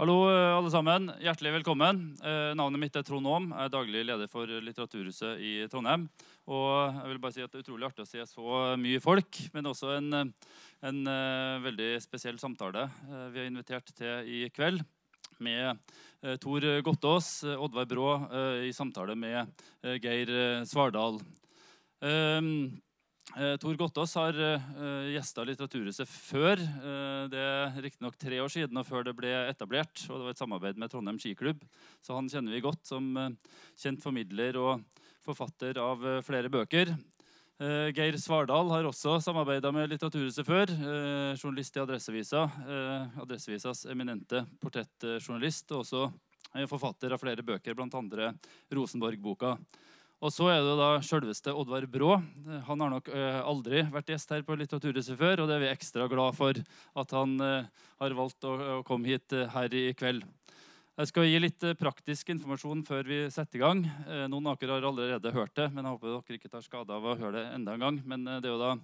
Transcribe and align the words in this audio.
Hallo, 0.00 0.30
eh, 0.32 0.56
alle 0.56 0.70
sammen. 0.72 1.10
Hjertelig 1.20 1.50
velkommen. 1.58 1.98
Eh, 2.24 2.54
navnet 2.56 2.80
mitt 2.80 2.94
er 2.96 3.02
Trond 3.04 3.26
Aam. 3.28 3.50
Jeg 3.52 3.68
er 3.68 3.72
daglig 3.74 4.04
leder 4.08 4.30
for 4.32 4.48
Litteraturhuset 4.48 5.42
i 5.44 5.50
Trondheim. 5.68 6.06
Og 6.48 6.94
jeg 6.94 7.10
vil 7.10 7.18
bare 7.20 7.34
si 7.34 7.42
at 7.44 7.52
Det 7.52 7.58
er 7.58 7.66
utrolig 7.66 7.84
artig 7.84 8.06
å 8.06 8.08
se 8.08 8.24
så 8.24 8.78
mye 8.80 9.02
folk, 9.04 9.42
men 9.52 9.68
også 9.68 9.98
en, 9.98 10.32
en 10.88 11.02
uh, 11.04 11.60
veldig 11.60 11.90
spesiell 12.00 12.40
samtale 12.40 12.86
uh, 12.88 13.28
vi 13.28 13.42
har 13.42 13.50
invitert 13.50 13.92
til 13.92 14.24
i 14.24 14.48
kveld. 14.48 14.80
Med 15.36 15.76
uh, 16.24 16.36
Tor 16.40 16.64
Gottaas, 16.80 17.44
Oddvar 17.44 17.84
Brå, 17.84 18.08
i 18.64 18.72
samtale 18.72 19.12
med 19.12 19.52
Geir 20.00 20.64
Svardal. 20.64 21.20
Um, 22.00 22.72
Tor 23.62 23.76
Gottaas 23.78 24.16
har 24.18 24.34
uh, 24.34 25.04
gjesta 25.12 25.44
Litteraturhuset 25.46 26.08
før. 26.10 26.58
Uh, 26.82 27.28
det 27.30 27.38
er 27.40 27.78
riktignok 27.84 28.18
tre 28.18 28.40
år 28.42 28.50
siden 28.50 28.80
og 28.80 28.88
før 28.88 29.06
det 29.06 29.14
ble 29.18 29.30
etablert. 29.46 30.02
og 30.08 30.16
Det 30.16 30.24
var 30.26 30.34
et 30.34 30.42
samarbeid 30.42 30.80
med 30.82 30.90
Trondheim 30.90 31.20
skiklubb. 31.22 31.62
Så 32.02 32.18
han 32.18 32.28
kjenner 32.32 32.56
vi 32.56 32.64
godt 32.64 32.82
som 32.90 33.12
uh, 33.14 33.30
kjent 33.78 34.02
formidler 34.02 34.58
og 34.58 34.82
forfatter 35.26 35.78
av 35.78 36.02
uh, 36.02 36.18
flere 36.26 36.50
bøker. 36.52 36.94
Eh, 37.60 37.90
Geir 37.92 38.16
Svardal 38.16 38.70
har 38.72 38.86
også 38.88 39.18
samarbeida 39.20 39.68
med 39.74 39.90
Litteraturhuset 39.90 40.46
før. 40.48 40.70
Eh, 40.72 41.36
journalist 41.36 41.76
i 41.76 41.82
Adresseavisa. 41.82 42.46
Adresseavisas 43.20 43.84
eminente 43.92 44.46
portrettjournalist. 44.62 45.68
Og 45.74 45.84
også 45.84 46.06
forfatter 46.70 47.12
av 47.12 47.20
flere 47.20 47.44
bøker, 47.44 47.76
bl.a. 47.76 48.32
Rosenborg-boka. 48.72 49.58
Og 50.20 50.28
så 50.28 50.50
er 50.52 50.58
det 50.60 50.74
da 50.76 50.88
selveste 51.00 51.52
Oddvar 51.56 51.86
Brå. 51.88 52.18
Han 52.66 52.82
har 52.84 52.90
nok 52.92 53.06
uh, 53.08 53.40
aldri 53.40 53.80
vært 53.88 54.10
gjest 54.12 54.34
her 54.34 54.42
på 54.44 54.56
Litteraturhuset 54.60 55.16
før, 55.16 55.40
og 55.40 55.48
det 55.48 55.56
er 55.56 55.62
vi 55.64 55.70
ekstra 55.70 56.08
glad 56.12 56.36
for 56.36 56.60
at 57.00 57.14
han 57.16 57.38
uh, 57.40 57.86
har 58.02 58.16
valgt 58.18 58.44
å, 58.44 58.82
komme 58.84 59.08
hit 59.08 59.32
uh, 59.32 59.46
her 59.54 59.72
i 59.72 59.86
kveld. 59.96 60.26
Jeg 61.00 61.08
skal 61.08 61.24
gi 61.24 61.40
litt 61.40 61.64
praktisk 61.80 62.34
informasjon 62.34 62.84
før 62.84 63.08
vi 63.08 63.22
setter 63.32 63.56
i 63.56 63.62
gang. 63.62 63.78
Noen 64.28 64.50
av 64.50 64.58
dere 64.60 64.74
har 64.74 64.84
allerede 64.84 65.32
hørt 65.32 65.54
det, 65.56 65.70
men 65.72 65.86
jeg 65.86 65.94
håper 65.94 66.10
dere 66.12 66.36
ikke 66.36 66.50
tar 66.52 66.66
skade 66.66 66.92
av 66.92 67.06
å 67.06 67.14
høre 67.16 67.38
det 67.38 67.44
enda 67.54 67.72
en 67.72 67.84
gang. 67.86 68.00
Men 68.04 68.26
det 68.28 68.50
er 68.50 68.52
jo 68.52 68.60
da 68.60 68.74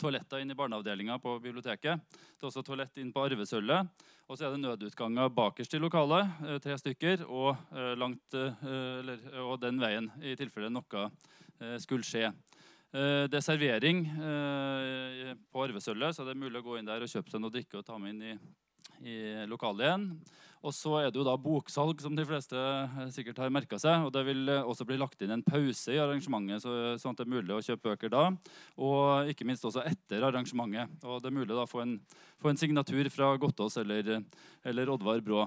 toaletter 0.00 0.42
inn 0.42 0.50
i 0.50 0.58
barneavdelinga 0.58 1.18
på 1.22 1.36
biblioteket. 1.42 2.02
Det 2.10 2.44
er 2.44 2.50
også 2.50 2.64
toalett 2.66 2.98
inn 3.02 3.12
på 3.14 3.24
arvesølvet. 3.24 3.90
Og 4.24 4.38
så 4.38 4.46
er 4.46 4.54
det 4.54 4.62
nødutganger 4.62 5.28
bakerst 5.36 5.74
i 5.76 5.80
lokalet, 5.82 6.30
eh, 6.46 6.58
tre 6.58 6.78
stykker, 6.80 7.26
og, 7.28 7.56
eh, 7.76 7.94
langt, 7.94 8.34
eh, 8.34 8.64
eller, 9.00 9.18
og 9.44 9.60
den 9.60 9.78
veien 9.78 10.10
i 10.22 10.34
tilfelle 10.34 10.70
noe 10.72 11.10
skulle 11.78 12.02
skje. 12.02 12.32
Det 12.92 13.34
er 13.34 13.40
servering 13.40 14.04
på 15.52 15.62
arvesølvet, 15.62 16.14
så 16.14 16.24
det 16.26 16.34
er 16.34 16.40
mulig 16.42 16.60
å 16.60 16.64
gå 16.64 16.78
inn 16.78 16.84
der 16.84 17.00
og 17.00 17.08
kjøpe 17.08 17.30
seg 17.30 17.40
noe 17.40 17.50
drikke 17.50 17.78
og 17.78 17.86
ta 17.86 17.96
med 17.96 18.10
inn 18.10 18.22
i, 18.22 18.38
i 19.02 19.46
lokalet. 19.50 20.12
Og 20.64 20.72
så 20.72 20.94
er 20.96 21.10
det 21.12 21.20
jo 21.20 21.26
da 21.26 21.34
boksalg, 21.36 21.98
som 22.00 22.14
de 22.16 22.24
fleste 22.24 22.56
eh, 22.56 23.00
sikkert 23.12 23.42
har 23.42 23.52
merka 23.52 23.76
seg. 23.80 24.06
Og 24.06 24.12
det 24.14 24.22
vil 24.30 24.48
eh, 24.48 24.64
også 24.64 24.86
bli 24.88 24.96
lagt 25.00 25.20
inn 25.24 25.34
en 25.34 25.44
pause 25.44 25.92
i 25.92 26.00
arrangementet, 26.00 26.64
sånn 26.64 27.12
at 27.12 27.20
det 27.20 27.26
er 27.26 27.34
mulig 27.34 27.52
å 27.52 27.60
kjøpe 27.66 27.90
bøker 27.90 28.12
da. 28.14 28.22
Og 28.80 29.32
ikke 29.32 29.44
minst 29.48 29.66
også 29.68 29.84
etter 29.84 30.24
arrangementet. 30.24 30.96
Og 31.04 31.20
det 31.20 31.28
er 31.28 31.36
mulig 31.36 31.52
da 31.52 31.66
å 31.66 31.70
få 31.70 31.84
en, 31.84 31.98
få 32.40 32.52
en 32.52 32.60
signatur 32.60 33.12
fra 33.12 33.34
Gottaas 33.40 33.76
eller, 33.82 34.22
eller 34.64 34.94
Oddvar 34.96 35.20
Brå. 35.26 35.44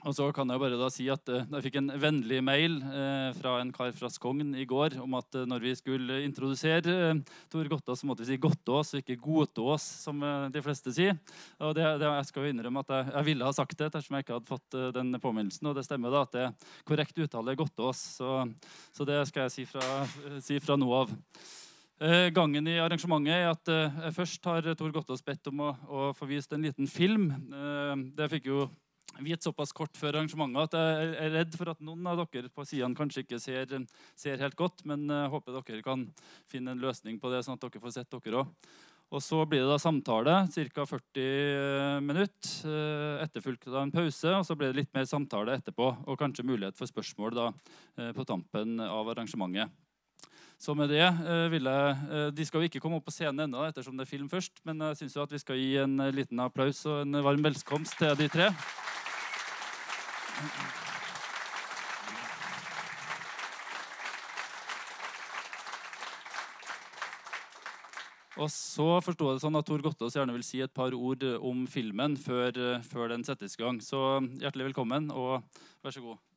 Og 0.00 0.14
så 0.16 0.30
kan 0.32 0.48
Jeg 0.48 0.60
bare 0.62 0.78
da 0.80 0.86
si 0.92 1.06
at 1.12 1.28
uh, 1.28 1.42
jeg 1.44 1.64
fikk 1.66 1.76
en 1.80 1.92
vennlig 2.00 2.38
mail 2.44 2.78
uh, 2.80 3.36
fra 3.36 3.58
en 3.60 3.72
kar 3.74 3.90
fra 3.92 4.08
Skogn 4.08 4.54
i 4.56 4.64
går 4.64 4.96
om 5.02 5.18
at 5.18 5.36
uh, 5.36 5.44
når 5.48 5.60
vi 5.66 5.74
skulle 5.76 6.22
introdusere 6.24 7.18
Tor 7.52 7.68
Gottaas, 7.68 8.00
så 8.00 8.08
måtte 8.08 8.24
vi 8.24 8.30
si 8.30 8.40
Gottaas 8.40 8.94
ikke 8.96 9.18
Godtås, 9.20 9.84
som 10.06 10.22
de 10.52 10.62
fleste 10.64 10.94
sier. 10.96 11.18
Og 11.60 11.74
det, 11.76 11.84
det, 12.00 12.08
Jeg 12.08 12.28
skal 12.30 12.46
jo 12.46 12.54
innrømme 12.54 12.84
at 12.84 12.94
jeg, 12.94 13.12
jeg, 13.12 13.26
ville 13.28 13.44
ha 13.44 13.52
sagt 13.54 13.76
det 13.76 13.90
dersom 13.92 14.16
jeg 14.16 14.24
ikke 14.24 14.38
hadde 14.38 14.48
fått 14.48 14.76
den 14.96 15.12
påminnelsen. 15.20 15.68
Og 15.68 15.76
det 15.76 15.84
stemmer 15.84 16.12
da 16.14 16.24
at 16.24 16.34
det 16.34 16.44
er 16.46 16.76
korrekt 16.88 17.20
uttale 17.20 17.56
Gottaas. 17.58 18.00
så, 18.16 18.44
så, 18.94 19.06
det 19.08 19.20
skal 19.28 19.46
jeg 19.46 19.54
si 19.54 19.66
fra, 19.68 20.04
si 20.40 20.60
fra 20.62 20.78
nå 20.80 20.88
av. 20.96 21.12
Gangen 22.32 22.68
i 22.70 22.78
arrangementet 22.80 23.34
er 23.36 23.50
at 23.50 24.14
først 24.16 24.46
har 24.48 24.70
Tor 24.72 24.94
Gottaas 24.94 25.24
bedt 25.24 25.50
om 25.52 25.66
å, 25.66 25.72
å 25.84 26.12
få 26.16 26.30
vist 26.30 26.54
en 26.56 26.64
liten 26.64 26.88
film. 26.88 27.32
Det 28.16 28.30
fikk 28.32 28.48
jo 28.48 28.70
viet 29.18 29.42
såpass 29.42 29.72
kort 29.76 29.96
før 29.98 30.20
arrangementet 30.20 30.70
at 30.70 30.76
jeg 30.78 31.16
er 31.24 31.34
redd 31.34 31.56
for 31.58 31.72
at 31.72 31.82
noen 31.84 32.06
av 32.06 32.22
dere 32.22 32.52
på 32.52 32.64
sidene 32.68 32.96
kanskje 32.96 33.24
ikke 33.24 33.40
ser, 33.42 33.74
ser 34.18 34.40
helt 34.40 34.56
godt. 34.58 34.84
Men 34.88 35.08
jeg 35.10 35.32
håper 35.34 35.58
dere 35.58 35.82
kan 35.86 36.06
finne 36.50 36.74
en 36.74 36.84
løsning 36.84 37.18
på 37.20 37.32
det, 37.32 37.42
sånn 37.44 37.58
at 37.58 37.66
dere 37.66 37.82
får 37.82 37.98
sett 37.98 38.14
dere 38.14 38.44
òg. 38.44 38.70
Og 39.10 39.22
Så 39.22 39.40
blir 39.42 39.64
det 39.64 39.70
da 39.72 39.78
samtale, 39.82 40.34
ca. 40.54 40.84
40 40.86 42.00
minutter. 42.06 42.50
Eh, 42.70 43.24
etterfulgt 43.24 43.66
av 43.66 43.82
en 43.82 43.90
pause. 43.90 44.34
og 44.38 44.46
Så 44.46 44.54
blir 44.54 44.70
det 44.70 44.84
litt 44.84 44.94
mer 44.94 45.04
samtale 45.04 45.58
etterpå, 45.58 46.06
og 46.06 46.18
kanskje 46.18 46.46
mulighet 46.46 46.76
for 46.78 46.86
spørsmål 46.86 47.34
da, 47.34 47.52
eh, 47.98 48.12
på 48.12 48.24
tampen 48.24 48.78
av 48.78 49.06
arrangementet. 49.08 49.70
Så 50.60 50.74
med 50.76 50.90
det 50.92 51.00
eh, 51.00 51.46
vil 51.54 51.64
jeg 51.64 52.34
De 52.36 52.44
skal 52.44 52.60
jo 52.60 52.68
ikke 52.68 52.82
komme 52.84 52.98
opp 53.00 53.06
på 53.08 53.14
scenen 53.14 53.46
ennå, 53.46 53.64
ettersom 53.64 53.96
det 53.96 54.04
er 54.04 54.10
film 54.12 54.28
først, 54.28 54.60
men 54.68 54.82
jeg 54.90 55.00
syns 55.00 55.16
vi 55.32 55.40
skal 55.40 55.56
gi 55.56 55.72
en 55.80 55.96
liten 56.12 56.44
applaus 56.44 56.84
og 56.84 57.06
en 57.06 57.22
varm 57.24 57.48
velkomst 57.48 57.96
til 57.96 58.12
de 58.20 58.28
tre. 58.28 58.50
Og 68.40 68.48
så 68.48 68.86
forsto 69.04 69.26
jeg 69.28 69.36
det 69.36 69.44
sånn 69.44 69.58
at 69.58 69.66
Tor 69.68 69.82
Gottaas 69.84 70.16
gjerne 70.16 70.32
vil 70.32 70.44
si 70.46 70.62
et 70.64 70.72
par 70.72 70.96
ord 70.96 71.24
om 71.44 71.66
filmen 71.68 72.16
før, 72.20 72.80
før, 72.88 73.10
den 73.12 73.24
settes 73.26 73.58
i 73.58 73.64
gang. 73.64 73.80
Så 73.84 74.00
hjertelig 74.40 74.70
velkommen, 74.70 75.12
og 75.12 75.44
vær 75.84 75.96
så 75.96 76.04
god. 76.04 76.29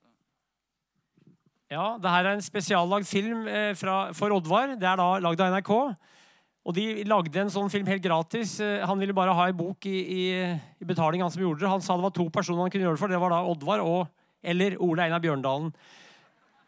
Ja, 1.74 1.96
det 1.98 2.12
her 2.12 2.28
er 2.28 2.36
en 2.38 2.44
spesiallagd 2.44 3.08
film 3.10 3.48
eh, 3.50 3.72
fra, 3.78 4.12
for 4.14 4.34
Oddvar. 4.36 4.76
Det 4.78 4.86
er 4.86 5.00
da 5.00 5.08
lagd 5.24 5.42
av 5.42 5.56
NRK. 5.56 5.72
Og 6.64 6.76
De 6.78 6.86
lagde 7.10 7.40
en 7.42 7.52
sånn 7.52 7.72
film 7.74 7.88
helt 7.90 8.04
gratis. 8.04 8.60
Eh, 8.62 8.84
han 8.86 9.00
ville 9.02 9.16
bare 9.18 9.34
ha 9.34 9.48
en 9.50 9.58
bok 9.58 9.88
i, 9.90 9.96
i, 9.98 10.26
i 10.54 10.88
betaling. 10.88 11.24
Han 11.26 11.34
som 11.34 11.42
gjorde 11.42 11.64
det. 11.64 11.72
Han 11.72 11.82
sa 11.82 11.98
det 11.98 12.06
var 12.06 12.14
to 12.14 12.28
personer 12.34 12.68
han 12.68 12.74
kunne 12.74 12.86
gjøre 12.86 13.00
det 13.00 13.02
for. 13.02 13.14
Det 13.14 13.22
var 13.24 13.34
da 13.34 13.42
Oddvar 13.50 13.82
og 13.82 14.06
eller 14.44 14.76
Ole 14.84 15.08
Einar 15.08 15.24
Bjørndalen. 15.24 15.72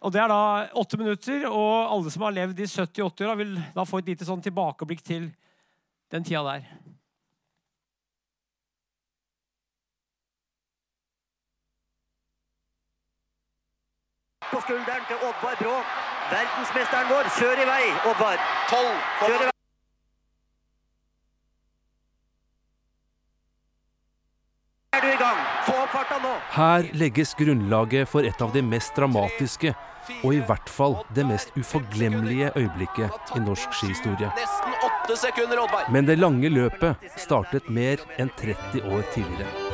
Og 0.05 0.13
Det 0.13 0.21
er 0.21 0.31
da 0.31 0.41
åtte 0.77 0.97
minutter, 1.01 1.45
og 1.49 1.91
alle 1.91 2.11
som 2.13 2.25
har 2.25 2.35
levd 2.35 2.59
i 2.61 2.67
70-80-åra, 2.69 3.37
vil 3.39 3.55
da 3.75 3.85
få 3.87 3.99
et 4.01 4.11
lite 4.13 4.27
sånn 4.27 4.43
tilbakeblikk 4.43 5.01
til 5.05 5.31
den 6.13 6.25
tida 6.25 6.43
der. 6.45 6.67
På 14.51 14.61
skulderen 14.61 15.03
til 15.09 15.17
Oddvar 15.27 15.57
Brå. 15.61 15.75
Verdensmesteren 16.31 17.09
vår, 17.09 17.33
kjør 17.39 17.65
i 17.65 17.67
vei, 17.71 17.83
Oddvar. 18.11 18.39
12, 18.69 18.95
kjør 19.25 19.35
i 19.35 19.43
vei. 19.47 19.51
Her 26.55 26.87
legges 26.93 27.33
grunnlaget 27.37 28.09
for 28.09 28.25
et 28.25 28.41
av 28.41 28.53
de 28.53 28.61
mest 28.65 28.95
dramatiske, 28.97 29.73
og 30.21 30.33
i 30.33 30.41
hvert 30.47 30.71
fall 30.71 30.97
det 31.17 31.25
mest 31.27 31.53
uforglemmelige 31.59 32.51
øyeblikket 32.55 33.35
i 33.35 33.43
norsk 33.43 33.73
skihistorie. 33.73 34.31
Men 35.89 36.07
det 36.07 36.19
lange 36.19 36.49
løpet 36.49 37.11
startet 37.17 37.69
mer 37.69 38.01
enn 38.17 38.33
30 38.39 38.85
år 38.85 39.07
tidligere. 39.13 39.64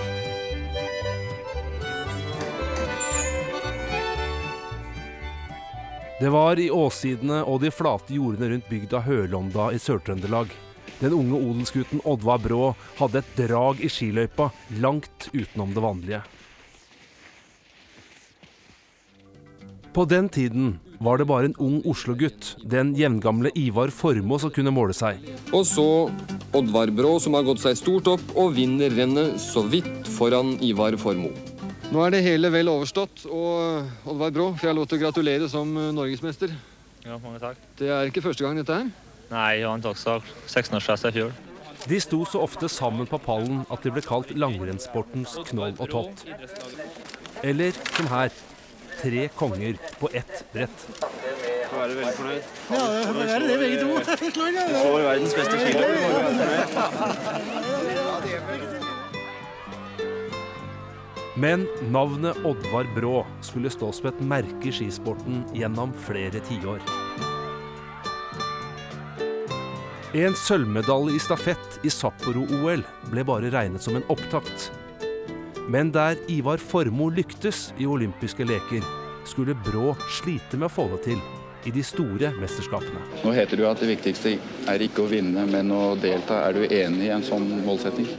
Det 6.21 6.29
var 6.29 6.59
i 6.61 6.69
åssidene 6.69 7.41
og 7.49 7.63
de 7.63 7.71
flate 7.73 8.13
jordene 8.13 8.51
rundt 8.53 8.67
bygda 8.69 9.01
Hølonda 9.07 9.71
i 9.73 9.79
Sør-Trøndelag 9.81 10.51
den 11.01 11.15
unge 11.17 11.39
odelsgutten 11.39 12.03
Oddvar 12.05 12.41
Brå 12.43 12.75
hadde 12.99 13.23
et 13.23 13.33
drag 13.39 13.81
i 13.81 13.89
skiløypa 13.89 14.51
langt 14.83 15.31
utenom 15.33 15.73
det 15.73 15.81
vanlige. 15.81 16.21
På 19.91 20.05
den 20.07 20.29
tiden 20.31 20.75
var 21.03 21.17
det 21.17 21.27
bare 21.27 21.49
en 21.49 21.57
ung 21.59 21.81
Oslo-gutt, 21.89 22.53
den 22.63 22.93
jevngamle 22.95 23.51
Ivar 23.59 23.91
Formoe, 23.91 24.39
som 24.39 24.53
kunne 24.53 24.71
måle 24.71 24.93
seg. 24.95 25.19
Og 25.51 25.65
så 25.67 25.87
Oddvar 26.55 26.93
Brå, 26.95 27.17
som 27.19 27.35
har 27.35 27.47
gått 27.49 27.65
seg 27.65 27.75
stort 27.81 28.07
opp 28.13 28.35
og 28.37 28.53
vinner 28.55 28.93
rennet 28.93 29.41
så 29.41 29.65
vidt 29.67 30.07
foran 30.19 30.53
Ivar 30.63 30.95
Formoe. 31.01 31.50
Nå 31.91 31.99
er 32.05 32.13
det 32.13 32.21
hele 32.23 32.47
vel 32.53 32.69
overstått, 32.71 33.25
og 33.27 34.07
Oddvar 34.07 34.31
Brå 34.31 34.45
får 34.55 34.69
jeg 34.69 34.75
lov 34.77 34.85
til 34.87 34.95
å 34.95 35.01
gratulere 35.01 35.47
som 35.51 35.67
norgesmester. 35.91 36.53
Ja, 37.03 37.17
mange 37.19 37.39
takk. 37.41 37.57
Det 37.79 37.89
er 37.91 38.07
ikke 38.07 38.23
første 38.23 38.45
gang 38.45 38.55
dette 38.61 38.77
her? 38.77 38.87
Nei, 39.31 39.59
jeg 39.59 39.67
vant 39.67 39.87
også 39.89 40.21
16-årsklasse 40.47 41.11
i 41.11 41.15
fjor. 41.17 41.31
De 41.89 41.99
sto 41.99 42.19
så 42.29 42.39
ofte 42.45 42.69
sammen 42.71 43.07
på 43.09 43.17
pallen 43.25 43.65
at 43.73 43.83
de 43.83 43.91
ble 43.91 44.01
kalt 44.05 44.31
langrennssportens 44.37 45.35
knoll 45.49 45.75
og 45.81 45.87
tott. 45.91 46.23
Eller 47.43 47.75
som 47.97 48.07
her 48.11 48.29
tre 49.01 49.27
konger 49.35 49.75
på 49.99 50.07
ett 50.13 50.45
brett. 50.53 50.77
Du 50.91 51.75
være 51.75 51.95
veldig 51.97 52.15
fornøyd? 52.19 52.43
Ja, 52.71 52.83
det 53.17 53.25
er 53.35 53.39
det 53.47 53.57
begge 53.65 53.77
to. 53.81 53.87
Du 53.97 54.31
får 54.77 55.01
verdens 55.09 55.33
beste 55.41 55.55
kilo. 55.65 55.81
Men 61.41 61.67
navnet 61.89 62.37
Oddvar 62.45 62.85
Brå 62.95 63.25
skulle 63.41 63.69
stå 63.73 63.87
som 63.91 64.11
et 64.11 64.19
merke 64.21 64.67
i 64.69 64.73
skisporten 64.75 65.39
gjennom 65.57 65.89
flere 66.05 66.37
tiår. 66.45 66.83
En 70.21 70.35
sølvmedalje 70.37 71.15
i 71.17 71.23
stafett 71.23 71.79
i 71.87 71.89
Sapporo-OL 71.89 72.85
ble 73.09 73.25
bare 73.25 73.49
regnet 73.55 73.81
som 73.81 73.97
en 73.97 74.05
opptakt. 74.13 74.67
Men 75.71 75.89
der 75.95 76.19
Ivar 76.29 76.61
Formoe 76.61 77.15
lyktes 77.15 77.71
i 77.81 77.89
olympiske 77.89 78.45
leker, 78.45 78.85
skulle 79.25 79.57
Brå 79.65 79.95
slite 80.21 80.61
med 80.61 80.69
å 80.69 80.73
få 80.77 80.89
det 80.93 81.03
til 81.09 81.27
i 81.65 81.73
de 81.73 81.81
store 81.85 82.35
mesterskapene. 82.37 83.01
Nå 83.25 83.33
heter 83.33 83.57
det 83.57 83.65
jo 83.65 83.71
at 83.71 83.81
det 83.81 83.93
viktigste 83.95 84.37
er 84.69 84.85
ikke 84.85 85.07
å 85.07 85.09
vinne, 85.09 85.49
men 85.49 85.73
å 85.73 85.95
delta. 85.97 86.43
Er 86.49 86.59
du 86.59 86.65
enig 86.67 87.07
i 87.07 87.13
en 87.15 87.25
sånn 87.25 87.49
målsetting? 87.65 88.09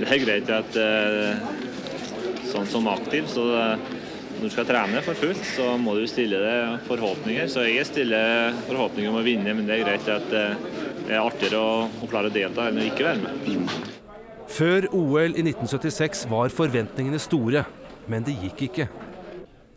Det 0.00 0.08
er 0.08 0.22
greit 0.22 0.48
at 0.48 0.76
eh, 0.80 1.59
sånn 2.50 2.68
som 2.68 2.88
aktiv, 2.90 3.28
så 3.30 3.46
eh, 3.56 3.84
når 4.40 4.46
du 4.48 4.54
skal 4.54 4.68
trene 4.68 5.02
for 5.04 5.18
fullt, 5.20 5.42
så 5.44 5.74
må 5.80 5.94
du 5.98 6.06
stille 6.08 6.38
deg 6.40 6.86
forhåpninger. 6.86 7.48
Så 7.52 7.66
jeg 7.68 7.88
stiller 7.88 8.54
forhåpninger 8.68 9.12
om 9.12 9.18
å 9.20 9.24
vinne, 9.26 9.52
men 9.56 9.68
det 9.68 9.78
er 9.78 9.84
greit 9.84 10.08
at 10.12 10.32
eh, 10.36 10.54
det 11.04 11.16
er 11.16 11.20
artigere 11.20 11.60
å, 11.60 11.74
å 11.90 12.08
klare 12.10 12.30
å 12.30 12.34
delta 12.34 12.70
enn 12.70 12.80
å 12.80 12.86
ikke 12.86 13.08
være 13.08 13.24
med. 13.26 13.76
Før 14.50 14.88
OL 14.96 15.36
i 15.36 15.44
1976 15.44 16.24
var 16.30 16.50
forventningene 16.54 17.20
store, 17.22 17.64
men 18.10 18.26
det 18.26 18.38
gikk 18.40 18.64
ikke. 18.70 18.88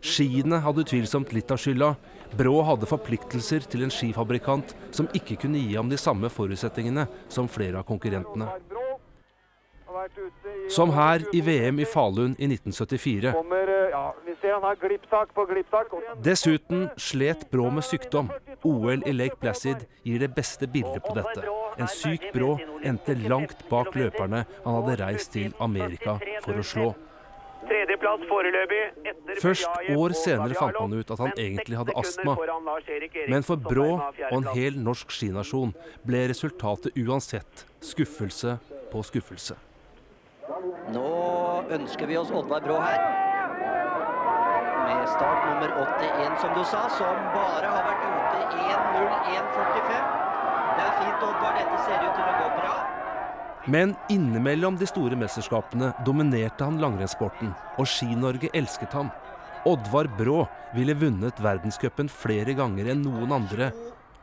Skiene 0.04 0.58
hadde 0.60 0.82
utvilsomt 0.84 1.30
litt 1.32 1.52
av 1.54 1.60
skylda. 1.62 1.94
Brå 2.36 2.58
hadde 2.66 2.88
forpliktelser 2.90 3.64
til 3.70 3.86
en 3.86 3.92
skifabrikant 3.94 4.74
som 4.92 5.08
ikke 5.16 5.38
kunne 5.44 5.62
gi 5.62 5.78
ham 5.78 5.88
de 5.88 6.00
samme 6.00 6.28
forutsetningene 6.32 7.06
som 7.32 7.48
flere 7.48 7.80
av 7.80 7.88
konkurrentene. 7.88 8.50
Som 10.68 10.90
her 10.94 11.22
i 11.32 11.40
VM 11.40 11.78
i 11.80 11.84
Falun 11.84 12.36
i 12.38 12.48
1974. 12.50 13.32
Dessuten 16.24 16.88
slet 16.96 17.50
Brå 17.50 17.70
med 17.70 17.84
sykdom. 17.84 18.30
OL 18.64 19.02
i 19.06 19.12
Lake 19.12 19.36
Placid 19.40 19.86
gir 20.02 20.18
det 20.18 20.34
beste 20.34 20.66
bildet 20.66 21.02
på 21.04 21.14
dette. 21.16 21.44
En 21.78 21.88
syk 21.88 22.30
Brå 22.34 22.58
endte 22.82 23.16
langt 23.28 23.64
bak 23.70 23.94
løperne 23.96 24.44
han 24.64 24.78
hadde 24.80 25.00
reist 25.04 25.32
til 25.32 25.54
Amerika 25.60 26.18
for 26.44 26.60
å 26.60 26.66
slå. 26.74 26.92
Tredjeplass 27.64 28.24
foreløpig. 28.28 28.82
Først 29.40 29.68
år 29.96 30.14
senere 30.18 30.56
fant 30.58 30.80
man 30.80 30.98
ut 30.98 31.12
at 31.14 31.22
han 31.22 31.32
egentlig 31.36 31.78
hadde 31.80 31.96
astma. 31.96 32.36
Men 33.28 33.46
for 33.46 33.56
Brå 33.56 33.90
og 33.96 34.36
en 34.36 34.50
hel 34.52 34.76
norsk 34.80 35.12
skinasjon 35.14 35.72
ble 36.04 36.26
resultatet 36.32 36.98
uansett 37.00 37.64
skuffelse 37.80 38.58
på 38.92 39.02
skuffelse. 39.08 39.56
Nå 40.44 41.10
ønsker 41.72 42.10
vi 42.10 42.16
oss 42.20 42.30
Oddvar 42.34 42.60
Brå 42.64 42.74
her. 42.76 43.00
Med 44.84 45.06
start 45.08 45.46
nummer 45.48 45.70
81, 45.80 46.34
som 46.42 46.52
du 46.52 46.60
sa, 46.68 46.82
som 46.92 47.20
bare 47.32 47.70
har 47.72 47.86
vært 47.86 48.02
ute 48.04 48.42
1.01,45. 48.66 50.10
Det 50.74 50.84
er 50.84 50.92
fint, 50.98 51.24
Oddvar. 51.28 51.56
Dette 51.56 51.78
ser 51.86 52.04
ut 52.04 52.18
til 52.18 52.26
å 52.26 52.34
gå 52.42 52.50
bra. 52.58 52.74
Men 53.72 53.94
innimellom 54.12 54.76
de 54.76 54.90
store 54.90 55.16
mesterskapene 55.16 55.94
dominerte 56.04 56.68
han 56.68 56.76
langrennssporten, 56.82 57.54
og 57.80 57.88
Ski-Norge 57.88 58.52
elsket 58.52 58.92
ham. 58.92 59.08
Oddvar 59.64 60.10
Brå 60.18 60.42
ville 60.76 60.98
vunnet 61.00 61.40
verdenscupen 61.40 62.12
flere 62.12 62.52
ganger 62.58 62.92
enn 62.92 63.00
noen 63.06 63.32
andre, 63.32 63.72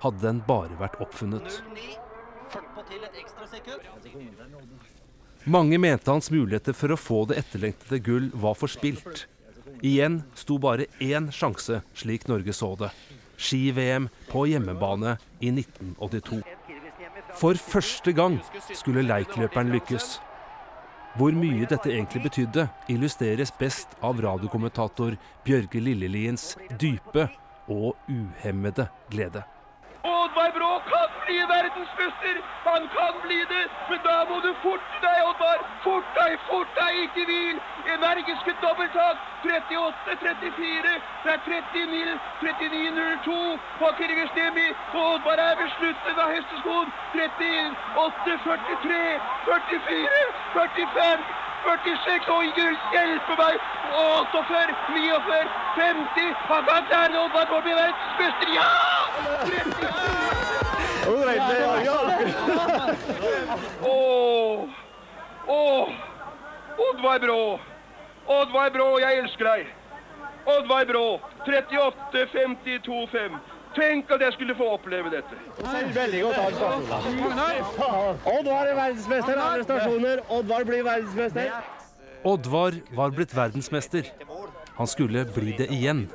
hadde 0.05 0.21
den 0.27 0.45
bare 0.45 0.77
vært 0.77 1.01
oppfunnet. 1.01 1.63
Mange 5.43 5.77
mente 5.77 6.11
hans 6.11 6.29
muligheter 6.29 6.75
for 6.77 6.93
å 6.93 6.99
få 6.99 7.23
det 7.29 7.39
etterlengtede 7.41 7.97
gull 8.05 8.27
var 8.37 8.53
forspilt. 8.53 9.25
Igjen 9.81 10.19
sto 10.37 10.59
bare 10.61 10.85
én 11.01 11.31
sjanse, 11.33 11.79
slik 11.97 12.27
Norge 12.29 12.53
så 12.53 12.75
det. 12.77 12.91
Ski-VM 13.41 14.05
på 14.29 14.43
hjemmebane 14.51 15.15
i 15.41 15.49
1982. 15.49 16.43
For 17.41 17.57
første 17.57 18.13
gang 18.13 18.37
skulle 18.69 19.01
leikløperen 19.07 19.71
lykkes. 19.73 20.19
Hvor 21.17 21.33
mye 21.33 21.65
dette 21.65 21.89
egentlig 21.89 22.21
betydde, 22.27 22.67
illustreres 22.93 23.51
best 23.57 23.97
av 24.05 24.21
radiokommentator 24.21 25.17
Bjørge 25.47 25.81
Lilleliens 25.81 26.53
dype 26.77 27.25
og 27.65 27.97
uhemmede 28.05 28.85
glede. 29.09 29.41
Oddvar 30.03 30.51
Brå 30.51 30.81
kan 30.89 31.09
bli 31.25 31.37
verdensmester! 31.39 32.35
Han 32.63 32.89
kan 32.95 33.13
bli 33.23 33.39
det, 33.49 33.65
men 33.89 33.99
da 34.03 34.25
må 34.29 34.35
du 34.45 34.53
forte 34.63 34.97
deg, 35.01 35.17
Oddvar! 35.29 35.59
Fort 35.83 36.09
deg, 36.17 36.39
fort 36.49 36.71
deg, 36.79 36.91
ikke 37.03 37.25
hvil! 37.29 37.59
Energiske 37.95 38.53
dobbelttak! 38.63 39.17
38-34, 39.43 40.93
det 41.23 41.31
er 41.33 41.39
39 41.45 42.19
39-02 42.41 43.37
på 43.79 43.87
Kirgestemi. 43.99 44.67
Oddvar 45.03 45.37
er 45.47 45.53
ved 45.61 45.69
slutten 45.77 46.23
av 46.25 46.33
hesteskoen. 46.35 46.89
38-43, 47.13 49.03
44, 49.45 50.25
45 50.57 51.23
46, 51.63 52.27
oi 52.37 52.47
gud, 52.57 52.77
hjelpe 52.93 53.33
meg! 53.43 53.55
48, 53.93 54.75
49, 54.97 55.41
50 55.75 56.33
Han 56.49 56.63
kan 56.65 56.85
klare 56.89 57.11
det, 57.13 57.19
Oddvar 57.25 57.61
blir 57.61 57.75
verdensmester! 57.83 58.49
Ja! 58.57 58.69
30 59.45 59.90
Åh! 63.83 64.69
Åh! 65.47 65.87
Oddvar 66.89 67.19
Brå! 67.19 67.59
Oddvar 68.27 68.69
Brå, 68.71 68.99
jeg 69.01 69.17
elsker 69.23 69.45
deg! 69.49 69.71
Oddvar 70.45 70.85
Brå, 70.89 71.05
38, 71.45 72.27
52, 72.33 73.07
5. 73.11 73.35
Tenk 73.75 74.09
at 74.11 74.21
jeg 74.25 74.33
skulle 74.35 74.55
få 74.55 74.67
oppleve 74.75 75.11
dette. 75.13 75.37
Veldig 75.95 76.21
godt 76.25 76.39
av 76.41 76.51
stasjonen. 76.87 77.37
Oddvar 78.33 78.67
er 78.67 78.75
verdensmester. 78.75 79.39
Alle 79.39 79.63
stasjoner. 79.67 80.23
Oddvar 80.27 80.65
blir 80.67 80.83
verdensmester. 80.87 81.53
Oddvar 82.27 82.71
var 82.97 83.13
blitt 83.15 83.35
verdensmester. 83.35 84.11
Han 84.75 84.87
skulle 84.87 85.23
bli 85.35 85.55
det 85.57 85.69
igjen, 85.71 86.09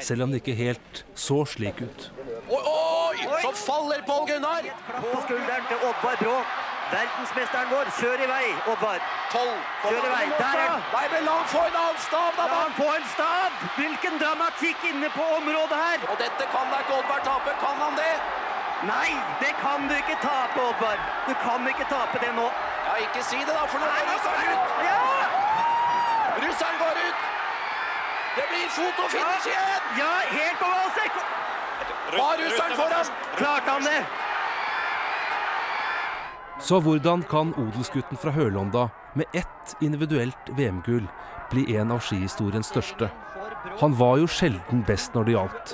selv 0.00 0.24
om 0.24 0.32
det 0.32 0.42
ikke 0.42 0.56
helt 0.58 1.04
så 1.14 1.44
slik 1.48 1.80
ut. 1.84 2.10
Oi, 2.50 2.99
oi! 3.10 3.42
Så 3.42 3.52
faller 3.66 4.02
Pål 4.08 4.26
Gunnar! 4.30 4.62
På 5.02 5.22
skulderen 5.26 5.64
til 5.70 5.78
Oddvar 5.88 6.16
Brå. 6.22 6.36
Verdensmesteren 6.90 7.68
vår. 7.70 7.90
Kjør 8.00 8.22
i 8.24 8.28
vei, 8.30 8.46
Oddvar. 8.72 8.98
Kjør 9.32 10.06
i 10.08 10.12
vei. 10.14 10.24
Der 10.38 10.56
er 10.62 10.68
han. 10.74 10.82
Nei, 10.94 11.06
men 11.12 11.26
la 11.28 11.36
han 11.38 11.48
få 11.54 11.62
en 11.68 11.78
annen 11.82 12.00
stav, 12.06 12.30
da! 12.38 12.46
La 12.50 12.60
han 12.64 12.74
få 12.78 12.88
en 12.98 13.06
stav! 13.14 13.60
Hvilken 13.78 14.18
dramatikk 14.22 14.86
inne 14.90 15.10
på 15.16 15.26
området 15.38 15.78
her! 15.84 16.06
Og 16.10 16.18
dette 16.24 16.48
kan 16.54 16.72
da 16.72 16.80
ikke 16.84 16.98
Oddvar 16.98 17.22
tape. 17.28 17.54
Kan 17.64 17.82
han 17.84 17.98
det? 18.00 18.14
Nei, 18.88 19.10
det 19.42 19.52
kan 19.62 19.88
du 19.88 19.94
ikke 19.94 20.16
tape, 20.24 20.58
Oddvar. 20.68 20.98
Du 21.28 21.34
kan 21.44 21.68
ikke 21.72 21.86
tape 21.94 22.22
det 22.24 22.32
nå. 22.40 22.48
Ja, 22.86 22.94
ikke 23.06 23.22
si 23.30 23.38
det, 23.38 23.54
da, 23.54 23.66
for 23.70 23.78
nå 23.82 23.86
går 23.86 24.08
russeren 24.14 24.54
ut. 24.54 24.72
Ja! 24.88 25.02
Russeren 26.46 26.78
går 26.84 27.02
ut. 27.06 27.20
Det 28.36 28.44
blir 28.50 28.66
fotofinish 28.78 29.46
igjen! 29.52 29.82
Ja, 30.02 30.12
helt 30.38 30.58
på 30.62 30.68
målstrek. 30.74 31.22
Var 32.16 32.42
russeren 32.44 32.76
foran? 32.76 33.12
Klarte 33.36 33.70
han 33.70 33.84
det? 33.84 34.00
Så 36.60 36.80
hvordan 36.84 37.22
kan 37.24 37.54
odelsgutten 37.56 38.18
fra 38.20 38.30
Hølonda 38.30 38.88
med 39.14 39.26
ett 39.32 39.76
individuelt 39.80 40.50
VM-gull 40.56 41.06
bli 41.50 41.76
en 41.76 41.94
av 41.94 42.02
skihistoriens 42.04 42.68
største? 42.68 43.08
Han 43.80 43.94
var 43.96 44.18
jo 44.20 44.28
sjelden 44.28 44.84
best 44.86 45.16
når 45.16 45.24
det 45.26 45.36
gjaldt, 45.36 45.72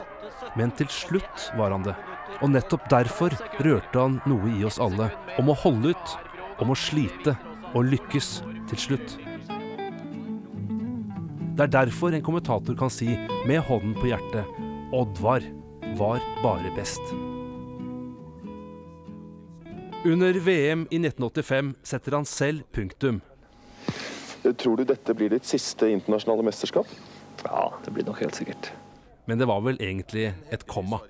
men 0.57 0.71
til 0.79 0.89
slutt 0.93 1.51
var 1.59 1.75
han 1.75 1.87
det. 1.87 1.97
Og 2.43 2.53
nettopp 2.53 2.87
derfor 2.93 3.35
rørte 3.65 3.99
han 3.99 4.21
noe 4.31 4.53
i 4.55 4.65
oss 4.69 4.79
alle. 4.83 5.11
Om 5.41 5.51
å 5.51 5.59
holde 5.65 5.95
ut, 5.97 6.17
om 6.63 6.71
å 6.73 6.79
slite 6.79 7.37
og 7.75 7.89
lykkes 7.91 8.31
til 8.71 8.83
slutt. 8.87 9.17
Det 11.57 11.65
er 11.65 11.73
derfor 11.73 12.13
en 12.13 12.25
kommentator 12.25 12.77
kan 12.77 12.93
si 12.93 13.15
med 13.49 13.63
hånden 13.65 13.95
på 13.97 14.11
hjertet 14.11 14.45
Oddvar 14.95 15.45
var 15.99 16.21
bare 16.43 16.71
best. 16.77 17.01
Under 20.05 20.33
VM 20.33 20.87
i 20.91 20.97
1985 20.97 21.75
setter 21.83 22.13
han 22.13 22.25
selv 22.25 22.63
punktum. 22.73 23.21
Tror 24.57 24.77
du 24.77 24.85
dette 24.87 25.15
blir 25.17 25.33
ditt 25.33 25.49
siste 25.49 25.89
internasjonale 25.91 26.45
mesterskap? 26.47 26.87
Ja, 27.43 27.73
det 27.85 27.95
blir 27.97 28.07
nok 28.07 28.21
helt 28.23 28.37
sikkert. 28.37 28.71
Men 29.27 29.41
det 29.41 29.49
var 29.49 29.65
vel 29.65 29.81
egentlig 29.83 30.29
et 30.53 30.67
komma. 30.71 31.01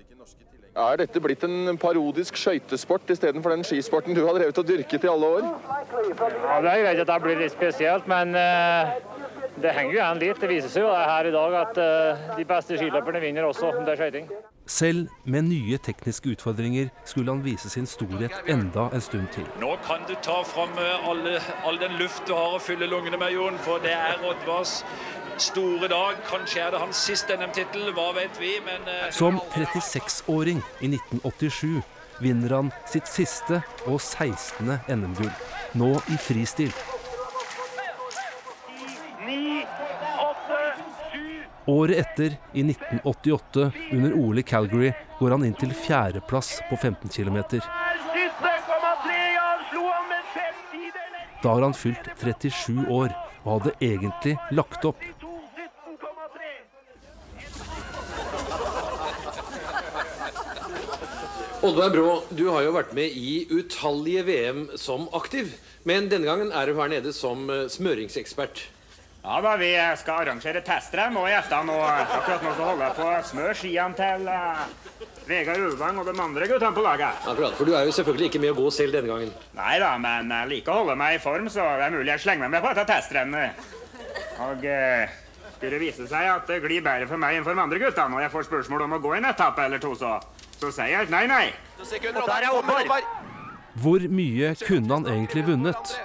Er 0.77 0.97
dette 1.01 1.21
blitt 1.21 1.43
en 1.45 1.77
parodisk 1.81 2.37
skøytesport 2.37 3.09
istedenfor 3.09 3.53
den 3.53 3.65
skisporten 3.65 4.13
du 4.13 4.23
har 4.25 4.37
drevet 4.37 4.57
og 4.61 4.65
dyrket 4.65 5.05
i 5.05 5.09
alle 5.09 5.29
år? 5.39 5.45
Ja, 5.45 6.57
Det 6.61 6.73
er 6.73 6.83
greit 6.85 7.01
at 7.01 7.07
det 7.09 7.21
blir 7.23 7.39
litt 7.41 7.53
spesielt, 7.53 8.07
men 8.09 8.35
uh, 8.37 8.93
Det 9.61 9.71
henger 9.73 9.93
jo 9.93 9.97
igjen 9.97 10.19
litt. 10.21 10.41
Det 10.41 10.49
viser 10.51 10.69
seg 10.69 10.85
jo 10.85 10.91
her 10.93 11.29
i 11.29 11.33
dag 11.33 11.55
at 11.63 11.79
uh, 11.81 12.27
de 12.37 12.45
beste 12.45 12.77
skiløperne 12.77 13.21
vinner 13.23 13.47
også 13.47 13.71
om 13.73 13.83
det 13.87 13.95
er 13.95 14.03
skøyting. 14.03 14.29
Selv 14.67 15.07
med 15.23 15.47
nye 15.47 15.77
tekniske 15.79 16.33
utfordringer 16.35 16.89
skulle 17.07 17.31
han 17.31 17.43
vise 17.45 17.69
sin 17.71 17.87
storhet 17.87 18.35
enda 18.51 18.89
en 18.93 19.01
stund 19.01 19.29
til. 19.33 19.47
Nå 19.61 19.77
kan 19.87 20.03
du 20.09 20.13
ta 20.21 20.41
fram 20.45 20.75
eh, 20.83 21.09
alle, 21.09 21.37
all 21.65 21.79
den 21.79 21.95
luft 22.01 22.27
du 22.27 22.33
har 22.35 22.57
å 22.57 22.59
fylle 22.59 22.89
lungene 22.91 23.17
med, 23.17 23.31
Jon. 23.31 23.55
For 23.63 23.79
det 23.81 23.95
er 23.95 24.19
Oddvars 24.27 24.81
store 25.41 25.87
dag. 25.87 26.19
Kanskje 26.27 26.65
er 26.65 26.75
det 26.75 26.83
hans 26.83 26.99
siste 27.09 27.39
NM-tittel, 27.39 27.93
hva 27.95 28.11
vet 28.17 28.41
vi, 28.41 28.57
men 28.67 28.83
uh... 28.91 29.07
Som 29.15 29.39
36-åring 29.55 30.59
i 30.81 30.91
1987 30.91 31.79
vinner 32.19 32.59
han 32.59 32.75
sitt 32.91 33.07
siste 33.09 33.63
og 33.87 34.01
16. 34.01 34.75
NM-gull. 34.91 35.33
Nå 35.79 35.95
i 36.11 36.19
fristil. 36.27 36.75
Året 41.67 41.97
etter, 41.97 42.37
i 42.53 42.63
1988, 42.63 43.71
under 43.91 44.13
OL 44.13 44.39
i 44.39 44.43
Calgary, 44.43 44.93
går 45.19 45.33
han 45.35 45.43
inn 45.43 45.55
til 45.59 45.73
fjerdeplass 45.75 46.61
på 46.69 46.77
15 46.77 47.11
km. 47.11 47.41
Da 51.43 51.49
har 51.53 51.61
han 51.61 51.75
fylt 51.75 52.07
37 52.21 52.87
år 52.87 53.11
og 53.43 53.49
hadde 53.51 53.73
egentlig 53.83 54.37
lagt 54.55 54.87
opp. 54.87 55.03
Oddvar 61.67 61.89
Brå, 61.89 62.09
du 62.29 62.47
har 62.53 62.63
jo 62.63 62.71
vært 62.77 62.95
med 62.95 63.11
i 63.11 63.43
utallige 63.51 64.23
VM 64.23 64.63
som 64.79 65.07
aktiv. 65.17 65.51
Men 65.83 66.07
denne 66.07 66.29
gangen 66.29 66.51
er 66.55 66.69
du 66.69 66.77
her 66.79 66.91
nede 66.91 67.11
som 67.15 67.49
eh, 67.51 67.65
smøringsekspert. 67.71 68.61
Ja 69.27 69.41
da, 69.43 69.57
Vi 69.59 69.73
skal 69.99 70.21
arrangere 70.23 70.61
testrenn 70.63 71.17
og 71.19 71.25
gjestene. 71.27 71.73
Og 71.75 71.83
akkurat 71.83 72.43
nå 72.45 72.53
så 72.55 72.67
holder 72.69 72.85
jeg 72.85 72.95
på 72.95 73.07
å 73.09 73.15
smøre 73.27 73.55
skiene 73.59 73.97
til 73.97 74.29
uh, 74.31 74.61
Vegard 75.27 75.65
Ulvang 75.67 75.99
og 75.99 76.07
de 76.07 76.13
andre 76.15 76.47
guttene 76.47 76.71
på 76.77 76.85
laget. 76.85 77.27
Akkurat, 77.27 77.57
For 77.59 77.67
du 77.67 77.73
er 77.75 77.83
jo 77.89 77.95
selvfølgelig 77.97 78.29
ikke 78.31 78.41
med 78.45 78.53
å 78.53 78.57
gå 78.61 78.71
selv 78.71 78.95
denne 78.95 79.11
gangen. 79.11 79.33
Nei 79.57 79.73
da, 79.83 79.89
men 79.99 80.31
jeg 80.31 80.51
liker 80.53 80.71
å 80.71 80.79
holde 80.79 80.95
meg 81.03 81.17
i 81.17 81.19
form, 81.25 81.51
så 81.51 81.67
det 81.75 81.89
er 81.89 81.95
mulig 81.97 82.13
jeg 82.13 82.23
slenger 82.23 82.45
meg 82.45 82.55
med 82.55 82.63
på 82.63 82.71
dette 82.71 82.87
testrennet. 82.93 83.67
Og 84.47 84.63
uh, 84.63 85.19
skulle 85.57 85.75
det 85.75 85.83
vise 85.83 86.07
seg 86.07 86.31
at 86.37 86.47
det 86.47 86.61
glir 86.63 86.87
bedre 86.87 87.11
for 87.11 87.19
meg 87.19 87.35
enn 87.35 87.43
for 87.49 87.51
de 87.51 87.65
andre 87.67 87.83
guttene, 87.83 88.15
og 88.15 88.23
jeg 88.23 88.35
får 88.37 88.47
spørsmål 88.47 88.87
om 88.87 88.95
å 88.95 89.03
gå 89.09 89.15
en 89.19 89.31
etappe 89.33 89.67
eller 89.67 89.83
to, 89.83 89.91
så, 89.99 90.15
så 90.55 90.71
sier 90.71 90.93
jeg 90.95 91.11
nei, 91.11 91.25
nei. 91.27 91.45
Der 91.83 92.47
er 92.47 92.51
Omar. 92.55 92.95
Hvor 93.75 94.07
mye 94.07 94.55
kunne 94.63 95.01
han 95.01 95.15
egentlig 95.17 95.49
vunnet? 95.51 95.97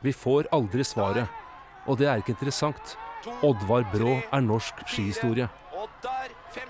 Vi 0.00 0.16
får 0.16 0.48
aldri 0.56 0.84
svaret. 0.88 1.43
Og 1.86 1.98
det 1.98 2.06
er 2.08 2.16
ikke 2.16 2.34
interessant. 2.34 2.96
Oddvar 3.42 3.84
Brå 3.92 4.18
er 4.32 4.40
norsk 4.40 4.74
skihistorie. 4.86 5.48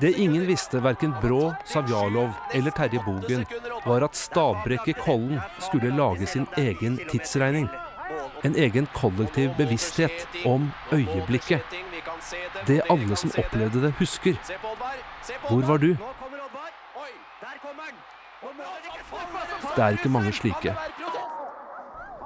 Det 0.01 0.15
ingen 0.19 0.47
visste, 0.47 0.83
verken 0.83 1.15
Brå, 1.23 1.53
Savjalov 1.65 2.31
eller 2.55 2.71
Terje 2.71 3.01
Bogen, 3.05 3.47
var 3.87 4.05
at 4.05 4.17
Stabrekke 4.17 4.93
Kollen 4.93 5.41
skulle 5.59 5.97
lage 5.97 6.27
sin 6.27 6.47
egen 6.57 6.99
tidsregning. 7.11 7.69
En 8.45 8.57
egen 8.57 8.87
kollektiv 8.95 9.51
bevissthet 9.57 10.29
om 10.47 10.71
øyeblikket. 10.93 11.63
Det 12.67 12.83
alle 12.91 13.17
som 13.17 13.31
opplevde 13.39 13.83
det, 13.83 13.93
husker. 13.99 14.35
Hvor 15.49 15.63
var 15.63 15.77
du? 15.77 15.97
Det 19.77 19.85
er 19.85 19.89
ikke 19.89 20.09
mange 20.09 20.33
slike. 20.33 20.77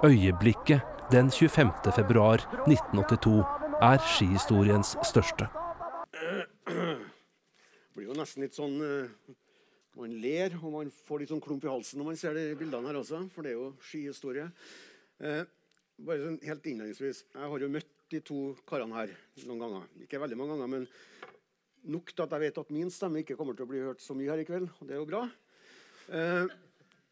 Øyeblikket 0.05 0.81
den 1.09 1.31
25. 1.31 1.71
februar 1.97 2.43
1982 2.69 3.39
er 3.81 4.01
skihistoriens 4.13 4.91
største. 5.09 5.47
Det 6.69 7.95
blir 7.97 8.11
jo 8.11 8.17
nesten 8.19 8.45
litt 8.45 8.57
sånn 8.57 8.75
uh, 8.77 9.31
Man 9.97 10.13
ler 10.21 10.53
og 10.61 10.75
man 10.75 10.91
får 10.93 11.23
litt 11.23 11.33
sånn 11.33 11.41
klump 11.43 11.65
i 11.65 11.71
halsen 11.73 11.99
når 11.99 12.11
man 12.11 12.19
ser 12.21 12.37
de 12.37 12.45
bildene 12.61 12.91
her 12.91 12.99
også, 13.01 13.23
for 13.33 13.47
det 13.47 13.55
er 13.55 13.57
jo 13.57 13.71
skihistorie. 13.89 14.51
Uh, 15.17 15.49
bare 16.05 16.27
sånn 16.27 16.37
helt 16.45 16.69
innledningsvis. 16.69 17.23
Jeg 17.33 17.53
har 17.55 17.65
jo 17.65 17.71
møtt 17.73 17.95
de 18.13 18.21
to 18.29 18.43
karene 18.69 18.99
her 19.01 19.15
noen 19.49 19.65
ganger. 19.65 19.87
Ikke 20.05 20.21
veldig 20.21 20.39
mange 20.39 20.59
ganger, 20.59 20.73
men 20.77 21.89
nok 21.89 22.13
til 22.13 22.27
at 22.27 22.37
jeg 22.37 22.45
vet 22.45 22.61
at 22.61 22.75
min 22.77 22.93
stemme 22.93 23.25
ikke 23.25 23.39
kommer 23.39 23.57
til 23.57 23.65
å 23.65 23.73
bli 23.73 23.81
hørt 23.87 24.05
så 24.05 24.17
mye 24.19 24.29
her 24.29 24.45
i 24.45 24.47
kveld. 24.49 24.69
Og 24.77 24.91
det 24.91 24.99
er 24.99 25.01
jo 25.01 25.09
bra. 25.09 25.25
Uh, 26.13 26.45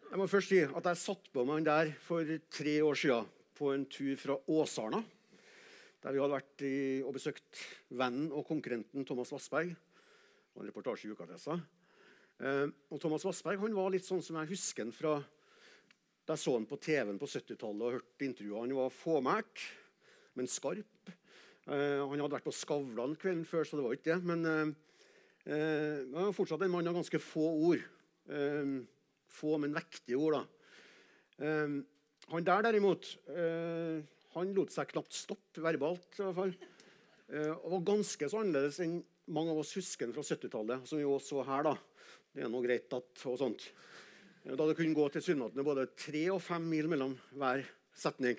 jeg 0.07 0.21
må 0.21 0.29
først 0.31 0.53
si 0.53 0.61
at 0.69 0.93
jeg 0.93 1.00
satte 1.00 1.33
på 1.33 1.47
meg 1.49 1.62
han 1.62 1.71
der 1.71 1.97
for 2.05 2.37
tre 2.53 2.76
år 2.85 3.00
siden 3.00 3.33
på 3.56 3.72
en 3.72 3.86
tur 3.88 4.16
fra 4.20 4.36
Åsarna. 4.52 5.00
Der 6.02 6.12
vi 6.12 6.20
hadde 6.20 6.36
vært 6.36 6.64
i, 6.66 6.76
og 7.02 7.16
besøkt 7.16 7.62
vennen 7.88 8.28
og 8.30 8.44
konkurrenten 8.48 9.06
Thomas 9.08 9.32
Vassberg. 9.32 9.72
Og 10.54 10.62
en 10.62 10.68
reportasje 10.68 11.08
i 11.08 11.14
Ukadressa. 11.16 11.56
Eh, 12.36 12.66
og 12.92 13.00
Thomas 13.00 13.25
Vassberg 13.25 13.62
han 13.64 13.76
var 13.76 13.90
litt 13.94 14.04
sånn 14.04 14.22
som 14.25 14.36
jeg 14.42 14.52
husker 14.52 14.84
han 14.84 14.92
fra 14.92 15.16
da 16.26 16.34
jeg 16.34 16.42
så 16.42 16.56
han 16.56 16.66
på 16.66 16.78
TV-en 16.82 17.20
på 17.22 17.28
70-tallet 17.30 17.84
og 17.86 17.92
hørte 18.00 18.26
intervjuet. 18.26 18.64
Han 18.64 18.75
var 18.80 18.90
fåmælt, 18.90 19.62
men 20.34 20.48
skarp. 20.50 21.12
Eh, 21.70 22.00
han 22.02 22.18
hadde 22.18 22.34
vært 22.34 22.48
på 22.48 22.54
Skavlan 22.54 23.14
kvelden 23.20 23.46
før, 23.46 23.62
så 23.62 23.78
det 23.78 23.84
var 23.86 23.94
ikke 23.94 24.10
det. 24.10 24.18
Men 24.26 24.42
eh, 24.50 24.64
eh 25.46 26.02
han 26.02 26.26
var 26.26 26.34
fortsatt 26.34 26.66
en 26.66 26.75
mann 26.75 26.90
av 26.90 26.98
ganske 26.98 27.20
få 27.22 27.46
ord. 27.70 27.84
Eh, 28.26 28.72
få, 29.38 29.54
men 29.62 29.76
vektige 29.76 30.18
ord. 30.18 30.40
da. 30.40 30.44
Han 32.33 32.47
der, 32.47 32.64
derimot, 32.66 33.12
eh, 33.30 34.00
han 34.35 34.54
lot 34.56 34.73
seg 34.75 34.90
knapt 34.90 35.14
stoppe 35.14 35.62
verbalt. 35.62 36.09
i 36.18 36.23
hvert 36.25 36.38
fall. 36.40 36.54
Eh, 37.30 37.52
og 37.52 37.76
var 37.76 37.85
ganske 37.92 38.28
så 38.30 38.40
annerledes 38.42 38.80
enn 38.83 38.99
mange 39.26 39.50
av 39.50 39.61
oss 39.62 39.75
husker 39.78 40.11
fra 40.14 40.23
70-tallet. 40.23 40.87
som 40.87 40.99
vi 40.99 41.04
også 41.04 41.42
så 41.42 41.47
her 41.47 41.62
da. 41.62 41.76
Det 42.35 42.45
er 42.45 42.50
noe 42.50 42.66
greit 42.66 42.92
at, 42.92 43.09
og 43.26 43.38
sånt. 43.38 43.71
Eh, 44.45 44.54
da 44.54 44.66
det 44.66 44.76
kunne 44.76 44.95
gå 44.95 45.09
tilsynelatende 45.14 45.64
både 45.66 45.88
tre 45.95 46.26
og 46.35 46.42
fem 46.42 46.62
mil 46.62 46.88
mellom 46.90 47.16
hver 47.33 47.64
setning. 47.95 48.38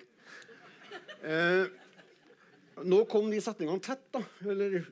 Eh, 1.24 1.66
nå 2.84 3.02
kom 3.10 3.30
de 3.30 3.40
setningene 3.42 3.82
tett. 3.82 4.04
da, 4.12 4.22
eller 4.46 4.82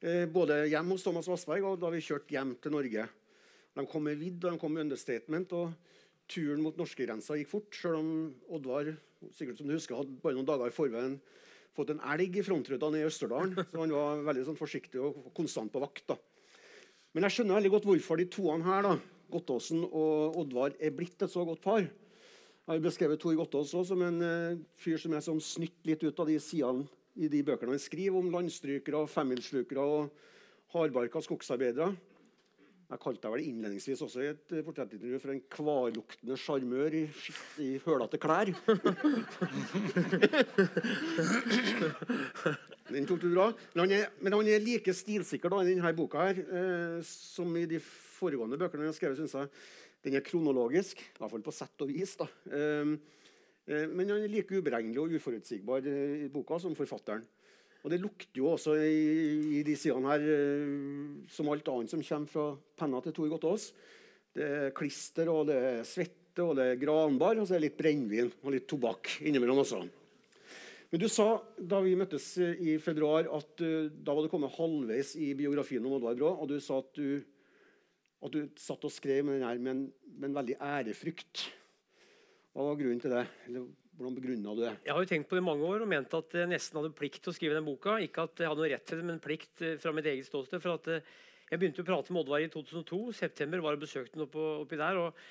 eh, 0.00 0.26
Både 0.26 0.66
hjem 0.66 0.96
hos 0.96 1.04
Thomas 1.04 1.28
Vassberg 1.28 1.68
og 1.68 1.80
da 1.80 1.92
vi 1.92 2.02
kjørte 2.02 2.34
hjem 2.34 2.56
til 2.60 2.74
Norge. 2.74 3.08
De 3.72 3.86
kom 3.88 4.04
med 4.04 4.18
vidd 4.20 4.42
og 4.44 4.52
de 4.52 4.60
kom 4.60 4.72
med 4.72 4.88
understatement. 4.88 5.52
og 5.52 5.72
turen 6.32 6.64
mot 6.64 6.76
norskegrensa 6.80 7.36
gikk 7.38 7.52
fort, 7.52 7.76
selv 7.76 8.00
om 8.00 8.10
Oddvar 8.56 8.90
sikkert 9.36 9.60
som 9.60 9.68
du 9.68 9.76
husker, 9.76 9.98
hadde 9.98 10.18
bare 10.22 10.36
noen 10.38 10.48
dager 10.48 10.72
i 10.72 10.74
forveien 10.74 11.16
fått 11.76 11.92
en 11.94 12.02
elg 12.12 12.36
i 12.36 12.44
frontruta 12.44 12.90
i 12.96 13.06
Østerdalen. 13.06 13.54
Så 13.56 13.80
han 13.80 13.94
var 13.94 14.22
veldig 14.26 14.44
sånn, 14.48 14.58
forsiktig 14.58 15.00
og 15.00 15.32
konstant 15.36 15.72
på 15.72 15.82
vakt. 15.82 16.04
da. 16.12 16.18
Men 17.12 17.26
jeg 17.26 17.36
skjønner 17.36 17.60
veldig 17.60 17.72
godt 17.76 17.88
hvorfor 17.88 18.20
de 18.20 18.28
toene 18.32 18.66
her, 18.66 18.86
da, 18.88 18.96
Gottåsen 19.32 19.84
og 19.86 20.38
Oddvar, 20.42 20.76
er 20.80 20.92
blitt 20.96 21.24
et 21.24 21.32
så 21.32 21.44
godt 21.48 21.62
par. 21.64 21.80
Jeg 21.82 22.70
har 22.70 22.82
beskrevet 22.84 23.20
Tor 23.20 23.34
Gottaas 23.34 23.72
som 23.88 24.02
en 24.06 24.20
uh, 24.22 24.60
fyr 24.78 25.00
som 25.00 25.14
er 25.16 25.24
som 25.24 25.40
snytt 25.42 25.80
litt 25.88 26.04
ut 26.04 26.20
av 26.22 26.28
de 26.28 26.36
sidene 26.40 26.86
i 27.18 27.28
de 27.28 27.40
bøkene 27.44 27.74
han 27.74 27.82
skriver 27.82 28.20
om 28.20 28.30
landstrykere, 28.32 29.02
femmilslukere 29.10 29.82
og 29.82 30.12
hardbarka 30.72 31.20
skogsarbeidere. 31.24 31.90
Jeg 32.92 33.00
kalte 33.00 33.24
deg 33.24 33.32
vel 33.32 33.46
innledningsvis 33.48 34.02
også 34.04 34.20
i 34.20 34.26
et 34.34 34.52
eh, 34.52 34.64
portrettintervju 34.66 35.18
for 35.22 35.32
en 35.32 35.38
kvarluktende 35.54 36.36
sjarmør 36.36 36.92
i, 36.98 37.04
i 37.64 37.68
hølete 37.86 38.18
klær. 38.20 38.50
Den 42.92 43.08
tok 43.08 43.22
du 43.22 43.30
bra. 43.30 43.46
Men 43.72 43.80
han 43.86 43.94
er, 43.96 44.10
men 44.20 44.36
han 44.36 44.50
er 44.52 44.60
like 44.60 44.92
stilsikker 44.96 45.48
da, 45.54 45.62
i 45.62 45.70
denne 45.70 45.94
boka 45.96 46.26
her, 46.28 46.36
eh, 46.44 46.98
som 47.08 47.48
i 47.56 47.64
de 47.70 47.80
foregående 47.80 48.60
bøkene 48.60 48.84
han 48.84 48.92
har 48.92 48.98
skrevet. 48.98 49.16
Synes 49.22 49.38
jeg. 49.40 49.48
Den 50.04 50.18
er 50.18 50.26
kronologisk, 50.26 51.00
i 51.00 51.20
hvert 51.20 51.32
fall 51.32 51.46
på 51.46 51.54
sett 51.54 51.84
og 51.84 51.88
vis. 51.94 52.12
da. 52.20 52.26
Eh, 52.52 52.92
eh 53.72 53.86
men 53.88 54.10
han 54.10 54.20
er 54.20 54.34
like 54.36 54.52
uberegnelig 54.52 55.00
og 55.00 55.16
uforutsigbar 55.16 55.80
eh, 55.88 56.26
i 56.26 56.32
boka 56.34 56.60
som 56.60 56.76
forfatteren. 56.76 57.24
Og 57.82 57.90
det 57.90 57.98
lukter 57.98 58.38
jo 58.38 58.52
også 58.52 58.76
i, 58.78 59.58
i 59.58 59.62
de 59.66 59.74
sidene 59.78 60.12
her, 60.12 60.26
eh, 60.30 61.24
som 61.32 61.50
alt 61.50 61.70
annet 61.72 61.90
som 61.90 62.04
kommer 62.06 62.30
fra 62.30 62.44
penna 62.78 63.00
til 63.02 63.16
Tor 63.16 63.32
Gottaas. 63.32 63.72
Det 64.32 64.46
er 64.46 64.76
klister, 64.76 65.28
og 65.32 65.48
det 65.50 65.56
er 65.58 65.82
svette, 65.86 66.44
og 66.44 66.54
det 66.56 66.68
er 66.70 66.78
granbar, 66.80 67.36
og 67.36 67.48
så 67.48 67.56
er 67.56 67.60
det 67.60 67.66
litt 67.66 67.80
brennevin 67.80 68.30
og 68.40 68.54
litt 68.54 68.68
tobakk 68.70 69.18
innimellom 69.26 69.64
også. 69.64 69.82
Men 70.92 71.00
du 71.00 71.08
sa 71.08 71.26
da 71.56 71.80
vi 71.82 71.96
møttes 71.96 72.30
i 72.38 72.76
februar, 72.80 73.26
at 73.32 73.64
uh, 73.64 73.90
da 73.90 74.14
var 74.14 74.24
du 74.24 74.30
kommet 74.32 74.52
halvveis 74.54 75.14
i 75.16 75.30
biografien 75.36 75.84
om 75.88 75.96
Oddvar 75.96 76.16
Brå, 76.18 76.32
og 76.36 76.50
du 76.52 76.58
sa 76.60 76.78
at 76.84 76.90
du, 76.96 77.22
at 78.22 78.34
du 78.34 78.42
satt 78.60 78.84
og 78.84 78.92
skrev 78.92 79.24
med 79.24 79.40
den 79.40 79.46
her 79.48 79.60
med 79.60 79.72
en, 79.72 79.86
med 80.06 80.30
en 80.30 80.36
veldig 80.36 80.58
ærefrykt. 80.60 81.46
Hva 82.52 82.68
var 82.68 82.76
grunnen 82.76 83.00
til 83.00 83.16
det? 83.16 83.24
Eller 83.48 83.70
hvordan 83.96 84.16
begrunna 84.16 84.54
du 84.56 84.62
det? 84.64 84.72
Jeg 84.86 84.94
har 84.96 85.04
jo 85.04 85.10
tenkt 85.10 85.28
på 85.28 85.36
det 85.36 85.42
i 85.42 85.48
mange 85.50 85.68
år 85.68 85.84
og 85.84 85.92
ment 85.92 86.16
at 86.16 86.38
jeg 86.38 86.50
nesten 86.50 86.80
hadde 86.80 86.94
plikt 86.96 87.20
til 87.22 87.32
å 87.32 87.36
skrive 87.36 87.58
den 87.58 87.68
boka. 87.68 87.98
Ikke 88.02 88.24
at 88.28 88.40
jeg 88.40 88.48
hadde 88.50 88.64
noe 88.64 88.72
rett 88.72 88.88
til 88.88 89.02
det, 89.02 89.06
men 89.10 89.20
plikt 89.22 89.62
eh, 89.62 89.76
fra 89.82 89.92
mitt 89.96 90.08
eget 90.08 90.28
ståsted. 90.30 90.62
for 90.64 90.80
at 90.80 90.90
eh, 90.90 91.12
Jeg 91.52 91.60
begynte 91.60 91.84
å 91.84 91.90
prate 91.90 92.12
med 92.12 92.24
Oddvar 92.24 92.40
i 92.40 92.50
2002. 92.52 93.04
september 93.12 93.60
var 93.60 93.76
og 93.76 93.84
besøkte 93.84 94.18
ham 94.18 94.26
oppi 94.26 94.80
der. 94.80 95.00
og 95.04 95.22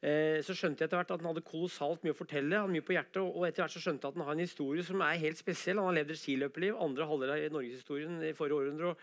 Eh, 0.00 0.38
så 0.40 0.54
skjønte 0.56 0.80
jeg 0.80 0.88
etter 0.88 0.96
hvert 0.96 1.10
at 1.12 1.20
han 1.20 1.28
hadde 1.28 1.44
kolossalt 1.44 2.04
mye 2.06 2.14
å 2.14 2.16
fortelle. 2.16 2.54
han 2.56 2.64
hadde 2.64 2.72
mye 2.78 2.86
på 2.88 2.94
hjertet, 2.96 3.20
og 3.20 3.44
etter 3.44 3.60
hvert 3.60 3.74
så 3.74 3.82
skjønte 3.84 4.06
jeg 4.06 4.14
at 4.14 4.16
han 4.16 4.26
har 4.30 4.38
en 4.38 4.46
historie 4.46 4.84
som 4.84 5.02
er 5.04 5.20
helt 5.20 5.40
spesiell. 5.40 5.76
Han 5.76 5.90
har 5.90 5.98
levd 5.98 6.14
et 6.14 6.20
skiløperliv, 6.22 6.78
andre 6.80 7.08
halvdel 7.10 7.32
av 7.34 7.42
norgeshistorien 7.52 8.14
i 8.24 8.32
forrige 8.36 8.62
århundre. 8.62 8.94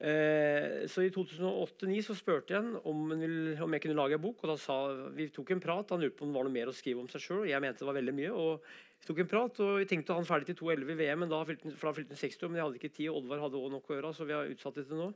Eh, 0.00 0.86
så 0.88 1.02
i 1.04 1.10
2008-2009 1.12 2.04
så 2.06 2.14
spurte 2.16 2.54
jeg 2.54 2.62
han 2.62 2.78
om, 2.88 3.10
om, 3.12 3.74
jeg 3.76 3.82
kunne 3.84 3.96
lage 3.98 4.16
en 4.16 4.22
bok. 4.22 4.38
og 4.40 4.54
da 4.54 4.56
sa 4.56 4.76
Vi 5.12 5.28
tok 5.28 5.52
en 5.52 5.60
prat. 5.60 5.92
Han 5.92 6.00
lurte 6.00 6.16
på 6.16 6.24
om 6.24 6.32
det 6.32 6.38
var 6.38 6.48
noe 6.48 6.54
mer 6.54 6.70
å 6.72 6.76
skrive 6.76 7.02
om 7.02 7.10
seg 7.12 7.24
sjøl. 7.24 7.48
Jeg 7.50 7.60
mente 7.60 7.84
det 7.84 7.90
var 7.90 7.98
veldig 7.98 8.14
mye. 8.16 8.30
og 8.32 8.64
Vi 9.00 9.10
tok 9.10 9.20
en 9.20 9.32
prat, 9.34 9.60
og 9.60 9.74
vi 9.82 9.88
tenkte 9.90 10.16
han 10.16 10.28
ferdig 10.28 10.52
til 10.52 10.60
2.11 10.62 10.94
i 10.94 10.98
VM, 11.02 11.24
men 11.24 11.32
da 11.32 11.42
fylte 11.44 11.68
han 11.68 12.22
60 12.22 12.46
år. 12.46 12.48
Men 12.48 12.60
jeg 12.60 12.66
hadde 12.66 12.80
ikke 12.80 12.94
tid, 12.96 13.10
og 13.10 13.20
Oddvar 13.20 13.44
hadde 13.44 13.60
også 13.60 13.74
nok 13.76 13.90
å 13.90 13.96
gjøre, 13.98 14.14
så 14.16 14.28
vi 14.28 14.36
har 14.38 14.54
utsatt 14.54 14.80
det 14.80 14.86
til 14.88 15.02
nå. 15.02 15.10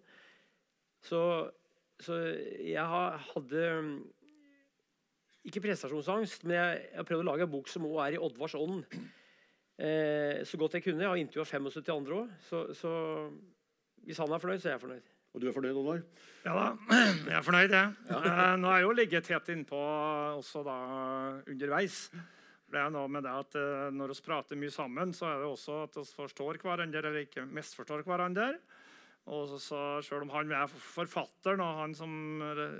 Så, 1.05 1.23
så 2.05 2.21
jeg 2.65 2.85
hadde 2.85 3.65
ikke 5.45 5.61
prestasjonsangst, 5.65 6.45
men 6.45 6.57
jeg, 6.57 6.87
har 6.97 7.09
prøvd 7.09 7.25
å 7.25 7.31
lage 7.33 7.45
en 7.45 7.53
bok 7.53 7.69
som 7.73 7.85
også 7.89 8.05
er 8.05 8.17
i 8.17 8.21
Oddvars 8.21 8.57
ånd. 8.57 8.85
Eh, 9.75 10.45
så 10.45 10.61
godt 10.61 10.77
jeg 10.77 10.85
kunne. 10.87 11.03
Jeg 11.05 11.11
har 11.11 11.21
intervjua 11.21 11.49
75 11.49 11.93
andre 11.97 12.21
òg. 12.21 12.33
Så, 12.49 12.65
hvis 14.05 14.21
han 14.23 14.33
er 14.33 14.43
fornøyd, 14.43 14.63
så 14.63 14.71
er 14.71 14.77
jeg 14.77 14.85
fornøyd. 14.85 15.11
Og 15.35 15.43
du 15.43 15.49
er 15.51 15.57
fornøyd, 15.57 15.79
Oddvar? 15.81 16.05
Ja 16.45 16.55
da, 16.55 16.69
jeg 17.31 17.35
er 17.39 17.43
fornøyd, 17.47 17.75
jeg. 17.75 17.97
Ja. 18.11 18.21
Eh, 18.21 18.55
nå 18.61 18.71
har 18.71 18.79
jeg 18.79 18.87
jo 18.87 18.95
ligget 19.01 19.27
tett 19.27 19.51
innpå 19.55 19.81
også 20.39 20.63
da 20.67 20.79
underveis. 21.51 22.05
Det 22.71 22.81
er 22.81 22.95
noe 22.95 23.11
med 23.11 23.27
det 23.27 23.33
at 23.35 23.59
eh, 23.59 23.91
Når 23.95 24.15
vi 24.15 24.25
prater 24.27 24.61
mye 24.61 24.75
sammen, 24.75 25.15
så 25.17 25.33
er 25.33 25.43
det 25.43 25.51
også 25.51 25.81
at 25.89 25.99
vi 25.99 26.07
forstår 26.21 26.61
hverandre 26.63 27.03
eller 27.03 27.25
ikke 27.25 27.47
misforstår 27.51 28.07
hverandre. 28.07 28.53
Og 29.35 29.49
så, 29.55 29.59
så 29.59 29.83
Selv 30.07 30.29
om 30.29 30.33
han 30.37 30.53
er 30.53 30.71
forfatteren 30.71 31.65
og 31.65 31.83
han 31.83 31.99
som 31.99 32.15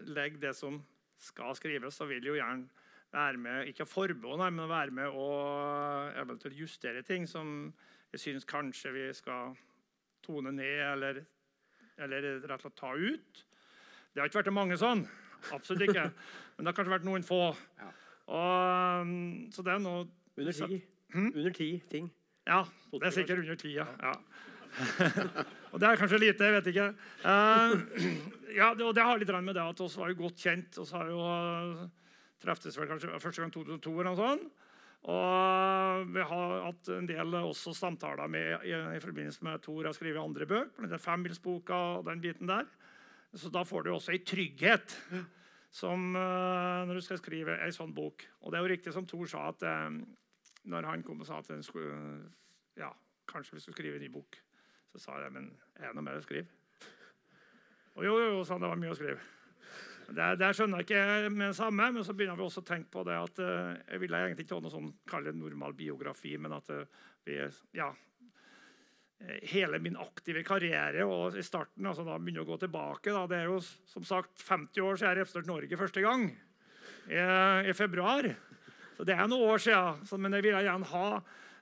legger 0.07 0.43
det 0.49 0.55
som 0.59 0.79
skal 1.25 1.57
skrives, 1.57 1.97
så 1.97 2.07
vil 2.07 2.27
jo 2.27 2.37
gjerne 2.37 2.69
være 3.15 3.39
med 3.41 3.71
ikke 3.71 3.87
forbå, 3.87 4.37
men 4.51 4.69
være 4.69 4.91
med 4.91 5.15
og 5.15 6.19
eventuelt 6.19 6.59
justere 6.59 7.03
ting 7.03 7.29
som 7.31 7.73
jeg 8.13 8.21
syns 8.21 8.47
kanskje 8.47 8.93
vi 8.95 9.07
skal 9.15 9.55
tone 10.25 10.53
ned 10.55 10.81
eller, 10.89 11.21
eller 12.01 12.31
rett 12.43 12.57
og 12.59 12.67
slett 12.67 12.81
ta 12.81 12.95
ut. 12.97 13.45
Det 14.15 14.23
har 14.23 14.31
ikke 14.31 14.43
vært 14.43 14.57
mange 14.57 14.79
sånn. 14.81 15.05
Absolutt 15.55 15.89
ikke. 15.89 16.09
Men 16.57 16.65
det 16.65 16.71
har 16.71 16.79
kanskje 16.79 16.97
vært 16.97 17.07
noen 17.09 17.27
få. 17.27 17.43
Og, 18.25 19.15
så 19.53 19.65
det 19.65 19.75
er 19.75 19.83
noe 19.85 20.07
Under 20.35 20.55
ti. 20.57 20.81
Hmm? 21.15 21.31
Under 21.31 21.55
ti 21.55 21.69
ting. 21.91 22.09
Ja, 22.49 22.65
det 22.93 23.07
er 23.09 23.15
sikkert 23.15 23.45
under 23.45 23.57
ti. 23.61 23.77
ja. 23.77 23.87
ja. 24.03 24.15
og 25.73 25.79
det 25.81 25.89
er 25.89 25.99
kanskje 26.01 26.19
lite, 26.19 26.45
jeg 26.45 26.55
vet 26.57 26.71
ikke. 26.73 26.89
Uh, 27.23 27.75
ja, 28.61 28.73
det, 28.75 28.83
og 28.85 28.95
det 28.97 29.05
har 29.07 29.21
litt 29.21 29.31
med 29.31 29.55
det 29.55 29.63
at 29.63 29.83
oss 29.85 29.97
var 29.99 30.11
jo 30.11 30.19
godt 30.25 30.43
kjent. 30.43 30.79
Vi 30.79 31.15
uh, 31.15 31.85
treftes 32.43 32.79
vel 32.79 32.91
kanskje 32.91 33.21
første 33.23 33.45
gang 33.45 33.55
2002 33.55 33.95
eller 33.95 34.11
noe 34.11 34.19
sånt. 34.19 34.64
Og 35.05 36.09
vi 36.15 36.25
har 36.25 36.53
hatt 36.65 36.89
en 36.95 37.07
del 37.09 37.37
også 37.43 37.75
samtaler 37.77 38.31
med, 38.31 38.65
i, 38.65 38.73
i 38.73 39.03
forbindelse 39.05 39.45
med 39.45 39.61
Tor 39.65 39.85
har 39.85 39.97
skrevet 39.97 40.23
andre 40.23 40.49
bøker. 40.49 40.89
Den 40.89 41.03
femmilsboka 41.03 41.81
og 41.99 42.07
den 42.09 42.23
biten 42.25 42.49
der. 42.49 42.65
Så 43.35 43.51
da 43.53 43.65
får 43.67 43.85
du 43.85 43.93
også 43.93 44.15
en 44.15 44.25
trygghet 44.25 44.97
som, 45.75 46.15
uh, 46.15 46.87
når 46.87 46.95
du 46.95 47.05
skal 47.05 47.19
skrive 47.19 47.59
en 47.59 47.75
sånn 47.75 47.93
bok. 47.95 48.25
Og 48.41 48.53
det 48.53 48.59
er 48.59 48.65
jo 48.65 48.73
riktig 48.73 48.95
som 48.95 49.09
Tor 49.11 49.29
sa, 49.29 49.49
at 49.51 49.65
um, 49.91 50.01
når 50.71 50.89
han 50.89 51.05
kom 51.05 51.21
og 51.21 51.29
sa 51.29 51.41
at 51.43 51.51
skulle, 51.67 51.97
ja, 52.79 52.93
kanskje 53.29 53.59
vi 53.59 53.65
skulle 53.65 53.77
skrive 53.77 53.99
en 53.99 54.07
ny 54.07 54.13
bok, 54.15 54.39
så 54.95 55.03
sa 55.03 55.19
jeg 55.21 55.35
men 55.35 55.51
er 55.75 55.91
det 55.91 55.97
noe 55.99 56.07
mer 56.07 56.21
å 56.21 56.25
skrive? 56.25 56.47
Og 57.95 58.07
jo, 58.07 58.15
jo, 58.23 58.31
jo, 58.39 58.45
sa 58.47 58.55
han, 58.55 58.65
det 58.65 58.71
var 58.71 58.81
mye 58.81 58.95
å 58.95 58.99
skrive. 58.99 59.21
Det, 60.13 60.31
det 60.41 60.51
skjønner 60.57 60.83
jeg 60.83 60.89
ikke 60.89 61.31
med 61.33 61.51
det 61.51 61.59
samme, 61.59 61.91
men 61.95 62.05
så 62.05 62.15
begynner 62.17 62.39
vi 62.39 62.45
også 62.47 62.63
å 62.65 62.69
tenke 62.69 62.91
på 62.93 63.05
det 63.09 63.17
at 63.17 63.41
uh, 63.41 63.75
jeg 63.89 64.01
ville 64.03 64.21
egentlig 64.21 64.47
ikke 64.47 64.59
ha 64.59 64.65
noe 64.65 64.73
sånn 64.73 64.91
kall 65.09 65.29
normal 65.37 65.77
biografi, 65.77 66.35
men 66.41 66.57
at 66.57 66.73
uh, 66.75 67.05
vi, 67.25 67.39
ja, 67.79 67.89
eh, 69.25 69.39
hele 69.55 69.81
min 69.81 69.97
aktive 70.01 70.43
karriere 70.45 71.07
og 71.09 71.39
i 71.41 71.45
starten 71.47 71.87
altså 71.89 72.05
da 72.05 72.19
begynner 72.19 72.45
å 72.45 72.51
gå 72.51 72.59
tilbake. 72.67 73.15
Da. 73.15 73.25
Det 73.31 73.39
er 73.39 73.49
jo 73.49 73.61
som 73.65 74.05
sagt 74.05 74.43
50 74.45 74.85
år 74.85 74.99
siden 75.01 75.11
jeg 75.11 75.21
representerte 75.23 75.53
Norge 75.53 75.81
første 75.81 76.05
gang, 76.05 76.27
i, 77.09 77.23
i, 77.71 77.77
februar. 77.77 78.29
Så 78.99 79.07
det 79.09 79.17
er 79.17 79.31
noen 79.31 79.55
år 79.55 79.65
siden. 79.65 80.05
Så, 80.09 80.19
men 80.21 80.37
jeg 80.37 80.47
ville 80.47 80.65
gjerne 80.67 80.91
ha 80.93 81.09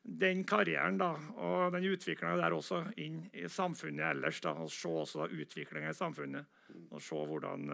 den 0.03 0.43
karrieren 0.47 0.99
da, 0.99 1.13
og 1.39 1.77
den 1.77 1.87
utviklinga 1.93 2.35
der 2.41 2.57
også 2.57 2.81
inn 3.03 3.21
i 3.39 3.47
samfunnet 3.51 4.09
ellers. 4.17 4.43
Da, 4.43 4.57
og 4.59 4.71
Se 4.75 4.91
også 4.91 5.31
utviklinga 5.31 5.93
i 5.93 5.97
samfunnet. 5.97 6.59
Og 6.91 7.03
se 7.03 7.23
hvordan 7.31 7.71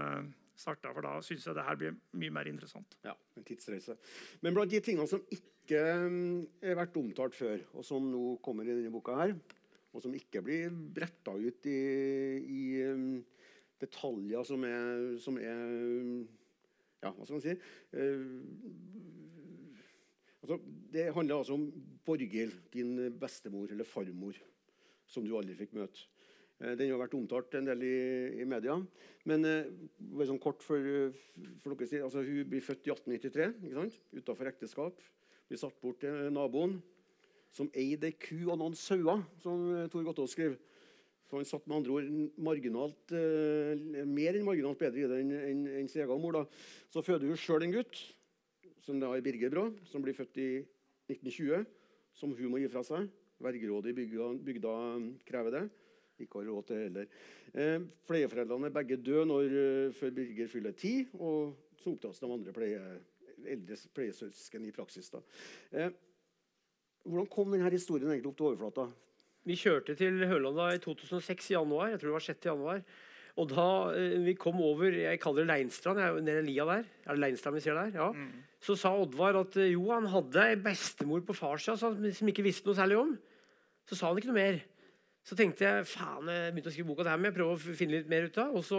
starta, 0.59 0.93
for 0.95 1.07
da 1.07 1.17
syns 1.25 1.47
jeg 1.47 1.57
det 1.57 1.67
her 1.67 1.79
blir 1.79 1.97
mye 2.19 2.35
mer 2.35 2.51
interessant. 2.51 2.99
Ja, 3.07 3.15
en 3.39 3.47
tidsreise. 3.47 3.97
Men 4.43 4.57
blant 4.57 4.73
de 4.73 4.83
tingene 4.85 5.09
som 5.11 5.23
ikke 5.35 5.85
um, 6.05 6.43
er 6.63 6.79
vært 6.79 6.99
omtalt 7.01 7.39
før, 7.39 7.63
og 7.75 7.87
som 7.87 8.09
nå 8.11 8.25
kommer 8.45 8.67
i 8.67 8.75
denne 8.75 8.93
boka 8.95 9.17
her, 9.21 9.37
og 9.95 10.05
som 10.05 10.15
ikke 10.15 10.43
blir 10.45 10.75
bretta 10.95 11.35
ut 11.39 11.69
i, 11.71 11.79
i 12.43 12.63
um, 12.91 13.23
detaljer 13.81 14.45
som 14.47 14.67
er, 14.69 15.15
som 15.23 15.41
er 15.41 15.65
Ja, 16.99 17.13
hva 17.15 17.23
skal 17.23 17.37
man 17.39 17.45
si? 17.45 17.53
Uh, 17.95 19.19
Altså, 20.49 20.65
det 20.93 21.15
handler 21.15 21.37
altså 21.37 21.53
om 21.53 21.73
Borghild, 22.05 22.53
din 22.73 23.19
bestemor 23.21 23.67
eller 23.71 23.85
farmor, 23.85 24.33
som 25.07 25.27
du 25.27 25.35
aldri 25.37 25.57
fikk 25.59 25.75
møte. 25.77 26.07
Eh, 26.59 26.75
den 26.79 26.91
har 26.91 27.01
vært 27.01 27.17
omtalt 27.19 27.55
en 27.59 27.69
del 27.69 27.85
i, 27.87 27.99
i 28.43 28.47
media. 28.49 28.77
Men 29.29 29.47
eh, 29.47 29.71
sånn 30.27 30.41
kort 30.43 30.65
for, 30.67 30.83
for 31.63 31.79
dere 31.79 32.05
altså, 32.07 32.25
Hun 32.27 32.49
blir 32.51 32.65
født 32.65 32.89
i 32.89 32.95
1893 32.95 34.21
utafor 34.21 34.51
ekteskap. 34.51 35.03
Blir 35.49 35.61
satt 35.61 35.79
bort 35.81 36.03
til 36.03 36.29
naboen, 36.35 36.79
som 37.55 37.71
eide 37.73 38.11
ei 38.11 38.19
ku 38.21 38.51
og 38.51 38.59
noen 38.61 38.77
sauer, 38.77 39.23
som 39.41 39.63
Tor 39.93 40.05
Gottaas 40.05 40.35
skriver. 40.37 40.59
Så 41.29 41.37
han 41.37 41.49
satt 41.49 41.67
med 41.69 41.77
andre 41.77 41.93
ord 41.93 42.37
marginalt, 42.41 43.13
eh, 43.13 44.05
mer 44.09 44.37
enn 44.37 44.47
marginalt 44.47 44.81
bedre 44.81 45.03
i 45.03 45.09
det 45.11 45.19
enn 45.21 45.35
en, 45.37 45.67
en 45.83 45.91
sin 45.93 46.05
egen 46.05 46.23
mor. 46.23 46.39
Da. 46.39 46.63
Så 46.89 47.05
føder 47.05 47.29
hun 47.29 47.41
sjøl 47.41 47.67
en 47.67 47.75
gutt 47.75 48.01
som 48.81 48.97
da 49.01 49.11
er 49.13 49.25
Birger 49.25 49.53
Brå, 49.53 49.67
som 49.85 50.01
blir 50.01 50.17
født 50.17 50.41
i 50.41 50.49
1920, 51.13 51.67
som 52.17 52.33
hun 52.33 52.49
må 52.49 52.63
gi 52.63 52.71
fra 52.73 52.81
seg. 52.87 53.11
Vergerådet 53.45 53.93
i 53.93 53.97
bygda, 53.99 54.31
bygda 54.47 54.73
um, 54.97 55.11
krever 55.29 55.55
det. 55.55 55.65
Ikke 56.21 56.41
har 56.41 56.51
råd 56.51 56.67
til 56.69 56.77
det 56.77 56.85
heller. 56.89 57.09
Eh, 57.55 57.79
pleieforeldrene 58.09 58.69
er 58.69 58.75
begge 58.75 58.99
døde 59.01 59.27
når, 59.31 59.55
uh, 59.55 59.95
før 59.95 60.15
Birger 60.17 60.51
fyller 60.51 60.77
ti. 60.77 60.95
Og 61.19 61.57
så 61.79 61.95
opptas 61.95 62.21
de 62.23 62.31
andre 62.31 62.55
pleie, 62.55 62.81
eldre 63.47 63.77
pleiesøsken 63.95 64.65
i 64.67 64.73
praksis. 64.75 65.11
Da. 65.13 65.23
Eh, 65.73 65.93
hvordan 67.05 67.31
kom 67.33 67.53
denne 67.55 67.71
historien 67.73 68.11
egentlig 68.11 68.33
opp 68.33 68.41
til 68.41 68.51
overflata? 68.51 68.89
Vi 69.49 69.57
kjørte 69.57 69.95
til 69.97 70.25
Hølanda 70.29 70.73
i 70.75 70.81
2006 70.83 71.53
i 71.53 71.55
januar. 71.55 71.93
Jeg 71.93 72.01
tror 72.01 72.11
det 72.11 72.17
var 72.19 72.27
6. 72.27 72.51
januar. 72.51 72.83
Og 73.39 73.47
da 73.53 73.69
eh, 73.95 74.19
vi 74.25 74.35
kom 74.35 74.59
over 74.65 74.91
Jeg 74.91 75.21
kaller 75.23 75.47
det 75.47 75.53
Leinstrand. 75.53 76.01
Jeg, 76.03 76.23
nede 76.27 76.45
lia 76.49 76.67
der. 76.69 76.89
Er 77.07 77.15
det 77.15 77.23
Leinstrand 77.23 77.57
vi 77.57 77.63
ser 77.65 77.79
der? 77.79 77.95
Ja. 77.95 78.11
Mm. 78.13 78.33
Så 78.61 78.75
sa 78.77 78.93
Oddvar 78.99 79.39
at 79.39 79.57
eh, 79.57 79.73
jo, 79.77 79.87
han 79.93 80.09
hadde 80.11 80.49
ei 80.51 80.59
bestemor 80.61 81.23
på 81.25 81.37
farssida 81.39 81.79
som 81.79 82.33
ikke 82.33 82.47
visste 82.47 82.69
noe 82.69 82.79
særlig 82.79 82.99
om. 82.99 83.15
Så 83.89 83.97
sa 83.97 84.11
han 84.11 84.19
ikke 84.19 84.33
noe 84.33 84.41
mer. 84.41 84.61
Så 85.29 85.37
tenkte 85.37 85.67
jeg 85.67 85.87
faen, 85.91 86.29
jeg 86.33 86.53
begynte 86.55 86.71
å 86.71 86.73
skrive 86.73 86.89
boka 86.89 87.05
det 87.05 87.13
her 87.13 87.21
med, 87.21 87.35
jeg 87.35 87.37
prøve 87.37 87.57
å 87.57 87.77
finne 87.77 87.99
litt 87.99 88.09
mer 88.09 88.29
ut 88.31 88.39
av. 88.41 88.55
Og 88.57 88.65
så 88.65 88.79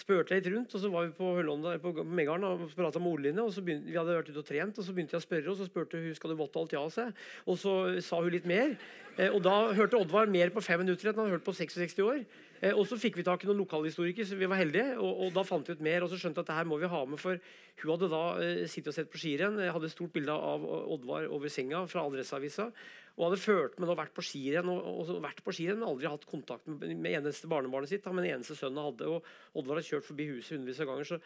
spurte 0.00 0.34
jeg 0.34 0.42
litt 0.42 0.52
rundt, 0.52 0.74
og 0.76 0.82
så 0.82 0.90
var 0.92 1.06
vi 1.06 1.14
på 1.16 1.30
Hølonda, 1.38 1.72
på 1.80 2.04
Megaren 2.04 2.44
og 2.48 2.66
prata 2.76 3.00
med 3.00 3.14
Oline. 3.14 3.46
og 3.46 3.54
så 3.54 3.64
begynte, 3.64 3.88
Vi 3.88 3.96
hadde 3.96 4.16
vært 4.16 4.28
ute 4.28 4.42
og 4.42 4.48
trent, 4.48 4.78
og 4.78 4.84
så 4.84 4.92
begynte 4.92 5.16
jeg 5.16 5.22
å 5.22 5.26
spørre, 5.26 5.48
og 5.50 5.56
så 5.56 5.68
spurte 5.68 6.00
hun 6.00 6.14
skal 6.16 6.32
du 6.32 6.36
votte 6.36 6.60
alt 6.60 6.76
ja. 6.76 6.84
Seg. 6.92 7.16
Og 7.46 7.58
så 7.60 7.74
sa 8.04 8.20
hun 8.20 8.32
litt 8.32 8.48
mer. 8.48 8.76
Eh, 9.16 9.32
og 9.32 9.42
da 9.44 9.72
hørte 9.76 9.96
Oddvar 10.00 10.28
mer 10.28 10.52
på 10.52 10.62
fem 10.64 10.84
minutter 10.84 11.08
enn 11.08 11.16
han 11.16 11.26
hadde 11.26 11.38
hørt 11.38 11.48
på 11.48 11.56
66 11.56 11.98
år. 12.04 12.24
Eh, 12.60 12.76
og 12.76 12.84
så 12.88 12.98
fikk 13.00 13.16
vi 13.18 13.24
tak 13.26 13.44
i 13.44 13.48
noen 13.48 13.62
lokalhistorikere, 13.62 14.28
så 14.28 14.38
vi 14.38 14.48
var 14.50 14.60
heldige. 14.60 14.94
Og, 15.00 15.26
og, 15.26 15.34
da 15.36 15.44
fant 15.48 15.68
vi 15.68 15.76
ut 15.76 15.84
mer, 15.84 16.04
og 16.04 16.12
så 16.12 16.20
skjønte 16.20 16.44
at 16.44 16.50
det 16.50 16.56
her 16.58 16.68
må 16.68 16.80
vi 16.80 16.90
ha 16.92 17.02
med. 17.08 17.20
For 17.20 17.40
hun 17.82 17.92
hadde 17.94 18.10
da 18.12 18.24
eh, 18.44 18.64
sittet 18.70 18.92
og 18.92 18.96
sett 18.98 19.12
på 19.12 19.20
skirenn. 19.22 19.60
Hadde 19.60 19.88
et 19.88 19.94
stort 19.94 20.14
bilde 20.16 20.34
av 20.34 20.64
Oddvar 20.64 21.28
over 21.32 21.52
senga 21.52 21.84
fra 21.90 22.06
Adresseavisa. 22.08 22.70
Og 23.18 23.26
hadde 23.28 23.42
ført 23.42 23.78
med 23.80 23.90
og 23.92 23.98
vært 24.00 24.16
på 24.16 24.24
skirenn, 24.24 24.70
og, 24.72 24.90
og 25.02 25.14
vært 25.24 25.44
på 25.44 25.54
skirenn, 25.56 25.80
men 25.82 25.90
aldri 25.90 26.08
hatt 26.12 26.28
kontakt 26.28 26.68
med, 26.70 26.84
med 26.96 27.20
eneste 27.20 27.50
barnebarnet 27.50 27.92
sitt. 27.92 28.08
Men 28.12 28.28
eneste 28.28 28.58
sønnen 28.58 28.90
hadde. 28.90 29.08
Og 29.08 29.56
Oddvar 29.60 29.80
hadde 29.80 29.88
kjørt 29.90 30.08
forbi 30.08 30.28
huset 30.34 30.56
hundrevis 30.58 30.84
av 30.84 30.92
ganger. 30.92 31.14
så 31.14 31.22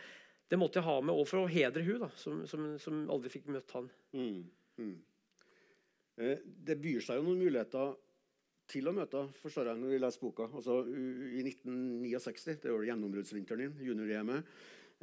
det 0.50 0.58
måtte 0.60 0.80
jeg 0.80 0.86
ha 0.86 0.98
med 1.00 1.16
og 1.16 1.26
for 1.28 1.40
å 1.40 1.50
hedre 1.50 1.82
hun 1.86 2.02
da, 2.04 2.10
som, 2.20 2.42
som, 2.48 2.66
som 2.78 3.04
aldri 3.10 3.32
fikk 3.32 3.48
møtt 3.50 3.72
han. 3.74 3.88
Mm, 4.12 4.42
mm. 4.78 4.96
Eh, 6.20 6.42
det 6.68 6.76
byr 6.82 7.00
seg 7.02 7.18
jo 7.18 7.24
noen 7.26 7.40
muligheter 7.40 7.94
til 8.70 8.88
å 8.88 8.94
møte, 8.96 9.26
forstår 9.42 9.70
jeg, 9.70 9.80
når 9.80 9.92
vi 9.92 10.00
leser 10.00 10.22
boka. 10.22 10.48
Altså, 10.48 10.80
I 10.88 11.42
1969, 11.44 12.62
det 12.62 12.72
var 12.72 12.86
gjennombruddsvinteren 12.88 13.64
din, 13.64 13.76
junior-EM-et. 13.90 14.52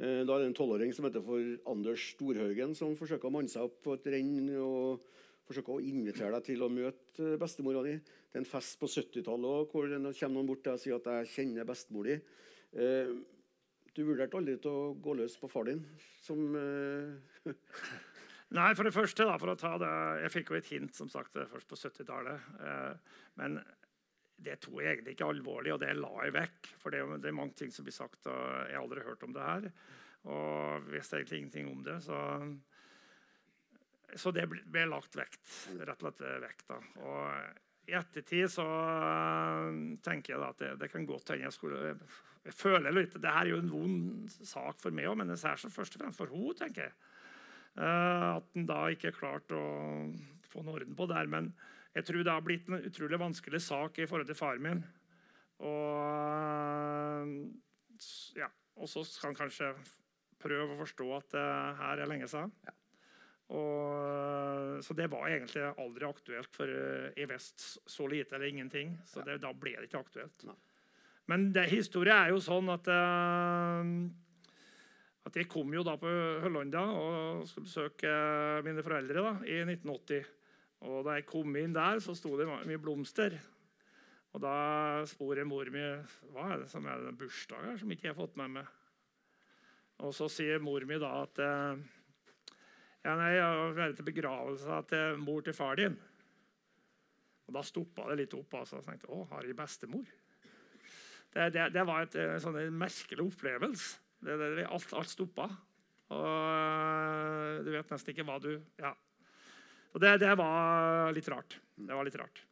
Eh, 0.02 0.22
da 0.26 0.34
er 0.34 0.42
det 0.42 0.50
en 0.50 0.56
tolvåring 0.56 0.94
som 0.96 1.06
heter 1.06 1.22
for 1.24 1.52
Anders 1.70 2.08
Storhaugen, 2.14 2.74
som 2.74 2.96
forsøker 2.98 3.28
å 3.28 3.34
manne 3.34 3.52
seg 3.52 3.68
opp 3.68 3.82
på 3.84 3.96
et 3.98 4.08
renn 4.14 4.48
og 4.58 5.04
forsøker 5.46 5.76
å 5.76 5.84
invitere 5.84 6.32
deg 6.36 6.46
til 6.48 6.64
å 6.64 6.70
møte 6.72 7.36
bestemora 7.40 7.84
di. 7.86 7.98
Det 7.98 8.40
er 8.40 8.42
en 8.42 8.48
fest 8.48 8.78
på 8.80 8.88
70-tallet 8.90 9.74
hvor 9.74 9.90
det 9.90 10.00
kommer 10.16 10.38
noen 10.38 10.48
bort 10.48 10.70
og 10.72 10.80
sier 10.80 10.96
at 10.96 11.06
'jeg 11.06 11.32
kjenner 11.34 11.68
bestemor 11.68 12.08
di'. 12.08 12.20
Eh, 12.72 13.12
du 13.92 14.04
vurderte 14.04 14.38
aldri 14.38 14.56
til 14.56 14.70
å 14.72 14.94
gå 14.96 15.14
løs 15.14 15.36
på 15.36 15.50
far 15.52 15.64
din? 15.68 15.84
Som 16.24 16.56
eh, 16.56 17.12
Nei, 18.52 18.72
for 18.76 18.84
det 18.84 18.92
første, 18.92 19.24
da, 19.24 19.38
for 19.40 19.52
å 19.52 19.56
ta 19.56 19.76
det 19.80 19.92
Jeg 20.26 20.32
fikk 20.34 20.52
jo 20.52 20.58
et 20.58 20.68
hint 20.74 20.96
som 20.96 21.08
sagt, 21.12 21.32
først 21.32 21.68
på 21.70 21.78
70-tallet. 21.78 22.50
Eh, 22.60 23.14
men 23.40 23.56
det 24.42 24.58
tok 24.60 24.80
jeg 24.82 24.96
egentlig 24.96 25.14
ikke 25.16 25.30
alvorlig, 25.32 25.72
og 25.72 25.80
det 25.80 25.94
la 25.96 26.12
jeg 26.26 26.34
vekk. 26.36 26.72
For 26.82 26.92
det, 26.92 27.00
det 27.22 27.30
er 27.30 27.38
mange 27.38 27.56
ting 27.58 27.72
som 27.72 27.86
blir 27.86 27.96
sagt, 27.96 28.26
og 28.26 28.42
jeg 28.66 28.76
har 28.76 28.82
aldri 28.82 29.06
hørt 29.06 29.24
om 29.24 29.32
det 29.36 29.46
her. 29.46 29.68
Og 30.32 30.90
visste 30.92 31.18
egentlig 31.18 31.40
ingenting 31.40 31.70
om 31.72 31.80
det. 31.86 31.96
Så, 32.04 32.18
så 34.20 34.34
det 34.34 34.48
ble, 34.50 34.84
lagt 34.90 35.16
vekt, 35.16 35.44
rett 35.80 35.94
og 35.96 36.10
slett 36.10 36.42
vekk. 36.44 36.64
da. 36.68 36.80
Og 37.06 37.88
i 37.88 37.96
ettertid 37.98 38.50
så 38.52 38.66
øh, 38.66 39.72
tenker 40.04 40.36
jeg 40.36 40.42
da 40.42 40.50
at 40.52 40.60
det, 40.60 40.74
det 40.84 40.90
kan 40.92 41.06
godt 41.08 41.32
hende 41.32 41.48
jeg 41.48 41.56
skulle 41.56 41.96
Jeg 42.44 42.54
føler 42.54 42.94
litt 42.94 43.16
Det 43.16 43.32
her 43.32 43.48
er 43.48 43.50
jo 43.50 43.58
en 43.58 43.72
vond 43.72 44.30
sak 44.30 44.78
for 44.78 44.94
meg 44.94 45.08
òg, 45.10 45.16
men 45.18 45.32
det 45.32 45.40
er 45.40 45.58
først 45.58 45.96
og 45.96 46.04
fremst 46.04 46.20
for 46.20 46.30
henne, 46.30 46.54
tenker 46.60 46.86
jeg. 46.86 46.94
Eh, 47.80 48.28
at 48.36 48.58
en 48.58 48.66
da 48.68 48.82
ikke 48.92 49.14
klarte 49.16 49.56
å 49.56 50.10
få 50.50 50.64
noe 50.64 50.80
orden 50.80 50.96
på 50.98 51.06
det 51.08 51.16
her. 51.16 51.30
Men 51.32 51.52
jeg 51.96 52.08
tror 52.08 52.24
det 52.24 52.34
har 52.34 52.44
blitt 52.44 52.68
en 52.68 52.82
utrolig 52.82 53.20
vanskelig 53.20 53.62
sak 53.64 54.02
i 54.02 54.08
forhold 54.08 54.28
til 54.28 54.38
faren 54.38 54.64
min. 54.64 54.84
Og 55.62 57.32
ja, 58.36 58.48
og 58.76 58.88
så 58.90 59.04
skal 59.06 59.30
han 59.30 59.40
kanskje 59.44 59.72
prøve 60.42 60.74
å 60.74 60.80
forstå 60.80 61.08
at 61.16 61.34
det 61.36 61.48
her 61.80 62.02
er 62.02 62.10
lenge 62.10 62.28
siden. 62.30 62.52
Og, 63.52 64.80
så 64.82 64.94
det 64.96 65.10
var 65.12 65.28
egentlig 65.28 65.62
aldri 65.76 66.06
aktuelt, 66.08 66.48
for 66.56 66.68
i 67.20 67.26
vest 67.28 67.66
så 67.90 68.06
lite 68.08 68.36
eller 68.36 68.48
ingenting. 68.48 68.94
Så 69.06 69.24
det, 69.26 69.42
da 69.44 69.52
ble 69.52 69.76
det 69.76 69.90
ikke 69.90 70.00
aktuelt. 70.00 70.46
Men 71.30 71.50
det, 71.54 71.68
historien 71.70 72.16
er 72.16 72.32
jo 72.32 72.40
sånn 72.42 72.72
at 72.72 72.88
eh, 72.90 73.92
at 75.22 75.38
Jeg 75.38 75.48
kom 75.50 75.70
jo 75.74 75.84
da 75.86 75.94
på 76.00 76.10
Høllanda 76.42 76.82
og 76.98 77.46
skulle 77.46 77.68
besøke 77.68 78.10
eh, 78.10 78.62
mine 78.66 78.82
foreldre 78.82 79.22
da, 79.22 79.32
i 79.46 79.60
1980. 79.62 80.30
Og 80.90 81.06
Da 81.06 81.14
jeg 81.14 81.28
kom 81.30 81.56
inn 81.56 81.74
der, 81.76 82.00
så 82.02 82.14
sto 82.18 82.34
det 82.40 82.48
mye 82.50 82.82
blomster. 82.82 83.36
Og 84.34 84.42
Da 84.42 84.54
spør 85.06 85.42
jeg 85.42 85.48
mor 85.48 85.68
mi 85.70 85.82
hva 86.32 86.48
er 86.50 86.64
det 86.64 86.70
som 86.72 86.86
er 86.90 87.04
den 87.06 87.18
bursdagen 87.20 87.78
som 87.78 87.90
ikke 87.94 88.08
jeg 88.08 88.16
har 88.16 88.22
fått 88.22 88.38
med 88.40 88.56
meg. 88.58 88.70
Og 90.02 90.14
så 90.16 90.26
sier 90.32 90.62
mor 90.62 90.82
mi 90.88 90.98
da 90.98 91.12
at 91.22 91.42
eh, 91.44 91.84
ja, 93.02 93.14
nei, 93.18 93.32
jeg 93.36 93.46
har 93.46 93.76
vært 93.78 93.96
til 93.98 94.08
begravelse 94.08 94.82
til 94.90 95.22
mor 95.22 95.46
til 95.46 95.54
far 95.54 95.78
din. 95.78 95.94
Og 97.46 97.54
Da 97.54 97.62
stoppa 97.66 98.08
det 98.10 98.24
litt 98.24 98.34
opp. 98.38 98.58
altså. 98.58 98.80
Jeg 98.80 98.88
tenkte, 98.88 99.10
å, 99.14 99.22
har 99.30 99.46
jeg 99.46 99.58
bestemor? 99.58 100.06
Det, 101.32 101.48
det, 101.54 101.68
det 101.74 101.86
var 101.86 102.04
et, 102.04 102.18
en 102.18 102.42
sånn 102.42 102.58
en 102.58 102.80
merkelig 102.82 103.30
opplevelse. 103.30 104.01
Det, 104.22 104.36
det, 104.38 104.50
det, 104.60 104.66
alt, 104.70 104.92
alt 104.94 105.10
stoppa. 105.10 105.48
Og 106.12 106.26
øh, 106.26 107.62
du 107.66 107.72
vet 107.74 107.94
nesten 107.94 108.14
ikke 108.14 108.26
hva 108.28 108.38
du 108.42 108.54
Ja. 108.80 108.94
Og 109.92 110.00
det, 110.00 110.14
det 110.22 110.32
var 110.40 111.10
litt 111.12 111.28
rart. 111.28 111.58
Det 111.76 111.92
var 111.92 112.06
litt 112.06 112.16
rart. 112.16 112.44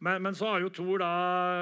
Men, 0.00 0.22
men 0.22 0.36
så 0.36 0.52
har 0.52 0.62
jo 0.62 0.70
Thor 0.72 1.02
da 1.02 1.12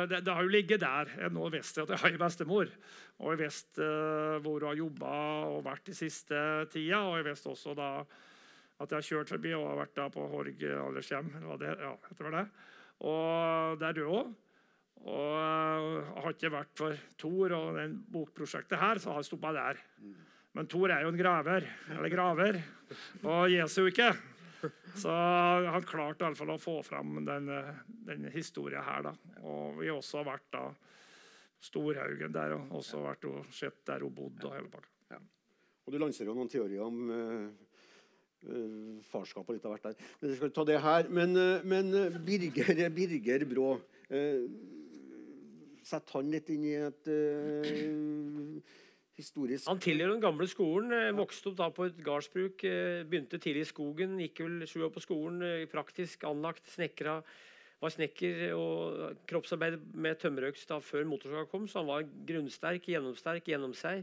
Det, 0.07 0.21
det 0.27 0.35
har 0.35 0.45
jo 0.45 0.53
ligget 0.53 0.83
der. 0.83 1.11
Jeg 1.25 1.35
nå 1.35 1.49
visste 1.55 1.81
jeg 1.81 1.89
at 1.89 1.95
jeg 1.97 2.03
har 2.05 2.19
bestemor. 2.21 2.71
Og 3.19 3.33
jeg 3.33 3.41
visste 3.41 3.83
uh, 3.83 4.39
hvor 4.45 4.61
hun 4.61 4.69
har 4.69 4.79
jobba 4.79 5.15
og 5.49 5.63
vært 5.67 5.89
de 5.89 5.97
siste 5.97 6.43
tida. 6.75 7.01
Og 7.09 7.19
jeg 7.19 7.29
visste 7.31 7.51
også 7.55 7.75
da 7.79 7.93
at 8.79 8.93
jeg 8.93 8.99
har 9.01 9.09
kjørt 9.09 9.33
forbi 9.33 9.55
og 9.57 9.65
har 9.73 9.81
vært 9.81 9.97
da 9.97 10.05
på 10.15 10.27
Horg 10.31 10.61
aldershjem. 10.63 11.33
det, 11.59 11.73
ja, 11.83 11.95
heter 12.11 12.29
vel 12.29 12.37
det. 12.37 12.45
Og 13.11 13.81
det 13.81 13.89
er 13.89 13.97
død 13.97 14.13
òg. 14.21 14.37
Og 15.05 15.35
øh, 15.39 16.09
har 16.23 16.35
ikke 16.35 16.53
vært 16.53 16.73
for 16.79 17.05
Thor 17.21 17.55
og 17.57 17.79
den 17.79 18.01
bokprosjektet 18.13 18.81
her, 18.81 18.99
så 18.99 19.13
har 19.13 19.23
jeg 19.23 19.31
stoppa 19.31 19.53
der. 19.57 19.81
Men 20.57 20.67
Thor 20.71 20.91
er 20.91 21.05
jo 21.05 21.13
en 21.13 21.21
graver, 21.21 21.69
eller 21.95 22.13
graver, 22.13 22.59
og 23.23 23.53
Jesu 23.53 23.85
ikke. 23.87 24.11
Så 24.99 25.13
han 25.71 25.87
klarte 25.87 26.25
i 26.25 26.27
alle 26.27 26.39
fall 26.39 26.51
å 26.51 26.59
få 26.59 26.81
fram 26.83 27.21
den, 27.23 27.49
øh, 27.55 27.73
den 28.11 28.29
historien 28.35 28.83
her. 28.83 29.11
da. 29.11 29.15
Og 29.47 29.79
vi 29.79 29.91
har 29.91 30.01
også 30.01 30.25
vært 30.27 30.51
da 30.57 30.67
Storhaugen 31.63 32.35
der, 32.35 32.55
og 32.55 32.79
også 32.81 33.03
vært 33.03 33.27
og 33.31 33.47
sett 33.55 33.85
der 33.87 34.03
hun 34.07 34.15
bodde. 34.15 34.47
og 34.47 34.55
hele 34.57 34.71
pakka. 34.71 34.99
Og 35.89 35.95
du 35.95 36.03
lanserer 36.03 36.29
jo 36.29 36.37
noen 36.37 36.51
teorier 36.53 36.85
om 36.85 36.97
uh, 37.09 37.47
eh, 38.45 38.97
farskap 39.09 39.47
og 39.49 39.57
litt 39.57 39.65
av 39.65 39.73
hvert 39.73 39.87
der. 39.87 40.09
Men 40.21 40.35
skal 40.37 40.51
ta 40.53 40.65
det 40.69 40.81
her. 40.85 41.09
Men, 41.09 41.33
uh, 41.33 41.65
men 41.65 41.89
eh, 41.97 42.19
Birger, 42.27 42.83
Birger 42.93 43.45
Brå 43.49 43.71
uh, 43.79 44.43
Sett 45.89 46.11
han 46.13 46.29
litt 46.33 46.51
inn 46.53 46.65
i 46.69 46.75
et 46.77 47.09
uh, 47.09 48.59
historisk 49.19 49.69
Han 49.71 49.81
tilhører 49.83 50.15
den 50.15 50.23
gamle 50.23 50.47
skolen. 50.51 50.93
eh, 50.93 51.13
Vokste 51.17 51.51
opp 51.51 51.59
da 51.59 51.69
på 51.75 51.89
et 51.89 52.01
gardsbruk. 52.05 52.65
eh, 52.69 53.05
Begynte 53.09 53.41
tidlig 53.41 53.65
i 53.65 53.71
skogen. 53.73 54.19
Gikk 54.21 54.43
vel 54.45 54.67
sju 54.69 54.83
år 54.87 54.93
på 54.95 55.03
skolen. 55.03 55.43
Praktisk 55.73 56.25
anlagt. 56.29 56.69
Snekra. 56.75 57.23
Var 57.79 57.93
snekker 57.95 58.41
og 58.59 59.19
kroppsarbeid 59.31 59.79
med 59.95 60.19
tømmerøks 60.19 60.65
da 60.67 60.81
før 60.83 61.05
motorsaga 61.07 61.45
kom, 61.47 61.69
så 61.71 61.79
han 61.79 61.87
var 61.87 62.09
grunnsterk, 62.27 62.89
gjennomsterk 62.91 63.47
gjennom 63.47 63.71
seg. 63.79 64.03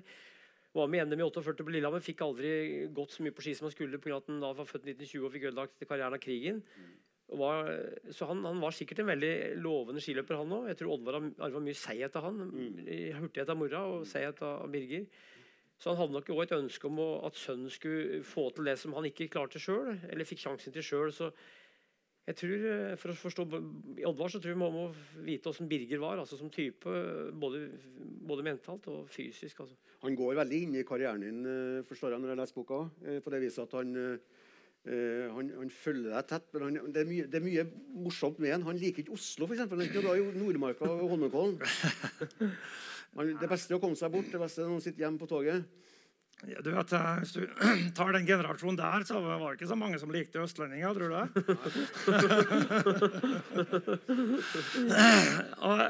Var 0.76 0.88
med 0.92 1.10
NM 1.10 1.20
i 1.20 1.26
48 1.28 1.64
på 1.64 1.74
Lillehammer. 1.76 2.04
Fikk 2.04 2.24
aldri 2.24 2.88
gått 2.96 3.12
så 3.12 3.24
mye 3.24 3.36
på 3.36 3.44
ski 3.44 3.54
som 3.56 3.68
han 3.68 3.76
skulle 3.76 4.00
pga. 4.00 4.16
at 4.18 4.32
han 4.32 4.40
da 4.40 4.54
var 4.56 4.66
født 4.68 4.88
i 4.88 4.96
1920 4.96 5.26
og 5.28 5.34
fikk 5.36 5.50
ødelagt 5.52 5.88
karrieren 5.88 6.16
av 6.16 6.24
krigen. 6.24 6.64
Og 6.64 7.05
Var, 7.26 7.70
så 8.14 8.28
han, 8.30 8.44
han 8.46 8.60
var 8.62 8.76
sikkert 8.78 9.00
en 9.02 9.10
veldig 9.10 9.32
lovende 9.58 10.02
skiløper, 10.04 10.38
han 10.38 10.52
òg. 10.54 10.68
Jeg 10.70 10.78
tror 10.78 10.94
Oddvar 10.94 11.18
har 11.18 11.30
arva 11.48 11.62
mye 11.66 11.78
seighet 11.78 12.16
av 12.20 12.28
han. 12.28 12.44
Mm. 12.52 12.84
Hurtighet 13.18 13.50
av 13.50 13.58
mora 13.58 13.82
og 13.90 14.06
seighet 14.10 14.44
av 14.46 14.68
Birger. 14.70 15.08
Så 15.82 15.90
han 15.92 15.98
hadde 16.00 16.16
nok 16.16 16.30
også 16.32 16.46
et 16.46 16.56
ønske 16.56 16.88
om 16.88 17.02
å, 17.04 17.10
at 17.28 17.36
sønnen 17.36 17.74
skulle 17.74 18.22
få 18.24 18.46
til 18.56 18.70
det 18.70 18.78
som 18.80 18.94
han 18.96 19.10
ikke 19.10 19.28
klarte 19.34 19.60
sjøl, 19.60 19.96
eller 20.08 20.30
fikk 20.30 20.46
sjansen 20.46 20.76
til 20.76 20.86
sjøl. 20.86 21.12
Så 21.12 21.32
jeg 22.30 22.38
tror, 22.40 22.64
eh, 22.70 22.94
for 23.02 23.12
å 23.12 23.18
forstå 23.20 23.44
Oddvar 24.08 24.32
så 24.32 24.40
tror 24.40 24.54
jeg 24.54 24.62
man 24.62 24.74
må 24.74 24.86
vite 25.26 25.50
åssen 25.52 25.68
Birger 25.70 26.00
var, 26.02 26.22
altså 26.22 26.40
som 26.40 26.54
type. 26.54 26.94
Både, 27.42 27.66
både 28.30 28.46
mentalt 28.46 28.88
og 28.94 29.10
fysisk. 29.14 29.66
altså. 29.66 29.76
Han 30.06 30.16
går 30.18 30.40
veldig 30.40 30.62
inn 30.64 30.80
i 30.80 30.86
karrieren 30.88 31.26
din, 31.26 31.42
eh, 31.46 31.84
forstår 31.90 32.16
jeg, 32.16 32.22
når 32.24 32.34
jeg 32.36 32.42
leser 32.44 32.62
boka. 32.62 32.80
eh, 33.06 33.20
På 33.20 33.34
det 33.34 33.42
viset 33.44 33.66
at 33.66 33.76
han, 33.82 34.20
eh, 34.88 35.26
han, 35.34 35.52
han 35.60 35.72
følger 35.74 36.12
deg 36.14 36.30
tett. 36.30 36.48
Men 36.56 36.66
han, 36.68 36.92
det, 36.94 37.04
er 37.04 37.10
mye, 37.10 37.28
det 37.32 37.40
er 37.40 37.46
mye 37.46 37.66
morsomt 38.06 38.42
med 38.44 38.56
han. 38.56 38.68
Han 38.70 38.82
liker 38.82 39.04
ikke 39.04 39.16
Oslo, 39.18 39.50
f.eks. 39.50 39.66
Han 39.66 39.82
er 39.82 39.90
ikke 39.90 40.06
glad 40.06 40.22
i 40.22 40.40
Nordmarka 40.40 40.90
og 40.90 41.10
Holmenkollen. 41.16 41.60
Det 43.16 43.48
beste 43.48 43.72
er 43.72 43.78
å 43.78 43.80
komme 43.80 43.96
seg 43.96 44.12
bort. 44.12 44.28
Det 44.28 44.40
beste 44.42 44.60
er 44.60 44.66
når 44.68 44.74
han 44.76 44.84
sitter 44.84 45.06
hjemme 45.06 45.22
på 45.22 45.30
toget. 45.30 45.64
Ja, 46.44 46.60
du 46.62 46.68
vet, 46.76 46.92
eh, 46.94 47.20
Hvis 47.22 47.32
du 47.32 47.48
tar 47.98 48.12
den 48.14 48.26
generasjonen 48.28 48.78
der, 48.78 49.06
så 49.08 49.22
var 49.24 49.40
det 49.40 49.56
ikke 49.56 49.70
så 49.72 49.78
mange 49.80 50.00
som 50.02 50.12
likte 50.12 50.42
østlendinger, 50.44 50.94
tror 50.94 51.10
du? 51.10 51.16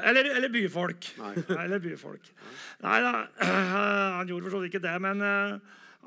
Eller, 0.06 0.24
eller 0.36 0.48
byfolk. 0.52 1.08
Eller 1.50 1.78
byfolk. 1.82 2.30
Nei 2.84 3.00
da, 3.02 3.12
han 4.20 4.28
gjorde 4.30 4.46
for 4.46 4.54
så 4.54 4.60
vidt 4.62 4.74
ikke 4.74 4.86
det, 4.86 4.94
men 5.02 5.20
eh, 5.26 5.58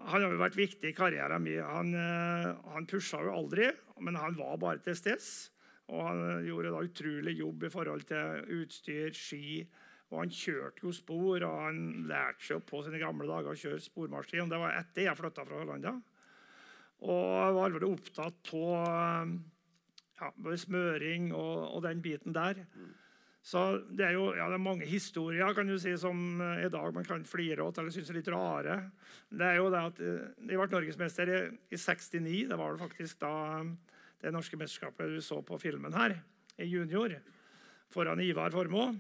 han 0.08 0.24
har 0.24 0.34
jo 0.34 0.40
vært 0.42 0.58
viktig 0.58 0.92
i 0.92 0.96
karrieren 0.96 1.44
min. 1.44 1.62
Han, 1.66 1.94
eh, 1.98 2.50
han 2.74 2.88
pusha 2.90 3.22
jo 3.26 3.36
aldri, 3.36 3.70
men 4.00 4.18
han 4.20 4.38
var 4.40 4.60
bare 4.62 4.84
til 4.86 4.98
stede. 4.98 5.50
Og 5.90 6.04
han 6.06 6.46
gjorde 6.46 6.72
da 6.74 6.82
utrolig 6.86 7.34
jobb 7.40 7.64
i 7.66 7.72
forhold 7.74 8.06
til 8.10 8.60
utstyr, 8.60 9.14
ski. 9.18 9.64
Og 10.10 10.24
han 10.24 10.34
kjørte 10.34 10.86
jo 10.86 10.94
spor, 10.94 11.44
og 11.46 11.64
han 11.66 11.82
lærte 12.10 12.46
seg 12.46 12.64
på 12.66 12.82
sine 12.86 13.02
gamle 13.02 13.30
dager 13.30 13.54
å 13.54 13.58
kjøre 13.58 13.82
spormaskin. 13.82 14.50
Det 14.50 14.62
var 14.62 14.78
etter 14.78 15.06
jeg 15.08 15.18
flytta 15.18 15.46
fra 15.46 15.62
Hollanda. 15.62 15.96
Og 17.06 17.26
jeg 17.40 17.56
var 17.56 17.74
veldig 17.74 17.90
opptatt 17.90 18.54
av 18.60 19.34
ja, 20.20 20.32
smøring 20.64 21.30
og, 21.32 21.54
og 21.76 21.86
den 21.86 22.02
biten 22.04 22.36
der. 22.36 22.66
Så 23.50 23.62
det 23.90 24.06
er 24.06 24.14
jo 24.14 24.28
ja, 24.38 24.46
det 24.52 24.60
er 24.60 24.62
mange 24.62 24.86
historier 24.86 25.56
kan 25.58 25.70
du 25.70 25.78
si, 25.82 25.96
som 25.98 26.42
eh, 26.44 26.66
i 26.68 26.72
dag 26.72 26.94
man 26.94 27.08
kan 27.08 27.26
flire 27.26 27.66
åt 27.66 27.80
eller 27.82 27.94
synes 27.94 28.12
er 28.12 28.20
litt 28.20 28.30
rare. 28.30 28.76
Det 29.30 29.46
er 29.48 29.58
jo 29.58 29.72
det 29.74 29.82
at 29.90 30.02
eh, 30.06 30.28
De 30.38 30.60
ble 30.60 30.68
norgesmester 30.70 31.32
i, 31.34 31.40
i 31.74 31.80
69. 31.80 32.20
Det 32.52 32.60
var 32.60 32.76
vel 32.76 32.82
faktisk 32.84 33.24
da 33.24 33.34
eh, 33.58 33.72
det 34.22 34.34
norske 34.36 34.60
mesterskapet 34.60 35.16
du 35.16 35.22
så 35.26 35.40
på 35.46 35.58
filmen 35.62 35.96
her, 35.96 36.18
i 36.60 36.68
junior, 36.68 37.16
foran 37.90 38.22
Ivar 38.22 38.54
Formoe. 38.54 39.00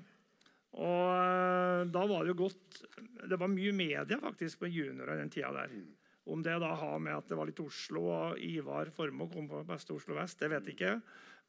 Og 0.79 1.89
da 1.89 2.01
var 2.05 2.21
det 2.21 2.29
jo 2.29 2.43
godt 2.43 2.83
Det 3.25 3.39
var 3.41 3.49
mye 3.49 3.71
media 3.73 4.19
faktisk 4.21 4.61
på 4.61 4.69
juniorer 4.69 5.17
den 5.17 5.31
tida 5.33 5.49
der. 5.55 5.73
Om 6.29 6.43
det 6.45 6.59
da 6.61 6.69
har 6.77 7.01
med 7.01 7.17
at 7.17 7.29
det 7.29 7.37
var 7.37 7.49
litt 7.49 7.61
Oslo 7.61 8.05
og 8.13 8.41
Ivar 8.45 8.91
Formoe 8.93 9.33
kom 9.33 9.49
på 9.49 9.65
beste 9.67 9.93
Oslo 9.93 10.17
vest, 10.17 10.39
det 10.41 10.51
vet 10.53 10.69
jeg 10.69 10.77
ikke. 10.77 10.93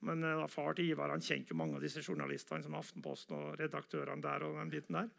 Men 0.06 0.24
eh, 0.24 0.38
da 0.40 0.46
far 0.50 0.76
til 0.76 0.92
Ivar 0.92 1.12
han 1.12 1.24
kjente 1.24 1.52
jo 1.54 1.58
mange 1.60 1.78
av 1.78 1.84
disse 1.84 2.02
journalistene, 2.04 2.64
som 2.64 2.78
Aftenposten 2.78 3.36
og 3.36 3.60
redaktørene 3.60 4.24
der. 4.24 4.46
og 4.46 4.58
den 4.60 4.72
biten 4.72 4.98
der. 4.98 5.10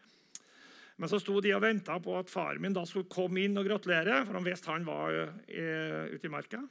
Men 1.01 1.09
så 1.09 1.17
sto 1.21 1.39
de 1.41 1.53
og 1.55 1.63
venta 1.63 1.95
på 2.03 2.13
at 2.19 2.29
faren 2.29 2.61
min 2.61 2.75
da 2.75 2.83
skulle 2.85 3.09
komme 3.09 3.41
inn 3.41 3.57
og 3.57 3.65
gratulere, 3.65 4.19
for 4.25 4.37
han 4.37 4.45
visste 4.45 4.69
han 4.69 4.85
var 4.85 5.15
eh, 5.17 6.11
ute 6.13 6.27
i 6.27 6.33
marka. 6.33 6.61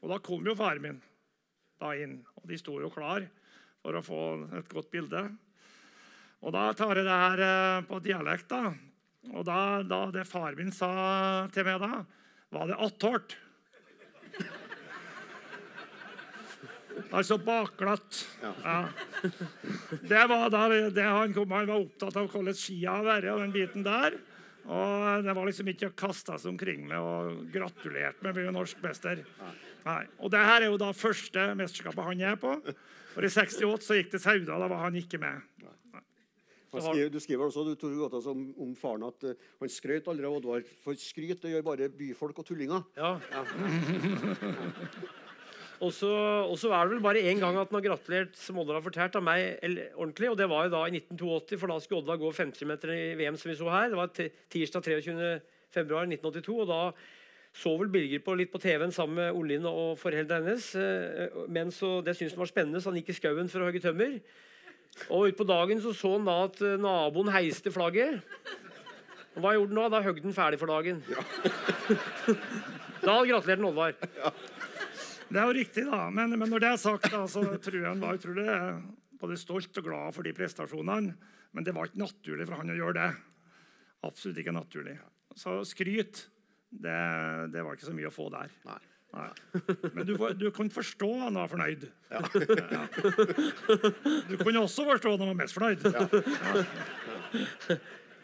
Og 0.00 0.12
da 0.12 0.18
kom 0.24 0.44
jo 0.46 0.56
faren 0.58 0.84
min 0.84 1.00
da 1.80 1.94
inn, 1.96 2.18
og 2.36 2.48
de 2.48 2.58
sto 2.60 2.76
jo 2.82 2.90
klar 2.92 3.24
for 3.80 3.96
å 3.96 4.04
få 4.04 4.22
et 4.58 4.68
godt 4.68 4.90
bilde. 4.92 5.22
Og 6.44 6.52
da 6.56 6.70
tar 6.76 6.96
jeg 6.96 7.06
det 7.08 7.20
her 7.22 7.44
eh, 7.46 7.84
på 7.88 8.00
dialekt, 8.04 8.52
da. 8.52 8.72
Og 9.30 9.44
da, 9.44 9.60
da 9.84 10.06
det 10.12 10.28
faren 10.28 10.58
min 10.60 10.72
sa 10.72 11.46
til 11.52 11.66
meg 11.68 11.80
da, 11.82 12.02
var 12.52 12.68
det 12.68 12.78
attårt. 12.80 13.36
Altså 17.10 17.38
bakglatt. 17.42 18.20
Ja. 18.42 18.74
Det 19.90 20.24
var 20.30 20.50
da 20.52 20.66
det 20.94 21.06
han, 21.06 21.32
kom, 21.34 21.50
han 21.50 21.70
var 21.70 21.82
opptatt 21.82 22.18
av 22.20 22.28
hvordan 22.30 22.56
skia 22.56 23.00
være 23.04 23.32
og 23.34 23.42
den 23.44 23.54
biten 23.54 23.86
der. 23.86 24.18
Og 24.70 25.24
det 25.24 25.34
var 25.34 25.48
liksom 25.48 25.70
ikke 25.72 25.90
å 25.90 25.96
kaste 25.98 26.36
seg 26.38 26.52
omkring 26.52 26.84
med 26.86 27.00
og 27.00 27.46
gratulert 27.50 28.20
med 28.22 28.30
å 28.32 28.36
bli 28.38 28.54
norsk 28.54 28.82
mester. 28.84 29.24
Nei. 29.86 30.02
Og 30.20 30.30
det 30.32 30.42
her 30.44 30.62
er 30.62 30.68
jo 30.68 30.78
da 30.80 30.92
første 30.94 31.48
mesterskapet 31.58 32.10
han 32.12 32.26
er 32.32 32.36
på. 32.40 32.54
For 33.14 33.26
i 33.26 33.32
68 33.32 33.86
så 33.86 33.98
gikk 33.98 34.12
det 34.14 34.22
Sauda. 34.22 34.60
Da 34.60 34.68
var 34.70 34.84
han 34.86 34.98
ikke 35.00 35.18
med. 35.22 35.40
Skriver, 36.70 37.08
du 37.10 37.18
skriver 37.18 37.48
også 37.48 37.64
du, 37.66 37.72
tror 37.74 37.96
godt 37.98 38.28
om, 38.30 38.44
om, 38.62 38.76
faren 38.78 39.02
at 39.08 39.24
uh, 39.26 39.48
han 39.58 39.72
skrøt 39.74 40.06
aldri 40.12 40.28
av 40.28 40.36
Oddvar. 40.36 40.62
For 40.84 40.94
skryt 40.94 41.42
det 41.42 41.50
gjør 41.56 41.66
bare 41.66 41.88
byfolk 41.90 42.38
og 42.38 42.46
tullinger. 42.46 42.84
Ja. 42.94 43.16
ja. 43.34 43.42
Og 45.80 45.94
så 45.96 46.72
er 46.76 46.84
det 46.84 46.92
vel 46.92 47.04
bare 47.04 47.22
én 47.24 47.40
gang 47.40 47.56
at 47.56 47.70
han 47.70 47.78
har 47.78 47.86
gratulert 47.86 48.34
som 48.36 48.58
Oddvar 48.60 48.80
har 48.80 48.84
fortært 48.84 49.14
av 49.16 49.24
meg 49.24 49.62
ordentlig. 49.96 50.28
og 50.28 50.36
Det 50.36 50.48
var 50.50 50.66
jo 50.66 50.74
da 50.74 50.82
i 50.84 50.98
1982, 50.98 51.56
for 51.56 51.72
da 51.72 51.78
skulle 51.80 52.02
Oddvar 52.02 52.20
gå 52.20 52.32
50 52.36 52.68
meter 52.68 52.92
i 52.92 53.14
VM. 53.16 53.36
som 53.40 53.48
vi 53.50 53.56
så 53.56 53.70
her. 53.72 53.88
Det 53.88 53.96
var 53.96 54.12
tirsdag 54.52 54.84
23. 54.84 55.40
februar 55.72 56.04
1982. 56.04 56.60
og 56.60 56.68
da 56.68 56.82
så 57.56 57.72
vel 57.80 57.88
Birger 57.90 58.20
på 58.22 58.36
litt 58.38 58.52
på 58.52 58.60
TV-en 58.62 58.92
sammen 58.94 59.16
med 59.16 59.34
Olin 59.34 59.64
og 59.66 59.98
foreldrene 59.98 60.52
hennes. 60.52 60.68
Eh, 60.76 61.48
men 61.48 61.72
så, 61.74 62.04
Det 62.04 62.14
syntes 62.16 62.36
han 62.36 62.44
var 62.44 62.52
spennende, 62.52 62.80
så 62.80 62.90
han 62.90 63.00
gikk 63.00 63.10
i 63.10 63.18
skauen 63.18 63.48
for 63.50 63.60
å 63.60 63.66
hogge 63.66 63.82
tømmer. 63.82 64.20
Og 65.08 65.32
Utpå 65.32 65.46
dagen 65.48 65.80
så, 65.82 65.94
så 65.96 66.12
han 66.14 66.28
da 66.28 66.36
at 66.44 66.60
eh, 66.62 66.78
naboen 66.78 67.32
heiste 67.32 67.72
flagget. 67.72 68.22
Og 69.34 69.42
hva 69.42 69.56
gjorde 69.56 69.74
han 69.74 69.82
da? 69.82 69.88
Da 69.96 70.04
høgde 70.04 70.28
han 70.28 70.36
ferdig 70.36 70.60
for 70.60 70.70
dagen. 70.70 71.02
Ja. 71.08 71.24
da 73.08 73.18
gratulerte 73.24 73.58
han 73.58 73.70
Oddvar. 73.72 73.96
Ja. 74.20 74.34
Det 75.30 75.38
er 75.38 75.46
jo 75.46 75.54
riktig, 75.54 75.84
da. 75.86 76.08
Men, 76.10 76.34
men, 76.34 76.50
når 76.50 76.62
det 76.62 76.70
er 76.72 76.80
sagt, 76.82 77.06
da, 77.12 77.22
så 77.30 77.44
tror 77.62 77.78
jeg 77.78 77.86
han 77.86 78.02
var 78.02 78.18
utrolig 78.18 78.48
både 79.20 79.38
stolt 79.38 79.78
og 79.78 79.86
glad 79.86 80.16
for 80.16 80.26
de 80.26 80.34
prestasjonene. 80.34 81.14
Men 81.54 81.66
det 81.66 81.74
var 81.74 81.90
ikke 81.90 82.02
naturlig 82.02 82.46
for 82.48 82.58
han 82.58 82.72
å 82.72 82.78
gjøre 82.78 82.98
det. 82.98 83.10
Absolutt 84.06 84.40
ikke 84.42 84.54
naturlig. 84.54 84.96
Så 85.38 85.60
skryt, 85.68 86.24
det, 86.70 87.00
det 87.54 87.62
var 87.62 87.76
ikke 87.76 87.88
så 87.90 87.94
mye 87.96 88.10
å 88.10 88.14
få 88.14 88.30
der. 88.32 88.50
Nei. 88.66 88.80
Nei. 89.10 89.28
Men 89.96 90.06
du, 90.06 90.14
du 90.38 90.46
kunne 90.54 90.70
forstå 90.70 91.08
han 91.24 91.38
var 91.38 91.50
fornøyd. 91.50 91.86
Ja. 92.12 92.20
Ja. 92.70 92.84
Du 94.30 94.36
kunne 94.38 94.62
også 94.62 94.86
forstå 94.86 95.16
han 95.16 95.32
var 95.32 95.40
mest 95.42 95.56
fornøyd. 95.56 95.82
Ja. 95.90 97.80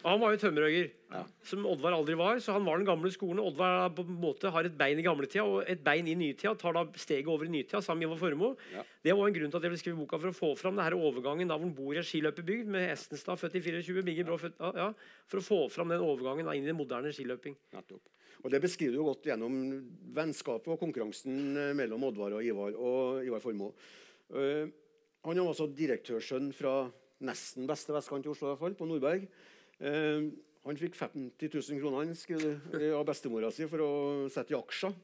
Han 0.07 0.21
var 0.23 0.35
jo 0.35 0.39
tømmerhogger, 0.39 0.91
ja. 1.11 1.21
som 1.43 1.65
Oddvar 1.67 1.97
aldri 1.97 2.15
var. 2.19 2.39
Så 2.43 2.55
han 2.55 2.67
var 2.67 2.79
den 2.79 2.87
gamle 2.87 3.11
skolen. 3.11 3.41
Oddvar 3.43 3.89
på 3.97 4.05
en 4.07 4.19
måte 4.23 4.53
har 4.55 4.69
et 4.69 4.77
bein 4.79 5.01
i 5.03 5.05
gamletida 5.05 5.43
og 5.43 5.67
et 5.67 5.81
bein 5.83 6.07
i 6.07 6.15
nytida. 6.19 6.53
Tar 6.61 6.77
da 6.77 6.85
steget 6.95 7.31
over 7.33 7.49
i 7.49 7.51
nytida 7.51 7.81
sammen 7.83 8.05
med 8.05 8.13
Ivar 8.13 8.21
Formoe. 8.21 8.55
Ja. 8.71 8.85
Det 9.03 9.17
var 9.19 9.27
en 9.27 9.35
grunn 9.35 9.51
til 9.51 9.59
at 9.59 9.67
jeg 9.67 9.73
ville 9.73 9.83
skrive 9.83 9.99
boka 9.99 10.21
for 10.23 10.31
å 10.31 10.37
få 10.37 10.53
fram 10.61 10.79
denne 10.79 11.01
overgangen 11.01 11.51
da 11.51 11.57
hvor 11.59 11.67
han 11.67 11.75
bor 11.75 11.97
i 11.97 12.01
en 12.03 12.07
skiløperbygd 12.07 12.71
med 12.77 12.93
Estenstad, 12.93 13.41
født 13.41 13.59
i 13.59 13.65
24, 13.65 14.05
Birger 14.07 14.29
Brå, 14.29 14.39
født, 14.45 14.63
ja, 14.79 14.93
For 15.33 15.43
å 15.43 15.47
få 15.49 15.59
fram 15.75 15.91
den 15.91 16.05
overgangen 16.07 16.47
da, 16.47 16.55
inn 16.55 16.69
i 16.69 16.71
den 16.71 16.79
moderne 16.79 17.11
skiløping. 17.17 17.59
Og 18.45 18.53
Det 18.53 18.63
beskriver 18.63 18.95
du 18.95 19.09
godt 19.09 19.27
gjennom 19.27 19.59
vennskapet 20.15 20.71
og 20.71 20.79
konkurransen 20.79 21.57
eh, 21.59 21.73
mellom 21.75 22.05
Oddvar 22.07 22.37
og 22.39 22.47
Ivar 22.47 22.79
og 22.79 23.27
Ivar 23.27 23.43
Formoe. 23.43 23.75
Uh, 24.31 24.71
han 25.27 25.39
var 25.43 25.51
også 25.51 25.67
direktørsønn 25.75 26.53
fra 26.55 26.85
nesten 27.27 27.67
beste 27.67 27.95
vestkant 27.95 28.27
i 28.27 28.31
Oslo, 28.31 28.47
i 28.47 28.51
hvert 28.53 28.63
fall, 28.63 28.77
på 28.79 28.87
Nordberg. 28.87 29.27
Eh, 29.81 30.31
han 30.67 30.81
fikk 30.81 30.97
50 30.99 31.53
000 31.53 31.83
kroner 31.83 32.95
av 32.97 33.05
bestemora 33.07 33.53
si 33.55 33.69
for 33.71 33.85
å 33.85 33.93
sette 34.33 34.55
i 34.55 34.59
aksjer. 34.59 34.97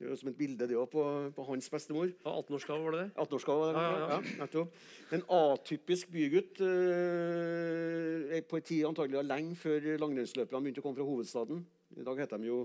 Det 0.00 0.08
er 0.08 0.16
som 0.16 0.30
et 0.30 0.38
bilde 0.38 0.64
det 0.64 0.76
på, 0.88 1.02
på 1.36 1.44
hans 1.44 1.66
bestemor. 1.68 2.08
18-årsgave, 2.24 2.84
var 2.86 2.94
det 2.94 3.00
det? 3.02 3.10
18-årsgave, 3.20 3.66
ja, 3.68 3.82
ja, 3.82 3.98
ja. 4.00 4.06
ja, 4.14 4.36
nettopp. 4.40 4.78
En 5.12 5.24
atypisk 5.36 6.08
bygutt. 6.14 6.62
Eh, 6.64 8.38
på 8.48 8.56
en 8.56 8.64
tid 8.64 8.86
antagelig 8.88 9.26
lenge 9.28 9.58
før 9.60 9.90
langrennsløperne 10.00 10.64
begynte 10.64 10.80
å 10.80 10.86
komme 10.86 10.96
fra 10.96 11.08
hovedstaden. 11.10 11.60
I 12.00 12.06
dag 12.06 12.22
heter 12.24 12.40
de 12.40 12.48
jo 12.48 12.62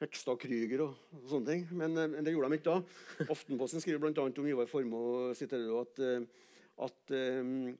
Hekstad 0.00 0.40
Krüger 0.42 0.82
og, 0.88 0.98
og 1.20 1.30
sånne 1.30 1.52
ting. 1.52 1.64
Men, 1.70 1.94
eh, 1.94 2.10
men, 2.16 2.26
det 2.26 2.34
gjorde 2.34 2.50
de 2.50 2.58
ikke 2.58 2.74
da. 2.74 3.28
Aftenposten 3.36 3.84
skriver 3.84 4.02
bl.a. 4.02 4.26
om 4.26 4.50
Ivar 4.50 4.70
Formoe 4.70 5.30
at, 5.30 6.02
eh, 6.02 6.48
at 6.88 7.14
um, 7.14 7.70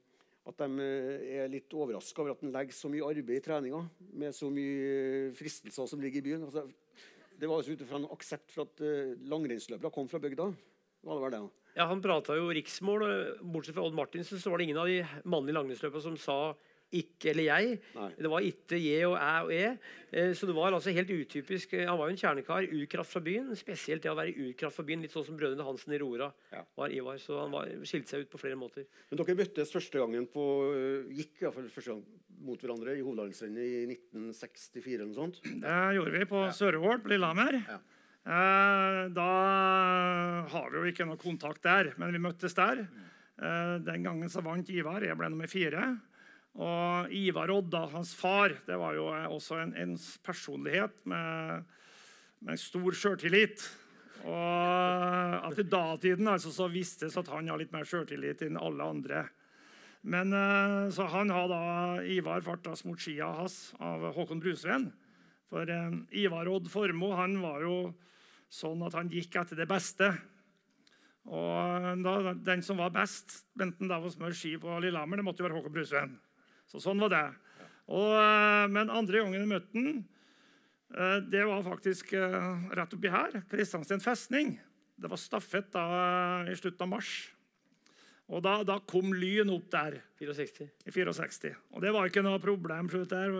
at 0.48 0.62
de 0.62 0.84
eh, 0.84 1.24
er 1.42 1.52
litt 1.52 1.72
overraska 1.76 2.22
over 2.22 2.34
at 2.34 2.44
han 2.44 2.52
legger 2.54 2.76
så 2.76 2.90
mye 2.92 3.06
arbeid 3.06 3.40
i 3.40 3.44
treninga, 3.44 3.82
med 4.22 4.36
så 4.36 4.48
mye 4.52 5.30
fristelser 5.36 5.88
som 5.90 6.00
ligger 6.02 6.22
i 6.22 6.26
byen. 6.30 6.46
Altså, 6.48 6.64
det 7.40 7.48
var 7.48 7.60
altså 7.60 7.76
ut 7.76 7.84
fra 7.88 8.00
en 8.00 8.10
aksept 8.12 8.52
for 8.52 8.68
at 8.68 8.82
uh, 8.84 9.14
langrennsløpere 9.30 9.92
kom 9.94 10.08
fra 10.10 10.20
bygda. 10.20 10.50
Var 11.08 11.22
det 11.22 11.38
det? 11.38 11.44
Ja, 11.78 11.86
Han 11.88 12.02
prata 12.04 12.36
jo 12.36 12.50
riksmål. 12.52 13.06
Bortsett 13.40 13.76
fra 13.78 13.86
Odd 13.86 13.96
Martinsen 13.96 14.40
så 14.42 14.52
var 14.52 14.60
det 14.60 14.66
ingen 14.68 14.80
av 14.82 14.90
de 14.90 14.98
mannlige 15.24 15.56
langrennsløperne 15.56 16.04
som 16.04 16.18
sa 16.20 16.36
ikke 16.90 17.30
eller 17.30 17.46
jeg. 17.46 17.74
Nei. 17.94 18.08
Det 18.18 18.30
var 18.32 18.46
ikke 18.46 18.78
je 18.80 18.96
og 19.06 19.16
æ 19.16 19.34
og 19.44 19.52
e. 19.54 19.66
Eh, 20.10 20.32
så 20.34 20.48
det 20.48 20.56
var 20.56 20.74
altså 20.74 20.94
helt 20.94 21.10
utypisk. 21.10 21.76
Han 21.78 21.98
var 22.00 22.10
jo 22.10 22.16
en 22.16 22.22
kjernekar. 22.22 22.66
Urkraft 22.66 23.14
fra 23.14 23.22
byen. 23.24 23.52
Spesielt 23.58 24.02
det 24.02 24.10
å 24.10 24.16
være 24.18 24.34
urkraft 24.34 24.80
fra 24.80 24.86
byen. 24.88 25.04
Litt 25.06 25.14
sånn 25.14 25.28
som 25.28 25.38
brødrene 25.38 25.66
Hansen 25.66 25.94
i 25.94 26.00
Rora 26.02 26.30
ja. 26.50 26.64
var 26.78 26.94
Ivar. 26.94 27.20
Så 27.22 27.38
han 27.38 27.54
var, 27.54 27.70
skilte 27.86 28.14
seg 28.14 28.26
ut 28.26 28.32
på 28.32 28.42
flere 28.42 28.58
måter. 28.58 28.88
Men 29.10 29.22
dere 29.22 29.38
møttes 29.38 29.74
første 29.74 30.02
gangen 30.02 30.26
på 30.32 30.48
eh, 30.74 31.14
gikk 31.20 31.38
i 31.38 31.46
hvert 31.46 31.58
fall 31.60 31.70
første 31.76 31.94
gang 31.94 32.02
mot 32.40 32.60
hverandre 32.62 32.96
i 32.96 33.04
Hovedlandsrennet 33.04 33.62
i 33.62 33.80
1964 33.92 34.96
eller 34.96 35.08
noe 35.10 35.18
sånt? 35.18 35.40
Det 35.44 35.78
gjorde 35.98 36.14
vi 36.16 36.28
på 36.30 36.44
ja. 36.46 36.52
Sørehål 36.56 37.02
på 37.04 37.12
Lillehammer. 37.12 37.60
Ja. 37.68 37.80
Eh, 38.20 39.04
da 39.16 39.30
har 40.52 40.68
vi 40.72 40.80
jo 40.80 40.90
ikke 40.92 41.06
noe 41.08 41.20
kontakt 41.20 41.64
der, 41.64 41.94
men 42.00 42.12
vi 42.12 42.20
møttes 42.22 42.56
der. 42.56 42.84
Eh, 43.40 43.74
den 43.84 44.04
gangen 44.04 44.32
så 44.32 44.42
vant 44.44 44.68
Ivar. 44.72 45.04
Jeg 45.04 45.16
ble 45.16 45.30
nummer 45.32 45.50
fire. 45.50 45.94
Og 46.58 47.12
Ivar 47.14 47.52
Odda, 47.54 47.84
hans 47.92 48.14
far, 48.18 48.56
det 48.66 48.78
var 48.78 48.96
jo 48.96 49.06
også 49.06 49.60
en, 49.62 49.74
en 49.78 49.94
personlighet 50.26 50.96
med, 51.08 51.68
med 52.42 52.58
stor 52.58 52.96
sjøltillit. 52.96 53.62
Og 54.26 55.46
at 55.46 55.60
i 55.62 55.68
datiden 55.70 56.28
altså, 56.28 56.50
så 56.52 56.66
vistes 56.68 57.16
at 57.16 57.30
han 57.32 57.48
har 57.48 57.60
litt 57.60 57.72
mer 57.72 57.86
sjøltillit 57.88 58.42
enn 58.44 58.58
alle 58.60 58.88
andre. 58.96 59.22
Men 60.02 60.32
eh, 60.32 60.90
Så 60.92 61.06
han 61.12 61.30
har 61.30 61.48
da 61.48 61.62
Ivar 62.08 62.40
fartas 62.44 62.84
mot 62.88 63.00
skia 63.00 63.28
hans 63.36 63.72
av 63.80 64.10
Håkon 64.16 64.40
Brusveen. 64.40 64.88
For 65.50 65.68
eh, 65.68 65.96
Ivar 66.24 66.48
Odd 66.48 66.70
Formoe 66.72 67.18
han 67.20 67.38
var 67.42 67.64
jo 67.64 67.76
sånn 68.50 68.82
at 68.82 68.96
han 68.98 69.12
gikk 69.12 69.38
etter 69.38 69.60
det 69.60 69.68
beste. 69.70 70.10
Og 71.30 72.02
da, 72.02 72.34
Den 72.34 72.64
som 72.66 72.80
var 72.80 72.92
best, 72.94 73.44
enten 73.60 73.86
det 73.86 73.94
var 73.94 74.08
å 74.08 74.12
smøre 74.12 74.36
ski 74.36 74.56
på 74.60 74.80
Lillehammer, 74.82 75.20
det 75.20 75.26
måtte 75.28 75.44
jo 75.44 75.48
være 75.48 75.60
Håkon 75.60 75.76
Brusveen. 75.76 76.18
Så 76.70 76.82
sånn 76.82 77.02
var 77.02 77.10
det. 77.12 77.26
Og, 77.90 78.14
eh, 78.14 78.68
men 78.70 78.92
andre 78.94 79.24
gangen 79.24 79.42
jeg 79.42 79.50
møtte 79.50 79.74
han, 79.74 80.04
eh, 80.94 81.18
det 81.26 81.42
var 81.48 81.66
faktisk 81.66 82.14
eh, 82.14 82.70
rett 82.78 82.94
oppi 82.94 83.10
her. 83.10 83.42
Kristiansten 83.50 84.02
festning. 84.02 84.54
Det 85.00 85.10
var 85.10 85.18
stafett 85.18 85.70
da, 85.74 85.84
i 86.46 86.54
slutten 86.54 86.86
av 86.86 86.92
mars. 86.92 87.12
Og 88.30 88.44
da, 88.44 88.60
da, 88.62 88.76
kom 88.86 89.10
Lyn 89.16 89.50
opp 89.50 89.66
der. 89.72 89.96
64. 90.20 90.68
I 90.86 90.92
64. 90.94 91.56
Og 91.74 91.82
det 91.82 91.90
var 91.90 92.06
ikke 92.06 92.22
noe 92.22 92.38
problem. 92.38 92.86
Der. 93.10 93.32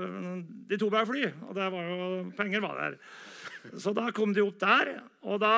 De 0.67 0.79
to 0.81 0.89
bare 0.91 1.07
fly, 1.07 1.29
og 1.47 1.55
det 1.55 1.69
var 1.71 1.91
jo, 1.93 2.09
penger 2.35 2.65
var 2.65 2.81
der. 2.81 2.97
Så 3.79 3.93
da 3.95 4.09
kom 4.17 4.33
de 4.35 4.43
opp 4.43 4.59
der. 4.59 4.97
Og 5.23 5.39
da, 5.45 5.53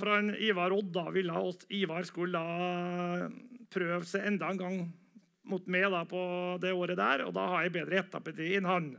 fra 0.00 0.16
en 0.22 0.32
Ivar 0.38 0.72
Odd 0.72 0.94
da, 0.94 1.10
ville 1.12 1.44
at 1.50 1.66
Ivar 1.76 2.08
skulle 2.08 2.40
da 2.40 3.28
prøve 3.68 4.00
seg 4.08 4.24
enda 4.30 4.48
en 4.48 4.62
gang 4.62 4.80
mot 5.48 5.68
meg 5.70 5.88
da 5.92 6.04
på 6.08 6.22
det 6.62 6.72
året 6.76 6.98
der, 7.00 7.24
og 7.26 7.34
da 7.36 7.46
har 7.54 7.66
jeg 7.66 7.76
bedre 7.78 8.02
etappetid 8.02 8.58
enn 8.58 8.68
han. 8.68 8.90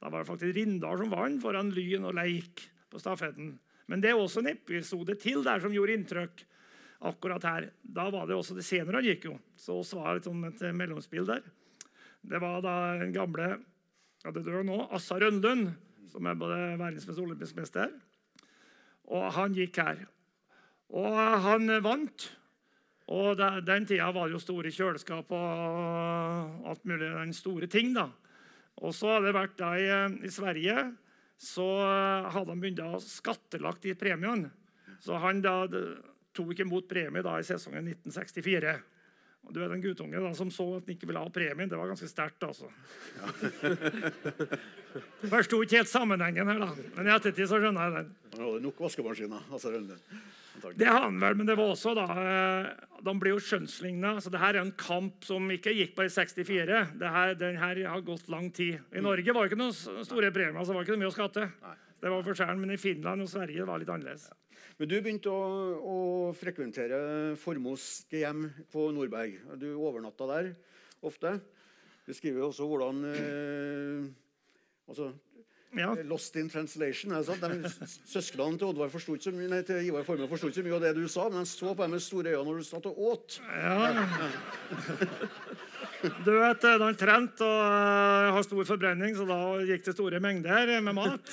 Da 0.00 0.10
var 0.12 0.22
det 0.22 0.30
faktisk 0.30 0.56
Rindal 0.56 1.00
som 1.00 1.12
vant 1.12 1.40
foran 1.42 1.72
Lyn 1.74 2.04
og 2.08 2.16
Leik 2.18 2.66
på 2.92 3.00
stafetten. 3.00 3.54
Men 3.86 4.02
det 4.02 4.12
er 4.12 4.20
også 4.20 4.42
en 4.42 4.50
episode 4.52 5.16
til 5.22 5.44
der 5.46 5.62
som 5.62 5.74
gjorde 5.74 5.94
inntrykk. 5.96 6.44
akkurat 7.06 7.44
her. 7.44 7.70
Da 7.82 8.08
var 8.10 8.26
det 8.26 8.34
også 8.34 8.54
det 8.56 8.64
senere 8.64 8.96
han 8.96 9.04
gikk, 9.04 9.26
jo. 9.28 9.34
Så 9.56 9.74
oss 9.76 9.92
var 9.94 10.16
det 10.16 10.26
et 10.26 10.74
mellomspill 10.74 11.26
der. 11.28 11.42
Det 12.24 12.40
var 12.40 12.62
da 12.64 12.96
den 12.98 13.12
gamle 13.12 13.58
ja, 14.24 14.32
det 14.32 14.42
dør 14.42 14.64
nå, 14.66 14.88
Assa 14.90 15.18
Rønlund, 15.20 15.68
som 16.10 16.26
er 16.26 16.38
både 16.38 16.56
verdensmester 16.80 17.22
og 17.22 17.28
olympisk 17.28 17.58
mester. 17.60 17.92
Og 19.06 19.28
han 19.36 19.54
gikk 19.54 19.78
her. 19.78 20.00
Og 20.90 21.14
han 21.44 21.70
vant. 21.84 22.30
Og 23.14 23.38
Den 23.66 23.86
tida 23.86 24.10
var 24.10 24.26
det 24.26 24.34
jo 24.34 24.42
store 24.42 24.72
kjøleskap 24.74 25.30
og 25.36 26.66
alt 26.66 26.86
mulig 26.88 27.10
den 27.12 27.34
store 27.36 27.68
ting. 27.70 27.94
da. 27.94 28.08
Og 28.82 28.94
så 28.94 29.14
hadde 29.14 29.28
det 29.28 29.36
vært 29.36 29.58
da 29.60 29.72
i, 29.78 29.90
i 30.26 30.32
Sverige 30.32 30.90
så 31.36 31.64
hadde 32.32 32.48
han 32.48 32.60
begynt 32.60 32.80
å 32.80 32.98
skattelagt 33.02 33.84
de 33.84 33.94
premiene. 33.98 34.50
Så 35.04 35.18
han 35.20 35.42
da 35.44 35.66
tok 36.36 36.52
ikke 36.52 36.64
imot 36.64 36.88
premie 36.88 37.24
da 37.24 37.36
i 37.38 37.46
sesongen 37.46 37.90
1964. 37.92 38.76
Og 39.46 39.52
du 39.54 39.60
er 39.62 39.70
den 39.70 39.82
guttungen 39.84 40.24
da, 40.24 40.32
som 40.34 40.48
så 40.50 40.64
at 40.74 40.88
han 40.88 40.96
ikke 40.96 41.06
ville 41.06 41.22
ha 41.22 41.30
premien. 41.30 41.68
Det 41.70 41.78
var 41.78 41.92
ganske 41.92 42.08
sterkt, 42.10 42.42
altså. 42.42 42.66
Forsto 45.30 45.60
ikke 45.62 45.82
helt 45.84 45.92
sammenhengen 45.92 46.50
her, 46.50 46.64
da. 46.64 46.72
Men 46.96 47.10
i 47.10 47.14
ettertid 47.14 47.46
så 47.46 47.60
skjønner 47.62 47.86
jeg 47.86 47.94
den. 48.00 48.10
Han 48.32 48.42
hadde 48.42 48.64
nok 48.64 48.82
vaskemaskiner. 48.88 49.46
Altså. 49.52 49.76
Det 50.76 50.88
har 50.88 51.06
han 51.06 51.18
vel, 51.20 51.36
men 51.38 51.48
det 51.48 51.56
var 51.58 51.72
også 51.72 51.92
da 51.96 52.04
eh, 52.20 52.68
De 53.06 53.14
ble 53.20 53.32
jo 53.34 53.42
skjønnsligna. 53.42 54.16
Så 54.22 54.32
det 54.32 54.40
her 54.42 54.56
er 54.56 54.62
en 54.64 54.74
kamp 54.78 55.26
som 55.26 55.50
ikke 55.52 55.74
gikk 55.76 55.96
bare 55.98 56.10
i 56.10 56.14
64. 56.14 56.80
Det 57.00 57.12
her, 57.16 57.34
den 57.38 57.60
her 57.60 57.82
har 57.90 58.06
gått 58.06 58.30
lang 58.32 58.48
tid. 58.54 58.80
I 58.92 59.04
Norge 59.04 59.34
var 59.34 59.44
det 59.44 59.52
ikke 59.52 59.60
noen 59.60 60.06
store 60.06 60.32
premier. 60.34 60.56
Det 60.56 60.76
var 60.78 60.88
ikke 60.88 61.00
mye 61.00 61.12
å 61.12 61.16
skatte. 61.16 61.50
Det 61.96 62.12
var 62.12 62.26
forskjellen, 62.26 62.60
Men 62.60 62.74
i 62.74 62.80
Finland 62.80 63.24
og 63.24 63.30
Sverige 63.30 63.64
var 63.66 63.78
det 63.78 63.86
litt 63.86 63.94
annerledes. 63.94 64.28
Men 64.76 64.90
du 64.90 64.96
begynte 65.00 65.32
å, 65.32 65.44
å 65.80 65.98
frekventere 66.36 66.98
Formos 67.40 68.04
hjem 68.12 68.50
på 68.72 68.90
Nordberg. 68.92 69.38
Du 69.56 69.70
overnatta 69.74 70.28
der 70.28 70.50
ofte. 71.06 71.38
Du 72.06 72.12
skriver 72.14 72.44
også 72.46 72.66
hvordan 72.68 73.00
eh, 73.08 74.04
altså, 74.86 75.08
Lost 76.08 76.36
in 76.40 76.48
translation. 76.48 77.12
Søsknene 78.06 78.58
til 78.58 78.70
Oddvar 78.70 78.92
forsto 78.92 79.16
ikke 79.16 79.28
så 79.28 79.34
mye, 79.34 79.50
nei, 79.50 79.62
til 79.66 79.90
Ivar 79.90 80.06
Formel 80.06 80.28
forsto 80.30 80.48
ikke 80.50 80.62
så 80.62 80.66
mye 80.66 80.78
av 80.78 80.84
det 80.86 80.94
du 80.96 81.04
sa, 81.10 81.26
men 81.32 81.44
de 81.44 81.50
så 81.50 81.72
på 81.72 81.82
deg 81.82 81.92
med 81.92 82.04
store 82.04 82.36
øyne 82.36 82.46
når 82.48 82.62
du 82.62 82.68
satt 82.68 82.88
og 82.90 83.00
åt. 83.12 83.40
Ja. 83.52 84.04
Du 86.26 86.30
vet, 86.30 86.62
Da 86.62 86.76
han 86.82 86.98
trente 86.98 87.44
og 87.46 87.62
uh, 87.62 88.34
har 88.36 88.44
stor 88.46 88.68
forbrenning, 88.68 89.14
så 89.16 89.26
da 89.28 89.38
gikk 89.66 89.86
det 89.86 89.94
store 89.96 90.20
mengder 90.22 90.74
med 90.84 90.96
mat. 90.96 91.32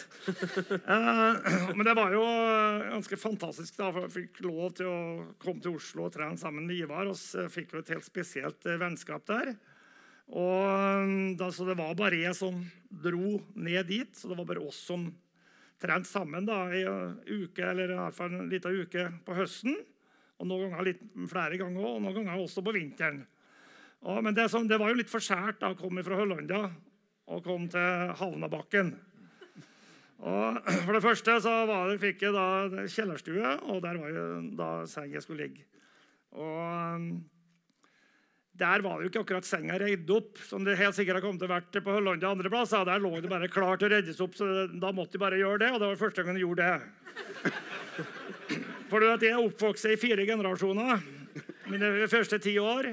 Uh, 0.87 1.73
men 1.75 1.83
det 1.85 1.95
var 1.97 2.15
jo 2.15 2.23
eh, 2.23 2.87
ganske 2.93 3.19
fantastisk. 3.19 3.75
da, 3.77 3.91
for 3.91 4.07
Jeg 4.07 4.13
fikk 4.15 4.41
lov 4.47 4.73
til 4.79 4.89
å 4.89 4.97
komme 5.41 5.63
til 5.63 5.77
Oslo 5.77 6.07
og 6.07 6.15
trene 6.15 6.39
sammen 6.39 6.67
med 6.69 6.79
Ivar. 6.79 7.09
Og 7.11 7.17
så 7.19 7.47
fikk 7.51 7.75
jo 7.75 7.83
et 7.83 7.93
helt 7.93 8.07
spesielt 8.07 8.69
eh, 8.69 8.79
vennskap 8.81 9.27
der. 9.29 9.53
Og 10.31 10.63
eh, 10.69 11.35
da, 11.39 11.49
Så 11.51 11.67
det 11.67 11.77
var 11.79 11.97
bare 11.99 12.21
jeg 12.21 12.37
som 12.37 12.61
dro 12.87 13.39
ned 13.55 13.89
dit. 13.89 14.15
Så 14.15 14.31
det 14.31 14.37
var 14.39 14.47
bare 14.47 14.63
oss 14.63 14.79
som 14.87 15.09
trente 15.83 16.07
sammen 16.07 16.47
da, 16.47 16.63
i 16.71 16.85
en 16.87 17.17
uke, 17.27 17.65
eller 17.65 17.91
i 17.91 17.99
hvert 17.99 18.15
fall 18.15 18.31
en 18.37 18.49
liten 18.51 18.83
uke 18.83 19.09
på 19.25 19.35
høsten. 19.35 19.75
Og 20.39 20.47
noen 20.47 20.71
ganger 20.71 20.87
litt, 20.87 21.03
flere 21.29 21.59
ganger 21.59 21.87
og 21.87 22.01
noen 22.03 22.21
ganger 22.21 22.39
også 22.39 22.63
på 22.63 22.73
vinteren. 22.75 23.23
Og, 24.03 24.19
men 24.23 24.35
det, 24.35 24.49
som, 24.51 24.67
det 24.67 24.79
var 24.79 24.91
jo 24.91 24.99
litt 24.99 25.11
for 25.11 25.23
skjært 25.23 25.63
å 25.63 25.75
komme 25.79 26.03
fra 26.03 26.17
Hollanda 26.19 26.65
og 27.31 27.43
komme 27.43 27.69
til 27.71 28.15
Havnabakken. 28.19 28.93
Og 30.23 30.59
For 30.85 30.95
det 30.95 31.03
første 31.03 31.37
så 31.43 31.53
det, 31.67 31.99
fikk 32.01 32.25
jeg 32.27 32.35
da 32.35 32.87
kjellerstue, 32.87 33.53
og 33.67 33.83
der 33.83 33.99
var 33.99 34.11
jo 34.15 34.25
da 34.59 34.71
seng 34.89 35.11
jeg 35.11 35.23
skulle 35.23 35.47
ligge. 35.47 35.67
Og 36.33 36.59
um, 36.95 37.07
der 38.63 38.83
var 38.85 38.97
det 38.97 39.05
jo 39.05 39.11
ikke 39.11 39.23
akkurat 39.25 39.47
senga 39.47 39.77
reid 39.81 40.09
opp, 40.15 40.39
som 40.47 40.63
det 40.63 40.77
helt 40.79 40.95
sikkert 40.95 41.19
har 41.19 41.25
kommet 41.25 41.41
til 41.43 41.49
å 41.49 41.53
vært 41.53 41.79
på 41.83 41.95
Høllanda 41.95 42.31
andre 42.31 42.51
plasser. 42.53 42.85
Der 42.87 43.03
lå 43.03 43.11
det 43.19 43.31
bare 43.31 43.51
klar 43.51 43.79
til 43.79 43.89
å 43.89 43.93
reddes 43.97 44.21
opp, 44.23 44.37
så 44.39 44.67
da 44.71 44.93
måtte 44.95 45.17
de 45.17 45.23
bare 45.23 45.39
gjøre 45.41 45.65
det. 45.65 45.71
Og 45.73 45.81
det 45.81 45.89
var 45.91 45.99
første 45.99 46.23
gang 46.23 46.37
de 46.37 46.45
gjorde 46.45 46.69
det. 46.69 46.77
For 48.91 49.01
du 49.01 49.09
vet, 49.09 49.25
jeg 49.25 49.35
er 49.35 49.41
oppvokst 49.41 49.89
i 49.89 49.97
fire 49.99 50.25
generasjoner. 50.27 51.03
Mine 51.71 51.91
første 52.11 52.39
ti 52.43 52.55
år. 52.61 52.91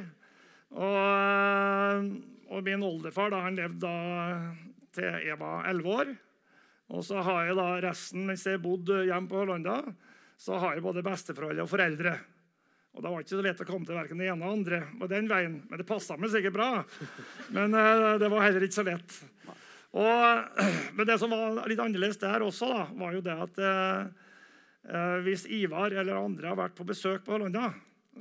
Og, 0.70 2.11
og 2.50 2.66
min 2.66 2.85
oldefar 2.87 3.33
da, 3.33 3.44
han 3.46 3.59
levde 3.59 3.85
da 3.85 3.94
til 4.96 5.22
jeg 5.26 5.38
var 5.38 5.68
elleve 5.70 5.96
år. 6.02 6.12
Og 6.90 7.04
så 7.06 7.22
har 7.22 7.46
jeg 7.46 7.59
da 7.59 7.68
resten, 7.85 8.26
mens 8.26 8.46
jeg 8.48 8.62
bodde 8.62 9.04
hjemme 9.06 9.30
på 9.30 9.42
Hollanda, 9.42 9.78
så 10.40 10.59
har 10.59 10.74
jeg 10.74 10.83
både 10.83 11.04
besteforeldre 11.06 11.66
og 11.66 11.70
foreldre. 11.70 12.16
Og 12.96 13.05
Da 13.05 13.11
var 13.11 13.20
det 13.20 13.26
ikke 13.26 13.38
så 13.38 13.44
lett 13.44 13.61
å 13.62 13.66
komme 13.68 13.87
til 13.87 13.94
verken 13.94 14.18
det 14.18 14.26
ene 14.26 14.42
eller 14.42 14.57
andre 14.57 14.81
på 14.98 15.09
den 15.11 15.29
veien. 15.31 15.61
Men 15.70 15.81
det 15.81 15.87
passa 15.87 16.16
meg 16.18 16.33
sikkert 16.33 16.57
bra. 16.57 16.70
Men 17.57 17.76
uh, 17.76 18.16
det 18.18 18.31
var 18.33 18.46
heller 18.46 18.66
ikke 18.66 18.81
så 18.81 18.87
lett. 18.88 19.20
Og, 19.90 20.59
men 20.96 21.07
det 21.07 21.16
som 21.18 21.33
var 21.35 21.66
litt 21.70 21.81
annerledes 21.83 22.20
der 22.22 22.44
også, 22.46 22.68
da, 22.70 22.85
var 22.94 23.16
jo 23.16 23.22
det 23.26 23.35
at 23.42 23.57
eh, 23.66 25.16
hvis 25.26 25.48
Ivar 25.50 25.90
eller 25.90 26.20
andre 26.20 26.53
har 26.53 26.61
vært 26.61 26.76
på 26.79 26.87
besøk 26.87 27.24
på 27.26 27.35
Hollanda, 27.35 27.72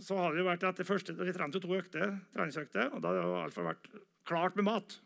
så 0.02 0.18
har 0.18 0.34
det 0.34 0.42
jo 0.42 0.48
vært 0.48 0.66
at 0.66 0.82
det 0.82 0.88
første, 0.88 1.14
Vi 1.14 1.36
trente 1.36 1.62
to 1.62 1.70
økter, 1.78 2.16
treningsøkter, 2.34 2.90
og 2.90 3.04
da 3.04 3.14
har 3.14 3.20
det 3.20 3.38
iallfall 3.44 3.70
vært 3.70 3.92
klart 4.30 4.58
med 4.58 4.66
mat. 4.66 4.98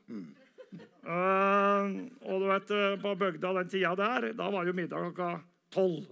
Eh, 1.04 1.92
og 2.32 2.46
du 2.46 2.48
vet, 2.48 2.74
på 3.04 3.16
bygda 3.26 3.56
den 3.60 3.74
tida 3.76 3.96
der, 4.00 4.32
da 4.40 4.50
var 4.56 4.70
jo 4.70 4.78
middag 4.78 5.10
klokka 5.10 5.34
tolv. 5.74 6.08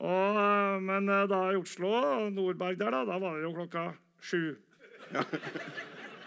Og, 0.00 0.80
men 0.86 1.08
eh, 1.12 1.26
da 1.28 1.40
i 1.52 1.58
Oslo 1.60 1.92
Nordberg 2.32 2.78
der, 2.80 2.94
da, 2.94 3.04
da 3.08 3.18
var 3.20 3.36
det 3.36 3.44
jo 3.44 3.54
klokka 3.58 3.86
sju. 4.24 4.44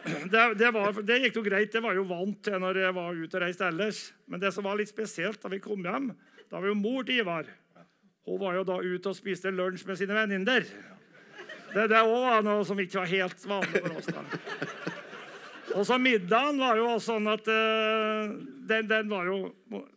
Det, 0.04 0.42
det, 0.60 0.70
var, 0.76 0.98
det 1.08 1.16
gikk 1.24 1.38
jo 1.40 1.46
greit. 1.46 1.72
Det 1.72 1.80
var 1.80 1.96
jo 1.96 2.02
vant 2.10 2.40
til 2.44 2.58
når 2.60 2.82
jeg 2.82 2.96
var 2.98 3.16
ute 3.16 3.38
og 3.40 3.44
reiste 3.46 3.68
ellers. 3.70 4.02
Men 4.28 4.42
det 4.42 4.50
som 4.52 4.66
var 4.68 4.76
litt 4.76 4.92
spesielt 4.92 5.40
da 5.40 5.52
vi 5.54 5.62
kom 5.64 5.86
hjem, 5.86 6.10
da 6.52 6.60
var 6.60 6.68
jo 6.68 6.76
mor 6.76 7.06
til 7.08 7.22
Ivar. 7.24 7.48
Hun 8.28 8.42
var 8.42 8.58
jo 8.58 8.66
da 8.68 8.80
ute 8.84 9.12
og 9.12 9.16
spiste 9.16 9.52
lunsj 9.52 9.86
med 9.88 10.00
sine 10.00 10.18
venninner. 10.18 10.68
Det, 11.74 11.88
det 11.90 12.02
også 12.02 12.20
var 12.26 12.44
noe 12.46 12.66
som 12.68 12.82
ikke 12.84 13.00
var 13.00 13.14
helt 13.14 13.48
vanlig 13.48 13.82
for 13.86 13.96
oss. 13.98 14.12
da. 14.12 14.26
Og 15.74 15.88
så 15.88 15.98
middagen 15.98 16.60
var 16.62 16.78
jo 16.78 16.90
også 16.92 17.16
sånn 17.16 17.30
at 17.32 17.48
uh, 17.50 18.36
den, 18.70 18.90
den 18.92 19.08
var 19.10 19.26
jo 19.32 19.40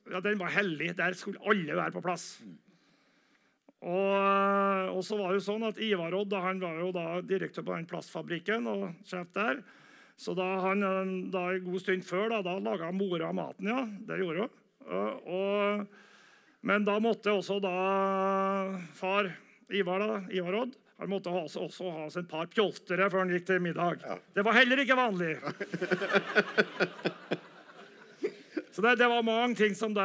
ja, 0.08 0.22
den 0.24 0.38
var 0.40 0.54
hellig. 0.54 0.94
Der 0.96 1.18
skulle 1.18 1.42
alle 1.44 1.76
være 1.76 1.92
på 1.98 2.04
plass. 2.06 2.28
Og, 3.84 4.96
og 4.96 5.02
så 5.04 5.18
var 5.18 5.26
det 5.30 5.38
jo 5.40 5.48
sånn 5.50 5.66
at 5.68 5.80
Ivar 5.84 6.14
Odd 6.16 6.30
da, 6.32 6.40
han 6.46 6.60
var 6.62 6.78
jo 6.80 6.88
da 6.96 7.06
direktør 7.20 7.66
på 7.66 7.74
den 7.74 7.88
plastfabrikken 7.90 8.62
og 8.72 8.86
sjef 9.06 9.28
der. 9.36 9.60
Så 10.16 10.32
da 10.36 10.46
han 10.64 10.78
eh, 10.86 11.12
da 11.32 11.42
en 11.52 11.66
god 11.66 11.80
stund 11.84 12.02
før 12.08 12.26
da, 12.32 12.38
da 12.46 12.56
laga 12.62 12.88
mora 12.96 13.28
maten, 13.36 13.68
ja. 13.68 13.84
Det 14.08 14.16
gjorde 14.22 14.46
hun. 14.46 14.52
Og, 14.86 15.10
og, 15.36 15.52
men 16.66 16.80
da 16.86 16.96
måtte 17.02 17.34
også 17.36 17.58
da 17.60 17.76
far 18.96 19.24
Ivar, 19.74 20.02
da, 20.02 20.20
Ivar 20.30 20.54
Odd 20.62 20.76
han 20.96 21.10
måtte 21.12 21.28
ha, 21.28 21.42
også 21.44 21.90
ha 21.92 22.06
seg 22.08 22.24
et 22.24 22.30
par 22.30 22.46
pjoltere 22.48 23.10
før 23.12 23.26
han 23.26 23.32
gikk 23.34 23.44
til 23.50 23.60
middag. 23.60 24.00
Det 24.32 24.40
var 24.46 24.56
heller 24.56 24.80
ikke 24.80 24.96
vanlig. 24.96 25.36
Så 28.76 28.82
det, 28.84 28.98
det 29.00 29.06
var 29.08 29.24
mange 29.24 29.56
ting 29.56 29.72
som, 29.72 29.94
det, 29.96 30.04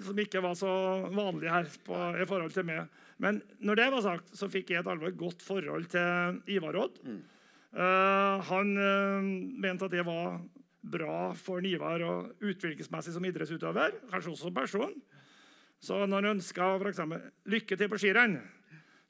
som 0.00 0.16
ikke 0.16 0.40
var 0.40 0.54
så 0.56 0.72
vanlig 1.12 1.50
her 1.52 1.66
på, 1.84 1.96
i 2.16 2.24
forhold 2.24 2.54
til 2.54 2.64
meg. 2.64 2.86
Men 3.20 3.42
når 3.60 3.78
det 3.82 3.88
var 3.92 4.04
sagt, 4.06 4.30
så 4.32 4.48
fikk 4.48 4.72
jeg 4.72 4.80
et 4.80 4.88
alvor 4.88 5.12
godt 5.20 5.44
forhold 5.44 5.90
til 5.92 6.38
Ivar 6.56 6.78
Odd. 6.86 6.96
Eh, 7.04 8.48
han 8.48 8.72
uh, 8.80 9.28
mente 9.60 9.90
at 9.90 9.92
det 9.92 10.06
var 10.08 10.40
bra 10.80 11.18
for 11.36 11.68
Ivar 11.68 12.00
og 12.08 12.40
utviklingsmessig 12.40 13.12
som 13.12 13.28
idrettsutøver, 13.28 14.00
kanskje 14.08 14.32
også 14.32 14.48
som 14.48 14.56
person. 14.56 14.96
Så 15.82 16.00
når 16.06 16.16
han 16.16 16.32
ønska 16.38 16.72
lykke 17.52 17.76
til 17.76 17.92
på 17.92 18.00
skirenn, 18.00 18.40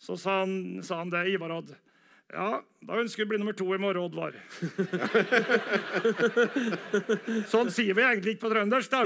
så 0.03 0.18
sa 0.18 0.40
han, 0.42 0.83
sa 0.83 1.05
han 1.05 1.14
det, 1.14 1.29
Ivar 1.31 1.55
Odd. 1.61 1.71
Ja, 2.33 2.62
da 2.88 2.97
ønsker 2.97 3.21
vi 3.21 3.27
å 3.27 3.31
bli 3.31 3.38
nummer 3.42 3.57
to 3.57 3.66
i 3.75 3.79
morgen, 3.81 4.07
Oddvar. 4.07 4.33
sånn 7.53 7.68
sier 7.75 7.92
vi 7.99 8.07
egentlig 8.07 8.35
ikke 8.35 8.47
på 8.47 8.53
trøndersk. 8.55 8.95
da. 8.95 9.03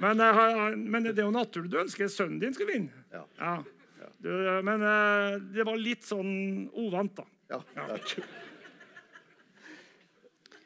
Men, 0.00 0.22
eh, 0.24 0.62
men 0.80 1.10
det 1.10 1.18
er 1.18 1.26
jo 1.26 1.34
naturlig 1.34 1.74
du 1.74 1.76
ønsker 1.82 2.08
sønnen 2.08 2.40
din 2.40 2.56
skal 2.56 2.70
vinne. 2.72 3.04
Ja. 3.12 3.58
Du, 4.24 4.30
men 4.64 4.86
eh, 4.86 5.36
det 5.52 5.68
var 5.68 5.76
litt 5.76 6.08
sånn 6.08 6.32
uvant, 6.72 7.20
da. 7.20 7.28
Ja. 7.52 7.60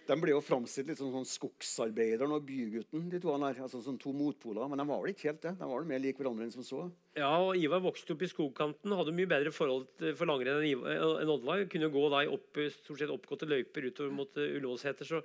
De 0.07 0.17
ble 0.23 0.31
jo 0.31 0.43
framstilt 0.45 0.87
litt 0.91 1.01
som 1.01 1.11
sånn 1.11 1.27
skogsarbeideren 1.27 2.35
og 2.37 2.45
bygutten, 2.47 3.09
de 3.11 3.19
to 3.23 3.33
han 3.35 3.47
her, 3.49 3.59
Altså 3.65 3.81
sånn 3.83 3.99
to 3.99 4.13
motpoler. 4.15 4.69
Men 4.71 4.83
de 4.83 4.87
var 4.87 5.03
vel 5.03 5.15
ikke 5.15 5.33
helt 5.33 5.43
det. 5.43 5.57
De 5.59 5.67
var 5.67 5.83
vel 5.83 5.91
mer 5.91 6.03
lik 6.05 6.21
hverandre 6.21 6.47
enn 6.47 6.55
som 6.55 6.67
så. 6.67 6.85
Ja, 7.19 7.33
og 7.43 7.59
Ivar 7.59 7.83
vokste 7.83 8.15
opp 8.15 8.23
i 8.23 8.31
skogkanten, 8.31 8.95
hadde 8.95 9.15
mye 9.17 9.31
bedre 9.31 9.53
forhold 9.55 10.07
for 10.19 10.31
langrenn 10.31 10.63
enn 10.63 10.87
enn 10.95 11.35
Oddvar. 11.35 11.67
Kunne 11.73 11.91
gå 11.91 12.07
da 12.13 12.23
i 12.23 12.31
opp, 12.31 12.63
stort 12.79 13.03
sett 13.03 13.13
oppgåtte 13.13 13.51
løyper 13.51 13.91
utover 13.91 14.15
mot 14.15 14.43
Ullåsheter. 14.47 15.09
Så 15.09 15.23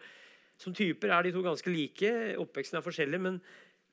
som 0.62 0.76
typer 0.78 1.10
er 1.13 1.26
de 1.26 1.34
to 1.34 1.41
ganske 1.46 1.74
like. 1.74 2.12
Oppveksten 2.41 2.78
er 2.80 2.86
forskjellig, 2.86 3.20
men, 3.22 3.39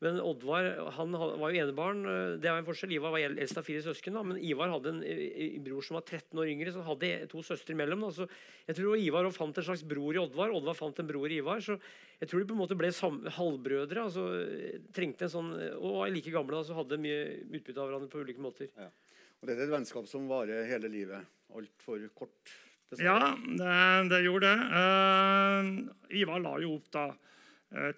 men 0.01 0.21
Oddvar 0.23 0.69
han 0.95 1.11
var 1.11 1.51
jo 1.51 1.59
enebarn. 1.65 2.05
eh, 2.07 2.37
Det 2.39 2.51
var 2.53 2.61
en 2.61 2.67
forskjell. 2.69 2.93
Ivar 2.95 3.11
var 3.11 3.19
eldst 3.19 3.59
av 3.59 3.65
fire 3.67 3.83
søsken, 3.83 4.15
da, 4.15 4.23
men 4.23 4.39
Ivar 4.39 4.71
hadde 4.71 4.93
en 4.93 5.01
eh, 5.03 5.57
bror 5.65 5.83
som 5.83 5.97
var 5.99 6.05
13 6.07 6.39
år 6.39 6.53
yngre, 6.53 6.71
så 6.71 6.85
han 6.85 6.93
hadde 6.93 7.27
to 7.33 7.43
søstre 7.43 7.75
imellom. 7.75 8.05
Da. 8.07 8.11
Så 8.15 8.29
jeg 8.69 8.77
tror 8.79 8.95
Ivar 9.03 9.27
fant 9.35 9.59
en 9.59 9.67
slags 9.67 9.83
bror 9.83 10.15
i 10.15 10.21
Oddvar. 10.23 10.55
Oddvar 10.55 10.79
fant 10.79 11.01
en 11.03 11.09
bror 11.11 11.27
i 11.27 11.41
Ivar. 11.43 11.59
Så 11.65 11.75
jeg 12.21 12.31
tror 12.31 12.45
de 12.45 12.47
på 12.47 12.55
en 12.55 12.63
måte 12.63 12.79
ble 12.79 12.93
sam 12.95 13.19
halvbrødre. 13.27 14.05
altså 14.07 14.29
eh, 14.45 14.79
trengte 14.95 15.27
en 15.27 15.35
sånn, 15.35 15.51
Og 15.81 15.99
var 15.99 16.15
like 16.15 16.31
gamle, 16.31 16.61
da, 16.61 16.63
så 16.63 16.79
hadde 16.79 17.01
mye 17.03 17.19
utbytte 17.51 17.83
av 17.83 17.91
hverandre 17.91 18.13
på 18.13 18.23
ulike 18.23 18.45
måter. 18.45 18.71
Og 18.79 19.51
dette 19.51 19.59
er 19.63 19.67
et 19.67 19.75
vennskap 19.75 20.07
som 20.11 20.31
varer 20.31 20.63
hele 20.71 20.87
livet. 20.95 21.27
Altfor 21.55 22.07
kort. 22.15 22.55
Ja, 23.03 23.35
det, 23.35 23.75
det 24.15 24.23
gjorde 24.25 24.49
det. 24.49 24.63
Uh, 24.73 26.15
Ivar 26.23 26.41
la 26.41 26.55
jo 26.63 26.77
opp 26.79 26.87
da 26.95 27.11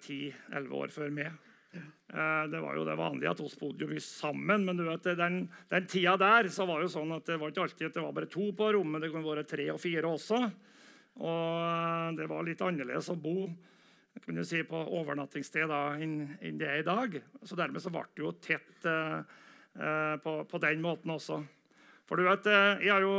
ti-elleve 0.01 0.81
år 0.81 0.91
før 0.91 1.13
meg. 1.15 1.31
Eh, 1.71 2.43
det 2.51 2.59
var 2.59 2.75
jo 2.75 2.83
det 2.83 2.97
vanlige 2.99 3.31
at 3.31 3.41
oss 3.43 3.55
bodde 3.59 3.85
jo 3.85 3.91
mye 3.91 4.03
sammen. 4.03 4.65
Men 4.67 4.79
du 4.79 4.85
vet, 4.87 5.11
den, 5.19 5.45
den 5.71 5.87
tida 5.89 6.17
der 6.19 6.51
så 6.51 6.67
var 6.69 6.83
jo 6.83 6.91
sånn 6.91 7.13
at 7.15 7.27
det 7.29 7.39
var 7.39 7.53
ikke 7.53 7.65
alltid 7.67 7.87
at 7.87 7.99
det 7.99 8.05
var 8.05 8.15
bare 8.17 8.31
to 8.31 8.49
på 8.57 8.71
rommet. 8.75 9.03
Det 9.03 9.11
kunne 9.13 9.27
være 9.27 9.47
tre 9.47 9.69
og 9.73 9.79
fire 9.81 10.11
også. 10.11 10.41
Og 11.21 11.53
eh, 11.61 12.07
det 12.19 12.27
var 12.31 12.47
litt 12.47 12.65
annerledes 12.65 13.11
å 13.13 13.19
bo 13.19 13.45
kunne 14.21 14.43
si, 14.45 14.59
på 14.67 14.75
overnattingssted 14.99 15.71
enn 15.71 16.15
inn 16.43 16.59
det 16.59 16.67
er 16.67 16.81
i 16.81 16.87
dag. 16.87 17.15
Så 17.47 17.55
dermed 17.57 17.81
så 17.83 17.93
ble 17.93 18.03
det 18.11 18.25
jo 18.25 18.33
tett 18.43 18.85
eh, 18.89 19.23
eh, 19.79 20.15
på, 20.21 20.35
på, 20.51 20.61
den 20.61 20.83
måten 20.83 21.15
også. 21.15 21.39
For 22.09 22.19
du 22.19 22.27
vet, 22.27 22.47
jeg 22.83 22.91
har 22.91 23.05
jo 23.05 23.15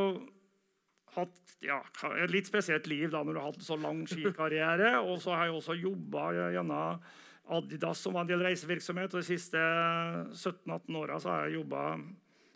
hatt 1.17 1.57
ja, 1.65 1.79
et 2.21 2.33
litt 2.33 2.49
spesielt 2.49 2.87
liv 2.91 3.09
da, 3.13 3.23
når 3.25 3.33
du 3.33 3.41
har 3.41 3.49
hatt 3.49 3.61
en 3.63 3.67
så 3.71 3.79
lang 3.81 4.03
skikarriere. 4.09 4.99
Og 5.01 5.17
så 5.25 5.33
har 5.33 5.49
jeg 5.49 5.57
også 5.57 5.79
jobba 5.81 6.27
gjennom 6.53 7.01
Adidas, 7.51 7.99
som 7.99 8.15
var 8.15 8.25
en 8.25 8.31
del 8.31 8.45
reisevirksomhet. 8.45 9.15
Og 9.15 9.23
de 9.23 9.27
siste 9.27 9.59
17-18 9.59 11.01
åra 11.01 11.19
har 11.25 11.49
jeg 11.49 11.59
jobba 11.59 11.87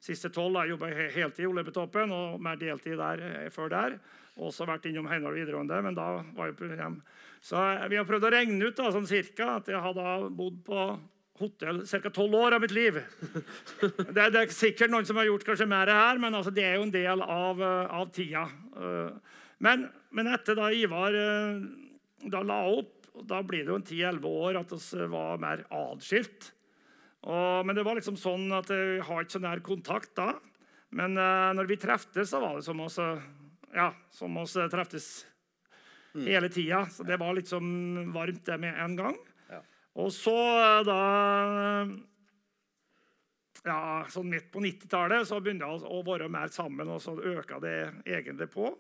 siste 0.06 0.30
12 0.30 0.54
har 0.54 0.66
jeg 0.66 0.74
jobba 0.76 0.90
heltid 1.14 1.42
i 1.44 1.48
Oljebetoppen 1.50 2.14
og 2.14 2.38
mer 2.42 2.58
deltid 2.60 2.98
der 3.00 3.22
eh, 3.26 3.50
før 3.54 3.72
der. 3.72 3.98
Også 4.36 4.66
vært 4.68 4.86
innom 4.88 5.08
Heimdal 5.08 5.34
videregående, 5.34 5.80
men 5.82 5.96
da 5.96 6.08
var 6.36 6.50
jeg 6.50 6.58
på 6.58 6.68
hjem. 6.68 7.00
Så 7.44 7.60
vi 7.90 7.98
har 7.98 8.08
prøvd 8.08 8.26
å 8.28 8.32
regne 8.34 8.68
ut 8.68 8.76
da, 8.76 8.90
sånn 8.92 9.08
cirka, 9.08 9.56
at 9.56 9.70
jeg 9.72 9.80
har 9.80 10.26
bodd 10.36 10.58
på 10.66 10.88
hotell 11.40 11.82
ca. 11.88 12.10
tolv 12.12 12.36
år 12.36 12.56
av 12.56 12.64
mitt 12.64 12.74
liv. 12.76 13.00
Det, 13.80 14.28
det, 14.32 14.42
er 14.42 14.52
sikkert 14.54 14.92
noen 14.92 15.08
som 15.08 15.18
har 15.20 15.28
gjort 15.28 15.44
kanskje 15.44 15.68
mer 15.68 15.90
her, 15.92 16.20
men 16.20 16.36
altså, 16.36 16.52
det 16.54 16.64
er 16.64 16.78
jo 16.78 16.86
en 16.86 16.94
del 16.94 17.24
av, 17.24 17.60
eh, 17.64 17.96
av 18.00 18.12
tida. 18.14 18.44
Eh, 18.76 19.42
men, 19.64 19.88
men, 20.12 20.30
etter 20.32 20.56
da 20.58 20.68
Ivar 20.72 21.16
da 22.26 22.40
la 22.44 22.58
opp, 22.68 22.95
da 23.24 23.40
blir 23.46 23.64
det 23.64 23.72
jo 23.72 23.78
en 23.80 23.86
10-11 23.86 24.26
år 24.28 24.58
at 24.60 24.74
vi 24.76 25.06
var 25.12 25.40
mer 25.40 25.64
atskilt. 25.72 26.50
Men 27.26 27.74
det 27.74 27.82
var 27.82 27.96
liksom 27.98 28.18
sånn 28.20 28.52
at 28.54 28.68
vi 28.70 29.00
har 29.02 29.24
ikke 29.24 29.34
så 29.34 29.40
nær 29.42 29.62
kontakt 29.64 30.12
da. 30.18 30.34
Men 30.94 31.16
uh, 31.18 31.50
når 31.56 31.66
vi 31.66 31.78
treftes, 31.80 32.28
så 32.30 32.38
var 32.38 32.54
det 32.54 32.62
som 32.62 32.78
oss, 32.84 33.00
ja, 33.74 33.88
som 34.14 34.36
oss 34.38 34.54
treftes 34.70 35.08
mm. 36.14 36.26
hele 36.28 36.50
tida. 36.52 36.84
Så 36.92 37.02
det 37.08 37.18
var 37.18 37.34
liksom 37.34 38.12
varmt 38.14 38.44
det 38.46 38.60
med 38.62 38.78
en 38.84 38.94
gang. 39.00 39.18
Ja. 39.50 39.62
Og 39.98 40.12
så 40.14 40.36
da 40.86 41.00
ja, 43.66 44.06
sånn 44.12 44.30
Midt 44.30 44.50
på 44.54 44.62
90-tallet 44.62 45.26
så 45.28 45.40
begynte 45.42 45.66
vi 45.66 45.90
å 45.90 46.02
være 46.06 46.30
mer 46.30 46.52
sammen, 46.54 46.90
og 46.92 47.02
så 47.02 47.16
øka 47.18 47.58
det 47.62 47.76
egentlig 48.06 48.48
på. 48.52 48.70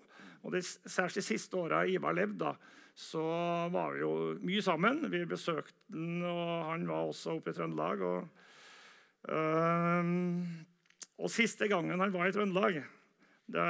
Og 0.46 0.54
det, 0.54 0.62
Særlig 0.62 1.18
de 1.18 1.26
siste 1.26 1.58
åra 1.58 1.84
Ivar 1.90 2.14
levde, 2.16 2.52
da, 2.52 2.54
så 2.96 3.22
var 3.68 3.92
vi 3.92 4.00
jo 4.00 4.12
mye 4.40 4.62
sammen. 4.64 5.02
Vi 5.12 5.20
besøkte 5.28 5.76
han, 5.92 6.22
og 6.24 6.70
han 6.70 6.86
var 6.88 7.10
også 7.10 7.34
oppe 7.36 7.52
i 7.52 7.56
Trøndelag. 7.56 8.00
Og, 8.00 8.28
øh, 9.36 10.12
og 11.20 11.32
siste 11.32 11.68
gangen 11.68 12.00
han 12.00 12.14
var 12.14 12.30
i 12.30 12.32
Trøndelag, 12.32 12.80
det, 13.46 13.66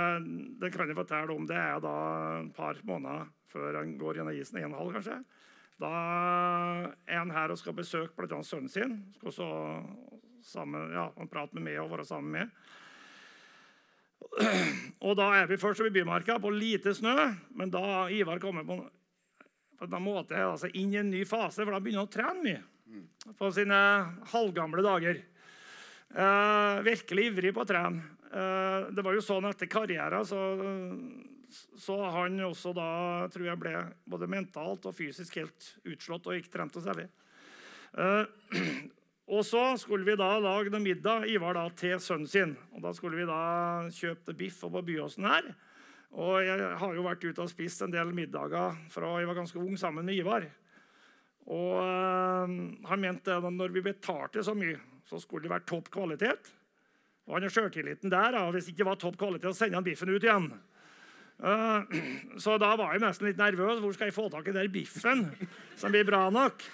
det, 0.61 0.71
kan 0.73 0.89
jeg 0.89 0.97
fortelle 0.97 1.35
om, 1.35 1.45
det 1.49 1.57
er 1.59 1.83
da 1.83 1.97
et 2.39 2.55
par 2.57 2.79
måneder 2.87 3.27
før 3.51 3.81
han 3.83 3.97
går 3.99 4.21
gjennom 4.21 4.39
isen. 4.39 4.61
En 4.61 4.71
en 4.71 4.79
halv, 4.79 4.95
kanskje. 4.95 5.19
Da 5.83 5.91
er 7.05 7.19
han 7.19 7.35
her 7.35 7.53
og 7.53 7.59
skal 7.61 7.77
besøke 7.77 8.15
bl.a. 8.17 8.41
sønnen 8.47 8.71
sin. 8.73 8.95
Skal 9.19 9.33
også 9.33 9.49
sammen, 10.47 10.95
ja, 10.95 11.11
han 11.19 11.29
prate 11.29 11.59
med 11.59 11.67
meg 11.67 11.83
og 11.83 11.91
være 11.91 12.07
sammen 12.09 12.33
med. 12.39 12.55
Og 15.07 15.17
da 15.19 15.33
er 15.41 15.51
vi 15.51 15.59
først 15.61 15.83
i 15.85 15.93
Bymarka 15.93 16.39
på 16.41 16.51
lite 16.55 16.95
snø, 16.95 17.17
men 17.59 17.75
da 17.75 18.07
Ivar 18.13 18.41
kommer 18.41 18.65
på 18.65 18.79
på 19.79 19.87
en 19.89 20.03
måte 20.03 20.41
altså 20.41 20.71
inn 20.73 20.95
i 20.95 21.01
en 21.01 21.13
ny 21.13 21.23
fase, 21.29 21.63
for 21.63 21.75
da 21.75 21.81
begynner 21.83 22.05
han 22.05 22.11
å 22.11 22.17
trene 22.17 22.45
mye 22.45 22.65
på 23.37 23.51
sine 23.53 23.79
halvgamle 24.33 24.85
dager. 24.85 25.23
Eh, 26.15 26.83
virkelig 26.87 27.31
ivrig 27.31 27.53
på 27.55 27.65
å 27.65 27.69
trene. 27.69 28.03
Eh, 28.31 28.91
det 28.95 29.05
var 29.05 29.17
jo 29.17 29.25
sånn 29.25 29.49
etter 29.51 29.69
karrieren 29.71 30.27
så, 30.27 30.41
så 31.79 31.97
han 32.15 32.39
også 32.47 32.73
da 32.77 32.91
tror 33.33 33.49
jeg 33.51 33.61
ble 33.61 33.75
både 34.09 34.31
mentalt 34.31 34.87
og 34.87 34.97
fysisk 34.97 35.39
helt 35.41 35.71
utslått 35.87 36.29
og 36.31 36.39
ikke 36.39 36.55
trente 36.55 36.83
særlig. 36.85 37.09
Eh, 37.97 38.25
og 39.35 39.43
så 39.47 39.69
skulle 39.81 40.07
vi 40.07 40.19
da 40.19 40.37
lage 40.39 40.73
noe 40.73 40.85
middag 40.85 41.27
Ivar 41.33 41.59
da, 41.59 41.67
til 41.75 41.99
sønnen 42.03 42.31
sin. 42.31 42.57
Og 42.77 42.85
Da 42.87 42.95
skulle 42.95 43.19
vi 43.19 43.29
da 43.29 43.41
kjøpe 43.93 44.37
biff 44.39 44.63
på 44.63 44.85
Byåsen 44.87 45.27
her. 45.27 45.55
Og 46.17 46.37
jeg 46.41 46.69
har 46.81 46.95
jo 46.97 47.05
vært 47.05 47.25
ute 47.27 47.45
og 47.45 47.51
spist 47.53 47.83
en 47.85 47.93
del 47.93 48.13
middager 48.17 48.77
fra 48.93 49.17
jeg 49.21 49.29
var 49.29 49.37
ganske 49.37 49.61
ung 49.61 49.77
sammen 49.77 50.07
med 50.09 50.17
Ivar. 50.17 50.47
Og 51.47 51.75
øh, 51.79 52.55
han 52.89 53.03
mente 53.03 53.35
at 53.37 53.45
når 53.53 53.75
vi 53.75 53.85
betalte 53.85 54.43
så 54.43 54.55
mye, 54.57 54.79
så 55.07 55.21
skulle 55.23 55.45
det 55.45 55.53
være 55.53 55.69
topp 55.69 55.91
kvalitet. 55.95 56.49
Og 57.27 57.37
han 57.37 57.47
har 57.47 57.53
sjøltilliten 57.53 58.11
der. 58.11 58.39
og 58.41 58.55
Hvis 58.55 58.67
det 58.67 58.75
ikke 58.75 58.89
var 58.89 58.99
topp 59.03 59.19
kvalitet, 59.19 59.53
så 59.53 59.65
sender 59.65 59.79
han 59.79 59.87
biffen 59.87 60.11
ut 60.15 60.25
igjen. 60.25 60.49
Uh, 61.37 61.85
så 62.43 62.57
da 62.59 62.73
var 62.81 62.95
jeg 62.95 63.05
nesten 63.05 63.29
litt 63.29 63.41
nervøs. 63.41 63.83
Hvor 63.83 63.95
skal 63.95 64.11
jeg 64.11 64.17
få 64.17 64.29
tak 64.33 64.49
i 64.49 64.57
den 64.57 64.73
biffen 64.73 65.27
som 65.77 65.95
blir 65.95 66.07
bra 66.09 66.27
nok? 66.33 66.65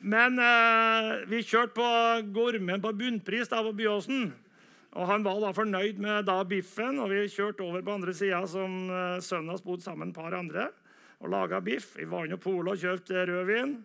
Men 0.00 0.40
uh, 0.40 1.20
vi 1.28 1.44
kjørte 1.44 1.76
på 1.76 1.88
Gormen 2.34 2.82
på 2.82 2.94
bunnpris 2.96 3.52
da 3.52 3.62
på 3.62 3.76
Byåsen. 3.76 4.30
Og 4.98 5.06
Han 5.06 5.22
var 5.22 5.38
da 5.42 5.52
fornøyd 5.54 6.00
med 6.02 6.26
da 6.26 6.40
biffen, 6.44 6.98
og 6.98 7.12
vi 7.12 7.28
kjørte 7.30 7.62
over 7.62 7.84
på 7.86 7.94
andre 7.94 8.14
sida 8.16 8.40
som 8.50 8.88
uh, 8.90 9.20
sønnen 9.22 9.52
hans 9.52 9.62
bodde 9.62 9.86
sammen 9.86 10.08
med 10.08 10.16
et 10.16 10.18
par 10.18 10.34
andre 10.34 10.70
og 11.20 11.30
laga 11.30 11.60
biff. 11.62 11.92
Vi 11.98 12.08
var 12.10 12.26
inne 12.26 12.40
på 12.40 12.50
polet 12.50 12.74
og 12.74 12.82
kjøpte 12.82 13.26
rødvin. 13.28 13.76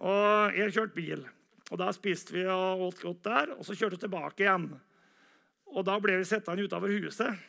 Og 0.00 0.56
jeg 0.58 0.74
kjørte 0.74 0.96
bil. 0.96 1.24
Og 1.70 1.78
Da 1.78 1.92
spiste 1.94 2.34
vi 2.34 2.44
og 2.50 2.88
åt 2.88 3.02
godt 3.04 3.22
der, 3.24 3.52
og 3.54 3.64
så 3.64 3.76
kjørte 3.78 3.96
vi 3.96 4.04
tilbake 4.04 4.44
igjen. 4.44 4.66
Og 5.70 5.86
Da 5.86 5.96
ble 6.02 6.18
vi 6.18 6.26
sittende 6.28 6.66
utover 6.66 6.90
huset. 6.90 7.46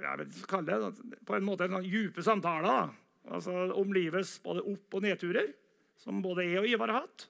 Jeg 0.00 0.18
vet 0.18 0.34
ikke 0.34 0.50
kalle 0.58 0.80
det, 0.80 1.20
På 1.24 1.36
en 1.36 1.46
måte 1.46 1.64
en 1.64 1.78
sånn 1.78 1.86
dype 1.86 2.24
samtaler 2.26 2.90
altså 3.30 3.52
om 3.76 3.92
livets 3.94 4.38
både 4.42 4.64
opp- 4.66 4.96
og 4.96 5.04
nedturer, 5.04 5.52
som 6.00 6.22
både 6.24 6.46
jeg 6.48 6.58
og 6.62 6.68
Ivar 6.68 6.90
har 6.90 7.04
hatt. 7.04 7.26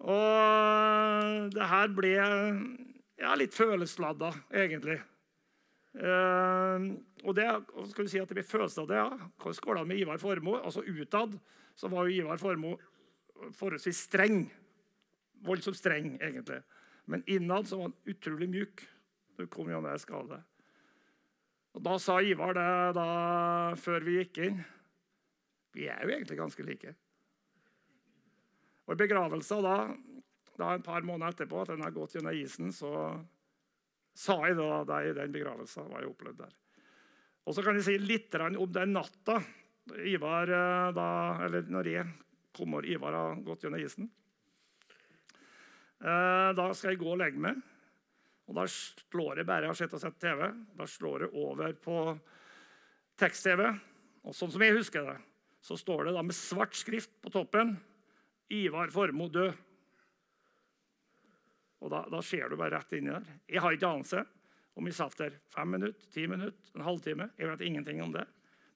Og 0.00 1.50
det 1.54 1.68
her 1.70 1.92
ble 1.94 2.14
ja, 3.20 3.34
litt 3.36 3.56
følelsesladda, 3.56 4.32
egentlig. 4.62 4.98
Eh, 5.90 6.84
og 7.26 7.34
det, 7.36 7.46
skal 7.90 8.06
du 8.06 8.12
si 8.12 8.20
at 8.22 8.30
det 8.30 8.38
blir 8.38 8.46
følelsesladda, 8.48 9.00
ja. 9.00 9.30
Hvordan 9.42 9.64
går 9.66 9.80
det 9.80 9.86
med 9.90 10.02
Ivar 10.02 10.22
Formoe? 10.22 10.62
Altså 10.64 10.84
Utad 10.86 11.36
så 11.76 11.90
var 11.92 12.08
jo 12.08 12.22
Ivar 12.22 12.40
Formoe 12.40 12.78
forholdsvis 13.56 14.06
streng. 14.08 14.44
Voldsomt 15.44 15.78
streng, 15.78 16.14
egentlig. 16.20 16.60
Men 17.10 17.24
innad 17.26 17.68
så 17.68 17.80
var 17.80 17.90
han 17.90 18.12
utrolig 18.12 18.48
mjuk. 18.52 18.84
Det 19.40 19.48
kom 19.52 19.70
jo 19.72 19.80
ned 19.82 20.00
skade. 20.00 20.40
Og 21.74 21.84
Da 21.86 21.96
sa 22.02 22.18
Ivar 22.20 22.54
det 22.56 22.70
da, 22.96 23.08
før 23.78 24.02
vi 24.02 24.16
gikk 24.18 24.40
inn 24.42 24.56
Vi 25.70 25.86
er 25.86 26.00
jo 26.02 26.10
egentlig 26.10 26.38
ganske 26.38 26.64
like. 26.66 26.94
Og 28.88 28.96
I 28.96 28.98
begravelsa 29.04 29.60
da 29.62 29.76
da 30.60 30.74
en 30.74 30.84
par 30.84 31.04
måneder 31.06 31.34
etterpå 31.34 31.62
at 31.62 31.72
den 31.72 31.84
har 31.84 31.94
gått 31.94 32.16
gjennom 32.16 32.36
isen, 32.36 32.72
så 32.74 32.92
sa 34.16 34.36
jeg 34.46 34.58
da, 34.58 35.00
i 35.02 35.14
den 35.16 35.32
begravelsen 35.34 35.88
hva 35.88 36.02
jeg 36.02 36.10
opplevde 36.10 36.46
der. 36.46 36.56
Og 37.48 37.56
så 37.56 37.64
kan 37.64 37.78
jeg 37.78 37.86
si 37.86 37.96
litt 37.98 38.34
om 38.36 38.72
den 38.72 38.92
natta 38.94 39.40
Ivar, 40.06 40.46
eh, 40.46 40.92
da, 40.94 41.06
eller 41.46 41.66
når 41.66 41.88
jeg 41.90 42.06
kommer 42.54 42.86
Ivar 42.86 43.16
har 43.16 43.40
gått 43.42 43.64
gjennom 43.64 43.80
isen. 43.82 44.10
Eh, 46.00 46.50
da 46.56 46.66
skal 46.74 46.92
jeg 46.92 47.00
gå 47.00 47.08
og 47.10 47.18
legge 47.20 47.40
meg. 47.40 47.58
Og 48.50 48.56
Da 48.58 48.66
slår 48.66 49.40
jeg 49.40 49.46
bare 49.46 49.68
jeg 49.68 49.70
har 49.70 49.78
sett 49.78 49.92
og 49.94 50.02
sett 50.02 50.18
TV, 50.18 50.48
da 50.74 50.86
slår 50.86 51.26
jeg 51.26 51.34
over 51.38 51.74
på 51.78 51.96
tekst-TV. 53.20 53.62
Og 54.26 54.34
sånn 54.34 54.50
som 54.50 54.62
jeg 54.64 54.74
husker 54.74 55.06
det, 55.06 55.18
så 55.62 55.76
står 55.78 56.08
det 56.08 56.14
da 56.16 56.24
med 56.26 56.34
svart 56.34 56.74
skrift 56.74 57.12
på 57.22 57.30
toppen 57.30 57.76
'Ivar 58.50 58.90
Formoe 58.90 59.30
død'. 59.30 59.54
Og 61.80 61.92
da, 61.92 62.04
da 62.12 62.20
ser 62.24 62.50
du 62.50 62.58
bare 62.60 62.76
rett 62.76 62.92
inni 62.98 63.12
der. 63.12 63.30
Jeg 63.48 63.64
har 63.64 63.76
ikke 63.76 63.88
anelse 63.88 64.24
om 64.78 64.86
vi 64.86 64.92
satt 64.94 65.16
der 65.18 65.34
fem 65.52 65.72
minutter, 65.74 66.06
ti 66.12 66.26
minutter, 66.30 66.70
en 66.76 66.84
halvtime. 66.86 67.30
Jeg 67.38 67.50
vet 67.50 67.64
ingenting 67.66 68.02
om 68.04 68.12
det. 68.14 68.26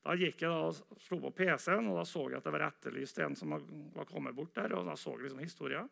Da 0.05 0.17
gikk 0.21 0.43
jeg 0.43 0.53
da 0.53 0.67
og 0.69 1.01
slo 1.01 1.21
på 1.23 1.31
PC-en, 1.39 1.87
og 1.89 2.01
da 2.01 2.05
så 2.09 2.27
jeg 2.29 2.41
at 2.41 2.45
det 2.45 2.53
var 2.53 2.67
etterlyst 2.67 3.21
en 3.25 3.37
som 3.39 3.55
var 3.55 4.09
kommet 4.09 4.37
bort 4.37 4.53
der. 4.57 4.75
og 4.77 4.85
da 4.89 4.97
så 5.01 5.15
jeg 5.15 5.29
liksom 5.29 5.45
historien. 5.45 5.89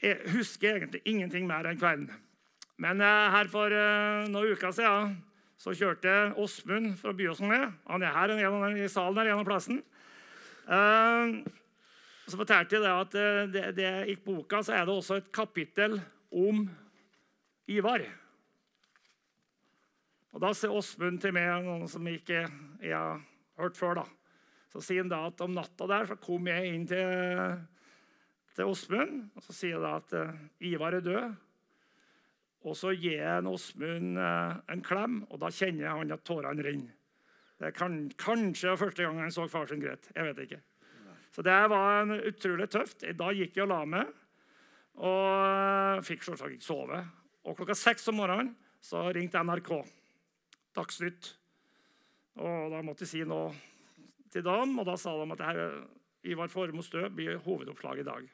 Jeg 0.00 0.30
husker 0.32 0.76
egentlig 0.76 1.02
ingenting 1.04 1.46
mer 1.48 1.68
enn 1.68 1.80
kvelden. 1.80 2.08
Men 2.80 3.00
eh, 3.00 3.28
her 3.32 3.48
for 3.52 3.72
eh, 3.72 4.28
noen 4.28 4.52
uker 4.52 4.72
siden 4.76 5.14
så 5.56 5.72
kjørte 5.72 6.34
Åsmund 6.40 6.98
fra 7.00 7.14
Byåsen 7.16 7.48
ned. 7.48 7.70
Han 7.88 8.04
er 8.04 8.12
her 8.12 8.32
i 8.36 8.88
salen 8.92 9.20
her, 9.20 9.32
en 9.32 9.40
av 9.40 9.48
plassen. 9.48 9.80
Eh, 10.68 11.36
så 12.26 12.38
fortalte 12.40 12.80
jeg 12.80 12.90
at 12.90 13.16
eh, 13.20 13.42
det, 13.54 13.64
det, 13.78 13.90
i 14.10 14.16
boka 14.18 14.62
så 14.66 14.74
er 14.74 14.86
det 14.86 14.94
også 14.94 15.20
et 15.20 15.32
kapittel 15.34 16.00
om 16.34 16.64
Ivar. 17.70 18.02
Og 20.34 20.42
Da 20.42 20.52
ser 20.52 20.74
Åsmund 20.74 21.20
til 21.22 21.32
meg, 21.32 21.64
noen 21.64 21.86
som 21.88 22.06
ikke 22.10 22.42
jeg 22.82 22.92
har 22.92 23.22
hørt 23.56 23.78
før. 23.78 24.02
da. 24.02 24.04
Så 24.74 24.82
sier 24.84 25.04
han 25.04 25.10
da 25.12 25.22
at 25.30 25.40
om 25.40 25.54
natta 25.56 25.86
der 25.88 26.10
så 26.10 26.18
kom 26.20 26.50
jeg 26.50 26.74
inn 26.74 26.84
til 26.90 27.56
til 28.56 28.70
Åsmund 28.72 29.34
og 29.36 29.44
så 29.44 29.52
sier 29.52 29.76
jeg 29.76 29.84
at 29.84 30.14
uh, 30.16 30.44
Ivar 30.64 30.96
er 30.96 31.04
død. 31.04 31.34
Og 32.66 32.74
så 32.74 32.94
gir 32.96 33.20
jeg 33.20 33.46
Åsmund 33.46 34.16
uh, 34.18 34.56
en 34.72 34.84
klem, 34.84 35.20
og 35.30 35.40
da 35.42 35.52
kjenner 35.52 35.92
han 35.92 36.14
at 36.14 36.24
tårene 36.26 36.64
renner. 36.64 36.94
Det 37.56 37.70
er 37.70 37.76
kan, 37.76 38.00
kanskje 38.20 38.76
første 38.76 39.04
gang 39.04 39.20
han 39.22 39.32
så 39.32 39.46
far 39.48 39.68
sin 39.68 39.80
gråt. 39.80 40.10
Jeg 40.12 40.26
vet 40.26 40.42
ikke. 40.44 40.60
Så 41.36 41.42
det 41.44 41.56
var 41.68 41.98
en 42.00 42.14
utrolig 42.16 42.64
tøft. 42.72 43.02
Da 43.12 43.26
gikk 43.36 43.58
jeg 43.58 43.66
og 43.66 43.68
la 43.68 43.82
meg, 43.84 44.12
og 45.04 46.04
fikk 46.06 46.22
selvsagt 46.24 46.54
ikke 46.56 46.64
sove. 46.64 47.00
Og 47.44 47.58
klokka 47.58 47.74
seks 47.76 48.08
om 48.08 48.16
morgenen 48.22 48.54
så 48.80 49.02
ringte 49.12 49.42
NRK. 49.44 49.68
Dagsnytt. 50.78 51.28
Og 52.40 52.72
da 52.72 52.80
måtte 52.84 53.04
jeg 53.04 53.10
si 53.10 53.20
noe 53.28 53.50
til 54.32 54.46
dem, 54.46 54.78
og 54.80 54.88
da 54.88 54.94
sa 54.96 55.12
de 55.12 55.26
at 55.34 55.44
her, 55.44 55.60
Ivar 56.26 56.48
Formos 56.48 56.88
død 56.90 57.12
blir 57.18 57.36
hovedoppslag 57.44 58.00
i 58.00 58.06
dag. 58.06 58.24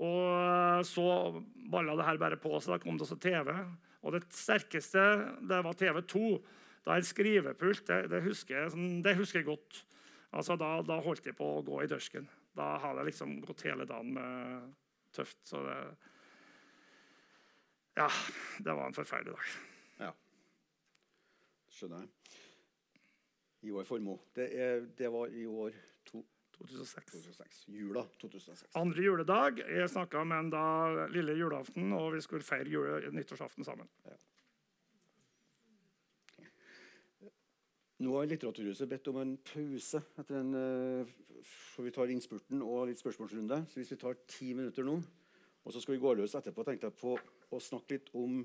Og 0.00 0.86
så 0.88 1.04
balla 1.72 1.98
det 2.00 2.06
her 2.08 2.20
bare 2.20 2.40
på, 2.40 2.54
så 2.56 2.72
da 2.72 2.80
kom 2.80 2.96
det 2.96 3.04
også 3.04 3.20
TV. 3.20 3.52
Og 4.00 4.16
det 4.16 4.24
sterkeste 4.32 5.04
det 5.44 5.60
var 5.68 5.76
TV2. 5.76 6.24
Da 6.88 6.96
en 6.96 7.04
skrivepult, 7.04 7.84
det, 7.84 8.00
det, 8.14 8.24
husker 8.24 8.62
jeg, 8.62 8.72
sånn, 8.72 8.90
det, 9.04 9.16
husker 9.20 9.42
jeg, 9.42 9.50
godt. 9.52 9.84
Altså, 10.34 10.56
da, 10.58 10.80
da, 10.84 10.98
holdt 11.04 11.28
jeg 11.28 11.36
på 11.38 11.46
å 11.58 11.62
gå 11.64 11.80
i 11.82 11.88
dørsken. 11.90 12.26
Da 12.56 12.76
hadde 12.82 13.02
jeg 13.02 13.12
liksom 13.12 13.38
gått 13.46 13.64
hele 13.68 13.86
dagen 13.88 14.12
med 14.16 14.68
tøft. 15.16 15.38
Så 15.46 15.62
det 15.66 15.78
Ja, 17.96 18.10
det 18.60 18.72
var 18.76 18.90
en 18.90 18.96
forferdelig 18.96 19.32
dag. 19.32 19.52
Ja. 20.02 20.12
Skjønner 21.72 22.04
jeg. 22.04 22.10
Ivar 23.70 23.86
formo. 23.88 24.18
Det, 24.36 24.50
det, 24.98 25.08
var 25.10 25.32
i 25.32 25.46
år 25.48 25.78
to, 26.04 26.20
2006. 26.58 27.06
2006. 27.14 27.62
Jula 27.72 28.04
2006. 28.20 28.68
Andre 28.76 29.06
juledag. 29.06 29.62
Jeg 29.64 29.90
snakka 29.90 30.24
med 30.28 30.44
en 30.44 30.52
da 30.52 30.66
lille 31.12 31.38
julaften, 31.40 31.88
og 31.96 32.12
vi 32.14 32.20
skulle 32.24 32.46
feire 32.46 32.68
jule, 32.70 33.00
nyttårsaften 33.16 33.64
sammen. 33.64 33.88
Ja. 34.04 34.18
Nå 37.96 38.12
har 38.12 38.26
Litteraturhuset 38.28 38.90
bedt 38.90 39.06
om 39.08 39.22
en 39.22 39.36
pause 39.40 40.02
etter 40.20 40.36
en, 40.36 40.50
for 41.48 41.86
vi 41.86 41.92
tar 41.96 42.10
innspurten 42.12 42.60
og 42.60 42.90
litt 42.90 43.00
spørsmålsrunde. 43.00 43.62
Så 43.70 43.80
hvis 43.80 43.92
vi 43.94 44.00
tar 44.02 44.18
ti 44.28 44.50
minutter 44.52 44.84
nå, 44.84 44.98
og 45.64 45.72
så 45.72 45.80
skal 45.80 45.96
vi 45.96 46.02
gå 46.02 46.12
løs 46.18 46.34
etterpå, 46.36 46.64
tenkte 46.66 46.90
jeg 46.90 46.98
på 47.00 47.14
å 47.16 47.60
snakke 47.62 47.96
litt 47.96 48.10
om 48.20 48.42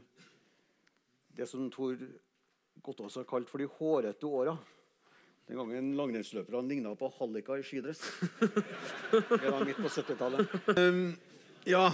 det 1.36 1.48
som 1.52 1.68
Tor 1.74 2.00
Gottaas 2.82 3.18
har 3.20 3.28
kalt 3.28 3.52
for 3.52 3.60
de 3.60 3.68
hårete 3.76 4.30
åra. 4.30 4.54
Den 5.50 5.60
gangen 5.60 5.90
langrennsløperne 6.00 6.72
ligna 6.72 6.94
på 6.96 7.10
hallika 7.18 7.58
i 7.60 7.66
skidress. 7.68 8.06
Det 8.40 9.52
var 9.52 9.66
midt 9.68 9.82
på 9.84 9.92
70-tallet. 9.92 10.56
Um, 10.78 11.10
ja, 11.68 11.90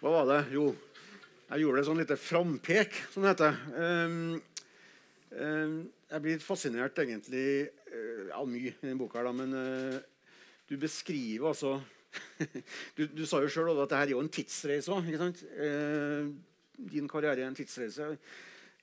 hva 0.00 0.16
var 0.16 0.26
det? 0.32 0.40
Jo, 0.56 0.66
jeg 1.46 1.62
gjorde 1.62 1.78
det 1.78 1.86
sånn 1.86 2.02
lite 2.02 2.18
frampek, 2.18 2.98
som 3.14 3.22
det 3.22 3.36
heter. 3.36 3.62
Um, 3.78 4.42
jeg 5.34 6.22
blir 6.22 6.42
fascinert 6.42 6.98
egentlig 7.02 7.66
uh, 7.90 8.30
av 8.38 8.46
mye 8.50 8.70
i 8.70 8.74
denne 8.80 8.98
boka, 9.00 9.22
da, 9.24 9.32
men 9.34 9.54
uh, 9.56 9.98
du 10.70 10.76
beskriver 10.80 11.50
altså 11.50 11.76
du, 12.96 13.08
du, 13.10 13.24
sa 13.26 13.40
jo 13.42 13.50
sjøl 13.50 13.72
at 13.72 13.80
dette 13.82 13.98
er 13.98 14.12
jo 14.14 14.20
en 14.22 14.30
tidsreise 14.30 14.92
òg. 14.94 15.08
Din 16.94 17.08
karriere 17.10 17.42
er 17.42 17.48
en 17.48 17.56
tidsreise 17.58 18.12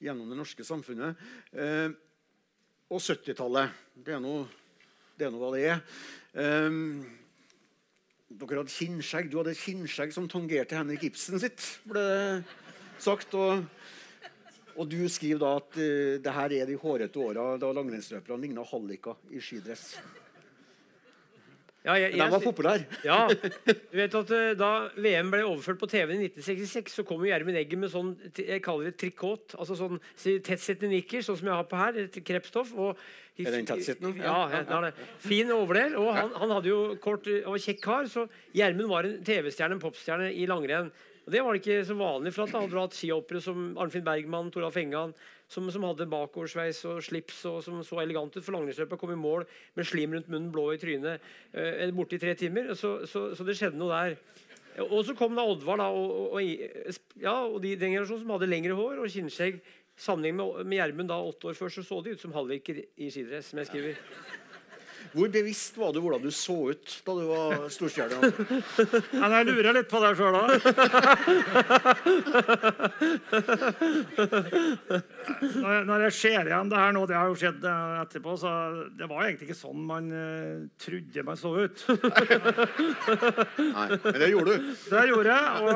gjennom 0.04 0.28
det 0.28 0.36
norske 0.36 0.66
samfunnet. 0.68 1.16
Og 2.92 3.00
70-tallet. 3.00 3.72
Det, 3.96 4.20
det, 5.16 5.30
er 5.30 5.38
hva 5.40 5.54
det 5.56 5.64
er. 5.64 5.80
Dere 8.32 8.60
hadde 8.62 8.76
kinnskjegg. 8.76 9.32
Du 9.32 9.40
hadde 9.40 9.56
kinnskjegg 9.56 10.12
som 10.16 10.28
tangerte 10.32 10.76
Henrik 10.76 11.08
Ibsen 11.08 11.40
sitt, 11.40 11.64
ble 11.88 12.04
det 12.04 12.44
sagt. 13.00 13.32
Og, 13.40 13.64
og 14.76 14.90
du 14.92 15.00
skriver 15.12 15.42
da 15.42 15.54
at 15.60 15.78
uh, 15.78 16.18
det 16.24 16.36
her 16.38 16.58
er 16.62 16.72
de 16.72 16.80
hårete 16.82 17.22
åra 17.22 17.54
da 17.62 17.72
langrennsløperne 17.76 18.42
ligna 18.46 18.66
halliker 18.68 19.20
i 19.32 19.44
skidress. 19.44 19.96
Ja, 21.82 21.96
jeg, 21.98 22.12
jeg, 22.14 22.20
Den 22.22 22.34
var 22.36 22.44
populær. 22.44 22.84
Ja, 23.02 23.18
du 23.66 23.98
vet 23.98 24.14
at 24.14 24.32
uh, 24.36 24.52
Da 24.58 24.70
VM 25.02 25.32
ble 25.34 25.42
overført 25.48 25.80
på 25.82 25.90
TV 25.90 26.14
i 26.14 26.20
1966, 26.28 26.94
så 27.00 27.06
kom 27.08 27.24
Gjermund 27.26 27.58
Eggen 27.58 27.82
med 27.82 27.90
sånn 27.90 28.12
jeg 28.38 28.62
kaller 28.62 28.92
det 28.92 29.00
trikot. 29.02 29.56
altså 29.58 29.80
sånn 29.80 29.98
Tettsittende 30.14 30.92
nikker, 30.94 31.26
sånn 31.26 31.40
som 31.40 31.50
jeg 31.50 31.58
har 31.58 31.66
på 31.72 31.80
her. 31.82 31.98
et 32.04 32.22
krepstoff. 32.28 32.76
Og, 32.78 33.02
er 33.42 33.56
den 33.56 33.66
tettsittende? 33.66 34.22
Ja, 34.22 34.44
ja, 34.52 34.62
ja, 34.70 34.82
ja. 34.92 35.08
Fin 35.26 35.50
overdel. 35.56 35.98
Og 35.98 36.12
han, 36.14 36.30
han, 36.38 36.54
hadde 36.54 36.70
jo 36.70 36.82
kort 37.02 37.26
og 37.26 37.58
kjekk 37.58 37.82
kar, 37.82 38.12
så 38.12 38.28
Gjermund 38.54 38.92
var 38.92 39.10
en 39.10 39.18
TV-stjerne, 39.26 39.80
en 39.80 39.82
popstjerne 39.82 40.30
i 40.38 40.46
langrenn. 40.50 40.92
Og 41.26 41.32
Det 41.32 41.42
var 41.44 41.54
det 41.54 41.62
ikke 41.62 41.86
så 41.86 41.96
vanlig, 41.98 42.34
for 42.34 42.44
at 42.44 42.56
Hadde 42.56 42.68
hadde 42.72 42.82
hatt 42.82 42.98
skihoppere 42.98 43.42
som 43.44 43.78
Arnfinn 43.78 44.06
Bergman, 44.06 44.50
Toralf 44.54 44.78
Engan, 44.82 45.14
som, 45.52 45.68
som, 45.72 45.84
hadde 45.86 46.08
bakoversveis 46.10 46.80
og 46.90 47.02
slips 47.06 47.44
og 47.50 47.60
som 47.66 47.82
så 47.86 48.00
elegant 48.02 48.34
ut. 48.34 48.44
For 48.44 48.56
langrennsløpet 48.56 49.00
kom 49.00 49.14
i 49.14 49.20
mål 49.20 49.46
med 49.78 49.88
slim 49.88 50.16
rundt 50.16 50.32
munnen, 50.32 50.52
blå 50.54 50.72
i 50.74 50.80
trynet, 50.82 51.22
eh, 51.54 51.92
borte 51.94 52.18
i 52.18 52.22
tre 52.24 52.34
timer. 52.40 52.74
Så, 52.74 53.02
så, 53.06 53.30
så, 53.36 53.46
det 53.46 53.58
skjedde 53.60 53.78
noe 53.82 53.92
der. 53.94 54.18
Og 54.88 55.04
så 55.06 55.14
kom 55.20 55.36
da 55.36 55.46
Oddvar 55.46 55.82
da, 55.84 55.90
og, 55.92 56.38
og, 56.38 56.98
ja, 57.20 57.36
og 57.44 57.60
de, 57.62 57.76
den 57.76 57.98
generasjonen 57.98 58.24
som 58.24 58.36
hadde 58.38 58.50
lengre 58.50 58.78
hår 58.80 59.04
og 59.04 59.12
kinnskjegg. 59.12 59.60
Sammenlignet 60.02 60.64
med 60.66 60.80
Gjermund 60.80 61.12
åtte 61.14 61.52
år 61.52 61.58
før 61.60 61.74
så 61.76 61.84
så 61.86 62.00
de 62.02 62.16
ut 62.16 62.22
som 62.24 62.34
halliker 62.34 62.80
i 62.82 63.12
skidress. 63.12 63.52
som 63.52 63.60
jeg 63.62 63.70
skriver. 63.70 64.00
Hvor 65.12 65.28
bevisst 65.32 65.76
var 65.80 65.92
du 65.92 66.00
hvordan 66.00 66.22
du 66.24 66.32
så 66.32 66.56
ut 66.72 66.94
da 67.06 67.14
du 67.18 67.26
var 67.28 67.66
storstjerne? 67.74 68.30
ja, 69.20 69.28
jeg 69.36 69.48
lurer 69.50 69.76
litt 69.76 69.90
på 69.92 70.00
det 70.04 70.12
sjøl 70.20 70.36
òg. 70.40 70.52
når 75.90 76.06
jeg 76.06 76.14
ser 76.16 76.48
igjen 76.48 76.72
det 76.72 76.80
her 76.80 76.96
nå, 76.96 77.04
det 77.10 77.18
har 77.18 77.28
jo 77.28 77.36
skjedd 77.42 77.66
eh, 77.68 77.98
etterpå, 78.06 78.38
så 78.40 78.54
det 78.98 79.10
var 79.10 79.26
egentlig 79.26 79.50
ikke 79.50 79.60
sånn 79.60 79.82
man 79.90 80.08
uh, 80.14 80.64
trodde 80.80 81.26
man 81.28 81.38
så 81.40 81.52
ut. 81.66 81.78
Nei, 83.60 83.88
men 84.06 84.20
det 84.22 84.32
gjorde 84.32 84.56
du. 84.56 84.72
Det 84.94 85.04
gjorde 85.12 85.36
jeg. 85.36 85.46
Og, 85.66 85.76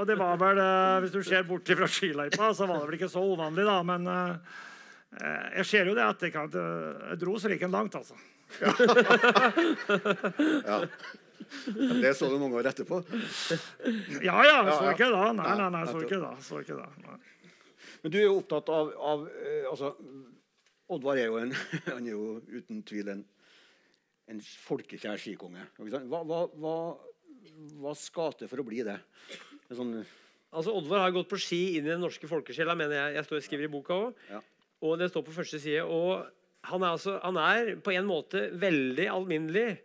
og 0.00 0.04
det 0.08 0.16
var 0.20 0.40
vel, 0.40 0.64
uh, 0.64 0.96
hvis 1.04 1.14
du 1.14 1.20
ser 1.26 1.44
bort 1.48 1.68
fra 1.68 1.88
skiløypa, 1.90 2.50
så 2.56 2.64
var 2.64 2.80
det 2.80 2.88
vel 2.88 2.98
ikke 3.02 3.12
så 3.12 3.20
uvanlig, 3.34 3.68
da. 3.68 3.78
men... 3.92 4.02
Uh, 4.08 4.66
jeg 5.10 5.66
ser 5.66 5.90
jo 5.90 5.96
det 5.96 6.04
at 6.06 6.22
jeg, 6.22 6.32
kan, 6.34 6.52
jeg 6.52 7.18
dro 7.20 7.38
strikken 7.42 7.74
langt, 7.74 7.98
altså. 7.98 8.14
Ja. 8.60 8.70
ja. 10.66 10.78
Det 12.02 12.14
så 12.14 12.28
du 12.30 12.38
mange 12.38 12.58
år 12.60 12.68
etterpå? 12.70 13.00
Ja, 14.22 14.38
ja. 14.46 14.58
Så 14.70 14.92
ikke 14.92 15.10
da. 15.10 15.32
Nei, 15.34 15.54
nei, 15.58 15.68
nei, 15.74 15.82
så 15.88 16.02
ikke 16.04 16.20
da. 16.22 16.30
Så 16.44 16.60
ikke 16.62 16.76
da. 16.78 16.86
Nei. 17.06 17.18
Men 18.02 18.12
du 18.12 18.18
er 18.20 18.26
jo 18.28 18.38
opptatt 18.38 18.70
av, 18.72 18.92
av 18.96 19.26
altså, 19.70 19.94
Oddvar 20.90 21.20
er 21.20 21.28
jo, 21.28 21.36
en, 21.38 21.52
han 21.94 22.06
er 22.06 22.14
jo 22.14 22.38
uten 22.50 22.80
tvil 22.86 23.12
en, 23.12 23.24
en 24.30 24.40
folkekjær 24.42 25.20
skikonge. 25.20 25.66
Hva, 25.78 26.22
hva, 26.22 26.40
hva, 26.54 26.76
hva, 27.82 27.92
skal 27.98 28.34
til 28.38 28.50
for 28.50 28.62
å 28.62 28.66
bli 28.66 28.82
det? 28.86 28.96
Sånn 29.70 29.98
altså, 30.00 30.74
Oddvar 30.74 31.04
har 31.04 31.14
gått 31.14 31.30
på 31.30 31.38
ski 31.40 31.62
inn 31.76 31.86
i 31.86 31.92
den 31.92 32.02
norske 32.02 32.30
folkesjela, 32.30 32.78
mener 32.78 32.98
jeg. 32.98 33.18
Jeg 33.18 33.28
står 33.28 33.42
og 33.42 33.46
skriver 33.46 33.68
i 33.68 33.74
boka 33.74 34.00
òg. 34.06 34.24
Ja. 34.30 34.42
Og 34.80 34.98
det 35.00 35.10
står 35.10 35.24
på 35.26 35.36
første 35.36 35.60
side. 35.60 35.82
og 35.84 36.26
han 36.68 36.82
er, 36.84 36.92
altså, 36.92 37.16
han 37.22 37.38
er 37.40 37.76
på 37.80 37.94
en 37.94 38.08
måte 38.08 38.50
veldig 38.60 39.06
alminnelig. 39.08 39.78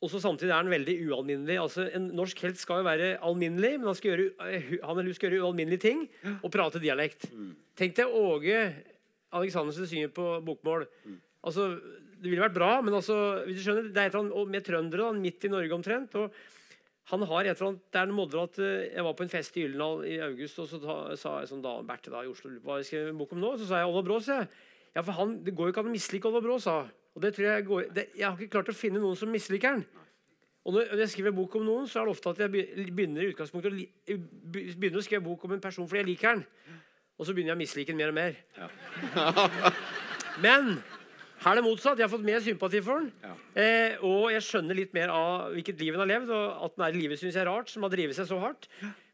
Og 0.00 0.08
så 0.10 0.20
samtidig 0.22 0.50
er 0.50 0.62
han 0.62 0.72
veldig 0.72 0.96
ualminnelig. 1.06 1.58
Altså, 1.60 1.84
en 1.94 2.08
norsk 2.16 2.40
helt 2.46 2.58
skal 2.58 2.80
jo 2.80 2.88
være 2.88 3.10
alminnelig, 3.26 3.74
men 3.78 3.90
han, 3.90 3.98
skal 3.98 4.14
gjøre, 4.14 4.30
eh, 4.48 4.70
han 4.80 4.94
eller 4.96 5.10
hun 5.10 5.18
skal 5.18 5.28
gjøre 5.28 5.44
ualminnelige 5.44 5.84
ting 5.84 6.06
og 6.40 6.48
prate 6.54 6.80
dialekt. 6.82 7.28
Mm. 7.30 7.50
Tenk 7.78 7.98
deg 7.98 8.14
Åge 8.20 8.62
Aleksandersen 9.36 9.86
synger 9.86 10.14
på 10.16 10.30
bokmål. 10.46 10.86
Mm. 11.04 11.18
Altså, 11.46 11.68
det 12.20 12.32
ville 12.32 12.42
vært 12.42 12.56
bra, 12.56 12.72
men 12.84 12.96
altså, 12.96 13.18
hvis 13.44 13.60
du 13.60 13.66
skjønner, 13.66 13.92
det 13.92 14.00
er 14.00 14.08
et 14.08 14.16
eller 14.16 14.32
annet 14.32 14.56
med 14.56 14.66
trøndere 14.66 15.12
midt 15.20 15.46
i 15.46 15.52
Norge 15.52 15.76
omtrent. 15.76 16.16
og 16.18 16.34
han 17.10 17.22
har 17.26 17.44
et 17.44 17.56
eller 17.56 17.70
annet, 17.72 17.84
det 17.90 18.00
er 18.00 18.08
noe 18.10 18.18
modder 18.20 18.42
at 18.44 18.58
eh, 18.62 18.90
Jeg 18.94 19.04
var 19.06 19.14
på 19.18 19.24
en 19.24 19.32
fest 19.32 19.56
i 19.56 19.64
Gyldendal 19.64 20.04
i 20.06 20.18
august, 20.22 20.58
og 20.62 20.68
så 20.70 20.78
ta, 20.82 20.96
sa 21.18 21.38
jeg 21.40 21.50
sånn 21.50 21.62
da, 21.64 21.72
Berthe 21.86 22.12
da, 22.12 22.22
i 22.22 22.30
Oslo 22.30 22.52
hva 22.62 22.78
jeg 22.78 22.90
skrev 22.90 23.08
en 23.10 23.18
bok 23.18 23.32
om 23.34 23.40
nå. 23.42 23.54
Så 23.58 23.66
sa 23.70 23.80
jeg 23.80 23.88
Olva 23.90 24.04
Brås. 24.06 24.28
Jeg. 24.30 24.50
Ja, 24.94 25.02
for 25.02 25.16
han, 25.18 25.38
Det 25.44 25.54
går 25.56 25.68
jo 25.70 25.74
ikke 25.74 25.82
an 25.82 25.90
å 25.90 25.94
mislike 25.96 26.30
Olva 26.30 26.42
Brå, 26.44 26.58
sa 26.62 26.84
Og 27.16 27.24
det 27.24 27.32
tror 27.34 27.48
Jeg 27.48 27.66
går, 27.66 27.88
det, 27.96 28.06
jeg 28.18 28.26
har 28.28 28.38
ikke 28.38 28.54
klart 28.58 28.70
å 28.70 28.76
finne 28.76 29.02
noen 29.02 29.18
som 29.18 29.32
misliker 29.32 29.74
han. 29.74 29.84
Og 30.68 30.76
når 30.76 31.02
jeg 31.02 31.14
skriver 31.14 31.32
bok 31.34 31.56
om 31.56 31.64
noen, 31.64 31.88
så 31.88 32.02
er 32.02 32.06
det 32.06 32.12
ofte 32.12 32.34
at 32.34 32.42
jeg 32.44 32.52
begynner 32.92 33.24
i 33.24 33.30
utgangspunktet 33.32 33.72
å, 33.72 34.16
begynner 34.52 35.00
å 35.00 35.04
skrive 35.04 35.24
bok 35.24 35.46
om 35.48 35.56
en 35.56 35.62
person 35.62 35.88
fordi 35.88 36.02
jeg 36.02 36.10
liker 36.12 36.34
han. 36.34 36.42
Og 37.16 37.26
så 37.26 37.34
begynner 37.34 37.54
jeg 37.54 37.58
å 37.58 37.62
mislike 37.62 37.94
han 37.94 38.00
mer 38.00 38.12
og 38.12 38.18
mer. 38.18 38.36
Ja. 38.60 39.72
Men 40.44 40.74
her 41.40 41.54
er 41.54 41.60
det 41.60 41.64
motsatt. 41.64 41.96
Jeg 41.96 42.04
har 42.04 42.12
fått 42.12 42.26
mer 42.26 42.42
sympati 42.44 42.82
for 42.84 43.00
den. 43.00 43.12
Ja. 43.24 43.30
Eh, 43.62 44.02
og 44.04 44.26
jeg 44.34 44.44
skjønner 44.44 44.76
litt 44.76 44.92
mer 44.96 45.12
av 45.14 45.54
hvilket 45.54 45.80
liv 45.80 45.96
han 45.96 46.04
har 46.04 46.10
levd. 46.10 46.32
Og 46.36 46.66
at 46.66 46.76
den 46.76 46.84
er 46.84 46.96
i 46.96 47.00
livet 47.00 47.20
syns 47.20 47.38
jeg 47.38 47.44
er 47.46 47.48
rart, 47.48 47.72
som 47.72 47.86
har 47.86 47.92
drevet 47.94 48.18
seg 48.18 48.28
så 48.28 48.40
hardt 48.42 48.68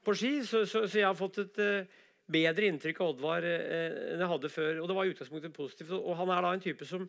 på 0.06 0.14
ski. 0.18 0.32
Så, 0.46 0.64
så, 0.66 0.84
så 0.90 0.98
jeg 0.98 1.06
har 1.06 1.18
fått 1.18 1.38
et 1.44 1.62
eh, 1.62 2.02
bedre 2.26 2.70
inntrykk 2.72 3.00
av 3.02 3.12
Oddvar 3.14 3.46
eh, 3.46 3.94
enn 4.16 4.24
jeg 4.24 4.32
hadde 4.32 4.50
før. 4.50 4.82
Og 4.82 4.90
det 4.90 4.98
var 4.98 5.06
i 5.06 5.14
utgangspunktet 5.14 5.54
positivt. 5.54 5.94
Og 5.94 6.18
han 6.18 6.34
er 6.34 6.42
da 6.42 6.52
en 6.56 6.66
type 6.66 6.88
som 6.88 7.06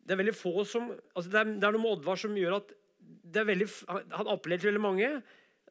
Det 0.00 0.16
er 0.16 0.22
veldig 0.22 0.34
få 0.34 0.64
som 0.64 0.88
altså 0.88 1.28
det, 1.28 1.40
er, 1.42 1.54
det 1.60 1.66
er 1.68 1.76
noe 1.76 1.84
med 1.84 1.98
Oddvar 1.98 2.24
som 2.24 2.36
gjør 2.36 2.56
at 2.62 2.74
det 3.00 3.42
er 3.42 3.48
veldig, 3.52 3.68
Han 4.16 4.32
appellerer 4.32 4.64
til 4.64 4.72
veldig 4.72 4.86
mange. 4.88 5.14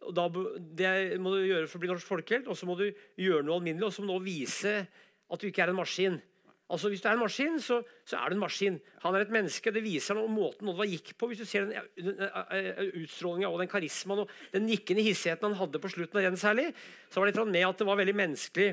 og 0.06 0.14
da, 0.16 0.30
Det 0.60 1.20
må 1.20 1.34
du 1.34 1.42
gjøre 1.42 1.68
for 1.68 1.80
å 1.80 1.82
bli 1.82 1.90
norsk 1.90 2.08
folkehelt, 2.08 2.48
og 2.48 2.58
så 2.58 2.70
må 2.70 2.78
du 2.78 2.92
gjøre 3.18 3.44
noe 3.48 3.58
alminnelig, 3.58 3.90
og 3.90 3.96
så 3.98 4.06
må 4.06 4.20
du 4.20 4.30
vise 4.30 4.84
at 5.30 5.42
du 5.42 5.50
ikke 5.50 5.66
er 5.66 5.74
en 5.74 5.82
maskin. 5.82 6.22
Altså 6.70 6.92
Hvis 6.92 7.02
du 7.02 7.08
er 7.10 7.16
en 7.18 7.24
maskin, 7.24 7.56
så, 7.62 7.80
så, 8.06 8.20
er 8.20 8.30
du 8.30 8.38
en 8.38 8.44
maskin. 8.44 8.76
Han 9.04 9.16
er 9.18 9.26
et 9.26 9.32
menneske. 9.34 9.74
Det 9.74 9.82
viser 9.82 10.18
noe 10.18 10.30
måten 10.30 10.70
Oddvar 10.70 10.90
gikk 10.90 11.16
på. 11.18 11.32
Hvis 11.32 11.42
du 11.42 11.48
ser 11.50 11.66
den, 11.66 11.88
den, 11.98 12.20
den 12.20 12.92
utstrålinga 13.02 13.50
og 13.50 13.58
den 13.64 13.72
karismaen 13.72 14.22
og 14.26 14.36
den 14.54 14.68
nikkende 14.70 15.06
hissigheten 15.08 15.50
han 15.50 15.58
hadde 15.58 15.82
på 15.82 15.90
slutten 15.90 16.22
av 16.22 16.30
den 16.30 16.38
særlig, 16.38 16.70
så 17.10 17.20
var 17.20 17.30
det 17.30 17.34
litt 17.34 17.52
med 17.56 17.66
at 17.72 17.82
det 17.82 17.90
var 17.90 18.00
veldig 18.02 18.16
menneskelig. 18.22 18.70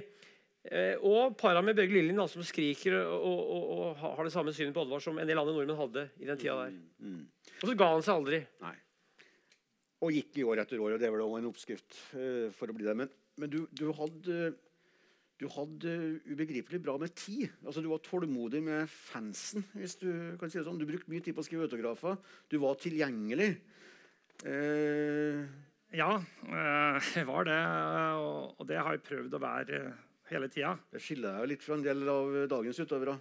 Eh, 0.67 0.97
og 0.99 1.37
para 1.39 1.61
med 1.63 1.77
Børge 1.79 1.95
Lillien, 1.95 2.19
som 2.29 2.43
skriker 2.43 2.97
og, 2.99 3.37
og, 3.55 3.69
og, 3.77 4.01
har 4.03 4.27
det 4.27 4.33
samme 4.35 4.55
synet 4.55 4.75
på 4.75 4.83
Oddvar 4.83 5.03
som 5.05 5.19
en 5.21 5.29
del 5.29 5.39
andre 5.39 5.55
nordmenn 5.55 5.79
hadde 5.79 6.09
i 6.19 6.27
den 6.27 6.41
tida 6.41 6.57
der. 6.65 6.75
Mm, 6.75 7.13
mm. 7.13 7.53
Og 7.61 7.71
så 7.71 7.77
ga 7.79 7.91
han 7.93 8.03
seg 8.05 8.19
aldri. 8.19 8.41
Nei. 8.65 8.75
Og 10.05 10.13
gikk 10.13 10.41
i 10.41 10.45
år 10.45 10.61
etter 10.61 10.83
år, 10.83 10.97
og 10.97 11.01
det 11.01 11.11
var 11.13 11.23
da 11.23 11.29
en 11.39 11.49
oppskrift 11.49 12.01
uh, 12.19 12.49
for 12.57 12.69
å 12.69 12.75
bli 12.77 12.85
det. 12.85 12.97
Men, 12.99 13.13
men 13.41 13.53
du, 13.53 13.63
du, 13.73 13.87
hadde, 13.97 14.51
du, 15.41 15.47
hadde 15.53 15.93
ubegripelig 16.31 16.81
bra 16.85 16.97
med 17.01 17.13
tid. 17.19 17.51
Altså, 17.67 17.83
du 17.85 17.91
var 17.91 18.01
tålmodig 18.05 18.63
med 18.65 18.89
fansen. 18.89 19.67
hvis 19.77 19.99
Du 20.01 20.09
kan 20.41 20.51
si 20.51 20.59
det 20.59 20.67
sånn. 20.69 20.81
Du 20.81 20.89
brukte 20.89 21.13
mye 21.13 21.25
tid 21.25 21.37
på 21.37 21.45
å 21.45 21.47
skrive 21.47 21.69
autografer. 21.69 22.17
Du 22.49 22.59
var 22.63 22.79
tilgjengelig. 22.81 23.53
Eh... 24.49 25.45
ja, 25.97 26.11
uh, 26.17 27.13
jeg 27.17 27.29
var 27.29 27.49
det. 27.49 27.61
Og, 28.17 28.57
og 28.57 28.69
det 28.69 28.81
har 28.81 28.97
jeg 28.97 29.07
prøvd 29.07 29.37
å 29.37 29.45
være 29.45 29.81
hele 30.33 30.51
tida. 30.53 30.77
Det 30.93 31.03
skiller 31.05 31.41
deg 31.41 31.53
litt 31.53 31.65
fra 31.65 31.77
en 31.77 31.85
del 31.85 32.05
av 32.11 32.37
dagens 32.51 32.81
utøvere. 32.83 33.19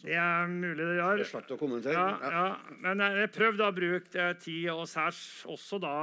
Det 0.00 0.14
er 0.16 0.46
mulig 0.48 0.80
det 0.80 0.94
gjør. 0.96 1.18
Det 1.18 1.24
er 1.26 1.30
slett 1.30 1.50
å 1.52 1.58
kommentere. 1.60 1.96
Ja, 1.98 2.30
ja. 2.32 2.76
Men 2.84 3.02
jeg 3.04 3.32
prøvde 3.34 3.66
å 3.66 3.74
bruke 3.76 4.28
tid, 4.40 4.70
og 4.72 4.86
særs 4.88 5.42
også 5.50 5.78
da 5.82 5.96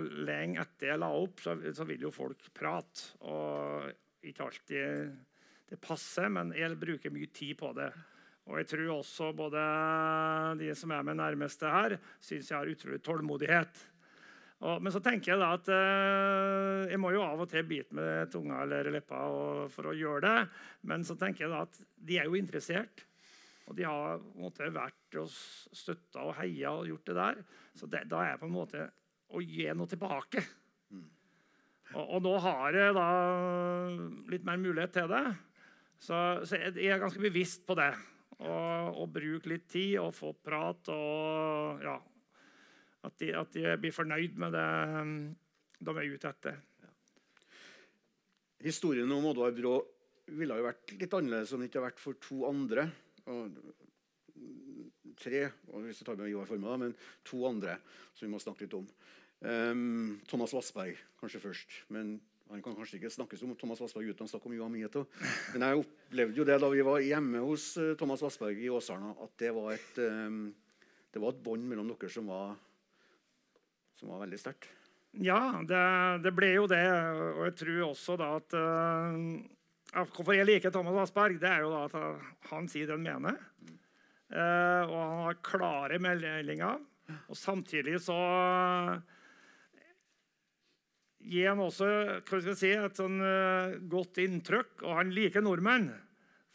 lenge 0.00 0.64
etter 0.64 0.90
jeg 0.90 1.02
la 1.04 1.12
opp, 1.14 1.44
så, 1.44 1.54
så 1.76 1.86
vil 1.88 2.08
jo 2.08 2.10
folk 2.14 2.48
prate. 2.56 3.12
Og 3.28 3.92
ikke 4.30 4.48
alltid 4.48 5.14
det 5.70 5.80
passer, 5.80 6.28
men 6.32 6.52
jeg 6.56 6.76
bruker 6.80 7.12
mye 7.12 7.30
tid 7.34 7.56
på 7.58 7.72
det. 7.76 7.88
Og 8.44 8.60
jeg 8.60 8.68
tror 8.74 8.90
også 8.98 9.30
både 9.36 9.62
de 10.60 10.68
som 10.76 10.92
er 10.92 11.04
med 11.06 11.16
nærmeste 11.16 11.70
her, 11.70 11.96
syns 12.20 12.50
jeg 12.50 12.58
har 12.58 12.68
utrolig 12.68 13.00
tålmodighet. 13.04 13.80
Og, 14.64 14.80
men 14.84 14.92
så 14.92 15.00
tenker 15.04 15.32
jeg 15.32 15.40
da 15.40 15.48
at 15.56 15.70
eh, 15.72 16.92
jeg 16.92 17.00
må 17.00 17.10
jo 17.12 17.24
av 17.24 17.42
og 17.42 17.48
til 17.50 17.64
bite 17.68 17.96
med 17.96 18.30
tunga 18.32 18.62
eller 18.64 18.92
leppa 18.94 19.24
og, 19.32 19.64
for 19.72 19.90
å 19.90 19.96
gjøre 19.96 20.22
det. 20.24 20.44
Men 20.88 21.04
så 21.04 21.16
tenker 21.20 21.46
jeg 21.46 21.52
da 21.52 21.64
at 21.66 21.80
de 21.96 22.20
er 22.20 22.28
jo 22.28 22.38
interessert. 22.38 23.04
Og 23.68 23.76
de 23.76 23.86
har 23.88 24.20
på 24.20 24.30
en 24.36 24.44
måte 24.44 24.68
vært 24.72 25.18
og 25.20 25.32
støtta 25.32 26.24
og 26.28 26.36
heia 26.38 26.74
og 26.76 26.88
gjort 26.88 27.10
det 27.10 27.18
der. 27.18 27.42
Så 27.76 27.88
det, 27.90 28.04
da 28.12 28.20
er 28.22 28.34
jeg 28.34 28.42
på 28.44 28.48
en 28.48 28.56
måte 28.56 28.86
å 29.34 29.40
gi 29.42 29.68
noe 29.72 29.90
tilbake. 29.90 30.44
Mm. 30.92 31.06
Og, 31.94 32.04
og, 32.04 32.22
nå 32.24 32.32
har 32.42 32.78
jeg 32.78 32.96
da 32.96 33.08
litt 34.32 34.46
mer 34.46 34.58
mulighet 34.60 34.94
til 34.96 35.10
det. 35.10 35.24
Så, 36.02 36.18
så 36.44 36.58
jeg 36.58 36.90
er 36.90 37.00
ganske 37.02 37.22
bevisst 37.22 37.64
på 37.66 37.76
det. 37.78 37.92
Og, 38.42 38.98
og 38.98 39.12
bruke 39.14 39.52
litt 39.52 39.68
tid 39.70 40.00
og 40.02 40.10
få 40.16 40.32
prat 40.34 40.90
og 40.90 41.84
ja, 41.84 41.94
at 43.06 43.18
de, 43.20 43.30
at 43.38 43.54
de, 43.54 43.64
blir 43.78 43.94
fornøyd 43.94 44.40
med 44.42 44.56
det 44.56 44.68
um, 44.98 45.12
de 45.84 45.94
er 45.94 46.10
ute 46.16 46.30
etter. 46.30 46.58
Ja. 46.82 46.90
Historien 48.64 49.10
om 49.14 49.30
Oddvar 49.30 49.54
Brå 49.54 49.76
ville 50.34 50.56
jo 50.58 50.66
vært 50.66 50.94
litt 50.96 51.14
annerledes 51.14 51.52
om 51.52 51.62
det 51.62 51.68
ikke 51.68 51.78
hadde 51.80 51.90
vært 51.92 52.02
for 52.02 52.20
to 52.24 52.44
andre. 52.48 52.86
Og 53.30 53.58
tre, 55.20 55.42
hvis 55.84 56.00
du 56.00 56.06
tar 56.06 56.18
med 56.18 56.32
Ivar 56.32 56.48
Forma, 56.48 56.78
men 56.80 56.94
to 57.26 57.44
andre 57.48 57.76
som 58.14 58.26
vi 58.26 58.32
må 58.32 58.40
snakke 58.42 58.66
litt 58.66 58.78
om. 58.78 58.88
Um, 59.44 60.20
Thomas 60.28 60.54
Vassberg 60.56 60.96
kanskje 61.20 61.42
først. 61.42 61.80
men 61.92 62.20
Han 62.50 62.62
kan 62.62 62.76
kanskje 62.76 62.98
ikke 62.98 63.10
snakkes 63.10 63.42
om 63.42 63.54
Thomas 63.56 63.80
Vassberg 63.80 64.08
uten 64.12 64.26
å 64.26 64.30
snakke 64.30 64.48
om 64.48 64.54
Johan 64.56 64.72
Mieto. 64.72 65.06
Men 65.54 65.64
jeg 65.64 65.80
opplevde 65.80 66.38
jo 66.38 66.44
det 66.44 66.58
da 66.60 66.68
vi 66.72 66.84
var 66.84 67.00
hjemme 67.04 67.40
hos 67.44 67.72
uh, 67.80 67.94
Thomas 67.96 68.22
Vassberg 68.24 68.60
i 68.60 68.70
Åsarna, 68.72 69.14
at 69.24 69.32
det 69.40 69.50
var 69.56 69.72
et, 69.72 69.98
um, 69.98 70.46
det 71.12 71.22
var 71.22 71.34
et 71.34 71.42
bånd 71.44 71.64
mellom 71.68 71.88
dere 71.92 72.12
som 72.12 72.28
var 72.28 72.54
som 73.98 74.10
var 74.12 74.24
veldig 74.24 74.40
sterkt. 74.40 74.68
Ja, 75.22 75.62
det, 75.62 75.80
det, 76.24 76.32
ble 76.34 76.50
jo 76.56 76.66
det. 76.70 76.84
Og 77.38 77.44
jeg 77.46 77.56
tror 77.60 77.82
også 77.88 78.16
da 78.20 78.30
at 78.40 78.56
uh, 78.58 79.18
Hvorfor 79.94 80.34
jeg 80.34 80.48
liker 80.48 80.72
Thomas 80.74 80.96
Vassberg, 80.96 81.38
det 81.38 81.46
er 81.46 81.60
jo 81.62 81.70
da 81.70 81.84
at 81.86 82.48
han 82.50 82.64
sier 82.70 82.88
det 82.88 82.96
han 82.96 83.04
mener. 83.04 83.36
Uh, 84.26 84.82
og 84.90 84.96
han 84.98 85.20
har 85.28 85.42
klare 85.46 86.00
meldinger. 86.02 86.82
Og 87.30 87.38
samtidig 87.38 88.00
så 88.02 88.16
gir 91.24 91.50
han 91.50 91.62
også 91.64 91.88
hva 91.88 92.22
skal 92.24 92.50
jeg 92.52 92.60
si, 92.60 92.72
et 92.76 93.00
sånn 93.00 93.20
uh, 93.22 93.76
godt 93.90 94.20
inntrykk. 94.22 94.84
Og 94.84 94.98
han 95.00 95.12
liker 95.14 95.44
nordmenn. 95.44 95.90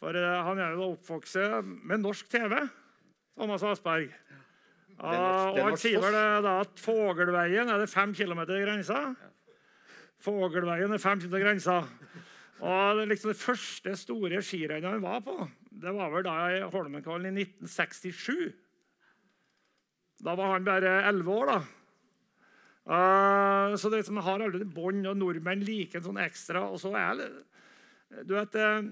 For 0.00 0.16
han 0.16 0.60
er 0.62 0.78
jo 0.78 0.94
oppvokst 0.94 1.66
med 1.66 2.00
norsk 2.00 2.30
TV, 2.32 2.54
Thomas 3.36 3.64
Vassberg. 3.66 4.14
Ja, 5.00 5.50
og 5.52 5.58
han 5.60 5.76
sier 5.80 6.00
vel 6.00 6.16
da 6.44 6.54
at 6.62 6.80
Fågelveien 6.80 7.68
er 7.72 7.82
det 7.82 7.90
fem 7.92 8.14
kilometer 8.16 8.56
i 8.56 8.64
grensa. 8.64 9.02
Fågelveien 10.24 10.92
er 10.92 11.00
fem 11.00 11.20
kilometer 11.20 11.44
grensa. 11.44 11.76
Og 12.60 12.98
det, 12.98 13.06
liksom 13.08 13.32
det 13.32 13.40
første 13.40 13.94
store 13.96 14.42
skirennet 14.44 14.88
han 14.88 15.04
var 15.04 15.22
på, 15.24 15.36
det 15.80 15.92
var 15.96 16.12
vel 16.12 16.26
da 16.26 16.36
i 16.52 16.60
Holmenkollen 16.68 17.38
i 17.40 17.46
1967. 17.46 18.50
Da 20.20 20.34
var 20.36 20.52
han 20.52 20.66
bare 20.66 20.98
elleve 21.08 21.32
år. 21.32 21.54
da. 21.54 21.60
Uh, 22.90 23.76
så 23.78 23.86
det 23.86 24.00
liksom, 24.00 24.18
har 24.26 24.42
aldri 24.42 24.66
bånd, 24.66 25.06
og 25.06 25.18
nordmenn 25.18 25.62
liker 25.62 26.00
en 26.00 26.08
sånn 26.08 26.24
ekstra. 26.24 26.64
Og 26.72 26.80
så 26.82 26.90
er 26.98 27.20
det, 27.20 27.28
du 28.26 28.34
vet, 28.34 28.56
uh, 28.58 28.82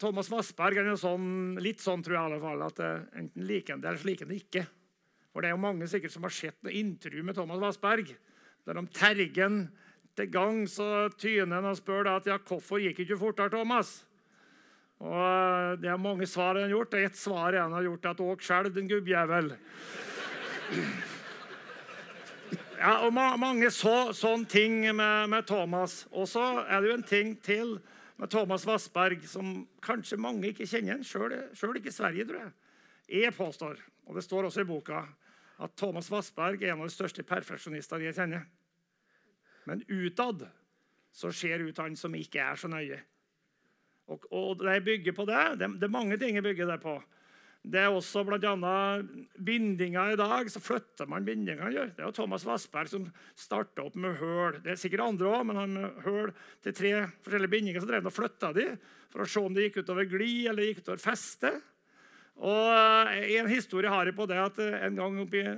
Thomas 0.00 0.30
Vassberg 0.32 0.80
er 0.80 0.88
sånn, 0.96 1.58
litt 1.60 1.84
sånn, 1.84 2.02
tror 2.04 2.16
jeg 2.16 2.22
i 2.22 2.30
alle 2.30 2.40
fall, 2.40 2.64
at 2.64 2.80
uh, 2.80 3.04
enten 3.20 3.44
liker 3.44 3.76
han 3.76 3.84
det, 3.84 3.90
eller 3.90 4.00
så 4.00 4.08
liker 4.08 4.26
han 4.26 4.32
det 4.32 4.40
ikke. 4.46 4.64
For 5.34 5.44
det 5.44 5.50
er 5.50 5.56
jo 5.56 5.64
mange 5.66 5.90
sikkert 5.90 6.14
som 6.14 6.24
har 6.24 6.32
sett 6.32 6.56
noe 6.64 6.72
intervju 6.78 7.26
med 7.26 7.36
Thomas 7.36 7.60
Vassberg. 7.60 8.14
Der 8.64 8.78
de 8.78 8.86
terger 8.96 9.60
til 10.16 10.28
gang, 10.32 10.64
så 10.70 11.08
tyner 11.18 11.58
han 11.58 11.68
og 11.68 11.76
spør 11.76 12.06
da 12.06 12.18
at 12.20 12.28
ja, 12.30 12.38
hvorfor 12.48 12.80
gikk 12.80 13.02
ikke 13.04 13.18
fortere, 13.20 13.52
Thomas? 13.52 13.98
Og 15.04 15.80
Det 15.82 15.90
er 15.90 16.00
mange 16.00 16.26
svar 16.30 16.54
han 16.54 16.70
har 16.70 16.76
gjort. 16.78 16.94
og 16.94 17.08
Ett 17.10 17.18
svar 17.18 17.58
han 17.58 17.74
har 17.74 17.82
gjort 17.82 18.06
er 18.06 18.14
at 18.14 18.22
åk 18.24 18.46
sjøl, 18.46 18.70
din 18.72 18.88
gubbjævel. 18.88 19.52
Ja, 22.84 22.98
og 23.06 23.14
ma 23.16 23.30
mange 23.40 23.70
så, 23.72 24.10
sånne 24.12 24.44
ting 24.50 24.82
med, 24.92 25.30
med 25.32 25.46
Thomas. 25.48 26.02
Og 26.12 26.26
så 26.28 26.42
er 26.68 26.82
det 26.82 26.90
jo 26.90 26.96
en 26.98 27.06
ting 27.08 27.30
til 27.40 27.78
med 28.20 28.28
Thomas 28.28 28.66
Vassberg 28.68 29.22
som 29.24 29.62
kanskje 29.82 30.18
mange 30.20 30.50
ikke 30.50 30.66
kjenner, 30.68 31.00
sjøl 31.00 31.78
ikke 31.80 31.94
Sverige, 31.94 32.26
tror 32.28 32.42
jeg. 32.42 32.52
Jeg 33.22 33.32
påstår, 33.36 33.80
og 34.04 34.18
det 34.18 34.24
står 34.26 34.50
også 34.50 34.66
i 34.66 34.68
boka, 34.68 35.00
at 35.64 35.72
Thomas 35.80 36.10
Vassberg 36.12 36.60
er 36.60 36.74
en 36.74 36.84
av 36.84 36.90
de 36.90 36.92
største 36.92 37.24
perfeksjonistene 37.24 38.04
jeg 38.04 38.18
kjenner. 38.18 38.44
Men 39.64 39.80
utad 39.88 40.44
så 41.14 41.32
ser 41.32 41.64
ut 41.64 41.80
han 41.80 41.96
som 41.96 42.14
ikke 42.20 42.42
er 42.44 42.60
så 42.60 42.68
nøye. 42.68 43.00
Og, 44.12 44.28
og 44.28 44.60
det 44.60 44.82
bygger 44.84 45.16
på 45.16 45.24
det. 45.30 45.42
det. 45.62 45.72
det. 45.80 45.88
er 45.88 45.96
mange 45.96 46.20
ting 46.20 46.36
jeg 46.36 46.44
bygger 46.44 46.68
det 46.74 46.82
på. 46.84 46.98
Det 47.64 47.80
er 47.80 47.88
også 47.88 48.20
bl.a. 48.28 48.78
bindinger 49.40 50.12
i 50.12 50.18
dag. 50.20 50.48
Så 50.52 50.60
flytter 50.60 51.08
man 51.08 51.24
bindingene. 51.24 51.86
Det 51.96 52.02
er 52.02 52.10
jo 52.10 52.16
Thomas 52.16 52.44
Vassberg 52.44 52.90
som 52.92 53.06
starta 53.40 53.86
opp 53.86 53.96
med 53.96 54.18
høl. 54.20 54.58
Det 54.64 54.74
er 54.74 54.80
sikkert 54.80 55.06
andre 55.06 55.30
òg, 55.32 55.46
men 55.48 55.60
han 55.62 55.78
høl 56.04 56.34
til 56.64 56.76
tre 56.76 56.92
forskjellige 57.24 57.54
bindinger 57.54 57.80
så 57.80 57.88
drev 57.88 58.04
han 58.04 58.10
og 58.12 58.16
flytta 58.18 58.52
de 58.56 58.66
for 59.14 59.24
å 59.24 59.28
se 59.30 59.40
om 59.40 59.56
det 59.56 59.68
gikk 59.68 59.80
utover 59.80 60.10
glid 60.10 60.50
eller 60.52 60.68
gikk 60.68 60.82
utover 60.84 61.00
feste. 61.00 61.54
Og 62.44 62.68
eh, 63.14 63.32
En 63.38 63.48
historie 63.48 63.90
har 63.90 64.10
jeg 64.10 64.16
på 64.18 64.28
det 64.28 64.40
at 64.42 64.60
eh, 64.60 64.80
en 64.84 65.00
gang 65.00 65.18
oppe 65.22 65.40
i 65.40 65.56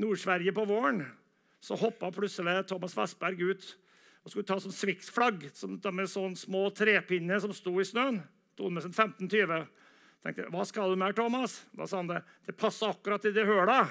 Nord-Sverige 0.00 0.54
på 0.56 0.64
våren 0.70 1.02
så 1.60 1.76
hoppa 1.76 2.08
plutselig 2.14 2.62
Thomas 2.70 2.94
Vassberg 2.96 3.42
ut 3.42 3.66
og 4.24 4.32
skulle 4.32 4.48
ta 4.48 4.56
sånn 4.60 4.72
Swix-flagg 4.72 5.44
med 5.92 6.08
sånne 6.08 6.38
små 6.38 6.68
trepinner 6.76 7.40
som 7.42 7.52
sto 7.56 7.74
i 7.80 7.86
snøen. 7.88 8.20
Sto 8.54 8.68
med 8.72 8.84
sin 8.84 8.94
15-20. 8.96 9.66
Tenkte 10.24 10.50
hva 10.52 10.64
skal 10.68 10.92
du 10.92 11.00
mer, 11.00 11.14
Thomas? 11.16 11.62
Da 11.76 11.86
sa 11.88 12.00
han 12.02 12.10
det. 12.10 12.20
Det 12.46 12.56
passer 12.58 12.92
akkurat 12.92 13.24
i 13.24 13.32
det 13.34 13.46
høla. 13.48 13.82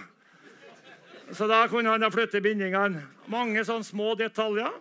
Så 1.31 1.47
da 1.49 1.63
kunne 1.69 1.93
han 1.93 2.01
da 2.01 2.09
flytte 2.13 2.41
bindingene. 2.41 3.03
Mange 3.29 3.63
sånne 3.65 3.85
små 3.85 4.13
detaljer. 4.17 4.73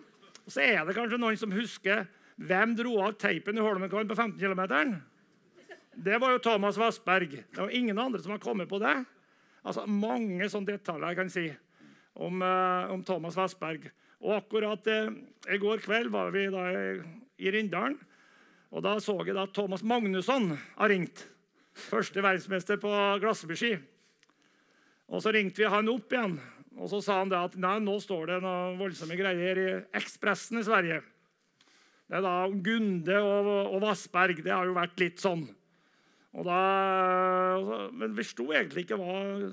Og 0.45 0.53
så 0.53 0.63
er 0.65 0.81
det 0.85 0.95
kanskje 0.97 1.19
noen 1.21 1.37
som 1.37 1.53
husker 1.53 2.07
hvem 2.39 2.73
dro 2.77 2.95
av 3.03 3.17
teipen 3.21 3.57
i 3.57 3.63
Holmenkollen 3.63 4.09
på 4.09 4.17
15 4.17 4.39
km. 4.39 4.97
Det 5.93 6.17
var 6.21 6.33
jo 6.33 6.41
Thomas 6.41 6.77
Vassberg. 6.79 7.35
Det 7.51 7.59
var 7.59 7.73
ingen 7.75 7.99
andre 7.99 8.21
som 8.23 8.33
har 8.33 8.41
kommet 8.41 8.69
på 8.69 8.79
det. 8.81 8.95
Altså, 9.61 9.85
Mange 9.85 10.47
sånne 10.49 10.77
detaljer 10.77 11.11
jeg 11.11 11.19
kan 11.19 11.33
si 11.33 11.47
om, 12.19 12.41
uh, 12.41 12.89
om 12.93 13.03
Thomas 13.05 13.37
Vassberg. 13.37 13.89
Og 14.23 14.37
akkurat 14.39 14.87
uh, 14.87 15.11
I 15.51 15.59
går 15.59 15.83
kveld 15.83 16.13
var 16.13 16.31
vi 16.33 16.47
da 16.53 16.69
i 17.39 17.51
Rindalen. 17.53 17.99
Og 18.69 18.85
Da 18.85 18.95
så 19.01 19.17
jeg 19.25 19.37
at 19.37 19.53
Thomas 19.53 19.83
Magnusson 19.83 20.53
har 20.77 20.89
ringt. 20.89 21.25
Første 21.79 22.23
verdensmester 22.23 22.79
på 22.81 22.91
glassbyski. 23.23 23.77
Og 25.09 25.23
Så 25.23 25.33
ringte 25.33 25.63
vi 25.63 25.69
han 25.69 25.89
opp 25.89 26.13
igjen. 26.13 26.35
Og 26.79 26.87
så 26.91 27.01
sa 27.03 27.19
han 27.21 27.31
at 27.35 27.57
nei, 27.59 27.77
nå 27.83 27.97
står 27.99 28.29
det 28.29 28.41
noen 28.43 28.77
voldsomme 28.79 29.17
greier 29.19 29.59
i 29.59 29.69
Ekspressen 29.99 30.61
i 30.61 30.65
Sverige. 30.67 31.01
Det 32.09 32.17
er 32.17 32.23
da 32.25 32.35
Gunde 32.49 33.17
og, 33.21 33.49
og 33.75 33.81
Vassberg. 33.83 34.39
Det 34.45 34.53
har 34.53 34.69
jo 34.69 34.77
vært 34.77 35.01
litt 35.01 35.19
sånn. 35.21 35.43
Da, 36.29 36.59
men 37.89 38.13
vi 38.15 38.25
sto 38.27 38.47
egentlig 38.53 38.85
ikke 38.85 38.99
hva 39.01 39.49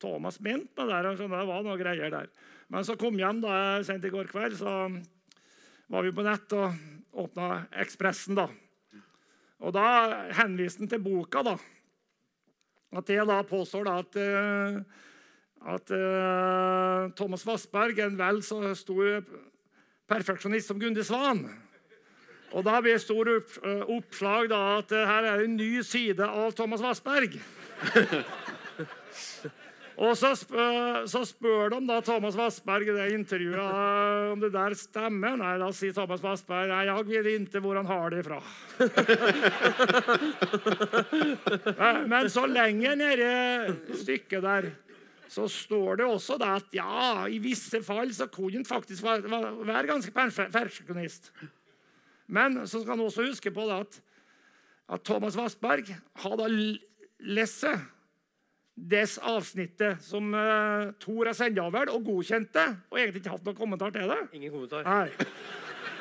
Thomas 0.00 0.38
mente 0.40 0.84
med 0.84 0.92
det. 0.92 1.00
der. 1.16 1.18
Det 1.20 1.28
var 1.48 1.64
noen 1.64 1.80
greier 1.80 2.12
der. 2.12 2.30
Men 2.70 2.86
så 2.86 2.96
kom 3.00 3.18
hjem 3.18 3.42
da 3.42 3.54
sent 3.84 4.04
i 4.06 4.12
går 4.12 4.30
kveld, 4.30 4.56
så 4.60 4.74
var 5.90 6.06
vi 6.06 6.14
på 6.14 6.24
nett 6.24 6.52
og 6.54 7.24
åpna 7.24 7.64
Ekspressen. 7.82 8.38
da. 8.38 8.46
Og 9.60 9.74
da 9.76 9.86
henviste 10.40 10.84
han 10.84 10.90
til 10.90 11.04
boka. 11.04 11.42
da. 11.44 11.56
At 12.96 13.10
jeg 13.12 13.26
da 13.28 13.42
påstår 13.46 13.86
da 13.86 13.98
at, 14.02 14.16
uh, 14.16 14.80
at 15.74 15.92
uh, 15.94 17.10
Thomas 17.14 17.46
Vassberg 17.46 17.98
er 17.98 18.10
en 18.10 18.18
vel 18.18 18.42
så 18.42 18.74
stor 18.74 19.20
perfeksjonist 20.10 20.72
som 20.72 20.80
Gunde 20.80 21.04
Svan. 21.06 21.44
Og 22.50 22.64
da 22.66 22.80
blir 22.82 22.96
det 22.96 23.04
stor 23.04 23.30
opp, 23.36 23.50
uh, 23.62 23.84
oppslag 23.96 24.50
da 24.50 24.60
at 24.80 24.90
her 24.96 25.24
er 25.36 25.44
en 25.44 25.56
ny 25.60 25.84
side 25.86 26.24
av 26.26 26.56
Thomas 26.58 26.82
Vassberg. 26.82 27.38
Og 29.98 30.16
så, 30.16 30.34
spør, 30.38 31.06
så, 31.10 31.24
spør 31.28 31.72
de 31.74 31.80
da 31.88 32.00
Thomas 32.04 32.36
Vassberg 32.38 32.88
i 32.88 32.94
det 32.96 33.12
intervjuet 33.14 33.60
om 34.32 34.40
det 34.40 34.52
der 34.54 34.74
stemmer. 34.78 35.36
Nei, 35.40 35.58
Da 35.60 35.70
sier 35.76 35.92
Thomas 35.96 36.22
Vassberg 36.24 36.68
nei, 36.70 36.84
jeg 36.88 37.06
vet 37.08 37.26
ikke 37.48 37.60
hvor 37.64 37.76
han 37.80 37.90
har 37.90 38.14
det 38.14 38.22
fra. 38.28 38.38
Men 42.12 42.30
så 42.32 42.46
lenger 42.48 42.94
nede 43.00 43.32
stykket 44.00 44.42
der 44.46 44.70
så 45.30 45.46
står 45.46 46.00
det 46.00 46.06
også 46.10 46.34
da 46.42 46.56
at 46.58 46.72
ja, 46.74 47.26
i 47.30 47.38
visse 47.38 47.78
fall 47.86 48.10
så 48.14 48.26
kunne 48.26 48.58
han 48.58 48.66
faktisk 48.66 49.04
være, 49.06 49.86
ganske 49.86 50.10
perfeksjonist. 50.10 51.30
Men 52.26 52.66
så 52.66 52.80
skal 52.80 52.96
han 52.96 53.04
også 53.04 53.28
huske 53.28 53.52
på 53.54 53.68
at, 53.70 54.00
at 54.90 55.04
Thomas 55.06 55.36
Vassberg 55.38 55.86
hadde 56.24 56.42
da 56.42 56.48
lest 57.38 57.62
det 58.74 59.18
avsnittet 59.26 60.02
som 60.04 60.34
uh, 60.34 60.92
Tor 61.02 61.26
har 61.28 61.34
sendt 61.36 61.58
over 61.60 61.90
og 61.92 62.04
godkjente, 62.06 62.64
og 62.90 62.98
egentlig 62.98 63.20
ikke 63.22 63.34
hatt 63.34 63.46
noen 63.48 63.58
kommentar 63.58 63.90
til 63.94 64.06
det. 64.10 64.20
Ingen 64.38 64.52
kommentar. 64.54 64.82
Nei. 64.86 65.10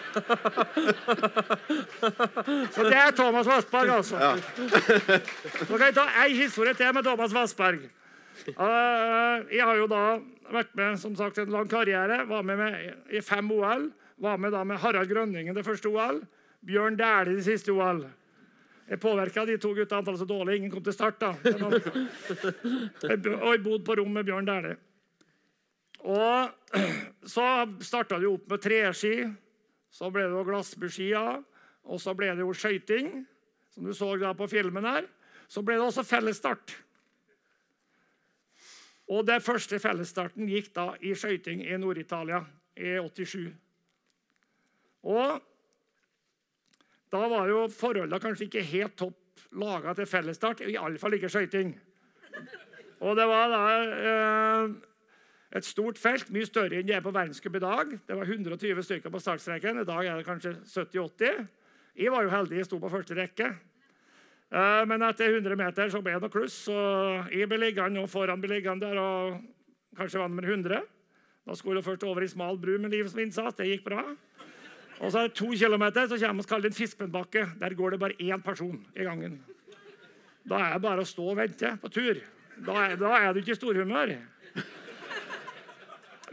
Så 2.73 2.81
det 2.87 2.97
er 2.97 3.11
Thomas 3.13 3.47
Vassberg, 3.47 3.89
altså. 3.93 4.17
Ja. 4.17 4.37
Så 5.67 5.77
kan 5.77 5.85
jeg 5.85 5.95
ta 5.97 6.05
ei 6.23 6.31
historie 6.37 6.73
til 6.73 6.93
med 6.95 7.03
Thomas 7.05 7.33
Vassberg. 7.35 7.79
Uh, 8.55 9.35
jeg 9.51 9.65
har 9.65 9.75
jo 9.77 9.87
da 9.91 10.19
vært 10.53 10.75
med 10.77 10.99
som 11.01 11.15
sagt, 11.19 11.37
en 11.37 11.51
lang 11.53 11.69
karriere. 11.69 12.23
Var 12.29 12.41
med, 12.45 12.57
med 12.57 12.73
i 13.13 13.21
fem 13.21 13.51
OL. 13.51 13.89
Var 14.19 14.37
med 14.37 14.51
da 14.55 14.63
med 14.67 14.77
Harald 14.81 15.09
Grønningen 15.11 15.55
det 15.55 15.65
første 15.67 15.87
OL. 15.91 16.23
Bjørn 16.65 16.97
Dæhlie 16.99 17.35
det 17.39 17.45
siste 17.45 17.71
OL. 17.75 18.05
Jeg 18.89 18.99
påvirka 18.99 19.45
de 19.45 19.57
to 19.61 19.73
gutta 19.77 19.99
antallet 19.99 20.19
så 20.19 20.25
dårlig. 20.25 20.55
Ingen 20.57 20.71
kom 20.73 20.83
til 20.83 20.93
start. 20.95 21.19
da. 21.21 21.35
Og 23.05 23.51
jeg 23.53 23.63
bodde 23.63 23.83
på 23.85 23.95
rom 23.99 24.09
med 24.13 24.25
Bjørn 24.25 24.47
Dæhlie. 24.49 24.77
Og 26.09 26.49
så 27.35 27.45
starta 27.85 28.17
det 28.17 28.25
jo 28.25 28.33
opp 28.39 28.49
med 28.49 28.63
treski. 28.63 29.13
Så 29.93 30.09
ble 30.13 30.25
det 30.25 30.33
jo 30.33 30.45
glassbuskier. 30.47 31.43
Og 31.89 32.01
så 32.01 32.15
ble 32.17 32.31
det 32.33 32.45
jo 32.45 32.53
skøyting, 32.53 33.25
som 33.73 33.85
du 33.85 33.93
så 33.97 34.11
da 34.21 34.33
på 34.37 34.47
filmen 34.49 34.85
her. 34.85 35.07
Så 35.49 35.61
ble 35.65 35.77
det 35.77 35.85
også 35.85 36.05
fellesstart. 36.05 36.75
Og 39.09 39.25
den 39.25 39.41
første 39.41 39.79
fellesstarten 39.81 40.49
gikk 40.49 40.69
da 40.75 40.91
i 41.01 41.15
skøyting 41.17 41.63
i 41.65 41.77
Nord-Italia 41.81 42.43
i 42.77 42.97
87. 43.01 43.49
Og 45.09 45.41
da 47.13 47.21
var 47.31 47.49
jo 47.49 47.63
forholdene 47.73 48.21
kanskje 48.21 48.47
ikke 48.47 48.65
helt 48.69 48.97
topp 48.99 49.45
laga 49.57 49.95
til 49.97 50.09
fellesstart. 50.09 50.61
Iallfall 50.67 51.17
ikke 51.17 51.31
skøyting. 51.31 51.73
Og 52.99 53.15
det 53.17 53.25
var 53.29 53.49
da 53.53 53.63
eh, 54.11 54.73
et 55.57 55.65
stort 55.65 55.97
felt, 55.97 56.29
mye 56.35 56.45
større 56.45 56.77
enn 56.77 56.87
det 56.87 56.97
er 56.99 57.05
på 57.05 57.13
verdenscup 57.15 57.55
i 57.57 57.63
dag. 57.63 57.95
Det 58.05 58.17
var 58.17 58.29
120 58.29 58.83
stykker 58.85 59.13
på 59.13 59.23
startstreken. 59.23 59.81
I 59.81 59.87
dag 59.87 60.05
er 60.05 60.19
det 60.19 60.27
kanskje 60.27 60.53
70-80. 60.67 61.47
Jeg 61.99 62.13
var 62.13 62.27
jo 62.27 62.33
heldig, 62.33 62.59
jeg 62.59 62.69
sto 62.69 62.79
på 62.79 62.91
første 62.91 63.17
rekke. 63.17 63.49
Eh, 64.49 64.83
men 64.89 65.05
etter 65.07 65.33
100 65.33 65.57
meter 65.57 65.89
så 65.93 66.03
ble 66.05 66.17
det 66.17 66.23
noe 66.25 66.33
kluss. 66.33 66.61
og 66.69 67.33
Jeg 67.33 67.49
ble 67.49 67.63
liggende 67.63 68.03
og 68.03 68.11
foran 68.11 68.41
ble 68.41 68.53
liggende 68.57 68.85
der 68.85 69.01
og 69.01 69.39
kanskje 69.97 70.21
var 70.21 70.29
nummer 70.29 70.45
100. 70.45 70.85
Da 71.49 71.57
skulle 71.57 71.81
jeg 71.81 71.87
først 71.87 72.05
over 72.05 72.21
i 72.21 72.29
smal 72.29 72.59
bru 72.61 72.75
med 72.77 72.93
livet 72.93 73.09
som 73.09 73.23
innsats. 73.23 73.57
Det 73.57 73.71
gikk 73.71 73.87
bra. 73.87 74.03
Og 74.99 75.11
så 75.11 75.21
er 75.21 75.29
det 75.29 75.37
to 75.39 75.47
kilometer, 75.55 76.07
så 76.07 76.17
kommer 76.19 76.43
vi 76.43 76.49
til 76.49 76.65
en 76.67 76.75
Fiskmennbakke. 76.75 77.45
Der 77.59 77.75
går 77.75 77.95
det 77.95 77.99
bare 77.99 78.19
én 78.19 78.43
person 78.43 78.79
i 78.95 79.03
gangen. 79.03 79.39
Da 80.43 80.59
er 80.59 80.73
det 80.73 80.83
bare 80.83 81.05
å 81.05 81.07
stå 81.07 81.29
og 81.31 81.37
vente 81.39 81.71
på 81.79 81.91
tur. 81.93 82.19
Da 82.65 82.75
er, 82.83 82.97
da 82.99 83.13
er 83.15 83.33
du 83.33 83.39
ikke 83.39 83.55
i 83.55 83.59
storhumør. 83.59 84.15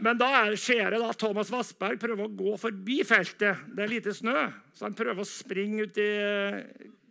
Men 0.03 0.19
da 0.19 0.27
er, 0.43 0.57
skjer 0.59 0.91
det 0.93 0.99
da 1.01 1.13
Thomas 1.17 1.49
Vassberg 1.49 1.97
prøver 2.01 2.27
å 2.27 2.33
gå 2.37 2.57
forbi 2.61 2.99
feltet. 3.07 3.63
Det 3.73 3.85
er 3.85 3.91
lite 3.91 4.13
snø, 4.13 4.35
så 4.75 4.85
han 4.85 4.97
prøver 4.97 5.23
å 5.23 5.29
springe 5.29 5.87
ut 5.87 6.01
i 6.01 6.09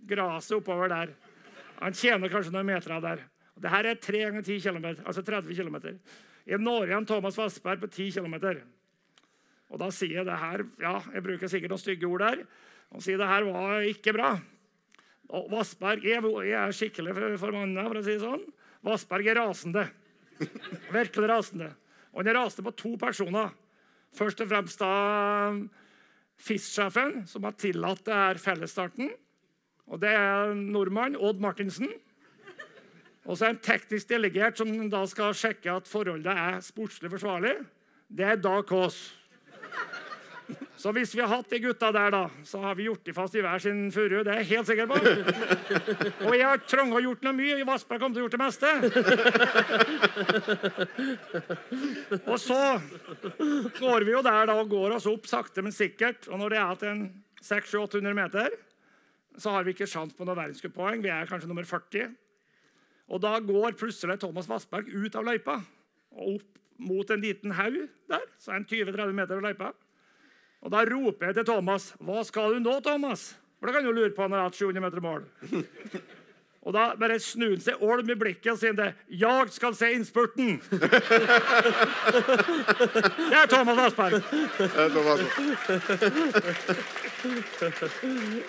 gresset 0.06 0.58
oppover 0.60 0.92
der. 0.92 1.16
Han 1.80 1.96
tjener 1.96 2.30
kanskje 2.32 2.54
noen 2.54 2.68
meter 2.68 2.94
av 2.96 3.02
der. 3.04 3.24
Dette 3.56 3.80
er 3.80 3.98
3 4.04 4.22
ganger 4.26 4.44
10 4.44 4.60
km, 4.62 4.86
altså 5.08 5.24
30 5.24 5.56
km. 5.56 5.96
I 6.46 6.58
når 6.60 6.92
igjen 6.92 7.08
Thomas 7.08 7.38
Vassberg 7.40 7.80
på 7.82 7.90
10 7.90 8.20
km. 8.20 8.36
Og 9.72 9.80
da 9.82 9.88
sier 9.94 10.20
jeg 10.20 10.28
det 10.28 10.38
her 10.38 10.62
Ja, 10.82 10.98
jeg 11.14 11.24
bruker 11.26 11.50
sikkert 11.50 11.74
noen 11.74 11.82
stygge 11.82 12.08
ord 12.08 12.22
der. 12.22 12.44
Og 12.94 13.02
sier 13.02 13.18
det 13.18 13.30
her 13.30 13.48
var 13.48 13.86
ikke 13.88 14.14
bra. 14.14 14.36
Og 15.34 15.48
Vassberg 15.50 16.04
jeg, 16.06 16.22
jeg 16.22 16.58
er 16.60 16.76
skikkelig 16.76 17.16
formanna, 17.40 17.86
for 17.88 17.98
å 17.98 18.04
si 18.06 18.14
det 18.14 18.22
sånn. 18.22 18.44
Vassberg 18.86 19.26
er 19.32 19.40
rasende. 19.40 19.88
Virkelig 20.94 21.30
rasende. 21.32 21.72
Og 22.12 22.22
han 22.22 22.30
er 22.30 22.38
rasende 22.38 22.66
på 22.68 22.76
to 22.78 22.94
personer. 23.00 23.50
Først 24.16 24.40
og 24.44 24.48
fremst 24.52 24.80
da 24.80 24.92
FIS-sjefen, 26.46 27.24
som 27.28 27.44
har 27.48 27.56
tillatt 27.58 28.04
det 28.06 28.16
her 28.16 28.40
fellesstarten. 28.40 29.10
Og 29.90 30.00
det 30.02 30.12
er 30.14 30.54
nordmann 30.56 31.18
Odd 31.18 31.42
Martinsen. 31.42 31.90
Og 33.26 33.34
så 33.34 33.48
er 33.48 33.56
en 33.56 33.62
teknisk 33.62 34.08
delegert 34.12 34.60
som 34.60 34.70
da 34.90 35.02
skal 35.10 35.34
sjekke 35.34 35.72
at 35.80 35.88
forholdet 35.90 36.30
er 36.30 36.60
sportslig 36.62 37.10
forsvarlig. 37.10 37.56
Det 38.06 38.26
er 38.26 38.38
Dag 38.38 38.62
Kaas. 38.68 39.00
Så 40.76 40.92
hvis 40.94 41.14
vi 41.16 41.22
har 41.24 41.30
hatt 41.32 41.48
de 41.50 41.58
gutta 41.58 41.88
der, 41.90 42.10
da, 42.12 42.28
så 42.46 42.60
har 42.62 42.76
vi 42.78 42.84
gjort 42.86 43.06
de 43.08 43.12
fast 43.16 43.34
i 43.34 43.42
hver 43.42 43.58
sin 43.64 43.88
furu. 43.90 44.20
Det 44.22 44.30
er 44.30 44.42
jeg 44.44 44.50
helt 44.52 44.68
sikker 44.68 44.86
på. 44.90 44.94
Og 46.28 46.36
jeg 46.36 46.46
har 46.46 46.60
Trond 46.68 46.92
gjort 47.02 47.24
noe 47.26 47.34
mye. 47.34 47.64
Vassberg 47.66 48.00
kommer 48.02 48.14
til 48.14 48.22
å 48.22 48.26
gjort 48.26 48.36
det 48.36 48.44
meste. 48.44 48.68
Og 52.22 52.38
så 52.38 52.60
går 53.80 54.06
vi 54.06 54.14
jo 54.14 54.22
der 54.26 54.46
da 54.52 54.54
og 54.60 54.70
går 54.70 54.94
oss 54.98 55.08
opp 55.10 55.26
sakte, 55.26 55.64
men 55.66 55.74
sikkert. 55.74 56.28
Og 56.30 56.38
når 56.44 56.48
det 56.54 56.60
er 56.62 56.74
til 56.84 57.02
600-800 57.48 58.14
meter, 58.20 58.48
så 59.40 59.56
har 59.56 59.66
vi 59.66 59.74
ikke 59.74 59.88
sjans 59.90 60.14
på 60.14 60.22
noe 60.28 60.38
verdenscuppoeng. 60.38 61.02
Vi 61.02 61.10
er 61.10 61.26
kanskje 61.26 61.50
nummer 61.50 61.66
40. 61.66 62.14
Og 63.10 63.22
da 63.22 63.32
går 63.42 63.74
plutselig 63.80 64.20
Thomas 64.22 64.46
Vassberg 64.50 64.86
ut 64.92 65.18
av 65.18 65.26
løypa 65.26 65.58
og 66.16 66.36
opp 66.36 66.52
mot 66.78 67.10
en 67.10 67.20
liten 67.20 67.50
haug 67.56 67.88
der. 68.08 68.24
Så 68.38 68.50
er 68.50 68.60
han 68.60 68.66
20-30 68.68 69.12
meter 69.12 69.34
fra 69.40 69.48
løypa. 69.48 69.72
Og 70.62 70.70
Da 70.72 70.84
roper 70.84 71.26
jeg 71.26 71.34
til 71.34 71.44
Thomas. 71.44 71.94
'Hva 72.00 72.24
skal 72.24 72.54
du 72.54 72.58
nå, 72.60 72.80
Thomas?' 72.80 73.36
For 73.58 73.66
det 73.66 73.74
kan 73.74 73.84
du 73.84 73.92
lure 73.92 74.10
på 74.10 74.28
når 74.28 74.36
jeg 74.36 74.42
har 74.42 74.48
hatt 74.50 74.54
700 74.56 74.80
meter 74.84 75.00
mål. 75.00 75.24
Og 76.66 76.72
Da 76.74 76.96
bare 76.98 77.18
snur 77.22 77.50
han 77.54 77.60
seg 77.62 77.74
olm 77.82 78.08
i 78.10 78.14
blikket 78.18 78.52
og 78.52 78.58
sier 78.58 78.72
det. 78.74 78.94
'Jeg 79.08 79.48
skal 79.54 79.74
se 79.74 79.86
innspurten'. 79.94 80.58
Det 83.30 83.36
er 83.38 83.46
Thomas 83.46 83.78
Asperg. 83.78 84.22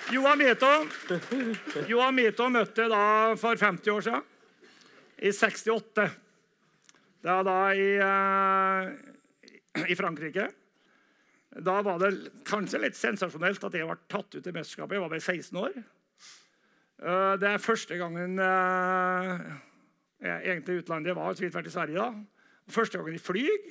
Johan 0.14 0.38
Mito 0.38 0.88
Johan 1.88 2.16
Mito 2.16 2.50
møtte 2.50 2.90
da 2.90 3.36
for 3.38 3.56
50 3.56 3.88
år 3.94 4.02
siden. 4.02 4.22
I 5.18 5.32
68. 5.32 6.10
Det 7.28 7.34
var 7.36 7.44
da 7.44 7.60
i, 7.76 7.88
uh, 8.00 9.88
i 9.92 9.96
Frankrike. 10.00 10.46
Da 11.60 11.82
var 11.84 12.00
det 12.00 12.12
kanskje 12.48 12.80
litt 12.86 12.96
sensasjonelt 12.96 13.64
at 13.68 13.76
jeg 13.76 13.88
var 13.88 14.00
tatt 14.08 14.38
ut 14.38 14.48
i 14.48 14.54
mesterskapet. 14.56 14.96
Jeg 14.96 15.04
var 15.04 15.12
bare 15.12 15.24
16 15.24 15.60
år. 15.60 15.74
Eh, 16.98 17.34
det 17.42 17.50
er 17.50 17.62
første 17.62 17.98
gangen 18.00 18.40
eh, 18.42 19.42
jeg 20.24 20.38
egentlig 20.50 20.80
utlandet 20.82 21.18
var 21.18 21.36
så 21.36 21.44
vidt 21.46 21.58
vært 21.58 21.70
i 21.70 21.74
Sverige. 21.74 22.06
da. 22.06 22.72
Første 22.74 23.02
gangen 23.02 23.18
i 23.18 23.22
flyg. 23.22 23.68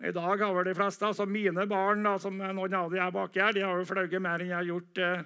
I 0.00 0.12
dag 0.16 0.44
har 0.44 0.52
vel 0.56 0.68
de 0.68 0.74
fleste, 0.76 1.04
altså 1.04 1.26
mine 1.28 1.66
barn, 1.68 2.04
da, 2.04 2.16
som 2.18 2.36
noen 2.36 2.76
av 2.76 2.92
de 2.92 3.00
er 3.00 3.10
baki 3.12 3.42
her, 3.42 3.56
de 3.56 3.64
har 3.66 3.76
jo 3.76 3.88
fløyet 3.88 4.22
mer 4.22 4.40
enn 4.40 4.52
jeg 4.52 4.56
har 4.56 4.68
gjort 4.68 5.00
eh, 5.04 5.24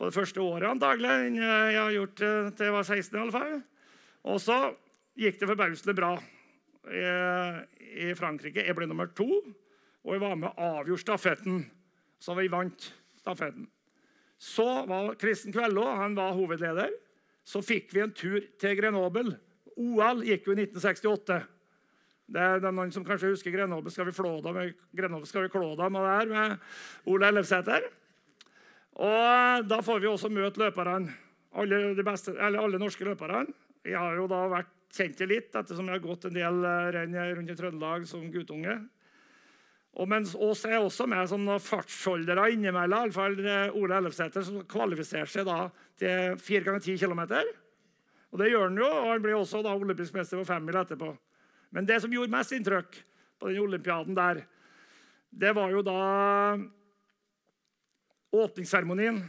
på 0.00 0.08
det 0.08 0.16
første 0.16 0.40
året 0.40 0.70
antagelig, 0.70 1.16
enn 1.26 1.40
jeg 1.40 1.80
har 1.80 1.96
gjort 1.96 2.20
til 2.20 2.68
jeg 2.68 2.76
var 2.76 2.86
16 2.86 3.16
i 3.16 3.20
alle 3.20 3.34
fall. 3.34 3.56
Og 4.32 4.38
så 4.40 4.60
gikk 5.20 5.42
det 5.42 5.50
forbausende 5.50 5.96
bra. 5.98 6.14
I, 6.88 7.04
i 8.08 8.14
Frankrike. 8.18 8.64
Jeg 8.64 8.76
ble 8.78 8.88
nummer 8.88 9.10
to, 9.16 9.28
og 10.04 10.14
jeg 10.14 10.22
var 10.22 10.38
med 10.38 10.48
og 10.54 10.80
avgjorde 10.80 11.04
stafetten. 11.04 11.62
Så 12.20 12.36
vi 12.36 12.48
vant 12.52 12.90
stafetten. 13.20 13.68
Så 14.40 14.66
var 14.88 15.14
Kristen 15.20 15.52
Kvello 15.52 15.84
han 15.84 16.16
var 16.16 16.36
hovedleder. 16.36 16.92
Så 17.44 17.60
fikk 17.64 17.92
vi 17.92 18.04
en 18.04 18.12
tur 18.16 18.40
til 18.60 18.76
Grenoble. 18.78 19.36
OL 19.80 20.22
gikk 20.24 20.48
jo 20.48 20.54
i 20.54 20.62
1968. 20.62 21.40
Det 22.30 22.40
er, 22.40 22.62
noen 22.70 22.92
som 22.94 23.04
kanskje 23.04 23.32
husker 23.32 23.52
Grenoble 23.52 23.90
skal 23.92 24.06
vi 24.06 24.14
flå 24.14 24.36
dem, 24.44 24.60
Grenoble 24.96 25.28
skal 25.28 25.48
vi 25.48 25.52
klå 25.52 25.72
dem 25.78 25.98
og 25.98 26.06
det 26.06 26.12
her 26.14 26.30
med 26.30 27.10
Ole 27.10 27.30
Ellefsæter. 27.32 27.88
Og 29.00 29.66
Da 29.68 29.80
får 29.82 30.00
vi 30.00 30.10
også 30.10 30.30
møte 30.32 30.60
løperne. 30.62 31.10
Alle, 31.58 32.04
beste, 32.06 32.36
alle 32.38 32.78
norske 32.78 33.04
løperne. 33.04 33.48
Jeg 33.84 33.98
har 33.98 34.14
jo 34.14 34.28
da 34.30 34.44
vært 34.52 34.70
kjent 34.94 35.18
det 35.18 35.28
litt 35.30 35.54
ettersom 35.54 35.88
jeg 35.88 35.98
har 35.98 36.04
gått 36.04 36.26
en 36.28 36.34
del 36.34 36.64
renn 36.96 37.14
rundt 37.36 37.52
i 37.52 37.56
Trøndelag 37.58 38.06
som 38.10 38.26
guttunge. 38.32 38.76
Og 39.98 40.06
mens 40.06 40.36
oss 40.38 40.62
er 40.68 40.78
også 40.78 41.06
med 41.10 41.26
som 41.30 41.48
fartsholdere 41.62 42.50
innimellom. 42.54 43.10
Iallfall 43.10 43.40
Ole 43.74 43.96
Ellefsæter, 43.98 44.44
som 44.46 44.62
kvalifiserte 44.70 45.32
seg 45.32 45.48
da 45.48 45.64
til 45.98 46.38
4 46.38 46.66
ganger 46.68 46.84
10 46.84 47.00
km. 47.02 47.24
Og 48.30 48.38
det 48.38 48.52
gjør 48.52 48.68
han 48.68 48.78
jo, 48.78 48.86
og 48.86 49.08
han 49.10 49.24
blir 49.24 49.38
også 49.38 49.64
da 49.66 49.74
olympisk 49.74 50.14
mester 50.14 50.38
på 50.38 50.46
femmil 50.46 50.78
etterpå. 50.78 51.10
Men 51.74 51.86
det 51.86 51.98
som 52.02 52.12
gjorde 52.14 52.30
mest 52.30 52.54
inntrykk 52.54 53.00
på 53.40 53.50
den 53.50 53.62
olympiaden 53.64 54.14
der, 54.14 54.44
det 55.30 55.50
var 55.54 55.74
jo 55.74 55.82
da 55.86 55.98
åpningsseremonien. 58.30 59.20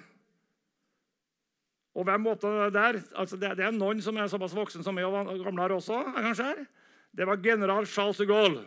Og 1.92 2.08
hvem 2.08 2.24
måtte 2.24 2.48
det 2.48 2.74
der? 2.76 3.00
Altså 3.20 3.38
det, 3.38 3.56
det, 3.60 3.66
er 3.68 3.74
noen 3.76 4.00
som 4.04 4.16
er 4.18 4.30
såpass 4.32 4.56
voksen 4.56 4.84
som 4.86 4.96
meg 4.96 5.08
og 5.08 5.34
gamlere 5.44 5.76
også. 5.76 6.04
kanskje. 6.16 6.46
her. 6.54 6.62
Det 7.12 7.28
var 7.28 7.42
general 7.44 7.86
Charles 7.86 8.18
de 8.18 8.26
Gaulle. 8.26 8.64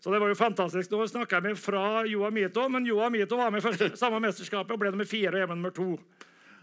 Så 0.00 0.10
det 0.12 0.18
var 0.20 0.28
jo 0.28 0.36
fantastisk. 0.36 0.90
Nå 0.90 1.06
snakker 1.06 1.38
jeg 1.38 1.42
med 1.46 1.56
fra 1.58 2.02
Joa 2.04 2.28
Mito, 2.34 2.66
men 2.68 2.86
Joa 2.86 3.06
Mito 3.08 3.38
var 3.38 3.50
med 3.54 3.62
i 3.62 3.64
første, 3.64 3.94
samme 3.96 4.18
mesterskapet 4.20 4.74
og 4.74 4.82
ble 4.82 4.90
nummer 4.92 5.08
fire 5.08 5.30
og 5.32 5.40
hjemme 5.40 5.56
nummer 5.56 5.72
to. 5.72 5.94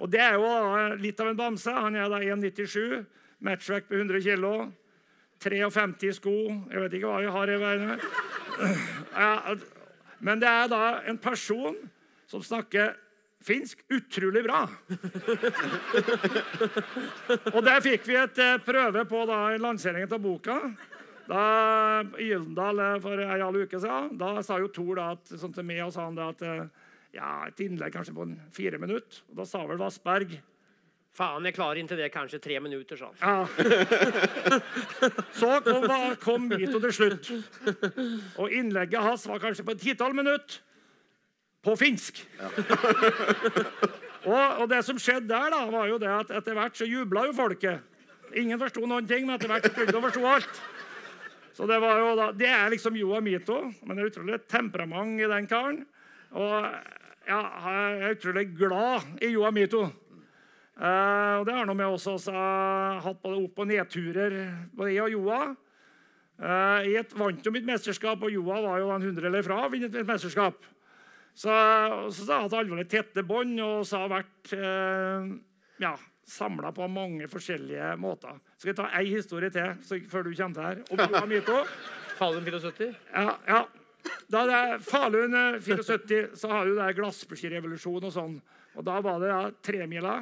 Og 0.01 0.11
Det 0.11 0.19
er 0.21 0.35
jo 0.35 0.51
litt 0.99 1.19
av 1.21 1.31
en 1.31 1.39
bamse. 1.39 1.71
Han 1.73 1.95
er 1.95 2.11
da 2.11 2.19
1,97, 2.21 3.01
matchvekt 3.39 3.89
på 3.89 3.97
100 3.97 4.21
kg, 4.21 4.69
53 5.41 6.11
sko 6.13 6.35
Jeg 6.69 6.83
vet 6.83 6.93
ikke 6.93 7.09
hva 7.09 7.21
jeg 7.23 7.33
har 7.33 7.49
i 7.49 7.59
veiene. 7.61 7.97
Ja, 9.11 9.55
men 10.21 10.39
det 10.39 10.47
er 10.47 10.67
da 10.69 10.83
en 11.09 11.17
person 11.17 11.75
som 12.29 12.43
snakker 12.45 12.93
finsk 13.45 13.81
utrolig 13.89 14.43
bra. 14.45 14.61
og 17.55 17.61
der 17.65 17.81
fikk 17.83 18.05
vi 18.07 18.17
et 18.19 18.41
eh, 18.41 18.59
prøve 18.65 19.05
på 19.09 19.25
da, 19.29 19.39
lanseringen 19.61 20.11
av 20.11 20.21
boka. 20.21 20.57
Da, 21.31 21.41
I 22.19 22.29
Gyldendal 22.31 22.83
eh, 22.85 22.99
for 23.03 23.23
ei 23.23 23.41
halv 23.41 23.65
uke 23.65 23.79
siden 23.81 24.17
da 24.19 24.35
sa 24.45 24.59
jo 24.61 24.71
Tor 24.73 24.95
da, 24.99 25.11
at, 25.15 25.33
sånn 25.41 25.55
til 25.55 25.67
meg 25.67 25.83
og 25.85 25.93
sa 25.95 26.07
han 26.07 26.17
da, 26.17 26.31
at 26.33 26.45
eh, 26.45 26.63
ja, 27.17 27.33
et 27.49 27.59
innlegg 27.65 27.93
kanskje 27.95 28.15
på 28.15 28.25
en 28.27 28.37
fire 28.55 28.79
minutter. 28.81 29.23
Og 29.31 29.41
da 29.41 29.47
sa 29.49 29.65
vel 29.67 29.81
Vassberg 29.81 30.39
Faen, 31.11 31.43
jeg 31.43 31.57
klarer 31.57 31.75
inntil 31.81 31.99
det 31.99 32.07
kanskje 32.13 32.37
tre 32.39 32.55
minutter, 32.63 32.95
sa 32.95 33.09
han. 33.19 33.19
Ja. 33.19 34.59
Så 35.41 35.49
kom, 35.65 35.83
kom 36.23 36.45
Mito 36.47 36.79
til 36.79 36.93
slutt. 36.95 37.27
Og 38.39 38.47
innlegget 38.55 39.03
hans 39.03 39.27
var 39.27 39.41
kanskje 39.43 39.65
på 39.67 39.75
et 39.75 39.83
titall 39.83 40.15
minutt 40.15 40.61
på 41.61 41.75
finsk. 41.77 42.23
Ja. 42.39 42.49
og, 44.31 44.45
og, 44.61 44.65
det 44.71 44.81
som 44.87 44.99
skjedde 45.01 45.29
der, 45.29 45.53
da, 45.53 45.63
var 45.71 45.89
jo 45.91 45.99
det 46.01 46.11
at 46.11 46.35
etter 46.41 46.57
hvert 46.57 46.77
så 46.77 46.87
jubla 46.89 47.27
jo 47.29 47.37
folket. 47.37 47.87
Ingen 48.37 48.59
forsto 48.61 48.85
noen 48.87 49.07
ting, 49.07 49.27
men 49.27 49.35
etter 49.35 49.51
hvert 49.51 49.67
begynte 49.75 49.99
å 49.99 50.05
forstå 50.07 50.27
alt. 50.31 50.61
Så 51.57 51.67
det, 51.67 51.77
var 51.83 51.99
jo 51.99 52.13
da, 52.17 52.29
det 52.33 52.49
er 52.49 52.71
liksom 52.71 52.95
Joa 52.97 53.19
Mito. 53.23 53.59
Men 53.83 53.97
det 53.97 54.03
er 54.03 54.11
utrolig 54.13 54.39
temperament 54.49 55.19
i 55.19 55.29
den 55.29 55.49
karen. 55.51 55.81
Og 56.31 56.53
ja, 57.27 57.41
jeg 57.41 57.97
er 57.99 58.15
utrolig 58.15 58.45
glad 58.57 59.21
i 59.21 59.33
Joa 59.35 59.51
Mito. 59.53 59.83
Uh, 60.81 61.41
og 61.41 61.45
det 61.45 61.53
har 61.53 61.67
noe 61.69 61.77
med 61.77 61.93
oss 61.93 62.07
også 62.09 62.33
hatt 63.03 63.19
både 63.21 63.43
opp- 63.43 63.59
og 63.61 63.67
nedturer, 63.69 64.37
både 64.73 64.95
jeg 64.95 65.03
og 65.03 65.13
Joa. 65.13 65.41
Uh, 66.41 66.79
jeg 66.87 67.05
vant 67.13 67.45
jo 67.45 67.53
mitt 67.53 67.67
mesterskap, 67.67 68.23
og 68.25 68.33
Joa 68.33 68.61
var 68.63 68.79
jo 68.81 68.89
en 68.95 69.05
hundredeler 69.05 69.45
fra 69.45 69.59
å 69.67 69.69
vinne 69.69 69.91
et 69.91 70.07
mesterskap. 70.07 70.63
Så, 71.41 71.49
så 72.13 72.27
har 72.29 72.43
hatt 72.45 72.53
alvorlig 72.59 72.85
tette 72.91 73.23
bånd 73.25 73.57
og 73.65 73.85
så 73.87 74.03
har 74.03 74.03
jeg 74.05 74.13
vært 74.13 74.51
eh, 74.59 75.29
ja, 75.81 75.95
samla 76.29 76.69
på 76.75 76.85
mange 76.91 77.29
forskjellige 77.31 77.95
måter. 78.01 78.37
Skal 78.59 78.71
jeg 78.71 78.77
ta 78.77 78.89
ei 78.99 79.07
historie 79.09 79.49
til 79.53 79.71
så, 79.87 79.97
før 80.11 80.27
du 80.27 80.35
kommer 80.37 80.57
til 80.59 80.67
her? 80.67 80.83
Om 80.93 81.01
Joa 81.07 81.23
Mito. 81.31 81.63
Falun 82.19 82.45
74? 82.45 82.91
Ja, 83.15 83.37
ja. 83.47 83.63
Da 84.31 84.43
det 84.49 84.59
er 84.59 84.85
Falun 84.85 85.33
74 85.61 86.37
så 86.37 86.51
har 86.53 86.69
du 86.69 86.77
glassbeskirevolusjon 87.01 88.05
og 88.05 88.13
sånn. 88.13 88.37
Og 88.77 88.85
da 88.85 89.01
var 89.03 89.19
det 89.23 89.33
ja, 89.33 89.41
tremila. 89.65 90.15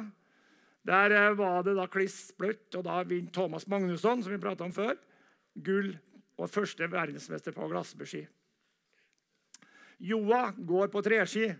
Der 0.88 1.12
eh, 1.12 1.30
var 1.36 1.64
det 1.66 1.76
da 1.76 1.84
kliss 1.92 2.30
bløtt, 2.40 2.72
og 2.80 2.86
da 2.88 3.02
vinner 3.04 3.32
Thomas 3.36 3.68
Magnusson, 3.68 4.24
som 4.24 4.32
vi 4.32 4.40
prata 4.40 4.64
om 4.64 4.72
før, 4.72 4.96
gull 5.60 5.92
og 6.40 6.48
første 6.48 6.88
verdensmester 6.88 7.52
på 7.52 7.68
glassbeski. 7.68 8.24
Joa 10.00 10.50
går 10.56 10.88
på 10.92 11.02
treski, 11.04 11.50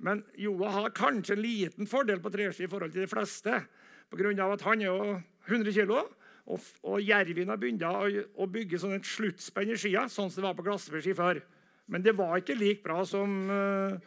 men 0.00 0.22
Joa 0.40 0.70
har 0.72 0.94
kanskje 0.96 1.36
en 1.36 1.42
liten 1.44 1.88
fordel 1.90 2.22
på 2.24 2.32
treski 2.32 2.64
i 2.64 2.70
forhold 2.70 2.94
til 2.94 3.04
de 3.04 3.10
fleste. 3.10 3.58
På 4.10 4.18
grunn 4.18 4.40
av 4.40 4.56
at 4.56 4.64
han 4.66 4.80
er 4.80 4.88
jo 4.88 5.18
100 5.50 5.74
kg, 5.76 5.98
og, 6.50 6.70
og 6.88 7.02
Jervin 7.04 7.52
har 7.52 7.60
begynt 7.60 7.84
å, 7.86 8.06
å 8.40 8.48
bygge 8.50 8.80
sånn 8.80 8.96
et 8.96 9.06
sluttspenn 9.06 9.74
i 9.74 9.76
skia, 9.78 10.06
sånn 10.08 10.32
som 10.32 10.40
det 10.40 10.48
var 10.48 10.56
på 10.58 10.64
glassbeski 10.66 11.14
før. 11.14 11.42
Men 11.90 12.02
det 12.06 12.16
var 12.18 12.40
ikke 12.40 12.56
like 12.58 12.82
bra 12.86 13.04
som 13.06 13.36
uh, 13.50 14.00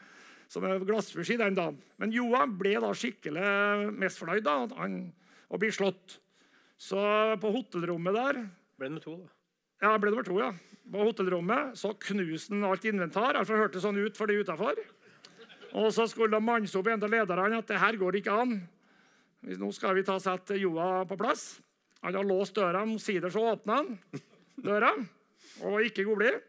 som 0.53 0.65
er 0.67 0.77
den 0.77 1.55
dagen. 1.57 1.79
Men 1.97 2.13
Joa 2.13 2.45
ble 2.45 2.75
da 2.81 2.91
skikkelig 2.93 3.93
misfornøyd 3.97 4.45
da, 4.45 4.57
han, 4.77 4.99
og 5.49 5.61
blir 5.61 5.73
slått. 5.73 6.19
Så 6.77 6.99
på 7.39 7.53
hotellrommet 7.53 8.17
der 8.17 8.43
Ble 8.73 8.89
nummer 8.89 9.03
to, 9.03 9.13
da? 9.21 9.27
Ja, 9.85 9.97
ble 10.01 10.09
nummer 10.09 10.25
to, 10.25 10.39
ja. 10.41 10.49
På 10.91 11.05
hotellrommet 11.07 11.77
så 11.79 11.93
knuste 11.95 12.53
han 12.53 12.65
alt 12.67 12.85
inventar. 12.85 13.37
altså 13.39 13.55
hørtes 13.55 13.85
sånn 13.85 14.01
ut 14.03 14.17
for 14.17 14.27
de 14.27 14.41
utafor. 14.43 14.79
Og 15.73 15.89
så 15.95 16.05
skulle 16.09 16.35
de 16.35 16.43
manse 16.43 16.77
opp 16.77 16.89
en 16.91 17.03
av 17.03 17.09
lederne 17.09 17.57
at 17.57 17.69
det 17.69 17.79
her 17.81 17.97
går 17.97 18.19
ikke 18.19 18.35
an. 18.43 18.57
Nå 19.43 19.71
skal 19.75 19.95
vi 19.97 20.05
ta 20.07 20.19
sette 20.21 20.59
Joa 20.59 21.03
på 21.07 21.17
plass. 21.19 21.61
Han 22.03 22.15
har 22.15 22.27
låst 22.27 22.55
døra. 22.55 22.83
Omsider 22.83 23.31
så 23.31 23.45
åpna 23.53 23.79
han 23.81 23.97
døra 24.55 24.91
og 25.61 25.77
var 25.77 25.87
ikke 25.87 26.05
god 26.07 26.19
blid. 26.19 26.41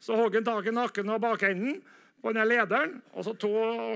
Så 0.00 0.16
hogg 0.16 0.36
han 0.38 0.46
tak 0.46 0.68
i 0.68 0.74
nakken 0.74 1.10
og 1.12 1.20
bakenden 1.22 1.80
på 2.22 2.32
den 2.36 2.48
lederen, 2.48 2.96
og 3.16 3.24
så 3.24 3.32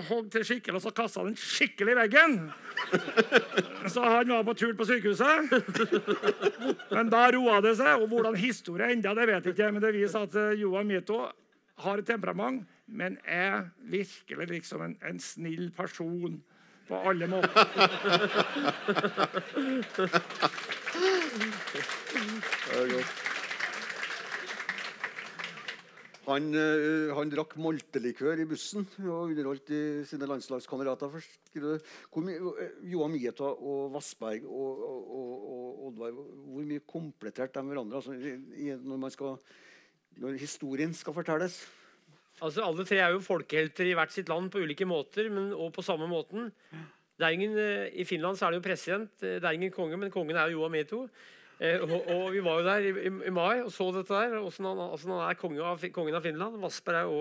hogg 0.09 0.31
til 0.33 0.45
skikkelig, 0.49 0.79
og 0.79 0.83
så 0.85 0.93
kasta 0.97 1.25
den 1.27 1.37
skikkelig 1.37 1.93
i 1.93 1.99
veggen. 1.99 2.39
Så 3.93 4.01
han 4.01 4.31
var 4.33 4.45
på 4.47 4.55
tur 4.57 4.73
på 4.73 4.87
sykehuset. 4.89 5.51
Men 6.89 7.11
da 7.13 7.27
roa 7.35 7.59
det 7.61 7.75
seg. 7.77 8.01
Og 8.01 8.09
hvordan 8.09 8.37
historien 8.41 8.95
enda, 8.97 9.13
det 9.15 9.27
vet 9.29 9.45
jeg 9.45 9.53
ikke, 9.53 9.69
men 9.77 9.85
det 9.85 9.93
viser 9.93 10.25
at 10.25 10.39
eh, 10.41 10.57
Johan 10.63 10.89
Mito 10.89 11.19
har 11.85 12.01
et 12.01 12.09
temperament, 12.09 12.65
men 12.87 13.19
er 13.29 13.69
virkelig 13.93 14.49
liksom 14.55 14.87
en, 14.87 14.97
en 15.05 15.21
snill 15.21 15.69
person 15.77 16.41
på 16.89 17.03
alle 17.11 17.29
måter. 17.29 17.65
Det 22.65 22.83
er 22.83 22.93
godt. 22.93 23.34
Han, 26.25 26.47
uh, 26.57 27.13
han 27.19 27.31
drakk 27.33 27.53
moltelikør 27.61 28.41
i 28.41 28.47
bussen 28.49 28.87
og 29.03 29.29
underholdt 29.29 29.73
i 29.77 29.81
sine 30.09 30.29
landslagskamerater. 30.31 31.19
Eh, 31.61 31.93
Johan 32.91 33.13
Mieta 33.13 33.51
og 33.53 33.93
Vassberg 33.93 34.47
og, 34.49 34.81
og, 34.89 35.13
og, 35.21 35.85
Oddvar, 35.91 36.17
hvor 36.17 36.65
mye 36.65 36.85
kompletterte 36.89 37.61
de 37.61 37.69
hverandre 37.69 38.01
altså, 38.01 38.17
når, 38.17 39.13
skal, 39.13 39.37
når, 40.23 40.41
historien 40.41 40.97
skal 40.97 41.17
fortelles? 41.17 41.61
Altså, 42.41 42.65
Alle 42.65 42.89
tre 42.89 43.03
er 43.05 43.13
jo 43.13 43.23
folkehelter 43.23 43.91
i 43.91 43.95
hvert 43.99 44.15
sitt 44.15 44.33
land 44.33 44.49
på 44.51 44.65
ulike 44.65 44.89
måter, 44.89 45.29
men 45.31 45.53
òg 45.53 45.75
på 45.77 45.85
samme 45.85 46.09
måten. 46.11 46.49
Ingen, 47.21 47.59
eh, 47.61 47.93
I 48.01 48.09
Finland 48.09 48.41
er 48.41 48.51
det 48.55 48.63
jo 48.63 48.69
president. 48.71 49.13
Det 49.21 49.45
er 49.45 49.53
ingen 49.53 49.75
konge, 49.75 50.01
men 50.01 50.11
kongen 50.15 50.41
er 50.41 50.49
jo 50.49 50.63
Johan 50.63 50.73
Mieto. 50.73 51.05
Eh, 51.61 51.81
og, 51.81 52.09
og, 52.11 52.33
Vi 52.35 52.43
var 52.45 52.61
jo 52.61 52.67
der 52.67 52.87
i, 52.89 53.09
i, 53.29 53.31
mai 53.31 53.63
og 53.63 53.73
så 53.73 53.91
dette 53.95 54.15
der. 54.15 54.39
Hvordan 54.41 54.71
han, 54.71 54.99
han 54.99 55.29
er 55.29 55.39
kongen 55.39 55.63
av, 55.63 55.85
kongen 55.95 56.19
av 56.19 56.25
Finland. 56.25 56.59
Vassberg 56.63 57.01
er 57.01 57.11
jo 57.11 57.21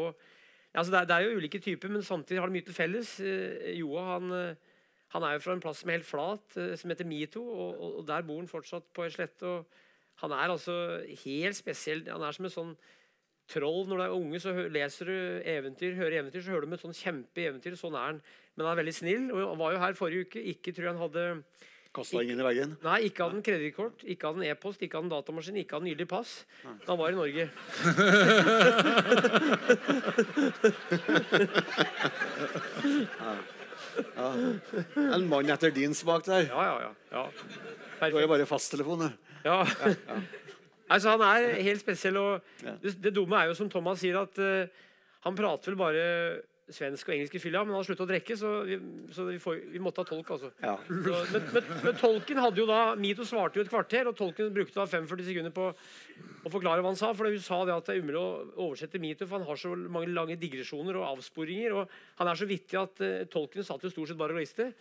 altså 0.73 0.91
det, 0.91 0.99
er, 0.99 1.05
det, 1.05 1.15
er, 1.15 1.27
jo 1.27 1.37
ulike 1.37 1.61
typer, 1.61 1.91
men 1.93 2.03
samtidig 2.03 2.41
har 2.41 2.49
de 2.49 2.57
mye 2.57 2.65
til 2.65 2.77
felles. 2.77 3.19
Eh, 3.21 3.73
Joa 3.77 4.07
han, 4.15 4.31
eh, 4.33 4.73
han, 5.13 5.27
er 5.27 5.37
jo 5.37 5.45
fra 5.45 5.57
en 5.57 5.61
plass 5.61 5.83
som 5.83 5.91
er 5.91 5.99
helt 5.99 6.09
flat, 6.09 6.57
som 6.79 6.93
heter 6.93 7.09
Mito. 7.09 7.43
Og, 7.43 7.69
og, 7.77 7.99
og, 7.99 8.07
Der 8.09 8.25
bor 8.25 8.41
han 8.41 8.49
fortsatt 8.49 8.89
på 8.93 9.05
ei 9.05 9.13
slette. 9.13 9.59
Han 10.21 10.33
er 10.33 10.49
altså 10.49 10.75
helt 11.25 11.57
spesiell. 11.57 12.05
Han 12.09 12.25
er 12.25 12.35
som 12.35 12.49
en 12.49 12.53
sånn 12.53 12.75
troll. 13.51 13.83
Når 13.89 13.99
du 13.99 14.03
er 14.05 14.15
unge, 14.15 14.41
så 14.41 14.53
leser 14.71 15.09
du 15.09 15.17
eventyr, 15.53 15.97
hører 15.99 16.23
eventyr, 16.23 16.41
så 16.41 16.53
hører 16.55 16.65
du 16.65 16.71
om 16.71 16.77
et 16.77 16.85
sånn 16.85 16.97
kjempeeventyr. 16.97 17.77
Sånn 17.77 17.97
er 17.97 18.09
han. 18.09 18.23
Men 18.55 18.65
han 18.65 18.73
er 18.73 18.81
veldig 18.81 18.95
snill. 18.97 19.29
og 19.33 19.51
Han 19.51 19.61
var 19.61 19.75
jo 19.75 19.83
her 19.83 19.99
forrige 19.99 20.27
uke. 20.27 20.43
Ikke 20.53 20.73
tror 20.73 20.89
jeg 20.89 20.95
han 20.95 21.03
hadde 21.03 21.27
Kasta 21.93 22.23
ingen 22.23 22.39
i 22.41 22.45
veggen? 22.45 22.71
Nei, 22.81 22.99
ikke 23.07 23.21
hadde 23.21 23.37
han 23.37 23.43
kredittkort, 23.45 24.01
ikke 24.09 24.25
hadde 24.25 24.41
han 24.41 24.49
e-post, 24.49 24.81
ikke 24.81 24.97
hadde 24.97 25.05
han 25.05 25.13
datamaskin, 25.13 25.59
ikke 25.61 25.75
hadde 25.75 25.85
han 25.85 25.91
gyldig 25.93 26.07
pass. 26.09 26.31
Da 26.87 26.95
var 26.97 27.13
i 27.13 27.17
Norge. 27.19 27.49
Ja. 34.17 34.29
En 35.13 35.27
mann 35.29 35.51
etter 35.53 35.73
din 35.75 35.93
smak 35.97 36.25
der. 36.25 36.47
Ja, 36.49 36.63
ja, 36.65 36.75
ja. 36.87 36.91
ja. 37.13 37.25
Du 38.09 38.17
har 38.17 38.23
jo 38.25 38.31
bare 38.31 38.47
fasttelefon, 38.49 39.05
du. 39.05 39.09
Ja. 39.45 39.59
ja. 39.61 40.17
altså, 40.89 41.13
han 41.13 41.21
er 41.27 41.61
helt 41.61 41.83
spesiell. 41.83 42.17
Og 42.17 42.41
det, 42.81 42.95
det 43.03 43.13
dumme 43.15 43.37
er 43.37 43.51
jo, 43.51 43.57
som 43.59 43.69
Thomas 43.69 44.01
sier, 44.01 44.17
at 44.23 44.41
uh, 44.41 44.65
han 45.27 45.37
prater 45.37 45.71
vel 45.71 45.79
bare 45.79 46.07
svensk 46.75 47.09
og 47.09 47.15
engelsk 47.15 47.37
i 47.37 47.41
fylla, 47.41 47.63
men 47.65 47.75
han 47.77 47.85
sluttet 47.85 48.05
å 48.05 48.09
drikke, 48.09 48.35
så, 48.39 48.51
vi, 48.67 48.77
så 49.15 49.25
vi, 49.27 49.37
får, 49.41 49.59
vi, 49.73 49.81
måtte 49.83 50.03
ha 50.03 50.09
tolk. 50.09 50.31
altså. 50.35 50.51
Ja. 50.63 50.75
Så, 50.87 51.19
men, 51.33 51.47
men, 51.55 51.69
men, 51.85 51.97
tolken 51.99 52.41
hadde 52.43 52.61
jo 52.61 52.67
da 52.69 52.79
Mito 52.99 53.25
svarte 53.27 53.59
jo 53.59 53.65
et 53.65 53.71
kvarter, 53.71 54.09
og 54.09 54.17
tolken 54.19 54.53
brukte 54.55 54.79
da 54.79 54.87
45 54.89 55.25
sekunder 55.29 55.53
på 55.55 55.69
å 55.71 56.51
forklare 56.51 56.83
hva 56.83 56.91
han 56.91 56.99
sa. 56.99 57.11
For 57.15 57.31
hun 57.31 57.43
sa 57.43 57.59
det 57.67 57.75
at 57.75 57.89
det 57.89 57.95
er 57.95 58.05
umulig 58.05 58.21
å 58.21 58.29
oversette 58.67 59.01
Mito, 59.01 59.27
for 59.27 59.39
han 59.39 59.49
har 59.49 59.59
så 59.59 59.73
mange 59.73 60.13
lange 60.13 60.39
digresjoner 60.41 60.99
og 60.99 61.09
avsporinger. 61.11 61.77
Og 61.79 61.97
han 62.21 62.31
er 62.31 62.39
så 62.39 62.49
vittig 62.49 62.79
at 62.81 63.03
uh, 63.03 63.25
tolken 63.33 63.67
satt 63.67 63.85
jo 63.85 63.93
stort 63.93 64.11
sett 64.11 64.19
bare 64.19 64.35
og 64.35 64.41
reiste. 64.41 64.71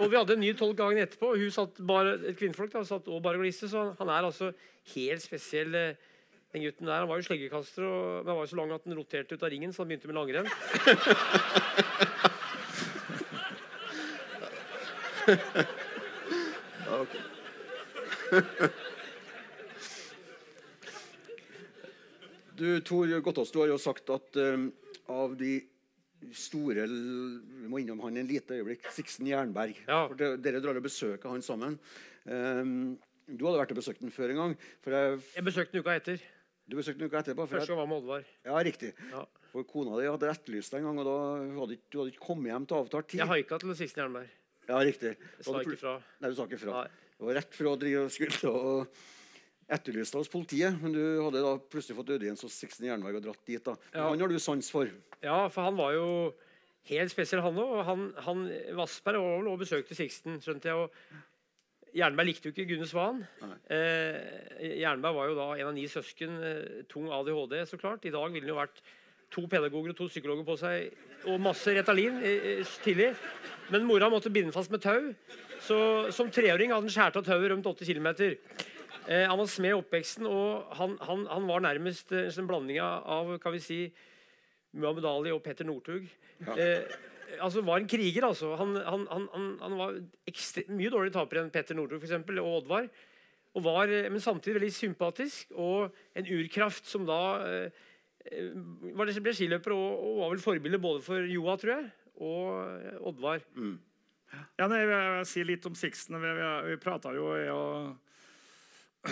og 0.00 0.08
vi 0.08 0.18
hadde 0.18 0.36
en 0.36 0.44
ny 0.44 0.54
tolk 0.58 0.78
gangen 0.80 1.04
etterpå, 1.04 1.34
og 1.34 1.44
hun 1.44 1.54
satt 1.54 1.78
bare, 1.84 2.18
et 2.30 2.40
kvinnfolk 2.40 2.74
da, 2.74 2.84
satt 2.88 3.08
og 3.12 3.22
bare 3.24 3.40
gliste, 3.40 3.70
så 3.70 3.92
han 4.00 4.10
er 4.10 4.26
altså 4.26 4.52
helt 4.94 5.24
spesiell. 5.24 5.78
Uh, 5.78 6.10
den 6.54 6.62
gutten 6.62 6.86
der 6.86 7.02
han 7.02 7.10
var 7.10 7.18
jo 7.18 7.26
sleggekaster, 7.26 7.82
og, 7.82 8.22
men 8.22 8.30
han 8.30 8.38
var 8.38 8.44
jo 8.46 8.52
så 8.52 8.58
lang 8.60 8.70
at 8.76 8.84
han 8.86 8.98
roterte 8.98 9.34
ut 9.34 9.42
av 9.42 9.50
ringen, 9.50 9.72
så 9.74 9.82
han 9.82 9.90
begynte 9.90 10.08
med 10.10 10.18
langrenn. 10.20 10.48
du, 22.58 22.80
Tor 22.86 23.20
Gottaas, 23.20 23.50
du 23.50 23.58
har 23.62 23.68
jo 23.72 23.78
sagt 23.82 24.10
at 24.14 24.36
um, 24.38 24.68
av 25.10 25.34
de 25.40 25.54
store 26.34 26.86
Vi 26.88 27.68
må 27.68 27.78
innom 27.82 28.00
han 28.04 28.16
en 28.16 28.28
lite 28.28 28.54
øyeblikk. 28.56 28.86
Sixten 28.94 29.26
Jernberg. 29.28 29.74
Ja. 29.88 30.06
For 30.08 30.16
Dere 30.40 30.62
drar 30.64 30.78
og 30.78 30.86
besøker 30.86 31.28
han 31.34 31.42
sammen. 31.44 31.76
Um, 32.24 32.96
du 33.26 33.44
hadde 33.48 33.60
vært 33.60 33.72
og 33.74 33.80
besøkt 33.80 34.00
den 34.04 34.12
før 34.14 34.28
en 34.32 34.40
gang. 34.40 34.54
jeg, 34.86 35.20
jeg 35.34 35.44
besøkte 35.44 35.72
den 35.74 35.84
uka 35.84 35.96
etter. 35.98 36.18
Du 36.64 36.76
besøkte 36.78 37.04
uka 37.04 37.20
etterpå? 37.20 37.44
Første 37.50 37.68
gang 37.72 37.80
var 37.82 37.88
med 37.90 37.98
Oddvar. 38.00 38.28
Ja, 38.46 38.60
riktig. 38.64 38.94
Ja. 39.10 39.24
For 39.52 39.66
Kona 39.68 39.98
di 40.00 40.06
hadde 40.08 40.30
etterlyst 40.32 40.72
deg 40.72 40.80
en 40.80 40.88
gang, 40.88 41.00
og 41.02 41.08
da 41.10 41.16
hadde 41.60 41.76
du 41.92 41.98
hadde 42.00 42.12
ikke 42.14 42.24
kommet 42.24 42.50
hjem 42.50 42.68
til 42.70 42.78
avtalt 42.80 43.10
tid. 43.12 43.20
Jeg 43.20 43.30
haika 43.30 43.58
til 43.60 43.74
Sixten 43.78 44.02
Jernberg. 44.02 44.30
Ja, 44.64 44.78
riktig. 44.80 45.12
Jeg 45.20 45.44
sa 45.44 45.60
ikke 45.60 45.76
fra. 45.82 45.98
Nei, 46.24 46.30
du 46.32 46.38
sa 46.38 46.46
ikke 46.48 46.60
fra. 46.62 46.78
Nei. 46.80 47.02
Det 47.18 47.28
var 47.28 47.38
rett 47.38 47.58
fra 47.58 47.74
å 47.74 47.76
drive 47.78 48.06
og 48.06 48.14
skulle 48.14 48.54
og 48.54 48.96
etterlyst 49.74 50.16
deg 50.16 50.24
hos 50.24 50.32
politiet, 50.32 50.80
men 50.80 50.96
du 50.96 51.02
hadde 51.24 51.44
da 51.44 51.52
plutselig 51.72 51.98
fått 52.00 52.14
audiens 52.16 52.42
hos 52.44 52.56
Sixten 52.64 52.88
Jernberg 52.88 53.20
og 53.20 53.28
dratt 53.28 53.44
dit. 53.48 53.62
da. 53.64 53.76
Ja. 53.92 54.08
Han 54.08 54.24
har 54.24 54.32
du 54.32 54.40
sans 54.42 54.72
for? 54.72 54.88
Ja, 55.24 55.38
for 55.52 55.68
han 55.68 55.76
var 55.78 55.94
jo 55.96 56.08
helt 56.90 57.12
spesiell, 57.12 57.44
han 57.44 57.60
òg. 57.60 57.76
Han, 57.88 58.08
han, 58.26 58.42
Vassberg 58.80 59.20
var 59.20 59.38
vel 59.38 59.52
og 59.52 59.62
besøkte 59.62 59.96
Sixten, 59.96 60.40
skjønte 60.44 60.72
jeg. 60.72 60.76
og 60.88 61.22
Jernberg 61.94 62.26
likte 62.26 62.50
jo 62.50 62.54
ikke 62.54 62.66
Gunne 62.72 62.86
Svan. 62.90 63.22
Eh, 63.70 64.78
Jernberg 64.80 65.14
var 65.14 65.30
jo 65.30 65.38
da 65.38 65.48
en 65.54 65.70
av 65.70 65.74
ni 65.76 65.86
søsken. 65.90 66.36
Eh, 66.42 66.84
tung 66.90 67.06
ADHD, 67.12 67.60
så 67.70 67.78
klart. 67.78 68.04
I 68.04 68.14
dag 68.14 68.32
ville 68.32 68.48
han 68.48 68.54
jo 68.54 68.60
vært 68.60 68.82
to 69.34 69.46
pedagoger 69.50 69.94
og 69.94 69.98
to 69.98 70.08
psykologer 70.10 70.46
på 70.46 70.56
seg 70.58 70.92
og 71.30 71.40
masse 71.40 71.72
Retalin 71.72 72.18
eh, 72.22 72.62
tidlig. 72.84 73.12
Men 73.72 73.86
mora 73.88 74.10
måtte 74.12 74.32
binde 74.32 74.52
fast 74.54 74.72
med 74.74 74.82
tau. 74.84 75.12
Så 75.64 75.78
som 76.12 76.30
treåring 76.32 76.74
hadde 76.74 76.84
han 76.84 76.92
skåret 76.92 77.20
av 77.20 77.26
tauet 77.26 77.50
rømt 77.52 77.68
80 77.70 77.94
km. 77.94 78.10
Eh, 79.06 79.24
han 79.28 79.38
var 79.38 79.48
smed 79.48 79.72
i 79.72 79.78
oppveksten, 79.78 80.26
og 80.28 80.74
han, 80.78 80.98
han, 81.04 81.24
han 81.30 81.48
var 81.48 81.64
nærmest 81.64 82.12
en 82.12 82.30
sånn 82.34 82.48
blanding 82.48 82.80
av 82.82 83.36
kan 83.42 83.54
vi 83.54 83.62
si, 83.62 83.80
Muhammed 84.74 85.06
Ali 85.06 85.32
og 85.32 85.42
Petter 85.44 85.66
Northug. 85.68 86.08
Ja. 86.42 86.56
Eh, 86.58 87.12
altså 87.40 87.62
var 87.64 87.80
en 87.80 87.88
kriger. 87.88 88.26
altså. 88.26 88.54
Han, 88.60 88.76
han, 88.76 89.06
han, 89.08 89.48
han 89.62 89.78
var 89.78 89.98
mye 90.68 90.92
dårligere 90.92 91.16
taper 91.18 91.42
enn 91.42 91.50
Petter 91.54 91.78
Northug 91.78 92.00
for 92.00 92.08
eksempel, 92.08 92.40
og 92.42 92.60
Oddvar. 92.60 92.88
Og 93.54 93.64
var, 93.64 93.90
eh, 93.90 94.10
men 94.10 94.22
samtidig 94.22 94.58
veldig 94.58 94.74
sympatisk 94.74 95.52
og 95.54 95.94
en 96.18 96.30
urkraft 96.36 96.88
som 96.90 97.06
da 97.06 97.20
eh, 97.46 97.82
var 98.96 99.06
det, 99.06 99.20
ble 99.22 99.34
skiløper 99.36 99.74
og, 99.76 99.90
og, 99.98 100.22
var 100.22 100.32
vel 100.32 100.42
forbilde 100.42 100.80
både 100.80 101.04
for 101.04 101.26
Joa, 101.28 101.58
tror 101.60 101.76
jeg, 101.76 101.90
og 102.24 103.04
Oddvar. 103.12 103.44
Mm. 103.54 103.76
Ja, 104.58 104.66
nei, 104.66 104.80
jeg 104.80 104.88
vil 104.90 105.28
si 105.28 105.44
litt 105.46 105.68
om 105.68 105.76
Sixten. 105.78 106.18
Vi, 106.22 106.32
vi, 106.38 106.48
vi 106.70 106.80
prata 106.82 107.12
jo 107.14 107.28
jeg 107.36 107.52
og, 107.54 108.04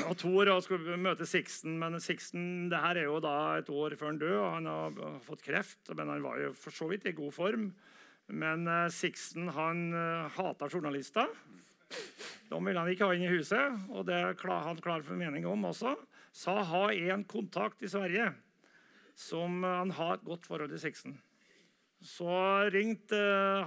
og 0.09 0.15
Thor 0.19 0.51
og 0.55 0.63
skulle 0.65 0.99
møte 1.01 1.29
Sixten, 1.29 1.77
men 1.81 2.01
Sixten 2.03 2.71
det 2.73 2.81
her 2.83 3.03
er 3.03 3.09
jo 3.11 3.21
da 3.23 3.37
et 3.61 3.71
år 3.71 3.97
før 3.99 4.13
han 4.13 4.21
døde. 4.23 4.39
og 4.41 4.55
Han 4.57 4.71
har 4.71 5.19
fått 5.27 5.45
kreft, 5.45 5.93
men 5.93 6.11
han 6.11 6.25
var 6.25 6.41
jo 6.41 6.53
for 6.57 6.75
så 6.75 6.89
vidt 6.91 7.07
i 7.11 7.17
god 7.17 7.35
form. 7.37 7.69
Men 8.29 8.69
uh, 8.69 8.89
Sixten 8.93 9.49
han 9.53 9.91
uh, 9.95 10.31
hata 10.37 10.69
journalister. 10.69 11.29
De 12.49 12.61
ville 12.65 12.79
han 12.79 12.91
ikke 12.93 13.09
ha 13.09 13.17
inn 13.17 13.27
i 13.27 13.33
huset, 13.33 13.77
og 13.93 14.07
det 14.09 14.21
klar, 14.41 14.65
han 14.67 14.81
klar 14.81 15.05
for 15.05 15.19
mening 15.19 15.47
om 15.49 15.67
også. 15.69 15.97
Sa 16.33 16.63
ha 16.65 16.87
en 16.93 17.27
kontakt 17.29 17.83
i 17.85 17.91
Sverige 17.93 18.31
som 19.19 19.61
uh, 19.65 19.83
han 19.83 19.93
har 19.99 20.17
et 20.17 20.27
godt 20.27 20.49
forhold 20.49 20.73
til 20.73 20.83
Sixten. 20.83 21.19
Så 22.03 22.33
ringte 22.75 23.19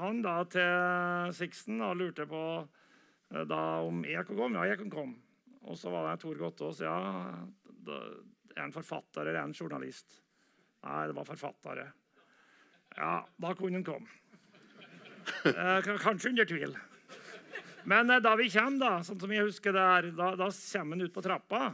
han 0.02 0.20
da 0.26 0.42
til 0.52 1.36
Sixten 1.38 1.80
og 1.86 1.96
lurte 2.02 2.26
på 2.28 2.42
da 3.48 3.62
om 3.80 4.02
jeg 4.04 4.26
kunne 4.28 4.42
komme. 4.42 4.60
Ja, 4.60 4.74
jeg 4.74 4.82
kunne 4.82 4.92
komme. 4.92 5.22
Og 5.66 5.80
så 5.80 5.90
var 5.94 6.10
det 6.10 6.20
Tor 6.22 6.36
Gottaas. 6.42 6.82
Ja, 6.84 6.98
er 7.88 8.60
han 8.60 8.76
forfatter 8.76 9.24
eller 9.24 9.40
er 9.40 9.46
han 9.46 9.56
journalist? 9.56 10.20
Nei, 10.86 11.08
det 11.10 11.16
var 11.18 11.28
forfattere. 11.28 11.88
Ja, 12.96 13.16
da 13.42 13.54
kunne 13.58 13.80
han 13.80 13.88
komme. 13.88 14.12
Eh, 15.46 15.90
kanskje 16.02 16.30
under 16.30 16.48
tvil. 16.50 16.76
Men 17.90 18.10
eh, 18.10 18.22
da 18.24 18.36
vi 18.40 18.50
kommer, 18.54 18.80
da, 18.82 18.94
sånn 19.06 19.20
som 19.22 19.34
jeg 19.34 19.46
husker 19.48 19.76
det 19.76 19.84
er, 19.98 20.10
da, 20.18 20.32
da 20.40 20.50
kommer 20.52 20.98
han 20.98 21.06
ut 21.06 21.14
på 21.16 21.24
trappa. 21.26 21.68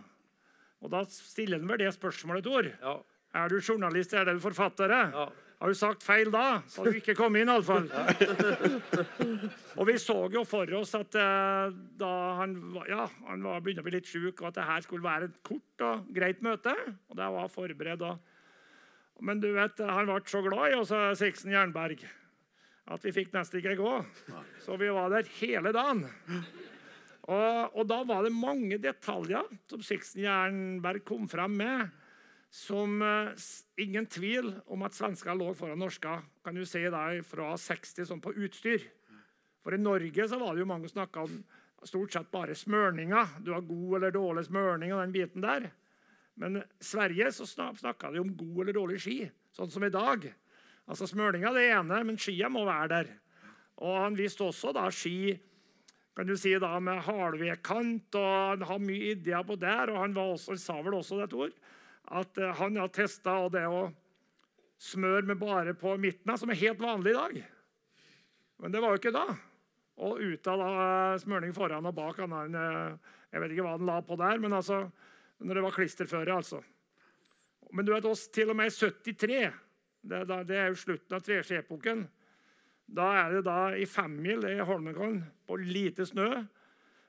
Og 0.81 0.91
da 0.91 1.05
stiller 1.11 1.61
han 1.61 1.69
vel 1.69 1.83
det 1.83 1.93
spørsmålet, 1.95 2.45
Tor. 2.47 2.67
Ja. 2.81 2.97
Er 3.41 3.51
du 3.51 3.61
journalist, 3.61 4.13
er 4.13 4.27
du 4.27 4.41
forfattere? 4.43 5.05
Ja. 5.13 5.29
Har 5.61 5.69
du 5.69 5.77
sagt 5.77 6.01
feil 6.01 6.31
da, 6.33 6.63
så 6.65 6.81
hadde 6.81 6.95
du 6.95 6.97
ikke 7.03 7.13
kommet 7.13 7.43
inn, 7.43 7.51
iallfall. 7.53 7.85
og 9.77 9.85
vi 9.85 9.93
så 10.01 10.15
jo 10.33 10.41
for 10.47 10.71
oss 10.79 10.95
at 10.97 11.13
uh, 11.21 11.69
da 12.01 12.09
han, 12.39 12.55
ja, 12.89 13.05
han 13.27 13.45
var, 13.45 13.61
begynte 13.61 13.83
å 13.83 13.85
bli 13.85 13.93
litt 13.93 14.09
sjuk, 14.09 14.41
og 14.41 14.49
at 14.49 14.57
det 14.57 14.65
her 14.65 14.81
skulle 14.87 15.05
være 15.05 15.29
et 15.29 15.37
kort 15.45 15.85
og 15.85 16.09
greit 16.17 16.41
møte. 16.41 16.73
Og 17.13 17.19
det 17.19 17.29
var 17.37 17.53
forberedt. 17.53 18.07
Men 19.21 19.43
du 19.43 19.51
vet, 19.53 19.85
han 19.85 20.09
ble 20.09 20.17
så 20.33 20.41
glad 20.47 20.73
i 20.73 20.79
oss, 20.81 20.95
Sixten 21.21 21.53
Jernberg, 21.53 22.01
at 22.91 23.05
vi 23.05 23.13
fikk 23.13 23.34
nesten 23.36 23.61
ikke 23.61 23.77
gå. 23.79 23.93
Så 24.63 24.77
vi 24.79 24.89
var 24.93 25.11
der 25.13 25.29
hele 25.39 25.73
dagen. 25.75 26.05
Og, 27.29 27.77
og 27.77 27.84
da 27.88 28.01
var 28.07 28.25
det 28.25 28.34
mange 28.34 28.79
detaljer 28.82 29.45
som 29.69 29.84
Sixten 29.86 30.23
Jernberg 30.25 31.03
kom 31.05 31.27
fram 31.29 31.53
med 31.61 31.91
som 32.51 32.97
uh, 32.99 33.32
ingen 33.79 34.05
tvil 34.11 34.49
om 34.67 34.82
at 34.84 34.95
svensker 34.97 35.38
lå 35.39 35.53
foran 35.55 35.79
norska 35.79 36.17
kan 36.43 36.57
du 36.57 36.65
si 36.67 36.82
da, 36.91 37.05
fra 37.23 37.53
60 37.55 38.09
sånn 38.09 38.23
på 38.23 38.34
utstyr. 38.36 38.84
For 39.63 39.77
i 39.77 39.79
Norge 39.79 40.27
så 40.27 40.39
var 40.41 40.55
det 40.55 40.65
jo 40.65 40.67
mange 40.67 40.89
som 40.89 40.99
snakka 40.99 41.23
om 41.29 41.38
stort 41.88 42.13
sett 42.13 42.32
bare 42.34 42.57
smørninga. 42.57 43.23
Du 43.45 43.53
har 43.55 43.63
god 43.63 43.95
eller 43.97 44.13
dårlig 44.13 44.43
smørning 44.49 44.91
og 44.91 44.99
den 45.05 45.15
biten 45.15 45.45
der. 45.45 45.69
Men 46.41 46.59
i 46.59 46.65
Sverige 46.84 47.32
så 47.36 47.47
snakka 47.47 48.11
de 48.11 48.21
om 48.21 48.36
god 48.36 48.63
eller 48.63 48.77
dårlig 48.77 48.99
ski, 49.03 49.17
sånn 49.55 49.71
som 49.71 49.86
i 49.86 49.93
dag. 49.93 50.27
Altså 50.89 51.07
Smølinga 51.07 51.51
er 51.51 51.57
det 51.57 51.67
ene, 51.75 52.03
men 52.07 52.19
skia 52.19 52.49
må 52.49 52.65
være 52.65 52.89
der. 52.91 53.11
Og 53.82 53.97
han 54.03 54.17
visste 54.17 54.45
også 54.45 54.73
da 54.75 54.89
ski 54.93 55.38
kan 56.15 56.27
du 56.27 56.36
si 56.36 56.51
da 56.59 56.75
med 56.84 57.05
halvvedkant, 57.05 58.15
og 58.19 58.34
han 58.51 58.65
har 58.67 58.82
mye 58.84 59.13
ideer 59.13 59.45
på 59.47 59.55
der. 59.59 59.93
Og 59.93 60.01
han 60.01 60.17
også, 60.17 60.57
sa 60.59 60.75
vel 60.84 60.97
også 60.99 61.21
dette 61.21 61.38
ord 61.39 61.55
at 62.11 62.41
eh, 62.41 62.55
han 62.57 62.75
har 62.82 62.91
testa 62.91 63.38
det 63.53 63.63
å 63.69 63.86
smøre 64.82 65.23
med 65.29 65.39
bare 65.39 65.75
på 65.77 65.93
midten, 66.01 66.34
som 66.38 66.51
er 66.51 66.59
helt 66.59 66.82
vanlig 66.82 67.13
i 67.13 67.17
dag. 67.17 67.39
Men 68.61 68.73
det 68.73 68.82
var 68.84 68.91
jo 68.91 68.99
ikke 68.99 69.15
da. 69.15 69.25
Og 70.01 70.19
ut 70.19 70.49
av 70.49 70.59
da 70.59 70.71
smøring 71.21 71.53
foran 71.55 71.88
og 71.88 71.95
bak 71.95 72.19
han, 72.19 72.55
eh, 72.55 73.15
Jeg 73.32 73.39
vet 73.39 73.51
ikke 73.53 73.63
hva 73.63 73.77
han 73.77 73.88
la 73.88 74.01
på 74.03 74.17
der, 74.19 74.39
men 74.43 74.53
altså, 74.53 74.91
når 75.39 75.55
det 75.55 75.63
var 75.63 75.71
klisterføre, 75.71 76.36
altså. 76.36 76.59
Men 77.71 77.86
du 77.86 77.93
vet 77.93 78.05
oss 78.05 78.27
til 78.27 78.49
og 78.51 78.57
med 78.59 78.67
i 78.67 78.75
73. 78.75 79.53
Det, 80.01 80.23
det 80.49 80.57
er 80.57 80.71
jo 80.71 80.79
slutten 80.81 81.17
av 81.17 81.23
treskjeepoken. 81.25 82.05
Da 82.91 83.07
er 83.21 83.37
det 83.37 83.43
da 83.47 83.59
i 83.77 83.85
femmil 83.87 84.43
i 84.49 84.57
Holmenkollen, 84.65 85.21
på 85.47 85.59
lite 85.61 86.07
snø, 86.07 86.29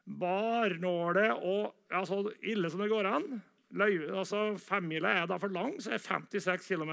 barnåle 0.02 1.28
og 1.38 1.90
ja, 1.90 2.02
så 2.06 2.20
ille 2.40 2.70
som 2.70 2.82
det 2.82 2.90
går 2.92 3.08
an. 3.10 3.28
Løy, 3.72 4.02
altså 4.12 4.52
Femmila 4.60 5.14
er 5.16 5.28
da 5.30 5.38
for 5.40 5.52
lang, 5.54 5.78
så 5.80 5.94
er 5.94 6.00
det 6.02 6.42
56 6.42 6.66
km. 6.68 6.92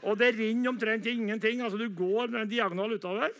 Og 0.00 0.16
det 0.20 0.34
renner 0.36 0.70
omtrent 0.70 1.06
ingenting. 1.06 1.60
altså 1.60 1.78
Du 1.78 1.88
går 1.88 2.36
en 2.36 2.48
diagonal 2.48 2.92
utover. 2.92 3.32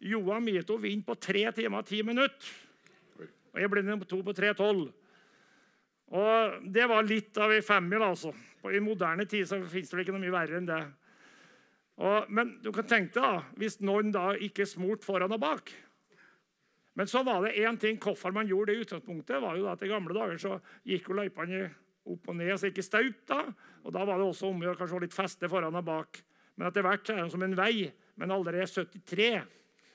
Johan 0.00 0.44
Mito 0.44 0.76
vinner 0.76 1.04
på 1.06 1.14
3 1.14 1.52
timer 1.52 1.78
og 1.78 1.86
10 1.86 2.02
minutter. 2.02 2.48
Og 3.52 3.60
jeg 3.60 3.70
ble 3.70 3.82
nummer 3.84 4.08
to 4.08 4.22
på 4.24 4.32
3.12. 4.32 4.86
Og 6.12 6.64
det 6.72 6.88
var 6.88 7.06
litt 7.06 7.38
av 7.40 7.52
ei 7.52 7.62
femmil, 7.64 8.04
altså. 8.04 8.32
I 8.70 8.82
moderne 8.82 9.26
tid 9.26 9.48
så 9.48 9.58
fins 9.66 9.90
det 9.90 10.04
ikke 10.04 10.14
noe 10.14 10.22
mye 10.22 10.34
verre 10.34 10.60
enn 10.60 10.68
det. 10.68 10.82
Og, 12.02 12.28
men 12.32 12.56
du 12.62 12.70
kan 12.74 12.86
tenke 12.88 13.18
deg 13.18 13.58
hvis 13.60 13.80
noen 13.82 14.12
da 14.14 14.32
ikke 14.38 14.66
smurt 14.68 15.04
foran 15.04 15.34
og 15.34 15.42
bak. 15.42 15.72
Men 16.98 17.08
så 17.08 17.22
var 17.24 17.44
det 17.44 17.56
én 17.60 17.78
ting 17.80 17.98
hvorfor 18.00 18.34
man 18.36 18.48
gjorde 18.48 18.72
det 18.72 18.78
i 18.78 18.84
utgangspunktet. 18.84 19.40
var 19.40 19.56
jo 19.56 19.64
da 19.64 19.76
at 19.76 19.82
I 19.82 19.90
gamle 19.90 20.16
dager 20.16 20.40
så 20.40 20.58
gikk 20.84 21.08
jo 21.08 21.16
løypene 21.16 21.62
opp 22.12 22.28
og 22.28 22.36
ned, 22.36 22.52
så 22.58 22.68
ikke 22.68 22.84
staup. 22.84 23.24
da, 23.28 23.46
og 23.84 23.92
Da 23.92 24.04
var 24.04 24.18
det 24.18 24.26
også 24.26 24.50
om 24.50 24.62
å 24.62 24.76
kanskje 24.76 25.00
litt 25.06 25.16
feste 25.16 25.48
foran 25.48 25.78
og 25.78 25.84
bak. 25.84 26.22
Men 26.56 26.68
etter 26.68 26.84
hvert 26.84 27.10
er 27.10 27.22
det 27.22 27.32
som 27.32 27.42
en 27.42 27.56
vei. 27.56 27.90
Men 28.20 28.30
allerede 28.30 28.66
73 28.68 29.40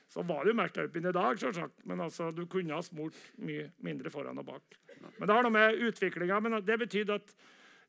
så 0.09 0.24
var 0.24 0.43
det 0.43 0.53
jo 0.53 0.57
mer 0.57 0.72
staup 0.72 0.95
enn 0.95 1.09
i 1.09 1.13
dag. 1.13 1.39
selvsagt. 1.39 1.86
Men 1.86 2.01
altså, 2.01 2.32
du 2.32 2.45
kunne 2.45 2.74
ha 2.74 2.82
smurt 2.82 3.18
mye 3.38 3.70
mindre 3.84 4.09
foran 4.09 4.39
og 4.39 4.45
bak. 4.47 4.80
Men 5.20 5.28
det 5.28 5.36
har 5.36 5.43
noe 5.45 5.53
med 5.53 5.84
utviklinga 5.89 6.39
Men 6.39 6.61
det 6.65 6.80
betydde 6.80 7.20
at 7.20 7.36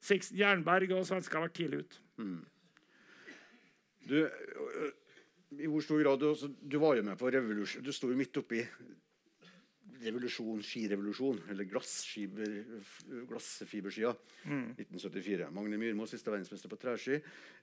Sixten 0.05 0.39
Jernberg 0.39 0.95
og 0.97 1.07
svensker 1.09 1.39
har 1.39 1.49
vært 1.49 1.59
tidlig 1.59 1.83
ute. 1.85 2.01
Mm. 2.23 2.41
Du, 4.09 4.17
I 5.59 5.69
hvor 5.69 5.85
stor 5.85 6.01
grad 6.03 6.23
du, 6.23 6.49
du 6.63 6.79
var 6.81 6.97
jo 6.97 7.05
med 7.05 7.19
på 7.21 7.29
revolusjon 7.29 7.85
Du 7.85 7.91
sto 7.93 8.09
jo 8.09 8.17
midt 8.17 8.39
oppi 8.41 8.63
revolusjon, 10.03 10.63
skirevolusjon, 10.63 11.41
eller 11.51 11.65
glassfiberskia. 11.67 14.15
Mm. 14.45 14.71
1974. 14.77 15.51
Magne 15.55 15.79
Myrmo, 15.81 16.07
siste 16.09 16.31
verdensmester 16.33 16.69
på 16.71 16.77
treski. 16.81 17.17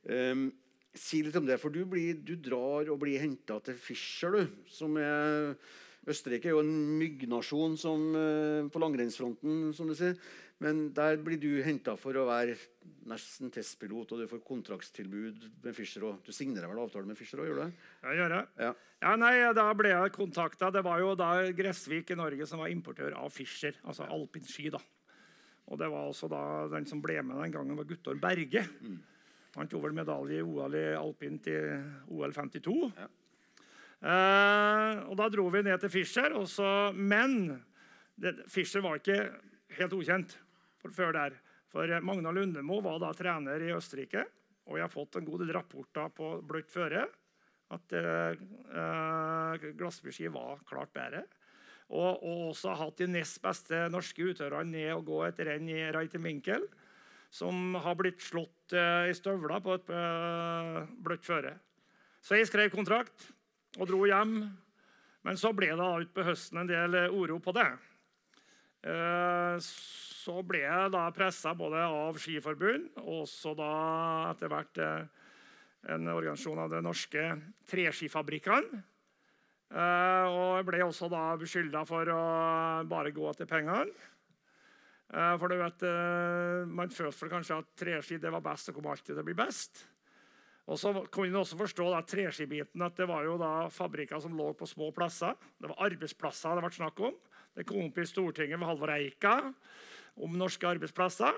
Um, 0.09 0.51
si 0.95 1.23
litt 1.25 1.39
om 1.39 1.47
det, 1.47 1.57
for 1.61 1.69
du, 1.73 1.85
blir, 1.89 2.13
du 2.27 2.35
drar 2.39 2.89
og 2.91 3.01
blir 3.03 3.23
henta 3.23 3.55
til 3.63 3.75
Fischer, 3.79 4.31
du. 4.35 4.43
Som 4.71 4.97
er 5.01 5.55
Østerrike 6.05 6.47
er 6.51 6.53
jo 6.53 6.61
en 6.61 6.99
myggnasjon 6.99 7.73
som, 7.81 7.99
uh, 8.13 8.69
på 8.69 8.81
langrennsfronten, 8.83 9.73
som 9.73 9.85
du 9.89 9.95
sier. 9.97 10.15
Men 10.63 10.85
der 10.95 11.17
blir 11.19 11.39
du 11.39 11.49
henta 11.65 11.97
for 11.99 12.15
å 12.15 12.27
være 12.29 12.55
nesten 13.09 13.51
testpilot, 13.51 14.13
og 14.15 14.21
du 14.21 14.29
får 14.31 14.43
kontraktstilbud 14.47 15.49
med 15.65 15.75
Fischer. 15.75 16.05
Og 16.07 16.21
du 16.23 16.31
signerer 16.35 16.71
vel 16.71 16.79
avtale 16.79 17.09
med 17.09 17.19
Fischer 17.19 17.41
òg, 17.43 17.49
gjør 17.49 17.59
du 17.59 17.63
det? 17.65 17.87
Ja, 18.05 18.13
gjør 18.15 18.35
jeg. 18.37 18.47
Ja. 18.63 18.69
ja, 19.03 19.15
nei, 19.19 19.33
Da 19.57 19.65
ble 19.75 19.91
jeg 19.91 20.13
kontakta. 20.15 20.71
Det 20.71 20.83
var 20.85 21.01
jo 21.03 21.11
da 21.19 21.31
Gressvik 21.57 22.13
i 22.15 22.19
Norge 22.19 22.47
som 22.47 22.63
var 22.63 22.71
importør 22.71 23.17
av 23.19 23.33
Fischer, 23.35 23.75
altså 23.83 24.07
alpinski. 24.07 24.71
da. 24.71 24.79
Og 25.65 25.81
det 25.81 25.89
var 25.91 26.07
også 26.07 26.29
da 26.31 26.41
den 26.71 26.87
som 26.87 27.03
ble 27.03 27.19
med 27.25 27.41
den 27.41 27.53
gangen, 27.57 27.75
var 27.75 27.89
Guttorm 27.89 28.21
Berge. 28.23 28.63
Mm. 28.79 28.97
Han 29.57 29.71
tok 29.71 29.85
vel 29.87 29.95
medalje 29.97 30.39
i 30.39 30.45
OL 30.45 30.79
i 30.79 30.87
alpint 30.95 31.51
i 31.51 31.59
OL 32.15 32.31
52. 32.35 32.77
Ja. 32.95 33.11
Eh, 34.05 35.03
og 35.09 35.15
da 35.19 35.27
dro 35.33 35.47
vi 35.51 35.63
ned 35.65 35.83
til 35.83 35.91
Fischer. 35.91 36.35
Men 36.95 37.37
det, 38.15 38.37
Fischer 38.51 38.83
var 38.85 39.01
ikke 39.01 39.19
helt 39.75 39.95
ukjent 39.99 40.37
før 40.93 41.15
der. 41.15 41.37
For 41.71 41.89
Magna 42.05 42.31
Lundemo 42.35 42.79
var 42.83 42.99
da 43.01 43.11
trener 43.17 43.61
i 43.63 43.73
Østerrike, 43.75 44.25
og 44.69 44.77
jeg 44.77 44.85
har 44.85 44.93
fått 44.93 45.17
en 45.19 45.25
god 45.27 45.41
del 45.43 45.53
rapporter 45.55 46.11
på 46.13 46.35
bløtt 46.45 46.69
føre 46.71 47.05
at 47.73 47.95
eh, 47.97 49.65
Glassbyski 49.77 50.29
var 50.33 50.61
klart 50.69 50.93
bedre. 50.95 51.23
Og, 51.89 52.23
og, 52.25 52.41
også 52.51 52.73
hatt 52.77 53.01
de 53.01 53.07
nest 53.13 53.41
beste 53.43 53.85
norske 53.93 54.31
utøverne 54.31 54.73
ned 54.73 54.91
og 54.95 55.05
gå 55.09 55.21
et 55.27 55.41
renn 55.45 55.69
i 55.69 55.81
Reiteminkel. 55.93 56.65
Som 57.33 57.75
har 57.83 57.97
blitt 57.99 58.21
slått 58.23 58.73
eh, 58.77 59.09
i 59.11 59.17
støvler 59.17 59.63
på 59.63 59.75
et 59.77 59.89
eh, 59.93 60.83
bløtt 61.05 61.25
føre. 61.25 61.55
Så 62.25 62.39
jeg 62.39 62.49
skrev 62.49 62.71
kontrakt 62.73 63.27
og 63.79 63.89
dro 63.89 64.05
hjem. 64.07 64.37
Men 65.25 65.41
så 65.41 65.51
ble 65.57 65.71
det 65.73 65.91
utpå 66.05 66.25
høsten 66.25 66.61
en 66.61 66.69
del 66.69 66.95
uro 67.09 67.39
på 67.41 67.53
det. 67.57 67.69
Eh, 68.85 69.55
så 69.65 70.41
ble 70.45 70.61
jeg 70.61 70.89
da 70.93 71.05
pressa 71.13 71.55
både 71.57 71.81
av 71.89 72.17
Skiforbund 72.21 72.99
og 73.01 73.23
også 73.23 73.55
da 73.57 73.69
etter 74.29 74.51
hvert 74.51 74.81
eh, 74.81 75.23
en 75.95 76.11
organisasjon 76.13 76.61
av 76.61 76.73
de 76.73 76.81
norske 76.85 77.23
treskifabrikkene. 77.69 78.83
Eh, 79.73 80.25
og 80.29 80.59
jeg 80.59 80.67
ble 80.69 80.83
også 80.85 81.09
da 81.09 81.23
beskylda 81.41 81.81
for 81.89 82.13
å 82.13 82.21
bare 82.89 83.13
gå 83.15 83.25
etter 83.31 83.49
pengene. 83.49 84.11
For 85.15 85.47
du 85.47 85.59
vet, 85.59 85.83
Man 86.65 86.89
følte 86.89 87.27
kanskje 87.29 87.59
at 87.61 87.67
treski 87.77 88.17
det 88.17 88.31
var 88.33 88.41
best 88.41 88.71
og 88.71 88.79
kom 88.79 88.87
alltid 88.89 89.13
til 89.13 89.21
å 89.21 89.25
bli 89.27 89.35
best. 89.37 89.83
Og 90.65 90.79
så 90.81 90.91
kunne 91.13 91.29
man 91.29 91.43
også 91.43 91.59
forstå 91.59 91.91
da, 91.93 91.99
treskibiten, 92.01 92.81
at 92.81 92.97
det 92.97 93.05
var 93.07 93.23
jo 93.23 93.35
da 93.37 93.69
fabrikker 93.69 94.19
som 94.19 94.33
lå 94.35 94.49
på 94.57 94.65
små 94.65 94.89
plasser. 94.97 95.37
Det 95.61 95.69
var 95.69 95.83
arbeidsplasser 95.85 96.57
det 96.57 96.65
ble 96.65 96.73
snakk 96.73 97.03
om. 97.05 97.13
Det 97.55 97.63
kom 97.67 97.87
opp 97.87 97.99
i 98.01 98.07
Stortinget 98.07 98.59
med 98.59 98.67
Halvor 98.67 98.91
Eika 98.91 99.37
om 100.19 100.35
norske 100.35 100.67
arbeidsplasser. 100.67 101.37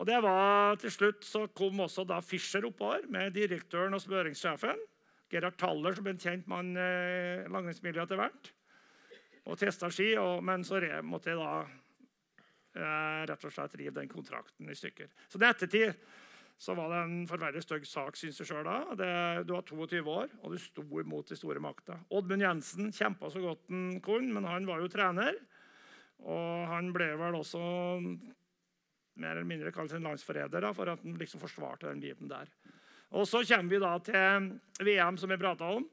Og 0.00 0.08
det 0.08 0.18
var 0.24 0.78
Til 0.80 0.90
slutt 0.90 1.26
så 1.28 1.44
kom 1.54 1.84
også 1.84 2.06
da 2.08 2.20
Fischer 2.24 2.64
oppover 2.66 3.04
med 3.12 3.34
direktøren 3.36 3.94
og 3.94 4.00
smøringssjefen. 4.02 4.80
Gerhard 5.32 5.56
Taller, 5.60 5.94
som 5.94 6.04
ble 6.04 6.16
en 6.16 6.20
kjent 6.20 6.48
mann 6.50 6.74
i 6.74 6.80
eh, 6.82 7.46
langrennsmiljøet 7.52 8.04
etter 8.04 8.20
hvert. 8.20 8.50
Og 9.48 9.60
testa 9.60 9.88
ski. 9.92 10.10
Og, 10.20 10.42
men 10.44 10.64
så 10.64 10.80
måtte 11.06 11.32
jeg 11.32 11.40
da 11.40 11.52
eh, 11.62 13.22
rett 13.30 13.46
og 13.48 13.54
slett 13.54 13.78
rive 13.80 13.94
den 14.00 14.10
kontrakten 14.12 14.68
i 14.68 14.76
stykker. 14.76 15.08
Så 15.28 15.40
i 15.40 15.48
ettertid 15.48 15.94
så 16.62 16.76
var 16.78 16.92
det 16.92 16.98
en 17.02 17.14
forferdelig 17.26 17.64
stygg 17.64 17.86
sak, 17.90 18.18
syns 18.18 18.36
jeg 18.38 18.46
sjøl. 18.46 18.68
Du 18.94 19.54
var 19.56 19.64
22 19.66 19.98
år, 20.06 20.34
og 20.42 20.52
du 20.52 20.60
sto 20.62 20.84
imot 21.00 21.32
de 21.32 21.38
store 21.38 21.62
makta. 21.62 21.96
Oddmund 22.14 22.44
Jensen 22.44 22.92
kjempa 22.94 23.30
så 23.32 23.42
godt 23.42 23.66
han 23.72 23.96
kunne, 24.04 24.30
men 24.36 24.46
han 24.46 24.68
var 24.68 24.78
jo 24.78 24.90
trener. 24.92 25.40
Og 26.22 26.68
han 26.70 26.92
ble 26.94 27.08
vel 27.18 27.40
også 27.40 27.62
mer 29.18 29.34
eller 29.34 29.48
mindre 29.48 29.74
kalt 29.74 29.96
en 29.96 30.06
landsforræder 30.06 30.68
for 30.76 30.92
at 30.92 31.02
han 31.02 31.18
liksom 31.18 31.42
forsvarte 31.42 31.90
den 31.90 32.04
biten 32.04 32.30
der. 32.30 32.46
Og 33.12 33.26
Så 33.28 33.42
kommer 33.44 33.74
vi 33.74 33.82
da 33.82 33.98
til 33.98 34.86
VM, 34.86 35.18
som 35.18 35.34
vi 35.34 35.42
prata 35.42 35.74
om. 35.80 35.90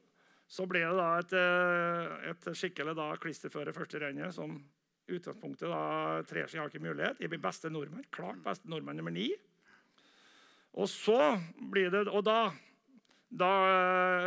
Så 0.50 0.66
ble 0.70 0.86
det 0.86 0.96
da 0.96 1.10
et, 1.18 1.32
eh, 1.34 2.30
et 2.30 2.56
skikkelig 2.56 2.94
da 2.96 3.10
klisterføre 3.16 3.74
første 3.74 4.00
rennet, 4.00 4.34
som 4.34 4.56
utgangspunktet 5.10 5.68
da 5.68 6.22
seg 6.46 6.60
har 6.62 6.70
ikke 6.70 6.82
mulighet. 6.82 7.20
Jeg 7.20 7.30
blir 7.30 7.42
beste 7.42 7.70
nordmann. 7.70 8.06
Klart 8.10 8.42
beste 8.42 8.70
nordmann 8.70 8.96
nummer 8.96 9.10
ni. 9.10 9.34
Og 10.78 10.88
så 10.88 11.18
blir 11.72 11.90
det 11.90 12.06
Og 12.08 12.22
da, 12.24 12.52
da 13.30 13.50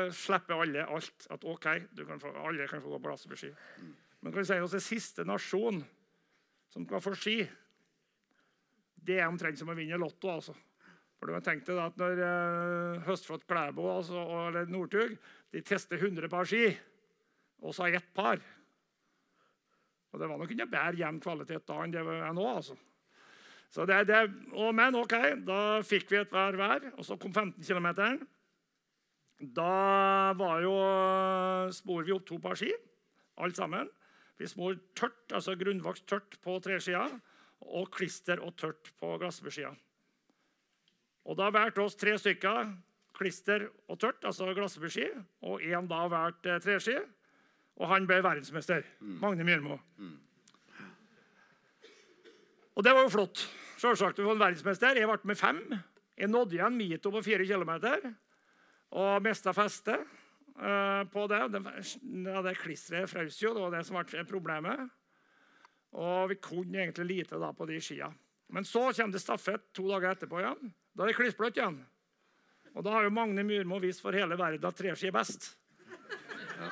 uh, 0.08 0.12
slipper 0.16 0.64
alle 0.66 0.86
alt. 0.86 1.28
At 1.32 1.46
OK, 1.48 1.70
kan 2.04 2.20
få, 2.22 2.34
alle 2.44 2.68
kan 2.68 2.84
få 2.84 2.96
gå 2.96 3.00
på 3.00 3.14
lastebilski. 3.14 3.54
Men 4.24 4.32
kan 4.32 4.42
vi 4.42 4.48
si 4.48 4.60
oss 4.64 4.76
det 4.76 4.84
siste 4.84 5.26
nasjon 5.28 5.84
som 6.74 6.86
kan 6.90 7.04
få 7.04 7.14
ski, 7.14 7.44
det 9.04 9.20
er 9.20 9.28
omtrent 9.28 9.60
som 9.60 9.70
å 9.70 9.76
vinne 9.78 10.00
Lotto. 10.00 10.32
altså. 10.32 10.56
For 11.20 11.30
du 11.30 11.36
kan 11.36 11.46
tenke 11.46 11.70
deg 11.70 11.80
at 11.80 12.00
Når 12.00 12.22
uh, 12.24 13.04
Høstflot 13.08 13.46
Klæbo 13.48 13.86
altså, 13.94 14.24
eller 14.50 14.72
Northug 14.72 15.14
de 15.54 15.62
tester 15.62 16.02
100 16.02 16.32
par 16.32 16.48
ski, 16.50 16.66
og 17.64 17.76
så 17.76 17.86
har 17.86 18.00
ett 18.00 18.10
par 18.16 18.42
Og 20.12 20.20
Det 20.20 20.28
var 20.28 20.40
nok 20.42 20.52
ikke 20.52 20.68
bedre 20.68 21.00
jevn 21.00 21.22
kvalitet 21.24 21.68
da 21.70 21.78
enn 21.84 21.94
det 21.94 22.02
er 22.02 22.34
nå. 22.36 22.48
altså. 22.48 22.76
Så 23.74 23.88
det, 23.90 24.04
det, 24.06 24.22
og, 24.54 24.70
men 24.78 24.96
OK, 25.00 25.16
da 25.48 25.82
fikk 25.86 26.12
vi 26.12 26.20
et 26.22 26.34
hver 26.34 26.58
hver, 26.60 26.92
og 26.94 27.08
så 27.08 27.18
kom 27.18 27.34
15 27.34 27.58
km. 27.66 27.90
Da 29.58 30.34
var 30.38 30.62
jo, 30.62 30.76
spor 31.74 32.06
vi 32.06 32.14
opp 32.14 32.28
to 32.30 32.38
par 32.42 32.60
ski, 32.60 32.70
alle 33.42 33.58
sammen. 33.58 33.90
Vi 34.38 34.50
smor 34.50 34.78
tørt, 34.98 35.26
altså 35.34 35.58
grunnvokst 35.58 36.06
tørt 36.10 36.38
på 36.44 36.60
treskia 36.62 37.08
og 37.64 37.90
klister 37.96 38.42
og 38.44 38.56
tørt 38.60 38.94
på 39.00 39.16
glassburskia. 39.22 39.72
Og 41.24 41.38
da 41.40 41.50
valgte 41.54 41.86
oss 41.86 41.96
tre 41.98 42.18
stykker 42.20 42.74
klister 43.14 43.68
og 43.88 44.00
tørt, 44.02 44.24
altså 44.26 44.50
glassbuski, 44.56 45.06
og 45.46 45.62
én 45.62 45.88
da 45.90 46.06
valgte 46.12 46.60
treski. 46.64 46.98
Og 47.82 47.90
han 47.90 48.06
ble 48.06 48.20
verdensmester. 48.22 48.84
Mm. 49.02 49.18
Magne 49.22 49.46
Myrmo. 49.48 49.80
Mm. 49.98 50.18
Og 52.76 52.86
det 52.86 52.94
var 52.94 53.06
jo 53.06 53.14
flott. 53.14 53.48
Selvsagt 53.84 54.20
vi 54.22 54.24
var 54.24 54.40
verdensmester. 54.40 54.96
Jeg 54.96 55.10
ble 55.10 55.28
med 55.28 55.36
fem. 55.36 55.60
Jeg 56.16 56.30
nådde 56.32 56.56
igjen 56.56 56.76
Mito 56.80 57.12
på 57.12 57.24
fire 57.26 57.44
kilometer 57.44 58.06
og 58.94 59.24
mista 59.26 59.52
festet 59.58 60.04
uh, 60.56 61.02
på 61.12 61.26
det. 61.28 61.40
Det, 61.52 61.62
ja, 62.30 62.44
det 62.46 62.54
klisteret 62.62 63.12
frøs 63.12 63.42
jo. 63.42 63.52
Det 63.56 63.64
var 63.66 63.74
det 63.74 63.82
som 63.88 63.98
ble 64.00 64.24
problemet. 64.30 64.86
Og 66.00 66.30
vi 66.32 66.38
kunne 66.40 66.86
egentlig 66.86 67.10
lite 67.10 67.40
da 67.42 67.50
på 67.54 67.68
de 67.68 67.80
skia. 67.84 68.08
Men 68.54 68.64
så 68.66 68.86
kommer 68.94 69.18
det 69.18 69.24
stafett 69.24 69.66
to 69.76 69.90
dager 69.90 70.14
etterpå 70.14 70.40
igjen. 70.40 70.72
Da 70.94 71.04
er 71.04 71.12
det 71.12 71.18
klissbløtt 71.18 71.60
igjen. 71.60 71.82
Og 72.74 72.86
da 72.86 72.94
har 72.94 73.08
jo 73.08 73.12
Magne 73.14 73.44
Myrmo 73.46 73.82
vist 73.84 74.02
for 74.02 74.16
hele 74.16 74.38
verden 74.40 74.70
at 74.70 74.78
treski 74.78 75.10
er 75.10 75.18
best. 75.18 75.50
Ja. 76.54 76.70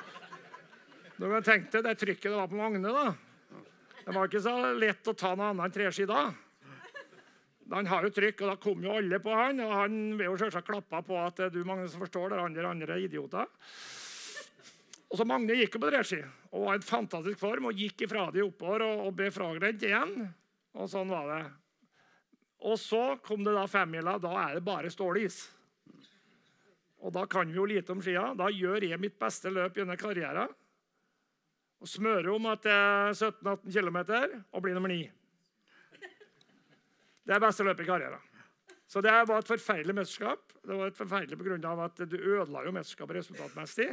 Du 1.18 1.28
kan 1.28 1.44
tenke 1.44 1.74
deg 1.76 1.84
det 1.90 1.98
trykket 2.00 2.30
det 2.30 2.38
var 2.38 2.48
på 2.48 2.56
Magne. 2.56 2.88
da. 2.88 3.12
Det 4.06 4.16
var 4.16 4.30
ikke 4.30 4.42
så 4.42 4.56
lett 4.78 5.12
å 5.12 5.14
ta 5.18 5.34
noe 5.36 5.50
annet 5.52 5.68
enn 5.68 5.76
treski 5.76 6.08
da. 6.08 6.22
Han 7.72 7.88
har 7.88 8.04
jo 8.04 8.12
trykk, 8.12 8.42
og 8.44 8.50
da 8.50 8.56
kom 8.60 8.84
jo 8.84 8.92
alle 8.98 9.18
på 9.22 9.32
han. 9.36 9.60
Og 9.64 9.72
han 9.72 9.98
ble 10.18 10.28
jo 10.28 10.38
selvsagt 10.40 10.68
klappa 10.68 11.00
på 11.06 11.16
at 11.22 11.40
du 11.54 11.62
Magne, 11.68 11.88
som 11.88 12.02
forstår 12.04 12.34
det, 12.34 12.42
andre, 12.42 12.68
andre 12.68 12.98
idioter. 13.00 13.48
Og 15.12 15.18
så 15.20 15.26
Magne 15.28 15.56
gikk 15.58 15.76
jo 15.76 15.82
på 15.82 15.90
dreski 15.92 16.20
og 16.52 16.66
var 16.66 16.76
i 16.76 16.80
en 16.80 16.84
fantastisk 16.84 17.40
form 17.40 17.68
og 17.68 17.80
gikk 17.80 18.04
ifra 18.06 18.26
de 18.32 18.44
oppover 18.44 18.84
og, 18.86 19.06
og 19.08 19.16
ble 19.16 19.28
fragrent 19.32 19.84
igjen. 19.84 20.14
Og 20.76 20.88
sånn 20.88 21.12
var 21.12 21.28
det. 21.28 21.42
Og 22.68 22.78
så 22.80 23.02
kom 23.24 23.42
det 23.44 23.54
da 23.56 23.66
femmila. 23.68 24.16
Da 24.22 24.32
er 24.46 24.56
det 24.56 24.64
bare 24.64 24.92
stålis. 24.92 25.42
Og 27.02 27.12
da 27.14 27.24
kan 27.26 27.48
vi 27.50 27.58
jo 27.58 27.66
lite 27.66 27.92
om 27.92 28.02
skia. 28.04 28.30
Da 28.38 28.48
gjør 28.52 28.86
jeg 28.86 29.00
mitt 29.02 29.18
beste 29.20 29.50
løp 29.50 29.76
gjennom 29.76 29.98
karrieren. 30.00 30.52
Og 31.82 31.90
smører 31.90 32.30
om 32.30 32.46
at 32.52 32.62
det 32.62 32.72
er 32.72 33.16
17-18 33.16 33.72
km 33.74 33.98
og 34.52 34.62
blir 34.62 34.76
nummer 34.76 34.92
9. 34.92 35.00
Det 37.22 37.34
er 37.34 37.42
beste 37.42 37.66
løpet 37.66 37.84
i 37.84 37.88
karrieren. 37.88 38.30
Så 38.92 39.00
det 39.00 39.12
var 39.28 39.38
et 39.38 39.48
forferdelig 39.48 39.94
mesterskap. 39.96 40.52
Det 40.60 40.76
var 40.76 40.90
et 40.90 40.98
forferdelig 40.98 41.38
på 41.38 41.46
grunn 41.46 41.64
av 41.64 41.80
at 41.86 42.02
Du 42.10 42.18
ødela 42.18 42.64
jo 42.66 42.74
mesterskapet 42.74 43.22
resultatmessig. 43.22 43.88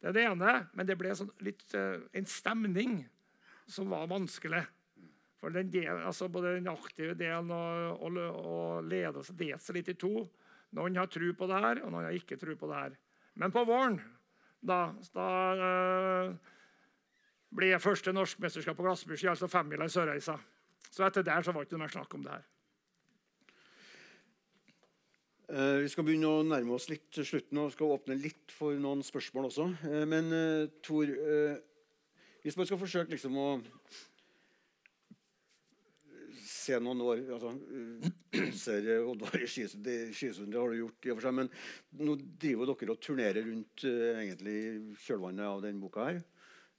Det 0.00 0.08
er 0.08 0.16
det 0.16 0.24
ene. 0.30 0.54
Men 0.72 0.88
det 0.88 0.96
ble 1.00 1.12
sånn 1.16 1.32
litt, 1.44 1.66
uh, 1.76 2.00
en 2.14 2.28
stemning 2.28 3.02
som 3.66 3.90
var 3.92 4.08
vanskelig. 4.08 4.62
For 5.40 5.52
den 5.52 5.68
del, 5.68 5.90
altså 6.06 6.30
Både 6.32 6.54
den 6.56 6.70
aktive 6.72 7.16
delen 7.18 7.50
og, 7.52 8.00
og, 8.00 8.16
og 8.16 8.88
ledelsen 8.88 9.36
delte 9.36 9.60
seg 9.66 9.80
litt 9.80 9.92
i 9.92 9.98
to. 10.00 10.24
Noen 10.74 10.96
har 10.96 11.10
tro 11.12 11.28
på 11.36 11.48
det 11.50 11.60
her, 11.66 11.82
og 11.84 11.92
noen 11.92 12.08
har 12.08 12.16
ikke 12.16 12.40
tro 12.40 12.56
på 12.58 12.70
det 12.70 12.80
her. 12.80 12.96
Men 13.38 13.52
på 13.52 13.66
våren 13.68 13.98
da, 14.64 14.78
da 15.12 15.28
uh, 15.60 16.52
ble 17.54 17.74
jeg 17.74 17.82
første 17.84 18.14
norskmesterskap 18.14 18.78
på 18.78 18.86
glassbursdag, 18.86 19.34
altså 19.34 19.50
femmila 19.52 19.84
i 19.84 19.92
Sørreisa. 19.92 20.38
Så 20.90 21.06
etter 21.06 21.26
der 21.26 21.42
så 21.42 21.52
var 21.52 21.62
det 21.62 21.68
ikke 21.70 21.78
noe 21.78 21.86
mer 21.86 21.94
snakk 21.94 22.18
om 22.18 22.26
det 22.26 22.34
her. 22.34 22.44
Eh, 25.52 25.82
vi 25.84 25.90
skal 25.92 26.06
begynne 26.06 26.30
å 26.30 26.44
nærme 26.46 26.72
oss 26.72 26.86
litt 26.88 27.10
til 27.12 27.26
slutten 27.28 27.58
og 27.60 27.72
skal 27.74 27.92
åpne 27.92 28.16
litt 28.16 28.52
for 28.54 28.72
noen 28.80 29.04
spørsmål 29.04 29.50
også. 29.50 29.66
Eh, 29.90 30.04
men 30.08 30.32
eh, 30.32 30.72
Tor, 30.84 31.10
hvis 32.44 32.56
man 32.56 32.68
skal 32.68 32.80
forsøke 32.80 33.12
liksom 33.12 33.36
å 33.36 33.48
se 36.48 36.78
noen 36.80 37.02
år 37.04 37.20
altså, 37.36 37.52
ser 38.64 38.88
Oddvar 39.02 39.36
i 39.44 39.48
Skisund, 39.50 39.84
det 39.84 40.56
har 40.56 40.72
du 40.72 40.80
gjort 40.80 41.04
i 41.04 41.12
og 41.12 41.20
for 41.20 41.28
seg. 41.28 41.36
Men 41.42 41.52
nå 42.00 42.16
driver 42.40 42.72
dere 42.72 42.96
og 42.96 43.04
turnerer 43.04 43.44
rundt 43.44 43.84
egentlig 43.84 44.58
kjølvannet 45.04 45.44
av 45.50 45.60
den 45.66 45.82
boka 45.82 46.08
her. 46.08 46.24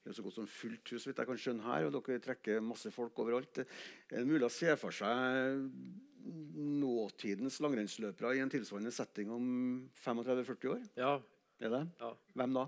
Det 0.06 0.11
er 0.11 0.18
så 0.19 0.22
godt 0.22 0.36
som 0.38 0.45
fullt 0.45 0.90
hus, 0.94 1.07
vidt 1.10 1.18
jeg 1.18 1.26
kan 1.26 1.40
skjønne 1.41 1.65
her, 1.65 1.88
og 1.88 1.95
dere 1.95 2.22
trekker 2.22 2.60
masse 2.61 2.91
folk 2.94 3.18
overalt. 3.23 3.64
Er 3.64 4.19
det 4.19 4.27
mulig 4.30 4.45
å 4.45 4.53
se 4.53 4.76
for 4.77 4.94
seg 4.94 5.64
nåtidens 6.86 7.57
langrennsløpere 7.65 8.36
i 8.38 8.44
en 8.44 8.52
tilsvarende 8.53 8.94
setting 8.94 9.32
om 9.34 9.48
35-40 10.03 10.69
år? 10.76 10.84
Ja. 11.02 11.15
Er 11.57 11.73
det? 11.73 11.82
Ja. 12.03 12.11
Hvem 12.38 12.53
da? 12.53 12.68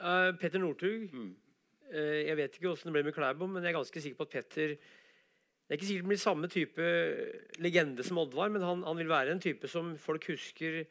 Uh, 0.00 0.30
Petter 0.40 0.62
Northug. 0.62 1.12
Mm. 1.12 1.28
Uh, 1.92 2.16
jeg 2.24 2.40
vet 2.40 2.56
ikke 2.56 2.70
hvordan 2.70 2.88
det 2.88 2.96
ble 2.96 3.04
med 3.10 3.16
Klæbo, 3.18 3.50
men 3.52 3.68
jeg 3.68 3.74
er 3.74 3.78
ganske 3.82 4.04
sikker 4.06 4.22
på 4.22 4.28
at 4.30 4.34
Petter 4.38 4.74
Det 4.78 5.74
er 5.74 5.76
ikke 5.76 5.90
sikkert 5.90 6.06
det 6.06 6.12
blir 6.14 6.22
samme 6.22 6.48
type 6.48 6.88
legende 7.60 8.08
som 8.08 8.24
Oddvar, 8.24 8.48
men 8.54 8.64
han, 8.64 8.88
han 8.88 8.96
vil 8.96 9.12
være 9.12 9.36
en 9.36 9.44
type 9.44 9.68
som 9.68 9.92
folk 10.00 10.30
husker 10.32 10.86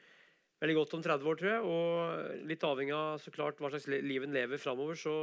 veldig 0.61 0.75
godt 0.77 0.93
om 0.97 1.03
30 1.05 1.29
år, 1.31 1.39
tror 1.39 1.49
jeg. 1.49 1.61
Og 1.65 2.47
litt 2.49 2.65
avhengig 2.65 2.93
av 2.93 3.21
så 3.21 3.34
klart 3.34 3.57
hva 3.61 3.71
slags 3.73 3.88
liv 3.89 4.25
en 4.25 4.35
lever 4.38 4.61
framover, 4.61 4.99
så 4.99 5.15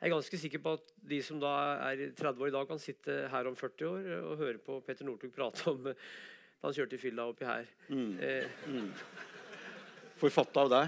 jeg 0.00 0.08
er 0.08 0.14
ganske 0.14 0.38
sikker 0.40 0.60
på 0.64 0.72
at 0.78 0.92
de 1.10 1.18
som 1.20 1.36
da 1.42 1.50
er 1.90 2.06
30 2.16 2.40
år 2.40 2.48
i 2.48 2.54
dag, 2.54 2.64
kan 2.70 2.78
sitte 2.80 3.28
her 3.28 3.44
om 3.50 3.56
40 3.56 3.84
år 3.84 4.06
og 4.30 4.38
høre 4.40 4.58
på 4.64 4.80
Petter 4.86 5.04
Northug 5.04 5.32
prate 5.34 5.60
om 5.68 5.82
da 5.84 5.92
han 6.64 6.72
kjørte 6.76 6.96
i 6.96 7.00
fylla 7.02 7.26
oppi 7.28 7.44
her. 7.44 7.68
Mm. 7.92 8.12
Eh, 8.24 8.44
mm. 8.68 8.90
Forfatta 10.20 10.60
av 10.64 10.70
deg? 10.72 10.86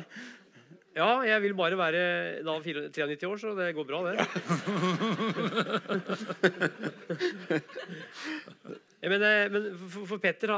Ja, 0.96 1.10
jeg 1.24 1.40
vil 1.44 1.54
bare 1.56 1.76
være 1.76 2.00
da 2.44 2.56
93 2.60 3.28
år, 3.28 3.36
så 3.40 3.52
det 3.56 3.76
går 3.76 3.86
bra, 3.88 4.00
det. 4.08 4.16
men, 9.12 9.20
eh, 9.28 9.48
men 9.52 9.62
for, 9.76 10.08
for 10.08 10.18
Petter 10.24 10.52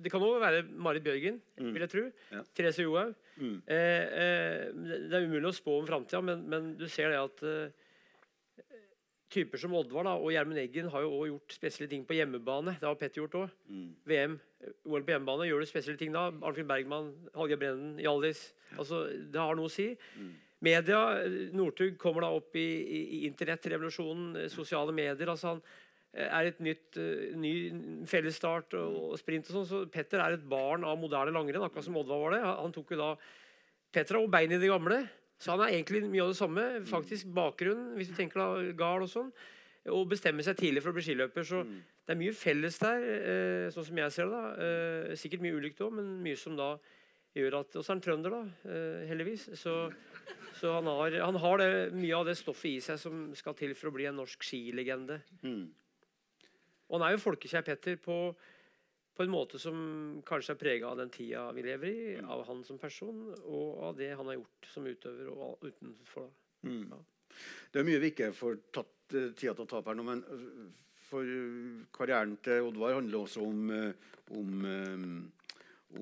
det 0.00 0.12
kan 0.12 0.22
òg 0.24 0.40
være 0.40 0.64
Marit 0.72 1.04
Bjørgen, 1.04 1.40
mm. 1.60 1.72
vil 1.72 1.84
jeg 1.84 1.92
tro. 1.92 2.04
Ja. 2.32 2.40
Therese 2.56 2.84
Johaug. 2.84 3.16
Mm. 3.36 3.56
Eh, 3.66 4.04
eh, 4.22 4.62
det 5.10 5.16
er 5.16 5.26
umulig 5.26 5.50
å 5.50 5.56
spå 5.56 5.80
om 5.80 5.88
framtida, 5.88 6.22
men, 6.24 6.46
men, 6.48 6.70
du 6.78 6.86
ser 6.88 7.12
det 7.12 7.20
at 7.20 7.42
eh, 7.44 8.72
typer 9.32 9.60
som 9.60 9.74
Oddvar 9.76 10.08
da, 10.08 10.14
og 10.16 10.32
Gjermund 10.32 10.60
Eggen 10.62 10.88
har 10.92 11.04
jo 11.04 11.12
også 11.12 11.28
gjort 11.32 11.56
spesielle 11.58 11.90
ting 11.90 12.06
på 12.08 12.16
hjemmebane. 12.16 12.76
Det 12.80 12.88
har 12.88 12.98
Petter 13.00 13.22
gjort 13.22 13.38
òg. 13.42 13.54
Mm. 13.68 13.86
VM, 14.08 14.38
OL 14.88 15.04
på 15.04 15.14
hjemmebane 15.14 15.48
gjør 15.50 15.62
du 15.62 15.68
spesielle 15.68 16.00
ting 16.00 16.14
da. 16.16 16.28
Arnfinn 16.30 16.70
Bergman, 16.70 17.12
Hallgeir 17.36 17.60
Brennen, 17.60 17.96
Hjallis. 18.00 18.48
Altså, 18.78 19.04
det 19.32 19.42
har 19.42 19.58
noe 19.58 19.68
å 19.68 19.72
si. 19.72 19.90
Mm. 20.16 20.34
Media, 20.66 21.00
Northug 21.52 21.98
kommer 22.00 22.24
da 22.24 22.30
opp 22.32 22.56
i, 22.56 22.64
i, 22.64 23.00
i 23.18 23.24
internettrevolusjonen, 23.28 24.46
sosiale 24.48 24.94
medier. 24.96 25.28
altså 25.28 25.52
han 25.52 25.60
er 26.16 26.48
et 26.48 26.60
nytt 26.64 26.96
uh, 26.96 27.34
ny 27.36 27.52
fellesstart 28.08 28.76
og, 28.80 29.16
sprint. 29.20 29.50
og 29.50 29.58
sånn, 29.58 29.68
så 29.68 29.82
Petter 29.92 30.22
er 30.22 30.36
et 30.36 30.46
barn 30.48 30.86
av 30.88 30.96
moderne 31.00 31.34
langrenn, 31.34 31.64
akkurat 31.66 31.84
som 31.84 31.98
Oddvar 32.00 32.22
var 32.22 32.36
det. 32.36 32.40
Han 32.46 32.74
tok 32.74 32.94
jo 32.94 33.02
da 33.02 33.10
Petter 33.96 34.18
har 34.18 34.26
jo 34.26 34.32
bein 34.32 34.52
i 34.52 34.60
det 34.60 34.68
gamle, 34.68 34.98
så 35.40 35.54
han 35.54 35.62
er 35.64 35.76
egentlig 35.76 36.02
mye 36.04 36.24
av 36.24 36.32
det 36.32 36.38
samme. 36.38 36.64
faktisk 36.88 37.28
Bakgrunn, 37.36 37.94
hvis 37.96 38.10
du 38.10 38.16
tenker 38.16 38.42
da 38.42 38.74
gard 38.76 39.06
og 39.06 39.12
sånn. 39.12 39.30
Og 39.92 40.08
bestemmer 40.10 40.42
seg 40.42 40.58
tidlig 40.58 40.82
for 40.82 40.90
å 40.90 40.96
bli 40.96 41.04
skiløper. 41.06 41.46
Så 41.46 41.62
mm. 41.62 41.74
det 42.04 42.14
er 42.14 42.20
mye 42.20 42.34
felles 42.36 42.78
der, 42.82 43.04
eh, 43.14 43.66
sånn 43.72 43.86
som 43.86 44.00
jeg 44.02 44.14
ser 44.14 44.30
det. 44.32 44.40
da. 44.42 44.66
Eh, 44.66 45.16
sikkert 45.20 45.44
mye 45.44 45.56
ulikt 45.56 45.80
òg, 45.84 45.94
men 46.00 46.16
mye 46.24 46.40
som 46.40 46.56
da 46.58 46.74
gjør 47.36 47.58
at 47.60 47.76
Og 47.76 47.84
så 47.84 47.92
er 47.92 47.94
han 47.94 48.04
trønder, 48.04 48.32
da, 48.32 48.72
eh, 48.72 49.06
heldigvis. 49.10 49.48
Så, 49.60 49.74
så 50.56 50.72
han, 50.78 50.88
har, 50.88 51.18
han, 51.20 51.40
har, 51.44 51.58
det, 51.60 51.70
mye 51.94 52.16
av 52.16 52.28
det 52.28 52.36
stoffet 52.40 52.70
i 52.72 52.84
seg 52.84 53.00
som 53.00 53.26
skal 53.36 53.56
til 53.58 53.76
for 53.76 53.90
å 53.90 53.96
bli 53.96 54.08
en 54.08 54.16
norsk 54.16 54.44
skilegende. 54.44 55.20
Mm. 55.44 55.68
Og 56.86 56.98
han 56.98 57.06
er 57.06 57.16
jo 57.16 57.22
folkekjær 57.24 57.64
Petter 57.66 57.98
på, 57.98 58.16
på 59.16 59.24
en 59.24 59.32
måte 59.32 59.58
som 59.58 59.76
kanskje 60.26 60.54
er 60.54 60.60
prega 60.60 60.90
av 60.90 61.00
den 61.00 61.10
tida 61.12 61.48
vi 61.56 61.64
lever 61.66 61.90
i, 61.90 62.16
mm. 62.20 62.30
av 62.30 62.44
han 62.50 62.62
som 62.66 62.78
person, 62.78 63.24
og 63.42 63.84
av 63.88 63.98
det 63.98 64.12
han 64.14 64.30
har 64.30 64.38
gjort 64.38 64.70
som 64.70 64.86
utøver 64.86 65.30
og 65.32 65.66
utenfor. 65.66 66.30
Mm. 66.66 66.84
Ja. 66.92 67.00
Det 67.72 67.80
er 67.80 67.88
mye 67.88 68.02
vi 68.02 68.12
ikke 68.14 68.32
får 68.36 68.60
tatt 68.74 69.16
uh, 69.16 69.32
tida 69.36 69.54
til 69.54 69.64
å 69.64 69.68
ta 69.70 69.80
opp 69.80 69.90
her 69.90 69.98
nå, 69.98 70.06
men 70.06 70.22
uh, 70.30 70.68
for 71.08 71.26
uh, 71.26 71.82
karrieren 71.94 72.36
til 72.44 72.70
Oddvar 72.70 72.96
handler 73.00 73.24
også 73.24 73.42
om, 73.46 73.74
om, 74.34 74.64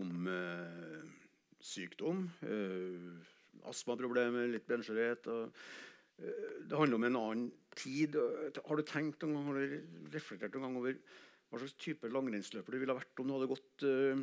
om 0.00 0.30
sykdom. 1.60 2.22
astmaproblemer, 3.68 4.48
litt 4.52 4.64
benskjørhet. 4.68 5.28
Det 6.16 6.78
handler 6.78 6.96
om 6.96 7.04
en 7.08 7.20
annen 7.20 7.44
tid. 7.78 8.18
Har 8.64 8.80
du 8.80 8.84
tenkt 8.88 9.24
noen 9.24 9.36
gang, 9.36 9.48
har 9.48 9.58
du 9.60 10.12
reflektert 10.14 10.54
noen 10.56 10.66
gang 10.68 10.78
over 10.80 10.98
hva 11.50 11.60
slags 11.60 11.76
type 11.78 12.10
langrennsløper 12.10 12.74
du 12.74 12.80
ville 12.82 12.96
vært 12.96 13.20
om 13.22 13.28
du 13.28 13.34
hadde 13.36 13.50
gått 13.50 13.84
uh, 13.86 14.22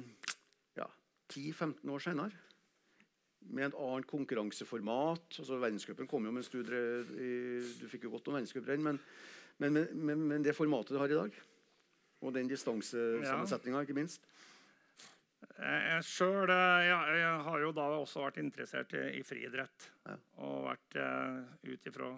ja, 0.80 0.88
10-15 1.32 1.94
år 1.94 2.03
senere? 2.03 2.48
Med 3.52 3.72
et 3.72 3.78
annet 3.80 4.06
konkurranseformat. 4.10 5.40
altså 5.41 5.57
Verdenscupen 5.57 6.10
kom 6.10 6.28
jo 6.28 6.34
mens 6.36 6.52
du 6.53 6.60
drev 6.61 7.10
Du 7.10 7.88
fikk 7.90 8.06
jo 8.06 8.11
godt 8.14 8.30
om 8.30 8.38
verdenscuprenn, 8.38 8.84
men, 8.86 8.99
men, 9.64 9.80
men, 9.95 10.28
men, 10.28 10.45
det 10.45 10.53
formatet 10.57 10.94
du 10.94 11.02
har 11.02 11.10
i 11.10 11.18
dag, 11.18 11.40
og 12.22 12.36
den 12.36 12.52
distansesammensetninga, 12.52 13.82
ikke 13.82 13.98
minst 13.98 14.28
jeg 15.61 16.03
selv, 16.06 16.49
jeg, 16.49 17.18
jeg, 17.19 17.41
har 17.45 17.61
jo 17.61 17.72
da 17.76 17.86
også 17.99 18.23
vært 18.23 18.40
interessert 18.41 18.94
i, 18.98 19.03
i 19.19 19.23
friidrett. 19.26 19.88
Ja. 20.07 20.18
Og 20.45 20.68
vært 20.68 20.98
uh, 20.98 21.41
ut 21.68 21.90
ifra 21.90 22.11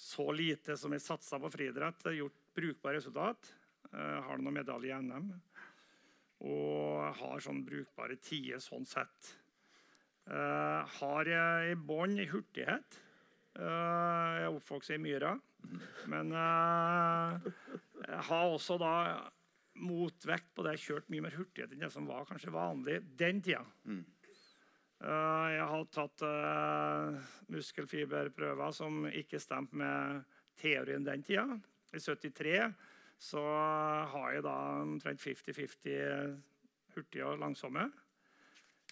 så 0.00 0.30
lite 0.32 0.76
som 0.80 0.94
jeg 0.96 1.04
satsa 1.04 1.38
på 1.40 1.50
friidrett, 1.52 2.06
gjort 2.16 2.38
brukbare 2.56 2.96
resultat. 2.96 3.50
Uh, 3.92 4.20
har 4.24 4.40
noen 4.40 4.56
medaljer 4.56 4.96
i 4.96 5.02
NM. 5.04 5.28
Og 6.48 7.18
har 7.18 7.42
sånn 7.44 7.60
brukbare 7.66 8.16
tider 8.24 8.62
sånn 8.64 8.86
sett. 8.88 9.34
Uh, 10.24 10.80
har 11.00 11.28
jeg 11.28 11.74
i 11.74 11.76
bånn 11.76 12.16
i 12.16 12.28
hurtighet. 12.30 12.96
Uh, 13.58 14.38
jeg 14.38 14.46
er 14.46 14.56
oppvokst 14.56 14.94
i 14.96 15.00
Myra. 15.02 15.34
Men 16.08 16.32
jeg 16.32 18.22
har 18.30 18.46
også 18.48 18.78
da 18.80 18.94
motvekt 19.84 20.48
på 20.56 20.64
det 20.64 20.78
jeg 20.78 20.84
kjørt 20.86 21.10
mye 21.12 21.26
mer 21.26 21.36
hurtighet 21.36 21.74
enn 21.74 21.84
det 21.84 21.90
som 21.92 22.08
var 22.08 22.24
kanskje 22.28 22.54
vanlig 22.54 23.02
den 23.20 23.42
tida. 23.44 23.60
Mm. 23.84 24.00
Uh, 25.00 25.48
jeg 25.48 25.64
har 25.64 25.84
tatt 25.94 26.22
uh, 26.28 27.14
muskelfiberprøver 27.48 28.74
som 28.76 29.06
ikke 29.08 29.40
stemte 29.40 29.78
med 29.80 30.26
teorien 30.60 31.06
den 31.06 31.24
tida. 31.24 31.46
I 31.96 32.02
73 32.04 32.68
så 33.20 33.40
har 34.12 34.34
jeg 34.34 34.44
da 34.44 34.56
omtrent 34.82 35.24
50-50 35.24 36.36
hurtige 36.92 37.24
og 37.24 37.40
langsomme. 37.40 37.88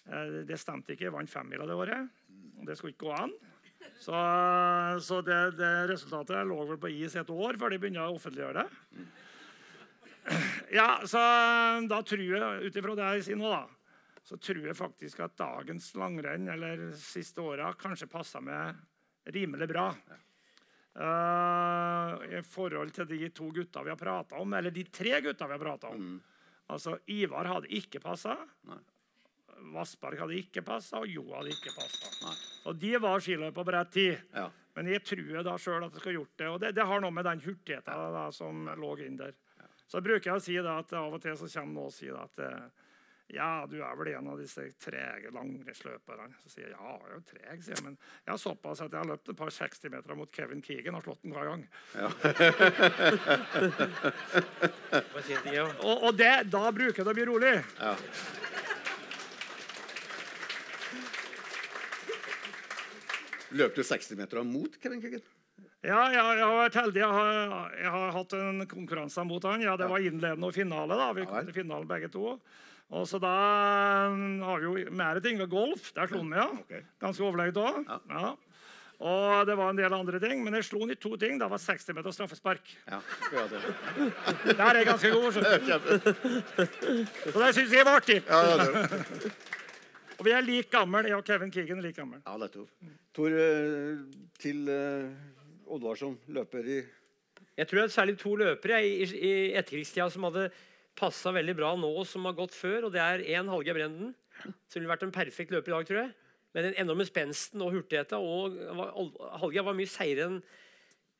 Uh, 0.09 0.41
det 0.49 0.57
stemte 0.57 0.95
ikke. 0.95 1.11
Jeg 1.11 1.13
vant 1.13 1.29
femmila 1.29 1.69
det 1.69 1.77
året. 1.77 2.09
Det 2.65 2.77
skulle 2.77 2.97
ikke 2.97 3.05
gå 3.05 3.13
an. 3.13 3.37
Så, 4.01 4.17
så 5.05 5.21
det, 5.21 5.39
det, 5.59 5.71
resultatet 5.93 6.47
lå 6.47 6.57
vel 6.71 6.81
på 6.81 6.89
is 6.89 7.15
et 7.19 7.29
år 7.29 7.57
før 7.59 7.71
de 7.71 7.79
begynte 7.79 8.01
å 8.01 8.17
offentliggjøre 8.17 8.63
det. 8.63 9.07
Ja, 10.73 10.99
så 11.09 11.21
da 11.89 12.01
tror 12.05 12.21
jeg, 12.21 12.65
ut 12.65 12.75
ifra 12.77 12.95
det 12.97 13.13
jeg 13.15 13.29
sier 13.29 13.39
nå, 13.39 13.49
da 13.49 13.78
så 14.23 14.37
tror 14.37 14.65
jeg 14.67 14.77
faktisk 14.77 15.21
at 15.25 15.37
dagens 15.39 15.91
langrenn 15.99 16.49
eller 16.51 16.89
siste 16.99 17.41
åra 17.41 17.71
kanskje 17.79 18.09
passa 18.11 18.41
meg 18.43 18.77
rimelig 19.33 19.69
bra. 19.71 19.87
Uh, 20.99 22.17
I 22.27 22.41
forhold 22.43 22.91
til 22.95 23.07
de 23.07 23.29
to 23.35 23.49
gutta 23.55 23.83
vi 23.85 23.93
har 23.93 23.99
prata 23.99 24.39
om, 24.41 24.53
eller 24.53 24.73
de 24.73 24.83
tre 24.91 25.21
gutta 25.23 25.47
vi 25.47 25.55
har 25.55 25.63
prata 25.63 25.91
om. 25.93 26.05
Mm. 26.15 26.39
Altså, 26.69 26.97
Ivar 27.09 27.49
hadde 27.49 27.71
ikke 27.73 28.01
passa. 28.03 28.35
Vassberg 29.73 30.19
hadde 30.21 30.37
ikke 30.39 30.63
passa, 30.65 31.01
og 31.01 31.09
Jo 31.09 31.25
hadde 31.33 31.53
ikke 31.55 31.73
passa. 31.75 32.33
Og 32.69 32.77
de 32.79 32.93
var 33.01 33.23
skiløpere 33.23 33.55
på 33.55 33.65
bredt 33.67 33.93
tid. 33.95 34.17
Ja. 34.35 34.49
Men 34.77 34.91
jeg 34.93 35.03
tror 35.03 35.41
da 35.43 35.55
sjøl 35.59 35.83
at 35.83 35.95
jeg 35.95 36.03
skal 36.03 36.15
gjort 36.15 36.35
det. 36.39 36.49
Og 36.49 36.59
det, 36.61 36.73
det 36.77 36.85
har 36.87 37.01
noe 37.03 37.11
med 37.11 37.25
den 37.27 37.41
hurtigheten 37.43 38.13
da, 38.15 38.27
som 38.35 38.69
lå 38.79 38.91
inn 39.03 39.17
der. 39.19 39.33
Så 39.89 40.01
bruker 40.05 40.29
jeg 40.29 40.37
å 40.37 40.43
si 40.43 40.55
da, 40.61 40.77
at 40.83 40.93
av 40.93 41.15
og 41.17 41.23
til 41.23 41.35
så 41.39 41.49
kommer 41.49 41.73
noen 41.73 41.89
og 41.89 41.95
sier 41.95 42.19
at 42.19 42.43
eh, 42.45 42.85
ja, 43.29 43.65
du 43.69 43.75
er 43.85 43.97
vel 43.99 44.07
en 44.15 44.27
av 44.31 44.39
disse 44.41 44.63
trege 44.81 45.29
langrennsløperne. 45.35 46.31
Så 46.41 46.49
sier 46.53 46.65
jeg 46.65 46.73
ja, 46.73 46.93
jeg 46.97 47.09
er 47.09 47.13
jo 47.13 47.21
treg, 47.29 47.61
sier 47.61 47.75
jeg. 47.75 47.83
Men 47.85 47.97
jeg 47.99 48.31
har 48.31 48.39
såpass 48.41 48.81
at 48.81 48.89
jeg 48.89 48.99
har 49.03 49.09
løpt 49.11 49.29
et 49.29 49.37
par 49.37 49.51
60-meter 49.53 50.17
mot 50.17 50.31
Kevin 50.33 50.63
Keegan 50.65 50.97
og 50.97 51.05
slått 51.05 51.21
den 51.25 51.35
hver 51.37 51.45
gang. 51.51 51.61
Ja. 51.93 52.09
og, 55.85 55.95
og 56.09 56.17
det, 56.17 56.31
da 56.49 56.63
bruker 56.73 57.03
jeg 57.03 57.05
det 57.05 57.13
å 57.13 57.17
bli 57.19 57.27
rolig. 57.29 57.53
Ja. 57.77 57.93
Løp 63.59 63.75
du 63.77 63.81
60-meter 63.85 64.41
mot 64.45 64.79
Kevin 64.81 65.01
Keegan? 65.03 65.21
Ja, 65.79 65.99
jeg, 66.11 66.19
jeg 66.19 66.43
har 66.43 66.57
vært 66.57 66.79
heldig. 66.81 67.01
Jeg 67.01 67.19
har, 67.19 67.77
jeg 67.79 67.91
har 67.93 68.09
hatt 68.17 68.33
en 68.35 68.65
konkurranse 68.69 69.23
mot 69.27 69.45
han. 69.47 69.61
Ja, 69.63 69.77
Det 69.79 69.87
var 69.89 70.03
innledende 70.03 70.49
og 70.49 70.57
finale. 70.57 70.97
da. 70.99 71.11
Vi 71.15 71.27
kom 71.29 71.45
til 71.47 71.55
finalen 71.61 71.87
begge 71.89 72.09
to. 72.13 72.33
Og 72.89 73.05
så 73.05 73.19
da 73.21 73.29
um, 74.09 74.41
har 74.41 74.61
vi 74.61 74.65
jo 74.65 74.91
mer 74.97 75.19
ting. 75.21 75.37
Golf. 75.49 75.91
Der 75.93 76.07
slo 76.09 76.23
han 76.23 76.33
ja. 76.33 76.47
Ganske 77.01 77.23
overlegent 77.25 77.57
òg. 77.61 77.83
Ja. 78.09 78.31
Og 78.99 79.47
det 79.47 79.55
var 79.55 79.69
en 79.71 79.77
del 79.77 79.93
andre 79.95 80.19
ting, 80.19 80.43
men 80.43 80.53
jeg 80.57 80.65
slo 80.67 80.79
han 80.81 80.91
i 80.91 80.95
to 80.99 81.17
ting. 81.21 81.39
Det 81.39 81.47
var 81.51 81.57
60 81.61 81.93
meter 81.95 82.11
straffespark. 82.11 82.77
Ja, 82.89 82.99
Der 84.49 84.65
er 84.65 84.75
jeg 84.81 84.87
ganske 84.89 85.11
god. 85.13 85.31
Så 85.31 85.39
det 87.45 87.55
syns 87.55 87.73
jeg 87.77 87.85
var 87.85 87.95
artig. 88.01 88.19
Ja, 88.27 88.57
det 88.57 88.67
og 90.19 90.25
vi 90.25 90.31
er 90.35 90.41
like 90.43 90.69
gamle. 90.69 91.07
Jeg 91.07 91.15
og 91.15 91.23
Kevin 91.23 91.51
Keegan 91.51 91.77
er 91.77 91.81
like 91.81 92.01
gamle. 92.01 92.21
Ja, 92.25 92.37
nettopp. 92.37 92.67
Tor, 93.15 93.31
eh, 93.31 93.97
til 94.39 94.67
uh, 94.67 95.75
Oddvar 95.75 95.95
løper 96.27 96.65
i 96.65 96.81
Jeg 97.57 97.67
tror 97.67 97.79
det 97.79 97.85
er 97.85 97.93
særlig 97.93 98.17
to 98.19 98.35
løpere 98.35 98.87
i, 98.87 99.03
i 99.03 99.31
etterkrigstida 99.53 100.09
som 100.09 100.27
hadde 100.27 100.49
passa 100.99 101.33
veldig 101.35 101.55
bra 101.57 101.73
nå 101.79 101.91
som 102.07 102.27
har 102.27 102.37
gått 102.37 102.55
før. 102.57 102.87
og 102.87 102.95
Det 102.95 103.01
er 103.03 103.25
én 103.39 103.49
Hallgeir 103.51 103.77
Brenden, 103.77 104.15
som 104.43 104.79
ville 104.79 104.91
vært 104.91 105.05
en 105.07 105.15
perfekt 105.15 105.53
løper 105.55 105.71
i 105.71 105.77
dag, 105.77 105.89
tror 105.89 106.01
jeg. 106.03 106.15
Med 106.57 106.65
den 106.65 106.79
enorme 106.81 107.05
spensten 107.05 107.61
og 107.61 107.75
hurtigheten. 107.75 108.19
og 108.19 109.29
Hallgeir 109.41 109.67
var 109.67 109.77
mye 109.77 109.89
seigere 109.89 110.31
enn 110.31 110.41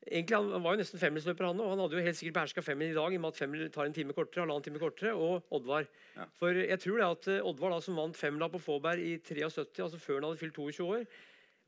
Egentlig, 0.08 0.32
Han 0.32 0.62
var 0.64 0.72
jo 0.72 0.80
nesten 0.80 0.98
femmilsløper, 0.98 1.44
han 1.44 1.58
og 1.60 1.74
han 1.74 1.80
hadde 1.82 1.98
jo 1.98 2.04
helt 2.06 2.16
sikkert 2.16 2.36
beherska 2.38 2.62
femmil 2.64 2.88
i 2.88 2.96
dag. 2.96 3.12
i 3.12 3.16
og 3.18 3.20
med 3.20 3.34
at 3.34 3.36
femmil 3.36 3.70
tar 3.70 3.84
en 3.84 3.92
time 3.92 4.14
kortere, 4.16 4.40
halvannen 4.40 4.64
time 4.64 4.80
kortere, 4.80 5.12
Og 5.12 5.44
Oddvar. 5.52 5.84
Ja. 6.16 6.24
For 6.40 6.56
jeg 6.56 6.80
tror 6.80 6.96
det 6.96 7.04
at 7.10 7.28
eh, 7.28 7.44
Oddvar, 7.44 7.70
da, 7.70 7.80
som 7.84 7.96
vant 8.00 8.16
femmila 8.16 8.48
på 8.48 8.58
Fåberg 8.58 8.98
i 8.98 9.18
73, 9.18 9.82
altså 9.84 10.00
før 10.00 10.14
han 10.14 10.24
hadde 10.30 10.40
fylt 10.40 10.56
22 10.56 10.86
år, 10.88 11.04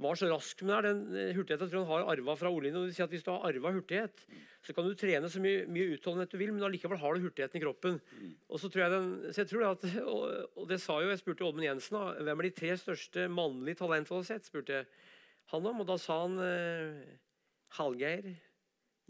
var 0.04 0.18
så 0.18 0.28
rask 0.30 0.62
med 0.66 0.86
den 0.86 1.00
eh, 1.14 1.30
hurtigheten 1.36 1.66
jeg 1.66 1.72
tror 1.72 1.84
han 1.86 1.90
har 1.92 2.10
arva 2.14 2.34
fra 2.38 2.50
Olin. 2.52 2.76
Og 2.80 2.88
de 2.88 2.96
sier 2.96 3.06
at 3.06 3.14
Hvis 3.14 3.24
du 3.26 3.30
har 3.32 3.46
arva 3.48 3.72
hurtighet, 3.74 4.24
så 4.62 4.74
kan 4.76 4.86
du 4.86 4.94
trene 4.98 5.30
så 5.30 5.42
mye, 5.42 5.64
mye 5.70 5.96
utholdenhet 5.96 6.32
du 6.32 6.38
vil, 6.40 6.52
men 6.54 6.66
allikevel 6.66 7.00
har 7.02 7.16
du 7.16 7.26
hurtigheten 7.26 7.58
i 7.58 7.64
kroppen. 7.64 7.98
Og 8.48 8.62
så 8.62 8.70
tror 8.72 8.84
jeg 8.84 8.94
den, 8.94 9.08
så 9.30 9.42
jeg 9.42 9.50
tror 9.52 9.66
at, 9.70 9.88
og, 10.02 10.22
og, 10.56 10.64
det 10.70 10.80
sa 10.82 11.00
jo, 11.02 11.10
Jeg 11.10 11.22
spurte 11.22 11.46
Oddmund 11.48 11.66
Jensen 11.66 11.98
da, 11.98 12.04
hvem 12.28 12.42
er 12.42 12.48
de 12.48 12.54
tre 12.60 12.76
største 12.80 13.26
mannlige 13.32 13.82
talentene 13.82 14.12
du 14.12 14.20
har 14.20 14.30
sett. 14.30 14.48
spurte 14.48 14.80
jeg 14.80 14.88
han 15.52 15.68
om, 15.68 15.82
og 15.82 15.90
Da 15.90 15.98
sa 16.00 16.22
han 16.22 16.38
eh, 16.40 17.12
Hallgeir, 17.78 18.32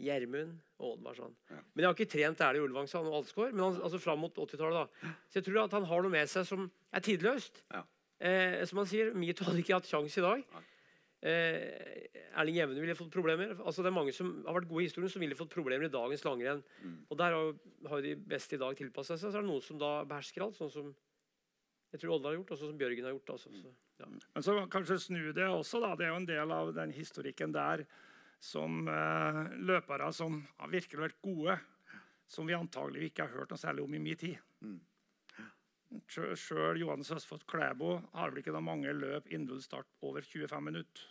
Gjermund 0.03 0.57
og 0.81 0.97
Oddvar. 0.97 1.17
Sånn. 1.19 1.35
Ja. 1.51 1.61
Men 1.71 1.83
jeg 1.83 1.89
har 1.89 1.97
ikke 1.97 2.13
trent 2.17 2.43
Erling 2.43 2.67
Ulvang 2.67 2.89
sa 2.89 2.99
han, 2.99 3.09
og 3.11 3.21
Alsgaard, 3.21 3.55
men 3.55 3.65
han, 3.67 3.81
altså 3.85 4.01
fram 4.01 4.23
mot 4.23 4.35
80-tallet. 4.35 4.81
da. 4.81 5.15
Så 5.29 5.39
jeg 5.39 5.47
tror 5.47 5.63
at 5.63 5.75
han 5.77 5.87
har 5.89 6.03
noe 6.03 6.13
med 6.13 6.31
seg 6.31 6.47
som 6.49 6.67
er 6.91 7.05
tidløst. 7.05 7.63
Ja. 7.71 7.83
Eh, 8.23 8.61
som 8.69 8.79
han 8.81 8.89
sier, 8.89 9.11
Mito 9.17 9.45
hadde 9.47 9.63
ikke 9.63 9.77
hatt 9.77 9.89
sjanse 9.89 10.21
i 10.21 10.25
dag. 10.25 10.43
Eh, 11.23 12.09
Erling 12.35 12.57
Jevne 12.57 12.81
ville 12.83 12.97
fått 12.99 13.13
problemer. 13.13 13.53
Altså, 13.61 13.83
det 13.83 13.91
er 13.91 13.95
mange 13.95 14.13
som 14.15 14.31
har 14.43 14.57
vært 14.57 14.67
gode 14.67 14.83
i 14.83 14.89
historien 14.89 15.11
som 15.11 15.23
ville 15.23 15.37
fått 15.39 15.53
problemer 15.53 15.87
i 15.87 15.93
dagens 15.93 16.25
langrenn. 16.27 16.63
Mm. 16.83 16.97
Og 17.07 17.19
der 17.19 17.35
har, 17.37 17.51
har, 17.91 18.03
de 18.03 18.13
beste 18.33 18.57
i 18.57 18.61
dag 18.61 18.75
tilpassa 18.77 19.15
seg. 19.15 19.29
Så 19.29 19.39
er 19.39 19.45
det 19.45 19.51
noen 19.51 19.63
som 19.63 19.79
da 19.79 19.93
behersker 20.09 20.43
alt, 20.43 20.57
sånn 20.59 20.73
som 20.73 20.93
jeg 21.93 22.01
tror 22.01 22.15
Odda 22.15 22.31
har 22.31 22.39
gjort, 22.39 22.55
og 22.55 22.59
sånn 22.59 22.71
som 22.73 22.79
Bjørgen 22.79 23.05
har 23.07 23.13
gjort. 23.13 23.35
Altså, 23.35 23.51
så, 23.53 23.73
ja. 24.01 24.07
Men 24.09 24.45
så 24.45 24.55
kanskje 24.73 24.99
snu 24.99 25.21
det 25.37 25.45
også. 25.45 25.79
da, 25.83 25.93
Det 25.95 26.07
er 26.07 26.11
jo 26.11 26.21
en 26.23 26.31
del 26.31 26.55
av 26.55 26.73
den 26.75 26.95
historikken 26.95 27.53
der 27.53 27.85
som 28.43 28.87
eh, 28.91 29.43
løpere 29.63 30.09
som 30.11 30.41
har 30.59 30.73
virkelig 30.73 31.05
vært 31.05 31.21
gode, 31.23 31.59
som 32.27 32.49
vi 32.49 32.57
antagelig 32.57 33.11
ikke 33.11 33.27
har 33.27 33.37
hørt 33.37 33.53
noe 33.53 33.61
særlig 33.61 33.85
om 33.85 33.93
i 33.95 34.01
min 34.03 34.19
tid. 34.19 34.41
Mm. 34.65 34.81
Sjøl 36.09 36.79
Johannes 36.81 37.11
Østfold 37.13 37.45
Klæbo 37.49 37.95
har 38.13 38.31
vel 38.31 38.41
ikke 38.41 38.53
da 38.55 38.61
mange 38.63 38.93
løp 38.93 39.29
start 39.61 39.87
over 40.01 40.21
25 40.21 40.61
minutter. 40.61 41.03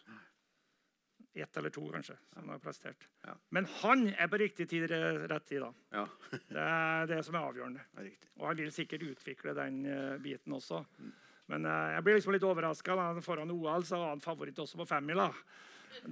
Ett 1.35 1.57
eller 1.57 1.71
to, 1.73 1.87
kanskje, 1.89 2.17
som 2.35 2.49
har 2.53 2.59
prestert. 2.61 3.07
Ja. 3.25 3.33
Men 3.49 3.65
han 3.81 4.09
er 4.11 4.29
på 4.29 4.37
riktig 4.37 4.69
tid 4.69 4.91
rett 4.91 5.47
tid. 5.47 5.63
da. 5.63 5.73
Ja. 5.91 6.07
det 6.49 6.61
er 6.61 7.07
det 7.07 7.23
som 7.25 7.35
er 7.35 7.47
avgjørende. 7.47 7.85
Er 7.97 8.11
og 8.37 8.49
han 8.51 8.57
vil 8.61 8.73
sikkert 8.73 9.07
utvikle 9.07 9.55
den 9.57 9.87
uh, 9.87 10.19
biten 10.21 10.53
også. 10.53 10.83
Mm. 10.99 11.13
Men 11.55 11.65
uh, 11.65 11.95
jeg 11.95 12.05
blir 12.05 12.19
liksom 12.19 12.37
litt 12.37 12.45
overraska. 12.45 12.99
Foran 13.25 13.51
OL 13.51 13.87
så 13.89 14.03
var 14.03 14.13
han 14.13 14.21
favoritt 14.21 14.61
også 14.61 14.83
på 14.83 14.89
femmila. 14.93 15.31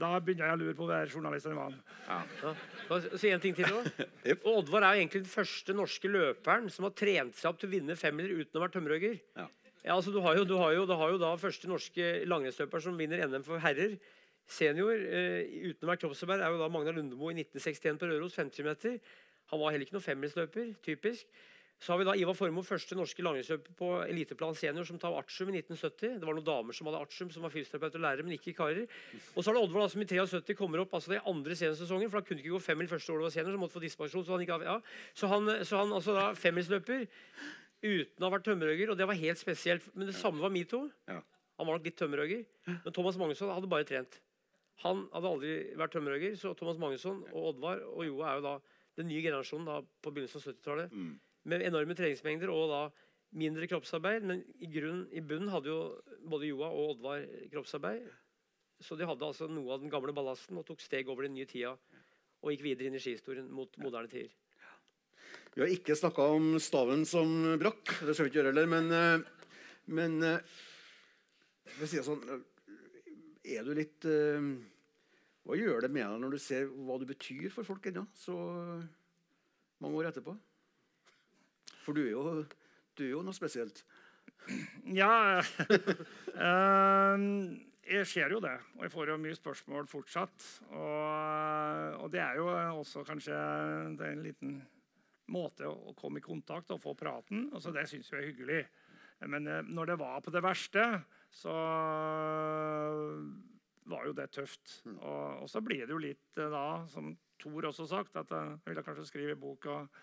Da 0.01 0.11
begynner 0.20 0.51
jeg 0.51 0.57
å 0.57 0.61
lure 0.61 0.77
på 0.78 0.89
være 0.89 1.11
journalist 1.12 1.48
eller 1.48 1.59
hva. 1.59 1.69
Ja. 2.09 3.05
Si 3.19 3.31
en 3.32 3.43
ting 3.43 3.57
til 3.57 3.69
også. 3.69 4.07
yep. 4.28 4.44
Oddvar 4.48 4.86
er 4.86 4.98
jo 4.98 5.05
egentlig 5.05 5.24
den 5.24 5.32
første 5.32 5.77
norske 5.77 6.11
løperen 6.11 6.69
som 6.73 6.86
har 6.89 6.94
trent 6.98 7.39
seg 7.39 7.51
opp 7.51 7.61
til 7.62 7.70
å 7.70 7.74
vinne 7.74 7.97
femmiller 7.98 8.43
uten 8.43 8.61
å 8.61 8.65
være 8.65 8.77
tømmerhogger. 8.77 9.19
Ja. 9.40 9.48
Ja, 9.81 9.94
altså, 9.97 10.12
du, 10.12 10.20
har 10.20 10.36
jo, 10.36 10.44
du, 10.44 10.59
har 10.61 10.74
jo, 10.77 10.85
du 10.85 10.93
har 10.93 11.15
jo 11.15 11.20
da 11.20 11.31
første 11.40 11.69
norske 11.70 12.09
langrennsløper 12.28 12.82
som 12.85 12.98
vinner 13.01 13.23
NM 13.24 13.47
for 13.47 13.62
herrer. 13.65 13.97
Senior 14.51 14.93
eh, 14.93 15.47
uten 15.70 15.86
å 15.86 15.90
være 15.93 16.02
kroppsarbeid 16.02 16.43
er 16.43 16.52
jo 16.52 16.61
da 16.61 16.69
Magnar 16.73 16.97
Lundemo 16.97 17.31
i 17.31 17.39
1961 17.39 18.01
på 18.01 18.11
Røros, 18.11 18.36
50 18.36 18.66
meter. 18.66 18.98
Han 19.52 19.62
var 19.62 19.73
heller 19.73 19.86
ikke 19.86 19.97
noen 19.97 20.05
femmilsløper, 20.05 20.74
typisk. 20.85 21.31
Så 21.81 21.94
har 21.94 22.01
vi 22.01 22.05
da 22.05 22.12
Ivar 22.12 22.36
Formoe, 22.36 22.66
første 22.66 22.97
norske 22.97 23.24
langrennsløper 23.24 23.73
på 23.78 23.86
eliteplan 24.05 24.57
senior, 24.59 24.85
som 24.85 24.98
tar 25.01 25.15
artium 25.16 25.48
i 25.48 25.62
1970. 25.62 26.19
Det 26.20 26.27
var 26.28 26.36
noen 26.36 26.44
damer 26.44 26.77
som 26.77 26.90
hadde 26.90 26.98
artium, 27.01 27.31
som 27.32 27.47
var 27.47 27.52
fysioterapeut 27.55 27.94
og 27.97 28.02
lærer, 28.05 28.27
men 28.27 28.35
ikke 28.36 28.52
karer. 28.59 28.82
Og 29.32 29.40
så 29.40 29.48
er 29.48 29.57
det 29.57 29.62
Oddvar 29.62 29.89
som 29.89 30.02
i 30.05 30.09
73 30.11 30.59
kommer 30.59 30.82
opp 30.82 30.93
altså 30.98 31.15
det 31.15 31.23
andre 31.31 31.57
seniorsesongen, 31.57 32.11
for 32.12 32.20
da 32.20 32.28
kunne 32.28 32.44
ikke 32.44 32.52
gå 32.52 32.61
femmil 32.66 32.90
første 32.90 33.15
året 33.15 33.24
var 33.24 33.32
senior, 33.32 33.57
så 33.57 33.62
måtte 33.62 33.77
få 33.78 33.82
dispensjon. 33.86 34.27
Så 34.27 34.35
han, 34.36 34.44
ikke, 34.44 34.59
ja. 34.69 34.74
så 35.16 35.31
han, 35.32 35.48
så 35.70 35.81
han 35.81 35.94
altså 35.97 36.16
da 36.19 36.27
femmilsløper 36.36 37.07
uten 37.81 38.20
å 38.20 38.28
ha 38.28 38.31
vært 38.35 38.44
tømmerhogger, 38.51 38.93
og 38.93 39.01
det 39.01 39.09
var 39.09 39.20
helt 39.23 39.40
spesielt. 39.40 39.89
Men 39.94 40.12
det 40.12 40.19
samme 40.20 40.44
var 40.44 40.52
Mito. 40.52 40.82
Han 41.09 41.65
var 41.65 41.81
nok 41.81 41.89
litt 41.89 41.97
tømmerhogger, 41.97 42.44
men 42.74 42.97
Thomas 42.98 43.16
Magnusson 43.20 43.55
hadde 43.55 43.73
bare 43.73 43.89
trent. 43.89 44.20
Han 44.85 45.07
hadde 45.16 45.32
aldri 45.32 45.57
vært 45.81 45.97
tømmerhogger, 45.97 46.36
så 46.40 46.52
Thomas 46.61 46.77
Magnusson 46.81 47.24
og 47.32 47.55
Oddvar 47.55 47.81
og 47.89 48.05
Joa 48.05 48.35
er 48.35 48.39
jo 48.43 48.47
da 48.51 48.55
den 49.01 49.09
nye 49.09 49.24
generasjonen 49.24 49.69
da, 49.69 49.81
på 49.81 50.12
begynnelsen 50.12 50.43
av 50.43 50.48
70-tallet. 50.52 50.93
Mm 50.93 51.19
med 51.49 51.65
enorme 51.65 51.97
treningsmengder 51.97 52.53
og 52.53 52.67
da 52.73 52.83
mindre 53.41 53.69
kroppsarbeid. 53.71 54.27
Men 54.27 54.43
i, 54.59 54.69
grunn, 54.71 55.07
i 55.12 55.23
bunnen 55.25 55.53
hadde 55.53 55.71
jo 55.71 55.81
både 56.31 56.51
Joa 56.51 56.71
og 56.73 56.97
Oddvar 56.97 57.25
kroppsarbeid. 57.53 58.09
Så 58.81 58.97
de 58.97 59.09
hadde 59.09 59.27
altså 59.27 59.49
noe 59.51 59.75
av 59.75 59.83
den 59.83 59.93
gamle 59.93 60.15
ballasten 60.17 60.59
og 60.61 60.67
tok 60.69 60.81
steg 60.85 61.09
over 61.12 61.27
den 61.27 61.37
nye 61.37 61.49
tida. 61.49 61.75
Og 62.41 62.55
gikk 62.55 62.65
videre 62.65 62.89
inn 62.89 62.97
i 62.97 63.03
skihistorien 63.03 63.51
mot 63.53 63.75
moderne 63.83 64.09
tider. 64.11 64.33
Vi 65.55 65.62
har 65.62 65.73
ikke 65.73 65.97
snakka 65.99 66.25
om 66.37 66.55
staven 66.62 67.05
som 67.09 67.31
brakk. 67.61 67.97
Det 68.07 68.15
skal 68.15 68.27
vi 68.27 68.31
ikke 68.31 68.41
gjøre 68.41 68.53
heller. 68.53 68.71
Men, 68.71 68.91
eh, 68.95 69.57
men 69.91 70.17
eh, 70.27 70.55
sier 71.83 72.07
sånn 72.07 72.23
eh, 72.27 72.47
Er 73.57 73.65
du 73.67 73.73
litt 73.75 74.05
Hva 74.05 75.57
gjør 75.57 75.83
det 75.83 75.91
med 75.91 76.05
deg 76.05 76.23
når 76.23 76.37
du 76.37 76.39
ser 76.43 76.69
hva 76.71 76.99
du 77.01 77.07
betyr 77.09 77.49
for 77.51 77.67
folk 77.67 77.89
ennå, 77.89 78.05
så 78.15 78.37
mange 79.81 79.97
år 79.97 80.11
etterpå? 80.11 80.37
For 81.91 81.99
du 81.99 82.05
er 82.07 82.12
jo, 82.15 82.23
du 82.95 83.03
er 83.03 83.09
jo 83.11 83.21
noe 83.27 83.35
spesielt. 83.35 83.81
Ja 84.95 85.43
uh, 85.43 87.17
Jeg 87.83 88.07
ser 88.07 88.31
jo 88.31 88.39
det. 88.45 88.53
Og 88.77 88.85
jeg 88.87 88.93
får 88.93 89.11
jo 89.11 89.17
mye 89.19 89.35
spørsmål 89.35 89.89
fortsatt. 89.91 90.45
Og, 90.71 91.97
og 92.05 92.12
det 92.15 92.21
er 92.23 92.39
jo 92.39 92.47
også 92.79 93.03
kanskje 93.09 93.35
det 93.99 94.07
er 94.07 94.15
en 94.15 94.23
liten 94.23 94.53
måte 95.35 95.67
å 95.67 95.97
komme 95.99 96.23
i 96.23 96.25
kontakt 96.29 96.71
og 96.71 96.79
få 96.85 96.95
praten. 96.95 97.49
Altså, 97.51 97.75
det 97.75 97.89
syns 97.91 98.12
jeg 98.12 98.21
er 98.21 98.31
hyggelig. 98.31 98.62
Men 99.35 99.51
uh, 99.51 99.59
når 99.67 99.91
det 99.91 99.99
var 100.05 100.23
på 100.23 100.31
det 100.31 100.45
verste, 100.47 100.87
så 101.43 101.57
var 103.91 104.07
jo 104.07 104.15
det 104.15 104.31
tøft. 104.39 104.79
Og, 104.95 105.43
og 105.43 105.51
så 105.51 105.59
blir 105.59 105.83
det 105.83 105.99
jo 105.99 106.07
litt 106.07 106.39
da, 106.39 106.87
som 106.95 107.11
Thor 107.43 107.67
også 107.67 107.91
sagt, 107.91 108.15
at 108.21 108.31
jeg 108.31 108.62
ville 108.69 108.87
kanskje 108.87 109.11
skrive 109.11 109.35
bok 109.43 109.67
og 109.75 110.01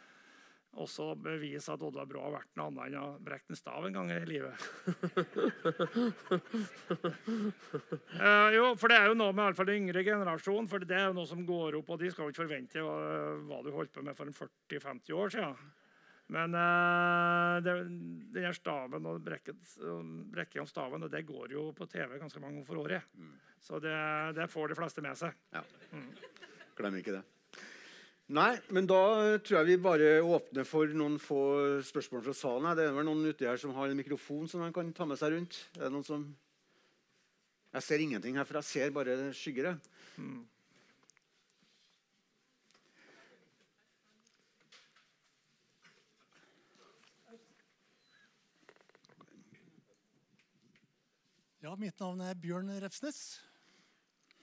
også 0.77 1.09
bevise 1.21 1.73
at 1.73 1.83
Oddvar 1.83 2.07
Brå 2.09 2.21
har 2.25 2.35
vært 2.37 2.53
noe 2.59 2.69
annet 2.69 2.89
enn 2.89 2.99
å 3.01 3.07
brekke 3.23 3.53
en 3.53 3.59
stav 3.59 3.87
en 3.87 3.97
gang 3.97 4.11
i 4.13 4.19
livet. 4.29 4.67
uh, 8.21 8.49
jo, 8.57 8.69
for 8.79 8.91
det 8.91 8.99
er 8.99 9.09
jo 9.09 9.17
noe 9.17 9.33
med 9.33 9.43
i 9.43 9.47
alle 9.47 9.57
fall 9.57 9.71
den 9.71 9.81
yngre 9.83 10.05
generasjonen, 10.05 10.69
for 10.71 10.85
det 10.85 10.99
er 10.99 11.09
jo 11.09 11.17
noe 11.17 11.29
som 11.29 11.43
går 11.47 11.79
opp, 11.79 11.91
og 11.95 12.01
de 12.01 12.11
skal 12.13 12.27
jo 12.27 12.35
ikke 12.35 12.43
forvente 12.43 12.85
hva, 12.85 12.95
hva 13.49 13.61
du 13.65 13.73
holdt 13.75 13.95
på 13.95 14.05
med 14.05 14.17
for 14.17 14.31
40-50 14.43 15.17
år 15.17 15.35
siden. 15.37 15.67
Men 16.35 16.55
uh, 16.59 17.57
det, 17.63 17.73
den 18.35 18.55
staven 18.55 19.07
og 19.07 19.21
brekking 19.23 20.59
av 20.59 20.67
staven 20.67 21.07
det 21.07 21.23
går 21.27 21.55
jo 21.55 21.69
på 21.75 21.87
TV 21.87 22.17
ganske 22.19 22.41
mange 22.43 22.59
ganger 22.59 22.67
for 22.67 22.83
året. 22.83 23.07
Mm. 23.15 23.33
Så 23.63 23.79
det, 23.83 23.95
det, 24.35 24.51
får 24.51 24.73
de 24.73 24.79
fleste 24.79 25.03
med 25.05 25.17
seg. 25.19 25.39
Ja. 25.55 25.63
Mm. 25.95 26.11
Glem 26.77 26.99
ikke 26.99 27.15
det. 27.15 27.23
Nei, 28.27 28.57
men 28.75 28.83
da 28.83 29.37
tror 29.39 29.61
jeg 29.61 29.67
vi 29.69 29.75
bare 29.79 30.07
åpner 30.19 30.65
for 30.67 30.91
noen 30.99 31.13
få 31.15 31.39
spørsmål 31.87 32.25
fra 32.25 32.33
salen. 32.35 32.67
Det 32.75 32.83
er 32.83 32.97
vel 32.97 33.05
noen 33.07 33.23
uti 33.23 33.47
her 33.47 33.59
som 33.61 33.71
har 33.77 33.87
en 33.87 33.95
mikrofon 33.95 34.49
som 34.51 34.65
de 34.65 34.67
kan 34.75 34.89
ta 34.91 35.05
med 35.07 35.15
seg 35.15 35.31
rundt? 35.31 35.55
Er 35.77 35.85
det 35.85 35.93
noen 35.93 36.03
som... 36.03 36.25
Jeg 37.71 37.85
ser 37.85 38.03
ingenting 38.03 38.35
her, 38.35 38.43
for 38.43 38.59
jeg 38.59 38.67
ser 38.67 38.91
bare 38.91 39.15
skygger. 39.31 39.77
Mm. 40.19 40.41
Ja, 51.63 51.77
mitt 51.79 52.03
navn 52.03 52.25
er 52.27 52.35
Bjørn 52.43 52.73
Refsnes. 52.83 53.21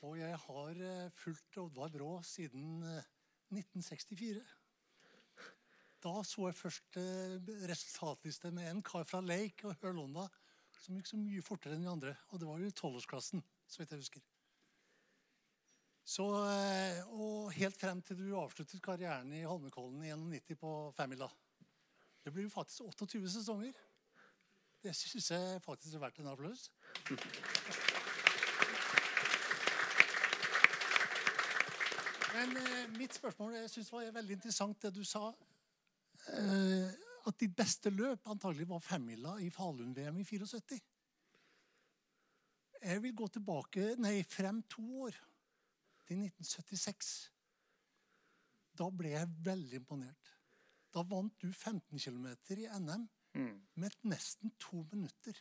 Og 0.04 0.16
jeg 0.22 0.40
har 0.46 0.80
eh, 0.88 1.12
fulgt 1.20 1.60
Oddvar 1.60 1.92
Brå 1.92 2.16
siden 2.24 2.80
eh, 2.88 3.12
1964. 3.52 4.44
Da 6.04 6.14
så 6.26 6.48
jeg 6.48 6.56
først 6.58 6.96
resultatliste 7.68 8.50
med 8.52 8.68
en 8.70 8.82
kar 8.84 9.06
fra 9.08 9.22
Lake 9.24 9.68
og 9.68 9.76
Hørlonda 9.80 10.28
som 10.84 10.98
gikk 10.98 11.08
så 11.08 11.18
mye 11.18 11.44
fortere 11.44 11.76
enn 11.76 11.86
de 11.86 11.90
andre. 11.90 12.14
Og 12.32 12.40
det 12.40 12.48
var 12.48 12.60
jo 12.60 12.68
i 12.68 12.76
tolvårsklassen, 12.76 13.44
så 13.66 13.80
vidt 13.80 13.94
jeg 13.94 14.02
husker. 14.04 14.24
Så, 16.04 16.26
eh, 16.50 17.00
og 17.16 17.52
helt 17.56 17.78
frem 17.80 18.02
til 18.04 18.18
du 18.20 18.34
avsluttet 18.36 18.82
karrieren 18.84 19.32
i 19.32 19.46
Holmenkollen 19.48 20.04
i 20.04 20.12
91 20.12 20.58
på 20.60 20.74
Famila. 20.96 21.30
Det 22.24 22.32
blir 22.32 22.44
jo 22.44 22.52
faktisk 22.52 22.84
28 22.84 23.30
sesonger. 23.38 23.72
Det 24.84 24.92
syns 24.96 25.30
jeg 25.30 25.62
faktisk 25.64 25.96
er 25.96 26.04
verdt 26.04 26.20
en 26.20 26.28
applaus. 26.28 26.68
Men 32.34 32.56
eh, 32.58 32.86
mitt 32.98 33.14
spørsmål 33.14 33.54
jeg 33.60 33.70
synes 33.70 33.92
var 33.94 34.14
veldig 34.16 34.38
interessant 34.38 34.82
det 34.82 34.90
du 34.96 35.04
sa. 35.06 35.28
Eh, 36.34 36.88
at 37.24 37.38
ditt 37.40 37.54
beste 37.56 37.92
løp 37.94 38.26
antagelig 38.28 38.66
var 38.68 38.82
femmila 38.84 39.36
i 39.40 39.50
Falun-VM 39.54 40.18
i 40.20 40.26
74. 40.26 40.80
Jeg 42.84 43.00
vil 43.00 43.14
gå 43.16 43.28
tilbake, 43.32 43.94
nei, 44.02 44.18
frem 44.28 44.60
to 44.68 44.82
år, 45.06 45.16
til 46.04 46.20
1976. 46.26 47.14
Da 48.76 48.90
ble 48.92 49.14
jeg 49.14 49.30
veldig 49.46 49.80
imponert. 49.80 50.34
Da 50.92 51.06
vant 51.08 51.32
du 51.40 51.48
15 51.48 51.96
km 51.96 52.28
i 52.58 52.68
NM 52.76 53.08
mm. 53.38 53.56
med 53.80 53.96
nesten 54.10 54.52
to 54.60 54.84
minutter. 54.92 55.38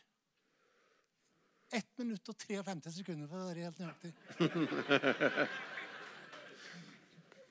1 1.74 1.98
minutt 1.98 2.28
og 2.30 2.38
53 2.38 2.96
sekunder, 3.00 3.28
for 3.28 3.42
å 3.42 3.50
være 3.50 3.66
helt 3.66 3.80
nøyaktig. 3.82 4.14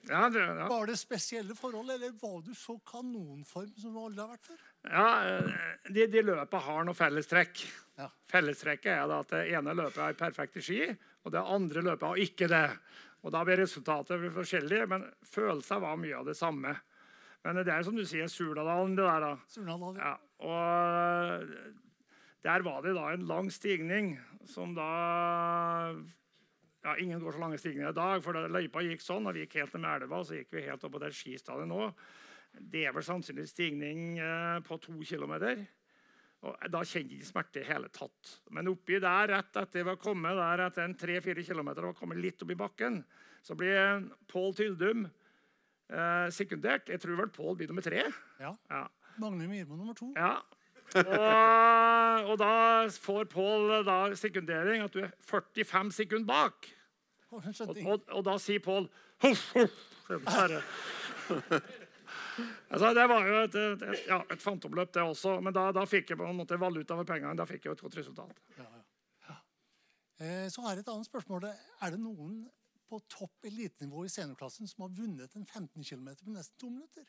Ja, 0.09 0.25
det, 0.29 0.41
ja. 0.43 0.67
Var 0.67 0.89
det 0.89 0.97
spesielle 0.99 1.55
forhold, 1.55 1.89
eller 1.93 2.11
var 2.19 2.41
du 2.43 2.51
så 2.57 2.75
kanonform 2.89 3.69
som 3.79 3.93
du 3.95 3.99
aldri 4.01 4.19
har 4.23 4.33
vært 4.33 4.49
før? 4.49 4.63
Ja, 4.89 5.05
eh, 5.29 5.91
De, 5.95 6.07
de 6.11 6.23
løpene 6.27 6.63
har 6.65 6.83
noe 6.87 6.97
fellestrekk. 6.97 7.61
Ja. 8.01 8.09
Fellestrekket 8.31 8.91
er 8.97 9.13
at 9.15 9.31
det 9.31 9.43
ene 9.55 9.75
løpet 9.79 10.01
har 10.03 10.17
perfekte 10.19 10.63
ski, 10.65 10.81
og 11.23 11.31
det 11.31 11.43
andre 11.55 11.85
løpet 11.87 12.07
har 12.09 12.19
ikke 12.25 12.49
det. 12.51 12.65
Og 13.23 13.31
Da 13.31 13.43
blir 13.47 13.61
resultatet 13.63 14.25
forskjellig, 14.35 14.81
men 14.91 15.05
følelsen 15.23 15.79
var 15.85 15.95
mye 16.01 16.17
av 16.19 16.27
det 16.27 16.35
samme. 16.35 16.73
Men 17.43 17.59
det 17.63 17.71
er 17.71 17.83
som 17.87 17.95
du 17.95 18.03
sier, 18.07 18.27
Surnadalen. 18.31 18.95
det 18.95 19.03
der 19.07 19.23
da. 19.23 19.31
Surnadalen, 19.47 19.99
ja. 20.03 20.17
Og 20.43 21.47
der 22.43 22.63
var 22.67 22.81
det 22.83 22.95
da 22.95 23.05
en 23.13 23.25
lang 23.27 23.49
stigning 23.51 24.17
som 24.51 24.73
da 24.75 24.89
ja, 26.83 26.97
Ingen 26.99 27.21
går 27.23 27.35
så 27.35 27.43
lange 27.43 27.59
stigninger 27.61 27.93
i 27.93 27.95
dag, 27.95 28.23
for 28.23 28.49
løypa 28.51 28.83
gikk 28.83 29.03
sånn, 29.03 29.27
og 29.29 29.37
vi 29.37 29.45
gikk 29.45 29.61
helt 29.61 29.77
ned 29.77 29.85
med 29.85 30.03
elva, 30.03 30.19
så 30.27 30.35
gikk 30.35 30.51
vi 30.57 30.65
helt 30.65 30.83
opp 30.83 30.95
på 30.95 31.01
det 31.03 31.13
skistadiet 31.15 31.69
nå. 31.71 31.87
Det 32.53 32.83
er 32.85 32.93
vel 32.93 33.05
sannsynlig 33.05 33.47
stigning 33.49 34.19
eh, 34.21 34.59
på 34.65 34.77
to 34.83 34.97
kilometer. 35.07 35.63
Og 36.43 36.65
da 36.67 36.81
kjente 36.83 37.15
jeg 37.15 37.21
ikke 37.21 37.29
smerte 37.29 37.61
i 37.61 37.67
hele 37.69 37.89
tatt. 37.93 38.33
Men 38.51 38.67
oppi 38.67 38.97
der, 38.99 39.29
rett 39.31 39.59
etter 39.61 39.79
vi 39.79 39.87
var 39.87 39.99
kommet 40.01 40.35
der 40.35 40.65
etter 40.65 40.83
en 40.83 40.95
3-4 40.99 41.45
km 41.47 41.69
og 41.87 41.95
kommet 41.95 42.19
litt 42.19 42.43
opp 42.43 42.51
i 42.51 42.59
bakken, 42.59 42.99
så 43.43 43.55
blir 43.59 44.03
Pål 44.31 44.51
Tyldum 44.59 45.05
eh, 45.07 46.27
sekundert. 46.35 46.91
Jeg 46.91 46.99
tror 46.99 47.21
vel 47.21 47.31
Pål 47.31 47.61
blir 47.61 47.71
nummer 47.71 47.85
tre. 47.85 48.03
Ja. 48.43 48.51
ja. 48.69 48.83
Magne 49.23 49.47
Myrmo 49.47 49.79
nummer 49.79 49.95
to. 49.95 50.11
Ja. 50.19 50.35
Og, 50.99 52.29
og, 52.29 52.35
da 52.39 52.53
får 53.01 53.29
Pål 53.31 54.15
sekundering 54.19 54.83
at 54.85 54.93
du 54.93 55.03
er 55.03 55.11
45 55.25 55.91
sekunder 55.91 56.27
bak. 56.29 56.69
Og, 57.33 57.43
og, 57.85 58.03
og 58.11 58.25
da 58.25 58.37
sier 58.41 58.61
Pål 58.61 58.89
Huff, 59.23 59.53
huff. 59.55 59.79
Altså, 62.69 62.93
det 62.97 63.03
var 63.09 63.27
jo 63.27 63.41
et, 63.43 63.55
et, 63.55 63.83
et, 63.87 63.99
ja, 64.09 64.19
et 64.33 64.41
fantomløp, 64.41 64.93
det 64.93 65.03
også. 65.05 65.37
Men 65.45 65.53
da, 65.55 65.67
da, 65.75 65.85
fikk 65.89 66.13
jeg 66.13 66.19
på 66.19 66.27
en 66.27 66.39
måte 66.39 66.57
valuta 66.59 66.97
for 66.97 67.07
pengene. 67.07 67.35
Da 67.37 67.45
fikk 67.49 67.67
jeg 67.67 67.77
et 67.77 67.83
godt 67.85 67.97
resultat. 67.99 68.39
Ja, 68.57 68.65
ja. 69.29 69.35
Eh, 70.23 70.47
så 70.53 70.65
er 70.65 70.77
det 70.77 70.85
et 70.85 70.93
annet 70.93 71.09
spørsmål. 71.09 71.45
Er 71.45 71.93
det 71.93 72.01
noen 72.01 72.41
på 72.89 72.99
topp 73.09 73.49
elitenivå 73.49 74.05
i 74.05 74.11
seniorklassen 74.11 74.69
som 74.69 74.87
har 74.87 74.95
vunnet 74.97 75.37
en 75.37 75.45
15 75.45 75.85
km 75.85 76.09
på 76.23 76.33
nesten 76.33 76.57
to 76.61 76.71
minutter? 76.73 77.05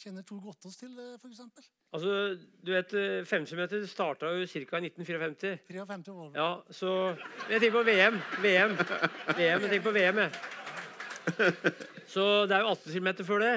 Kjenner 0.00 0.24
Tor 0.24 0.40
Gottaas 0.44 0.80
til 0.80 0.96
det, 0.96 1.12
f.eks.? 1.20 1.70
Altså, 1.90 2.38
du 2.66 2.70
vet, 2.70 2.92
50 3.26 3.56
meter 3.58 3.86
starta 3.90 4.30
jo 4.30 4.46
ca. 4.46 4.78
i 4.78 4.90
1954. 4.90 5.58
53 5.66 6.14
år. 6.14 6.30
Ja, 6.36 6.50
så 6.70 7.16
Jeg 7.50 7.60
tenker 7.60 7.80
på 7.80 7.86
VM. 7.88 8.20
VM. 8.42 8.76
VM 9.36 9.64
jeg 9.64 9.70
tenker 9.70 9.86
på 9.88 9.94
VM, 9.96 10.18
jeg. 10.18 10.30
Så 12.14 12.46
det 12.46 12.56
er 12.56 12.64
jo 12.64 12.72
18 12.74 12.92
km 12.94 13.24
før 13.26 13.42
det. 13.42 13.54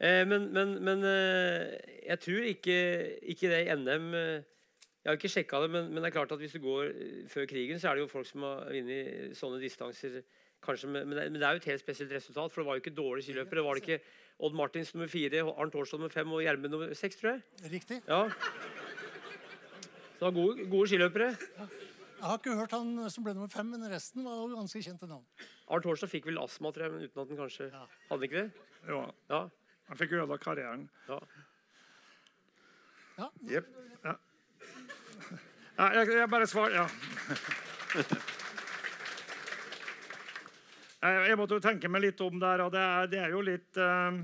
Eh, 0.00 0.24
men, 0.28 0.50
men, 0.52 0.74
men 0.84 1.04
eh, 1.08 1.72
jeg 2.08 2.18
tror 2.20 2.48
ikke, 2.50 2.76
ikke, 3.22 3.48
det 3.48 3.62
i 3.64 3.76
NM 3.78 4.10
eh, 4.14 4.42
Jeg 5.00 5.08
har 5.08 5.16
ikke 5.16 5.30
sjekka 5.32 5.62
det, 5.62 5.70
men, 5.70 5.86
men, 5.88 6.02
det 6.02 6.10
er 6.10 6.16
klart 6.18 6.34
at 6.34 6.42
hvis 6.42 6.52
du 6.52 6.60
går 6.60 6.90
før 7.32 7.46
krigen, 7.48 7.78
så 7.80 7.88
er 7.88 7.94
det 7.94 8.04
jo 8.04 8.10
folk 8.10 8.26
som 8.26 8.42
har 8.42 8.66
vunnet 8.74 9.36
sånne 9.38 9.62
distanser. 9.62 10.20
Kanskje, 10.66 10.90
men, 10.90 11.14
det, 11.14 11.30
men 11.30 11.40
det 11.40 11.46
er 11.46 11.54
jo 11.54 11.62
et 11.62 11.70
helt 11.70 11.84
spesielt 11.84 12.12
resultat, 12.12 12.52
for 12.52 12.60
det 12.60 12.66
var 12.66 12.76
jo 12.76 12.82
ikke 12.82 12.96
dårlige 12.96 13.28
skiløpere. 13.28 13.60
Det 13.60 13.64
var 13.64 13.78
det 13.78 13.84
ikke 13.86 14.00
Odd 14.36 14.56
Martins 14.56 14.92
nummer 14.94 15.08
fire, 15.08 15.42
Arnt 15.56 15.74
Hårstad 15.74 16.00
nummer 16.00 16.12
fem 16.12 16.32
og 16.32 16.42
Gjermund 16.44 16.74
nummer 16.74 16.92
seks, 16.98 17.16
tror 17.16 17.30
jeg. 17.36 17.70
Riktig. 17.72 18.02
Ja. 18.04 18.26
Så 20.16 20.20
det 20.20 20.26
var 20.26 20.34
gode, 20.36 20.66
gode 20.72 20.88
skiløpere. 20.90 21.30
Ja. 21.56 21.68
Jeg 22.16 22.24
har 22.24 22.38
ikke 22.40 22.56
hørt 22.56 22.72
han 22.72 23.10
som 23.12 23.24
ble 23.24 23.34
nummer 23.36 23.52
fem, 23.52 23.66
men 23.72 23.88
resten 23.92 24.24
var 24.24 24.38
jo 24.40 24.46
ganske 24.56 24.82
kjente 24.84 25.08
navn. 25.08 25.24
Arnt 25.72 25.88
Hårstad 25.88 26.12
fikk 26.12 26.28
vel 26.28 26.40
astma, 26.40 26.72
tror 26.72 26.86
jeg, 26.86 26.94
men 26.94 27.08
uten 27.08 27.22
at 27.22 27.32
han 27.32 27.40
kanskje 27.40 27.68
ja. 27.72 27.82
Hadde 28.10 28.28
ikke 28.28 28.44
det? 28.44 28.68
Jo. 28.88 29.02
Ja. 29.32 29.42
Han 29.88 30.00
fikk 30.00 30.16
ødelagt 30.18 30.44
karrieren. 30.44 30.88
Ja. 31.08 31.18
Ja. 33.16 33.28
Yep. 33.48 33.68
ja. 34.04 34.16
ja 35.78 35.92
jeg, 36.00 36.16
jeg 36.20 36.30
bare 36.30 36.46
svarer 36.46 36.82
Ja. 36.82 36.88
Jeg 41.04 41.36
måtte 41.36 41.58
jo 41.58 41.62
tenke 41.62 41.90
meg 41.92 42.06
litt 42.06 42.20
om 42.24 42.38
der, 42.40 42.64
og 42.64 42.72
det 42.72 42.82
er, 42.82 43.08
det 43.12 43.18
er 43.20 43.34
jo 43.34 43.42
litt 43.44 43.78
uh, 43.78 44.16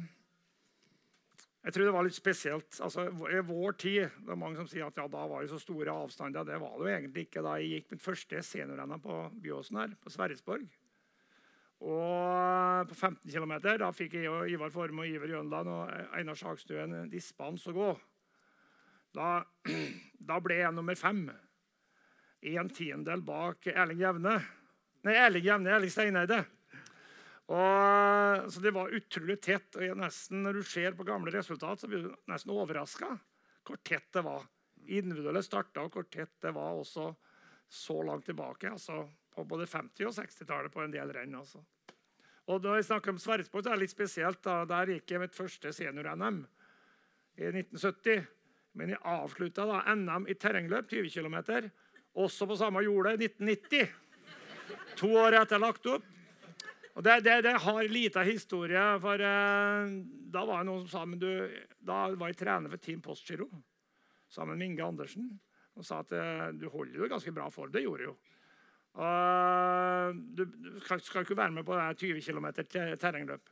Jeg 1.62 1.74
tror 1.74 1.85
det 1.85 1.94
var 1.94 2.07
litt 2.07 2.16
spesielt. 2.16 2.78
Altså, 2.81 3.05
I 3.28 3.43
vår 3.44 3.77
tid 3.78 4.07
Det 4.24 4.32
er 4.32 4.40
mange 4.40 4.57
som 4.59 4.70
sier 4.70 4.89
at 4.89 4.97
ja, 4.97 5.05
da 5.12 5.27
var 5.28 5.44
det 5.44 5.53
så 5.53 5.61
store 5.61 5.93
avstander. 5.93 6.49
Det 6.49 6.61
var 6.62 6.78
det 6.78 6.86
jo 6.86 6.94
egentlig 6.94 7.27
ikke 7.28 7.44
da 7.44 7.59
jeg 7.61 7.77
gikk 7.77 7.93
mitt 7.93 8.07
første 8.07 8.40
senior-NM 8.49 9.03
på 9.05 9.19
Byåsen 9.44 9.82
her, 9.82 9.93
på 10.01 10.15
Sverresborg. 10.15 10.65
Og 11.82 12.89
på 12.89 12.94
15 12.94 13.27
km 13.27 13.57
da 13.82 13.90
fikk 13.94 14.15
jeg 14.20 14.31
og 14.31 14.51
Ivar 14.51 14.70
Forme 14.70 15.03
og 15.03 15.11
Iver 15.11 15.35
Jønland 15.35 15.70
og 15.70 16.15
Einar 16.15 16.39
Sagstuen 16.39 17.11
dispens 17.11 17.66
å 17.66 17.74
gå. 17.74 17.90
Da, 19.12 19.43
da, 20.31 20.39
ble 20.40 20.61
jeg 20.62 20.74
nummer 20.77 20.97
fem. 20.99 21.24
En 22.53 22.70
tiendedel 22.73 23.23
bak 23.27 23.66
Erling 23.74 24.01
Jevne. 24.01 24.39
Nei, 25.03 25.16
Erling 25.19 25.47
Jevne, 25.47 25.74
Erling 25.74 25.93
Steineide. 25.93 26.44
Og, 27.53 28.47
så 28.49 28.62
det 28.65 28.73
var 28.73 28.95
utrolig 28.97 29.37
tett. 29.45 29.77
og 29.77 29.99
nesten, 30.01 30.43
Når 30.43 30.53
du 30.61 30.62
ser 30.65 30.97
på 30.97 31.05
gamle 31.05 31.33
resultat, 31.35 31.81
så 31.81 31.91
blir 31.91 32.07
du 32.07 32.15
nesten 32.31 32.55
overraska 32.55 33.12
hvor 33.62 33.79
tett 33.85 34.09
det 34.12 34.24
var. 34.27 34.47
Individuelle 34.91 35.43
starta, 35.47 35.85
og 35.85 35.95
hvor 35.95 36.09
tett 36.11 36.33
det 36.43 36.51
var 36.55 36.74
også 36.74 37.12
så 37.69 38.03
langt 38.03 38.27
tilbake. 38.27 38.70
altså 38.70 39.05
På 39.35 39.45
både 39.45 39.66
50- 39.66 40.09
og 40.09 40.16
60-tallet 40.16 40.73
på 40.73 40.83
en 40.83 40.91
del 40.91 41.12
renn. 41.15 41.35
altså. 41.35 41.62
Og 42.51 42.62
når 42.62 42.81
jeg 42.81 42.89
snakker 42.91 43.12
om 43.12 43.19
Sverresborg, 43.23 43.66
er 43.66 43.79
litt 43.79 43.93
spesielt. 43.93 44.43
da, 44.43 44.65
Der 44.65 44.87
gikk 44.87 45.11
jeg 45.11 45.20
mitt 45.20 45.35
første 45.35 45.73
senior-NM. 45.73 46.47
i 47.39 47.45
1970. 47.45 48.27
Men 48.74 48.89
jeg 48.89 49.05
avslutta 49.05 49.66
da 49.69 49.95
NM 49.95 50.27
i 50.29 50.35
terrengløp, 50.35 50.89
20 50.89 51.11
km, 51.11 51.70
også 52.16 52.47
på 52.47 52.57
samme 52.57 52.83
jordet, 52.85 53.20
1990. 53.20 53.89
To 54.97 55.09
år 55.16 55.37
etter 55.41 55.61
lagt 55.61 55.87
opp. 55.87 56.05
Og 56.93 57.05
det, 57.06 57.23
det, 57.24 57.39
det 57.47 57.55
har 57.64 57.89
lita 57.89 58.24
historie, 58.27 58.82
for 59.01 59.23
eh, 59.24 59.94
da 60.35 60.43
var 60.44 60.60
det 60.60 60.69
noen 60.69 60.82
som 60.85 60.90
sa 60.93 61.05
men 61.09 61.20
du, 61.23 61.31
Da 61.81 62.05
var 62.12 62.32
jeg 62.32 62.43
trener 62.43 62.73
for 62.73 62.82
Team 62.82 63.01
Postgiro 63.05 63.48
sammen 64.32 64.59
med 64.59 64.66
Inge 64.66 64.85
Andersen. 64.85 65.31
Og 65.78 65.86
sa 65.89 66.02
at 66.05 66.12
eh, 66.16 66.51
du 66.56 66.66
holder 66.69 67.01
jo 67.01 67.09
ganske 67.09 67.32
bra 67.32 67.48
for 67.52 67.73
det. 67.73 67.85
gjorde 67.86 68.05
jeg 68.05 68.12
jo. 68.12 68.19
Og 68.93 70.20
du, 70.36 70.44
du 70.44 70.70
skal, 70.85 71.01
skal 71.01 71.24
ikke 71.24 71.39
være 71.39 71.56
med 71.56 71.64
på 71.64 71.77
det 71.78 71.89
20 72.02 72.20
km 72.27 72.48
terrengløp. 73.01 73.48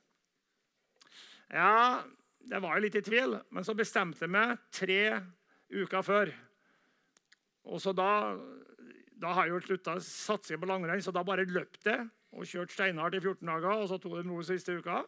Ja, 1.50 2.04
det 2.44 2.60
var 2.60 2.76
jo 2.76 2.84
litt 2.84 2.98
i 3.00 3.04
tvil, 3.04 3.38
men 3.50 3.64
så 3.64 3.74
bestemte 3.76 4.26
jeg 4.26 4.32
meg 4.36 4.60
tre 4.74 5.00
uker 5.72 6.04
før. 6.04 6.32
Og 7.72 7.80
så 7.80 7.96
da, 7.96 8.36
da 9.16 9.32
har 9.36 9.48
jeg 9.48 9.56
jo 9.56 9.64
slutta 9.64 9.96
satsing 10.04 10.60
på 10.60 10.68
langrenn, 10.68 11.00
så 11.00 11.12
da 11.14 11.24
bare 11.24 11.48
løp 11.48 11.80
jeg 11.88 12.04
og 12.30 12.46
kjørte 12.46 12.74
steinhardt 12.74 13.16
i 13.18 13.22
14 13.22 13.46
dager. 13.46 13.72
Og 13.74 13.88
så 13.90 13.98
tok 13.98 14.18
de 14.18 14.28
noe 14.28 14.44
siste 14.46 14.76
uka. 14.78 15.02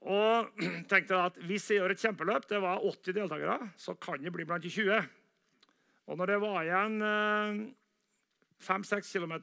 Og 0.00 0.60
tenkte 0.90 1.18
at 1.18 1.40
hvis 1.48 1.70
jeg 1.70 1.80
gjør 1.80 1.94
et 1.94 2.04
kjempeløp, 2.04 2.48
det 2.50 2.60
var 2.62 2.84
80 2.84 3.16
deltakere, 3.18 3.58
så 3.76 3.96
kan 4.00 4.22
jeg 4.24 4.32
bli 4.34 4.46
blant 4.48 4.64
de 4.64 4.72
20. 4.72 5.10
Og 6.10 6.18
når 6.18 6.32
det 6.32 6.38
var 6.42 6.62
igjen 6.66 7.02
5-6 8.60 8.96
eh, 8.96 9.10
km 9.12 9.34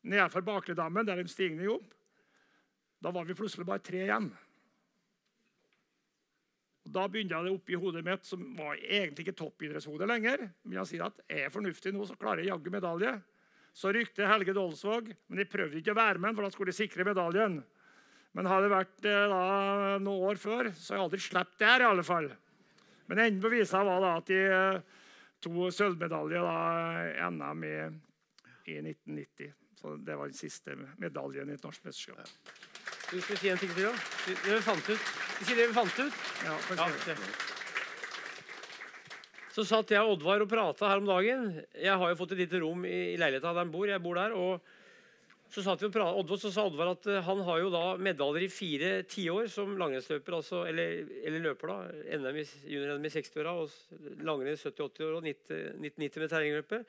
nedenfor 0.00 0.40
Baklidammen, 0.40 1.04
der 1.06 1.18
de 1.20 1.28
stigende 1.28 1.68
opp, 1.68 1.90
da 3.00 3.12
var 3.12 3.26
vi 3.28 3.36
plutselig 3.36 3.66
bare 3.68 3.82
tre 3.84 4.04
igjen. 4.06 4.30
Og 6.86 6.94
da 6.94 7.04
begynte 7.08 7.42
det 7.44 7.52
oppi 7.52 7.76
hodet 7.76 8.02
mitt, 8.04 8.24
som 8.24 8.40
var 8.56 8.78
egentlig 8.80 9.26
ikke 9.26 9.36
toppidrettshode 9.36 10.08
lenger. 10.08 10.46
Men 10.64 10.80
jeg 10.80 10.92
sier 10.94 11.04
at 11.06 11.20
er 11.28 11.44
jeg 11.44 11.52
fornuftig 11.54 11.92
nå, 11.94 12.06
så 12.08 12.16
klarer 12.20 12.42
jeg 12.42 12.52
jaggu 12.52 12.72
medalje. 12.72 13.12
Så 13.76 13.92
rykte 13.94 14.26
Helge 14.26 14.54
Dolsvåg, 14.56 15.12
men 15.30 15.40
de 15.40 15.46
prøvde 15.48 15.78
ikke 15.80 15.94
å 15.94 16.00
være 16.00 16.22
med, 16.22 16.34
for 16.34 16.46
da 16.46 16.50
skulle 16.52 16.72
de 16.72 16.80
sikre 16.80 17.06
medaljen. 17.06 17.60
Men 18.36 18.46
hadde 18.50 18.68
det 18.68 18.74
vært 18.74 19.06
eh, 19.10 19.26
da, 19.30 19.42
noen 20.02 20.26
år 20.30 20.40
før, 20.40 20.70
så 20.74 20.94
har 20.94 21.00
jeg 21.00 21.06
aldri 21.06 21.22
sluppet 21.24 21.62
der. 21.62 21.84
i 21.84 21.88
alle 21.88 22.06
fall. 22.06 22.30
Men 23.10 23.24
enden 23.24 23.42
på 23.42 23.50
visa 23.50 23.82
var 23.86 24.02
da 24.04 24.16
at 24.20 24.30
de 24.30 24.40
eh, 24.46 24.98
to 25.42 25.70
sølvmedaljer 25.74 26.50
i 27.10 27.30
NM 27.34 27.64
i, 27.66 27.76
i, 28.70 28.78
1990. 28.78 29.54
Så 29.80 29.94
det 30.04 30.18
var 30.18 30.30
den 30.30 30.36
siste 30.36 30.76
medaljen 31.00 31.50
i 31.50 31.56
et 31.56 31.64
norsk 31.64 31.86
mesterskap. 31.88 32.34
Du 33.10 33.16
skal 33.18 33.40
si 33.40 33.50
en 33.50 33.58
ting 33.58 33.72
til, 33.74 33.88
da? 33.88 34.34
Dere 34.44 34.60
fant 34.62 34.92
ut. 34.92 35.08
Du 35.40 35.46
sier 35.48 35.64
vi 35.64 35.72
fant 35.74 36.04
ut? 36.04 36.20
Ja, 36.44 36.58
ja 36.76 37.58
Så 39.50 39.64
satt 39.66 39.90
jeg 39.90 40.02
og 40.04 40.14
Oddvar 40.14 40.44
og 40.44 40.50
prata 40.50 40.86
her 40.86 41.00
om 41.00 41.08
dagen. 41.08 41.48
Jeg 41.74 41.96
har 41.98 42.12
jo 42.12 42.18
fått 42.18 42.36
et 42.36 42.44
lite 42.44 42.60
rom 42.62 42.84
i 42.86 43.16
leiligheta 43.18 43.50
der 43.50 43.64
han 43.64 43.72
bor. 43.72 43.88
Jeg 43.90 44.02
bor 44.02 44.20
der. 44.20 44.36
og 44.36 44.60
så, 45.50 45.64
satt 45.66 45.80
vi 45.82 45.88
og 45.88 45.94
pratet, 45.96 46.18
Oddvar, 46.20 46.38
så 46.38 46.52
sa 46.54 46.64
Oddvar 46.68 46.92
at 46.92 47.06
eh, 47.10 47.24
han 47.26 47.40
har 47.42 47.58
jo 47.58 47.72
da 47.74 47.82
medaljer 47.98 48.44
i 48.46 48.50
fire 48.54 48.90
tiår 49.10 49.48
som 49.50 49.72
langrennsløper, 49.80 50.36
altså, 50.36 50.60
eller, 50.70 51.08
eller, 51.26 51.42
løper. 51.48 51.72
da, 51.72 52.04
NM 52.20 52.38
i, 52.38 52.44
junior-NM 52.70 53.08
i 53.08 53.12
60-åra 53.16 53.56
og 53.58 54.22
langrenn 54.22 54.54
i 54.54 54.60
70-80-åra 54.60 55.18
og 55.18 55.26
1990 55.26 56.22
med 56.22 56.30
terrengløpe. 56.30 56.80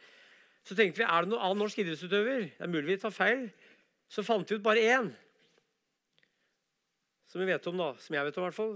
Så 0.61 0.77
tenkte 0.77 1.01
vi 1.01 1.07
er 1.07 1.25
det 1.25 1.31
noen 1.31 1.41
annen 1.41 1.63
norsk 1.65 1.81
idrettsutøver. 1.81 2.45
Det 2.51 2.67
er 2.67 2.69
mulig 2.69 2.91
vi 2.91 3.01
tar 3.01 3.15
feil. 3.15 3.47
Så 4.13 4.21
fant 4.27 4.45
vi 4.45 4.61
ut 4.61 4.65
bare 4.69 4.85
én 4.93 5.09
som 7.31 7.41
vi 7.41 7.47
vet 7.47 7.67
om 7.71 7.79
da, 7.79 7.93
som 8.03 8.13
jeg 8.13 8.27
vet 8.27 8.37
om 8.37 8.43
i 8.43 8.49
hvert 8.49 8.57
fall, 8.57 8.73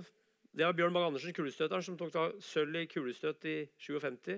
det 0.56 0.64
var 0.64 0.76
Bjørn 0.76 0.94
Bang 0.96 1.10
Andersen, 1.10 1.34
kulestøteren, 1.36 1.84
som 1.84 1.98
tok 2.00 2.14
da 2.14 2.30
sølv 2.44 2.78
i 2.80 2.86
kulestøt 2.88 3.44
i 3.52 3.58
57. 3.84 4.38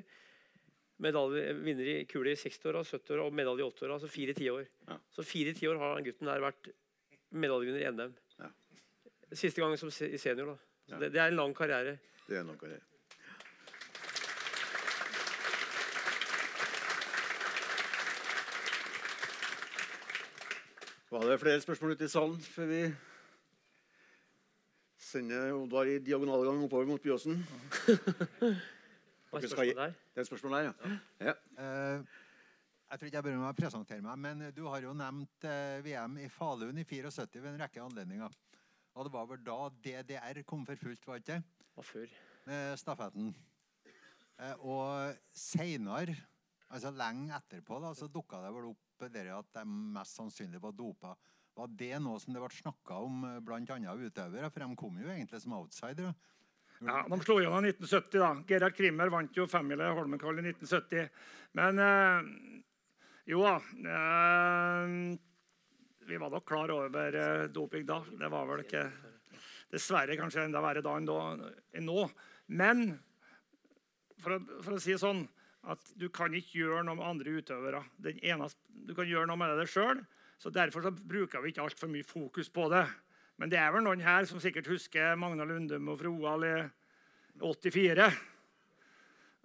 Medalje, 1.06 1.52
vinner 1.62 1.92
i 1.92 1.98
kule 2.10 2.32
i 2.34 2.40
60-åra, 2.40 2.82
70-åra 2.82 3.28
og 3.28 3.36
medalje 3.38 3.62
i 3.62 3.70
80-åra. 3.70 4.00
Altså 4.00 4.10
fire 4.10 4.34
tiår. 4.34 4.64
Ja. 4.90 4.98
Så 5.14 5.26
fire 5.28 5.54
tiår 5.54 5.78
har 5.78 5.94
han 5.94 6.08
gutten 6.08 6.30
der 6.32 6.42
vært 6.42 6.72
medaljevinner 7.38 7.84
i 7.84 7.92
NM. 7.94 8.16
Ja. 8.42 8.50
Siste 9.30 9.62
gang 9.62 9.78
som 9.78 9.94
senior. 9.94 10.56
da. 10.56 10.58
Ja. 10.88 10.98
Det, 11.04 11.12
det, 11.14 11.22
er 11.22 11.30
en 11.30 11.38
lang 11.38 11.54
karriere. 11.54 12.00
Det 12.26 12.40
er 12.40 12.42
en 12.42 12.50
lang 12.50 12.58
karriere. 12.58 12.82
Var 21.14 21.30
det 21.30 21.40
flere 21.40 21.62
spørsmål 21.62 21.94
ute 21.94 22.10
i 22.10 22.12
salen 22.12 22.42
før 22.42 22.66
vi 22.74 22.82
Sender 25.08 25.54
Oddvar 25.56 25.88
i 25.88 26.00
diagonalgang 26.04 26.60
oppover 26.66 26.88
mot 26.90 27.04
Byåsen. 27.04 27.38
Hva 29.32 29.40
er 29.40 29.46
spørsmålet 29.46 29.78
der? 29.78 29.94
Det 29.96 30.20
er 30.20 30.26
et 30.26 30.30
spørsmål 30.30 30.56
der, 30.56 30.66
ja. 30.68 30.96
ja. 31.30 31.36
Uh, 31.56 32.18
jeg 32.88 33.00
tror 33.00 33.10
ikke 33.10 33.18
jeg 33.18 33.26
bør 33.28 33.38
meg 33.40 33.60
presentere 33.60 34.04
meg, 34.04 34.20
men 34.24 34.44
du 34.56 34.66
har 34.68 34.84
jo 34.84 34.96
nevnt 34.96 35.48
uh, 35.48 35.52
eh, 35.52 35.80
VM 35.86 36.18
i 36.24 36.28
Falun 36.32 36.80
i 36.80 36.86
74 36.88 37.40
ved 37.40 37.54
en 37.54 37.62
rekke 37.62 37.84
anledninger. 37.84 38.36
Og 38.98 39.08
det 39.08 39.14
var 39.14 39.30
vel 39.30 39.44
da 39.46 39.58
DDR 39.86 40.42
kom 40.48 40.66
for 40.68 40.80
fullt, 40.82 41.08
var 41.08 41.22
ikke 41.22 41.38
det? 41.38 41.68
Hva 41.76 41.86
før? 41.88 42.18
Med 42.50 42.76
stafetten. 42.84 43.32
Uh, 44.36 44.56
og 44.74 45.24
seinere, 45.32 46.18
altså 46.68 46.92
lenge 46.96 47.36
etterpå, 47.40 47.80
da, 47.84 47.94
så 47.96 48.12
dukka 48.12 48.44
det 48.44 48.52
vel 48.58 48.72
opp 48.74 49.08
det 49.14 49.28
at 49.30 49.56
de 49.60 49.64
mest 49.68 50.20
sannsynlig 50.20 50.60
var 50.64 50.76
dopa. 50.76 51.16
Var 51.58 51.70
det 51.80 51.98
noe 52.06 52.22
som 52.22 52.36
det 52.36 52.42
ble 52.44 52.54
snakka 52.54 53.00
om 53.08 53.24
eh, 53.26 53.38
bl.a. 53.42 53.62
utøvere? 53.66 54.50
For 54.54 54.64
de 54.64 54.78
kom 54.78 55.00
jo 55.02 55.10
egentlig 55.10 55.42
som 55.42 55.56
outsidere. 55.58 56.14
Ja, 56.86 57.02
De 57.10 57.18
slo 57.24 57.40
gjennom 57.42 57.66
i 57.66 57.72
1970. 57.74 58.20
da. 58.22 58.30
Gerhard 58.46 58.76
Krimmer 58.78 59.10
vant 59.10 59.38
jo 59.38 59.48
femmila 59.50 59.90
Holmenkollen 59.98 60.46
i 60.46 60.54
1970. 60.54 61.08
Men 61.58 61.82
øh, 61.82 62.28
jo 63.28 63.42
da 63.42 63.56
øh, 63.58 65.18
Vi 66.08 66.20
var 66.22 66.30
nok 66.30 66.46
klar 66.48 66.72
over 66.72 67.18
øh, 67.24 67.50
doping 67.50 67.88
da. 67.88 68.04
Det 68.20 68.32
var 68.32 68.46
vel 68.52 68.66
ikke 68.66 68.86
Dessverre 69.74 70.16
kanskje 70.16 70.46
enda 70.48 70.62
verre 70.64 70.84
da 70.86 70.94
enn 70.96 71.84
nå. 71.84 72.04
Men 72.48 72.86
for 74.22 74.38
å, 74.38 74.40
for 74.64 74.78
å 74.78 74.80
si 74.80 74.94
det 74.94 75.02
sånn 75.02 75.26
at 75.68 75.90
du 76.00 76.08
kan 76.14 76.32
ikke 76.32 76.62
gjøre 76.62 76.86
noe 76.88 76.96
med 76.96 77.04
andre 77.10 77.34
utøvere. 77.42 77.82
Eneste, 78.22 78.62
du 78.70 78.94
kan 78.96 79.10
gjøre 79.10 79.28
noe 79.28 79.40
med 79.42 79.58
det 79.60 79.68
sjøl. 79.68 80.00
Så 80.38 80.52
Derfor 80.54 80.86
så 80.86 80.92
bruker 80.92 81.42
vi 81.42 81.52
ikke 81.52 81.66
altfor 81.66 81.90
mye 81.90 82.06
fokus 82.06 82.50
på 82.54 82.68
det. 82.70 82.86
Men 83.38 83.50
det 83.50 83.60
er 83.62 83.72
vel 83.74 83.86
noen 83.86 84.02
her 84.02 84.26
som 84.30 84.42
sikkert 84.42 84.70
husker 84.70 85.18
Magna 85.18 85.46
Lundum 85.46 85.90
og 85.94 86.00
Froal 86.02 86.46
i 86.46 86.56
84. 87.42 88.08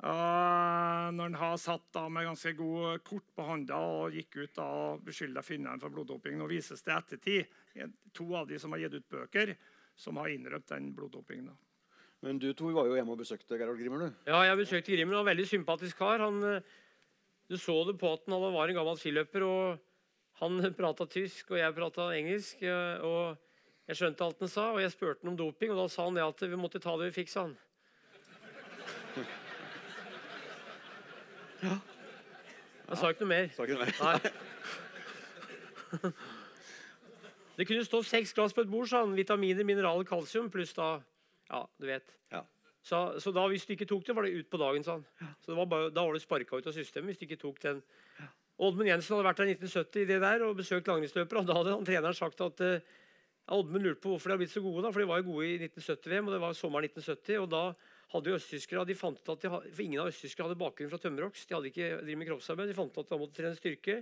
Uh, 0.02 1.12
når 1.14 1.28
han 1.28 1.36
har 1.39 1.59
satt 1.62 1.85
da 1.94 2.09
med 2.10 2.27
ganske 2.27 2.51
god 2.59 3.05
kort 3.06 3.27
på 3.36 3.44
hånda 3.47 3.77
og 3.78 4.16
gikk 4.16 4.40
ut 4.40 4.56
da 4.56 4.64
og 4.66 5.05
beskylda 5.06 5.44
finnene 5.47 5.78
for 5.78 5.94
bloddoping. 5.94 6.35
Nå 6.40 6.48
vises 6.51 6.82
det 6.82 6.97
ettertid 6.97 7.93
to 8.16 8.27
av 8.35 8.48
de 8.51 8.59
som 8.59 8.74
har 8.74 8.82
gitt 8.82 8.97
ut 8.98 9.12
bøker, 9.12 9.55
som 9.94 10.19
har 10.19 10.32
innrømt 10.32 10.66
den 10.73 10.90
bloddopingen. 10.97 11.52
Men 12.23 12.40
du 12.43 12.48
to 12.55 12.73
var 12.74 12.89
jo 12.89 12.97
hjemme 12.97 13.14
og 13.14 13.23
besøkte 13.23 13.59
Gerhard 13.59 13.78
Grimmer? 13.78 14.02
du? 14.02 14.27
Ja, 14.31 14.43
jeg 14.47 14.59
besøkte 14.60 14.94
Grimmer. 14.94 15.16
Han 15.19 15.24
var 15.24 15.31
en 15.31 15.36
veldig 15.36 15.48
sympatisk 15.51 15.98
kar. 15.98 16.23
Han, 16.23 16.43
eh, 16.47 16.74
du 17.51 17.56
så 17.59 17.74
det 17.86 17.97
på 17.98 18.12
at 18.14 18.28
han 18.31 18.43
var 18.55 18.69
en 18.69 18.78
gammel 18.78 18.98
skiløper. 18.98 19.43
og 19.43 19.91
han 20.43 20.74
prata 20.74 21.06
tysk, 21.06 21.52
og 21.55 21.60
jeg 21.60 21.74
prata 21.77 22.09
engelsk. 22.16 22.62
og 23.06 23.39
Jeg 23.89 23.98
skjønte 23.98 24.27
alt 24.27 24.43
han 24.43 24.51
sa, 24.51 24.64
og 24.74 24.81
jeg 24.82 24.90
spurte 24.94 25.23
han 25.23 25.32
om 25.32 25.39
doping. 25.39 25.70
Og 25.70 25.78
da 25.78 25.86
sa 25.93 26.09
han 26.09 26.19
det 26.19 26.24
at 26.27 26.43
vi 26.43 26.59
måtte 26.59 26.82
ta 26.82 26.97
det 26.98 27.12
vi 27.12 27.23
fikk, 27.23 27.31
sa 27.31 27.47
han. 27.47 27.56
Ja. 31.62 31.77
Han 32.89 32.98
sa 32.98 33.12
ikke 33.12 33.23
noe 33.23 33.31
mer. 33.31 33.51
Sa 33.55 33.66
ikke 33.66 33.78
noe 33.78 33.86
mer. 33.86 33.94
Nei. 34.02 34.19
Det 37.52 37.66
kunne 37.69 37.85
stå 37.85 38.01
seks 38.02 38.32
glass 38.35 38.55
på 38.56 38.64
et 38.64 38.70
bord, 38.73 38.89
sa 38.90 39.05
han. 39.05 39.14
Vitaminer, 39.14 39.64
mineraler, 39.69 40.06
kalsium 40.09 40.51
pluss 40.51 40.73
da 40.74 40.97
Ja, 41.52 41.66
du 41.78 41.86
vet. 41.86 42.09
Ja. 42.32 42.40
Så, 42.82 43.20
så, 43.23 43.31
da 43.31 43.44
hvis 43.52 43.66
du 43.69 43.74
ikke 43.77 43.86
tok 43.86 44.06
det, 44.06 44.16
var 44.16 44.27
det 44.27 44.35
ut 44.35 44.48
på 44.51 44.59
dagen, 44.59 44.82
sa 44.82 44.97
han. 44.97 45.35
Så 45.44 45.55
var 45.55 45.69
bare, 45.70 45.90
Da 45.94 46.02
var 46.02 46.16
du 46.16 46.23
sparka 46.23 46.56
ut 46.56 46.66
av 46.66 46.74
systemet 46.74 47.12
hvis 47.12 47.20
du 47.20 47.27
ikke 47.28 47.43
tok 47.44 47.60
den 47.62 47.82
Oddmund 48.63 48.89
Jensen 48.89 49.17
hadde 49.17 49.27
vært 49.27 49.41
der 49.43 49.51
i 49.51 49.55
1970 49.57 50.09
det 50.11 50.19
der, 50.23 50.43
og 50.47 50.59
besøkt 50.59 50.91
langrennsløpere. 50.91 51.41
og 51.43 51.49
Da 51.49 51.57
hadde 51.59 51.73
han 51.75 51.87
treneren 51.89 52.15
sagt 52.15 52.43
at 52.45 52.61
uh, 52.63 52.93
Oddmund 53.57 53.83
lurte 53.89 54.03
på 54.05 54.13
hvorfor 54.13 54.31
de 54.31 54.37
hadde 54.37 54.43
blitt 54.45 54.55
så 54.55 54.63
gode. 54.63 54.85
da, 54.85 54.93
For 54.95 55.03
de 55.03 55.09
var 55.11 55.23
jo 55.23 55.33
gode 55.33 55.49
i 55.49 55.57
1970-VM, 55.67 56.29
og 56.29 56.37
det 56.37 56.43
var 56.45 56.59
sommeren 56.59 56.87
1970. 56.87 57.41
og 57.43 57.49
da 57.51 57.63
hadde 58.13 58.31
jo 58.31 58.37
østtyskere, 58.39 58.85
de 58.87 58.95
fant 58.99 59.19
ut 59.19 59.33
at 59.33 59.47
de, 59.47 59.51
for 59.51 59.83
Ingen 59.83 60.03
av 60.03 60.11
østtyskerne 60.13 60.51
hadde 60.51 60.61
bakgrunn 60.61 60.93
fra 60.93 61.01
tømmerhogst. 61.03 61.49
De 61.49 61.57
hadde 61.57 61.73
ikke 61.73 61.89
drevet 62.05 62.21
med 62.21 62.29
kroppsarbeid. 62.29 62.71
De 62.71 62.77
fant 62.77 62.93
ut 62.93 63.01
at 63.03 63.11
de 63.11 63.19
måtte 63.23 63.39
trene 63.39 63.59
styrke, 63.59 63.97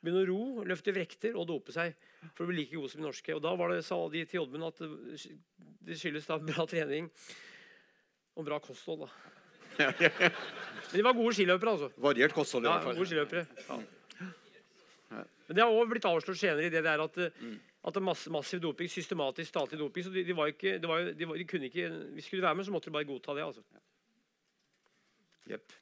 begynne 0.00 0.24
å 0.24 0.28
ro, 0.30 0.64
løfte 0.66 0.94
vrekter 0.96 1.36
og 1.36 1.46
dope 1.50 1.74
seg 1.76 1.92
for 2.32 2.46
å 2.46 2.48
bli 2.50 2.62
like 2.62 2.74
gode 2.78 2.90
som 2.90 3.02
de 3.02 3.06
norske. 3.06 3.36
Og 3.36 3.44
Da 3.44 3.52
var 3.60 3.74
det, 3.74 3.84
sa 3.86 4.00
de 4.10 4.24
til 4.26 4.42
Oddmund 4.42 4.70
at 4.70 4.80
det 4.80 6.00
skyldes 6.00 6.26
da 6.30 6.40
bra 6.40 6.66
trening 6.66 7.10
og 8.34 8.48
bra 8.48 8.58
kosthold. 8.64 9.04
da. 9.04 9.12
Men 9.80 10.96
de 10.96 11.04
var 11.04 11.16
gode 11.16 11.36
skiløpere, 11.36 11.76
altså. 11.76 11.92
Variert 12.00 12.34
kosthold, 12.36 12.64
i 12.64 12.72
hvert 12.72 12.88
fall. 12.88 12.96
Ja, 12.96 12.98
gode 12.98 13.10
skiløpere. 13.12 13.46
Ja. 13.68 13.99
Men 15.50 15.56
det 15.56 15.64
har 15.64 15.72
også 15.74 15.90
blitt 15.90 16.04
avslørt 16.06 16.38
senere 16.38 16.68
i 16.68 16.70
det 16.70 16.84
der 16.86 17.00
at, 17.02 17.16
mm. 17.18 17.54
at 17.82 17.94
det 17.96 17.98
er 17.98 18.04
masse, 18.06 18.30
massiv 18.30 18.60
doping, 18.62 18.86
systematisk 18.86 19.48
statlig 19.50 19.80
doping. 19.80 20.04
Så 20.06 20.12
de, 20.14 20.22
de, 20.22 20.36
var 20.38 20.52
ikke, 20.52 20.76
de, 20.78 20.86
var, 20.86 21.08
de, 21.10 21.26
de 21.26 21.46
kunne 21.50 21.66
ikke 21.66 21.88
Hvis 21.90 22.22
de 22.22 22.26
skulle 22.28 22.44
være 22.44 22.54
med, 22.54 22.64
så 22.68 22.70
måtte 22.70 22.86
de 22.86 22.94
bare 22.94 23.08
godta 23.08 23.34
det. 23.34 23.42
altså. 23.42 23.64
Jepp. 25.50 25.74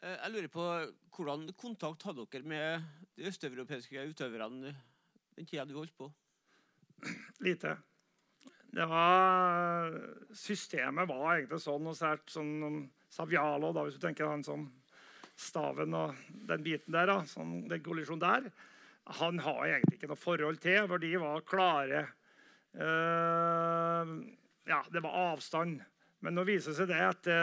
Eh, 0.00 0.16
jeg 0.16 0.32
lurer 0.38 0.48
på 0.56 0.66
Hvordan 1.18 1.50
kontakt 1.52 2.08
hadde 2.08 2.24
dere 2.32 2.48
med 2.48 2.88
de 3.12 3.28
østeuropeiske 3.28 4.08
utøverne 4.08 4.72
den 5.36 5.52
tida 5.52 5.68
du 5.68 5.76
holdt 5.76 5.92
på? 6.00 6.08
Lite. 7.44 7.76
Det 8.78 8.86
var, 8.86 9.94
systemet 10.38 11.08
var 11.10 11.32
egentlig 11.32 11.58
sånn, 11.64 11.88
og 11.90 11.96
sært 11.98 12.30
sånn 12.30 12.84
Savialo, 13.10 13.72
da, 13.74 13.82
hvis 13.82 13.96
du 13.98 14.04
tenker 14.04 14.28
han 14.30 14.44
som 14.46 14.68
staven 15.38 15.96
og 15.98 16.14
den 16.46 16.62
biten 16.62 16.94
der, 16.94 17.10
da, 17.10 17.16
sånn, 17.26 17.64
den 17.70 17.82
kollisjonen 17.82 18.22
der, 18.22 18.46
han 19.18 19.40
har 19.42 19.64
egentlig 19.64 19.98
ikke 19.98 20.12
noe 20.12 20.20
forhold 20.20 20.62
til, 20.62 20.86
for 20.86 21.02
de 21.02 21.10
var 21.18 21.42
klare. 21.48 22.02
Uh, 22.76 24.14
ja, 24.68 24.82
det 24.92 25.02
var 25.02 25.22
avstand. 25.32 25.80
Men 26.22 26.38
nå 26.38 26.44
viser 26.46 26.70
det 26.70 26.78
seg 26.78 26.90
det 26.92 27.02
at 27.02 27.26
det, 27.26 27.42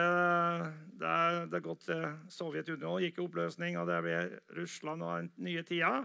det, 1.00 1.16
det 1.52 1.64
gått 1.64 1.84
til 1.88 2.06
Sovjetunionen 2.32 3.04
gikk 3.04 3.20
i 3.20 3.24
oppløsning, 3.26 3.76
og 3.80 3.90
det 3.90 3.98
ble 4.04 4.22
Russland 4.56 5.04
og 5.04 5.18
den 5.18 5.32
nye 5.48 5.64
tida. 5.68 5.98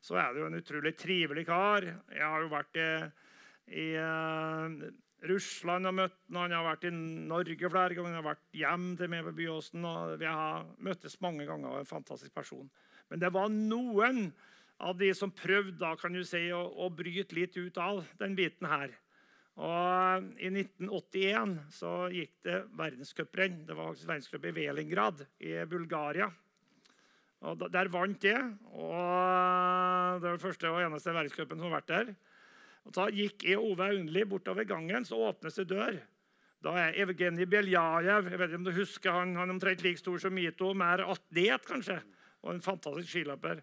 Så 0.00 0.16
er 0.16 0.32
det 0.32 0.42
jo 0.42 0.48
en 0.48 0.60
utrolig 0.60 0.94
trivelig 0.96 1.44
kar. 1.48 1.84
Jeg 2.08 2.24
har 2.24 2.44
jo 2.44 2.52
vært 2.52 2.80
i, 2.80 2.88
i 3.70 3.92
uh, 3.98 4.90
Russland 5.28 5.86
og 5.86 5.94
møtt 5.96 6.16
ham. 6.28 6.40
Han 6.40 6.54
har 6.56 6.66
vært 6.66 6.88
i 6.88 6.94
Norge 6.94 7.70
flere 7.70 7.94
ganger. 7.94 8.10
Han 8.10 8.18
har 8.18 8.30
vært 8.32 8.58
hjem 8.58 8.88
til 8.98 9.12
meg 9.12 9.26
på 9.28 9.34
Byåsen. 9.38 9.84
og 9.86 10.16
Vi 10.22 10.28
har 10.28 10.66
møttes 10.82 11.20
mange 11.22 11.46
ganger. 11.46 11.70
og 11.70 11.82
En 11.82 11.92
fantastisk 11.92 12.34
person. 12.34 12.66
Men 13.10 13.22
det 13.22 13.32
var 13.34 13.52
noen 13.52 14.32
av 14.82 14.98
de 14.98 15.12
som 15.14 15.30
prøvde 15.30 15.78
da, 15.78 15.94
kan 16.00 16.14
du 16.14 16.24
si, 16.26 16.48
å, 16.50 16.64
å 16.82 16.90
bryte 16.90 17.36
litt 17.38 17.56
ut 17.56 17.78
av 17.78 18.02
den 18.18 18.34
biten 18.38 18.66
her. 18.66 18.94
Og 19.60 20.30
I 20.40 20.48
1981 20.48 21.58
så 21.76 21.92
gikk 22.12 22.38
det 22.46 22.62
verdenscuprenn. 22.78 23.62
Det 23.68 23.76
var 23.76 23.90
faktisk 23.90 24.08
verdenscup 24.08 24.46
i 24.48 24.54
Velingrad 24.56 25.26
i 25.44 25.58
Bulgaria. 25.68 26.30
Og 27.42 27.66
Der 27.74 27.90
vant 27.92 28.22
det. 28.22 28.38
og 28.72 30.20
Det 30.22 30.26
var 30.26 30.30
den 30.30 30.42
første 30.42 30.70
og 30.70 30.82
eneste 30.82 31.14
verdenscupen 31.14 31.58
som 31.58 31.68
har 31.68 31.80
vært 31.80 31.92
der. 31.92 32.14
Og 32.86 32.94
Da 32.96 33.08
gikk 33.14 33.44
jeg 33.46 33.60
Ove 33.60 33.88
Aunli 33.92 34.24
bortover 34.28 34.66
gangen, 34.68 35.06
så 35.06 35.20
åpnes 35.28 35.60
det 35.60 35.68
dør. 35.70 35.98
Da 36.62 36.74
er 36.78 36.98
Evgenij 37.02 37.48
Beljajev 37.50 38.28
jeg 38.30 38.38
vet 38.38 38.50
ikke 38.50 38.60
om 38.60 38.66
du 38.66 38.74
husker 38.76 39.16
han, 39.16 39.34
han 39.38 39.50
er 39.50 39.54
omtrent 39.56 39.82
like 39.82 39.98
stor 39.98 40.18
som 40.22 40.34
Mito, 40.34 40.70
mer 40.74 41.02
atlet 41.10 41.66
kanskje, 41.66 41.98
og 42.42 42.54
en 42.54 42.62
fantastisk 42.62 43.10
skiløper. 43.10 43.62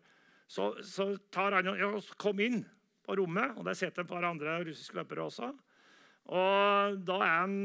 Så, 0.50 0.74
så 0.84 1.14
tar 1.32 1.56
han 1.60 1.72
ja, 1.78 1.92
Kom 2.20 2.42
inn 2.44 2.64
på 3.06 3.16
rommet, 3.20 3.56
og 3.56 3.68
der 3.68 3.78
sitter 3.78 4.04
et 4.04 4.10
par 4.10 4.26
andre 4.28 4.60
russiske 4.66 4.98
løpere 4.98 5.28
også. 5.30 5.54
Og 6.30 7.00
da 7.08 7.22
er 7.24 7.36
han 7.40 7.56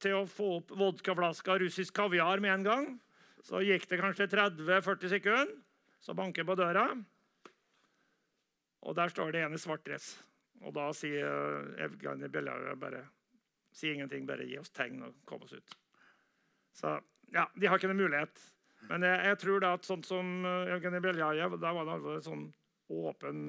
til 0.00 0.20
å 0.20 0.28
få 0.28 0.52
opp 0.60 0.72
vodkaflaska 0.76 1.58
russisk 1.60 1.96
kaviar 1.96 2.40
med 2.44 2.54
en 2.54 2.66
gang. 2.66 2.86
Så 3.44 3.62
gikk 3.64 3.88
det 3.90 4.00
kanskje 4.00 4.28
30-40 4.32 5.12
sekunder. 5.16 5.52
Så 6.00 6.14
banker 6.14 6.46
på 6.46 6.54
døra, 6.54 6.84
og 8.86 8.94
der 8.94 9.10
står 9.10 9.32
det 9.34 9.40
en 9.42 9.56
i 9.56 9.58
svart 9.58 9.82
dress. 9.86 10.12
Og 10.64 10.72
da 10.76 10.88
sier 10.96 11.72
Evgenij 11.84 12.32
Beljajev 12.32 12.80
bare 12.80 13.04
Si 13.76 13.90
ingenting, 13.92 14.24
bare 14.24 14.46
gi 14.48 14.56
oss 14.56 14.72
tegn 14.72 15.02
og 15.04 15.16
kom 15.28 15.42
oss 15.44 15.52
ut. 15.52 15.74
Så 16.72 16.94
ja, 17.34 17.42
de 17.52 17.68
har 17.68 17.76
ikke 17.76 17.90
noen 17.90 18.06
mulighet. 18.06 18.40
Men 18.88 19.04
jeg, 19.04 19.18
jeg 19.28 19.38
tror 19.42 19.60
da 19.60 19.72
at 19.76 19.84
sånn 19.84 20.04
som 20.06 20.30
Evgenij 20.46 21.02
Beljajev 21.04 21.58
Da 21.60 21.74
var 21.76 21.90
han 21.90 22.06
en 22.14 22.24
sånn 22.24 22.46
åpen 22.88 23.42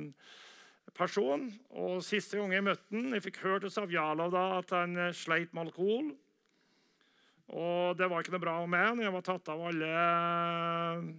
person. 0.98 1.48
Og 1.76 2.02
Siste 2.06 2.40
gang 2.40 2.54
jeg 2.56 2.66
møtte 2.66 2.96
han, 2.96 3.12
jeg 3.16 3.26
fikk 3.28 3.42
hørt 3.44 3.68
hos 3.68 3.80
Avjalov 3.82 4.34
da 4.36 4.46
at 4.60 4.74
han 4.76 4.98
eh, 4.98 5.16
sleit 5.16 5.54
med 5.54 5.68
alkohol. 5.68 6.12
Og 7.48 7.96
det 8.00 8.10
var 8.12 8.24
ikke 8.24 8.36
noe 8.36 8.44
bra 8.44 8.58
med 8.68 8.84
han. 8.84 9.04
Jeg 9.04 9.16
var 9.16 9.26
tatt 9.26 9.52
av 9.54 9.64
alle 9.70 9.92
eh, 9.92 11.12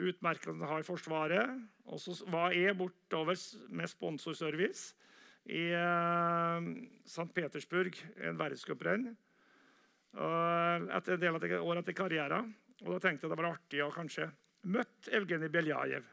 utmerkelsene 0.00 0.68
har 0.70 0.86
Forsvaret. 0.86 1.60
Og 1.90 2.00
så 2.02 2.16
var 2.30 2.54
jeg 2.56 2.76
bortover 2.78 3.38
med 3.74 3.90
sponsorservice 3.90 4.94
i 5.50 5.70
uh, 5.72 6.60
St. 7.08 7.30
Petersburg, 7.34 7.96
en 8.20 8.38
verdenscuprenn. 8.38 9.10
Uh, 10.10 10.88
etter 10.96 11.14
en 11.14 11.22
del 11.22 11.36
av 11.38 11.66
år 11.70 11.82
etter 11.82 11.96
karrieren. 11.96 12.54
Og 12.84 12.94
da 12.96 13.02
tenkte 13.02 13.26
jeg 13.26 13.32
det 13.32 13.40
var 13.40 13.52
artig 13.52 13.82
å 13.84 13.92
kanskje 13.94 14.30
møtte 14.70 15.12
Evgenij 15.16 15.52
Beljajev. 15.52 16.06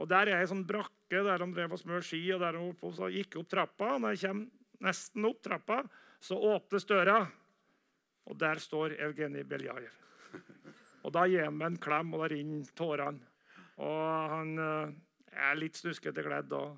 Og 0.00 0.08
Der 0.08 0.30
er 0.30 0.40
ei 0.40 0.48
sånn 0.48 0.64
brakke 0.64 1.20
der 1.26 1.42
de 1.42 1.48
drev 1.52 1.74
og 1.76 1.80
smør 1.80 2.04
ski. 2.04 2.22
og 2.32 2.40
der 2.40 2.56
oppe, 2.56 2.92
så 2.96 3.10
gikk 3.12 3.36
opp 3.40 3.48
trappa. 3.48 3.94
og 3.94 4.00
Når 4.00 4.16
jeg 4.16 4.28
kommer 4.28 4.88
nesten 4.88 5.28
opp 5.28 5.42
trappa, 5.42 5.82
så 6.20 6.38
åpnes 6.38 6.86
døra. 6.88 7.26
Og 8.26 8.38
der 8.38 8.56
står 8.62 8.96
Evgenij 8.98 9.44
Beljajev. 9.44 9.92
Og 11.02 11.14
Da 11.14 11.26
gir 11.26 11.46
han 11.46 11.56
meg 11.58 11.72
en 11.72 11.80
klem, 11.82 12.12
og 12.14 12.22
da 12.22 12.30
renner 12.32 12.74
tårene. 12.78 13.30
Og 13.82 14.02
han 14.32 14.52
uh, 14.60 14.92
er 15.32 15.58
litt 15.58 15.78
snuskete 15.80 16.22
kledd. 16.24 16.52
og 16.52 16.76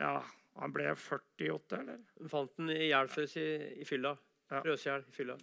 ja, 0.00 0.18
Han 0.60 0.74
ble 0.74 0.90
48, 0.94 1.80
eller? 1.80 2.02
De 2.20 2.30
fant 2.30 2.52
den 2.58 2.70
i 2.74 2.82
ihjelfrøs 2.88 3.36
i, 3.40 3.48
i 3.82 3.88
fylla. 3.88 4.14
Ja. 4.50 4.62
Røshjel 4.66 5.06
i 5.06 5.14
fylla. 5.14 5.38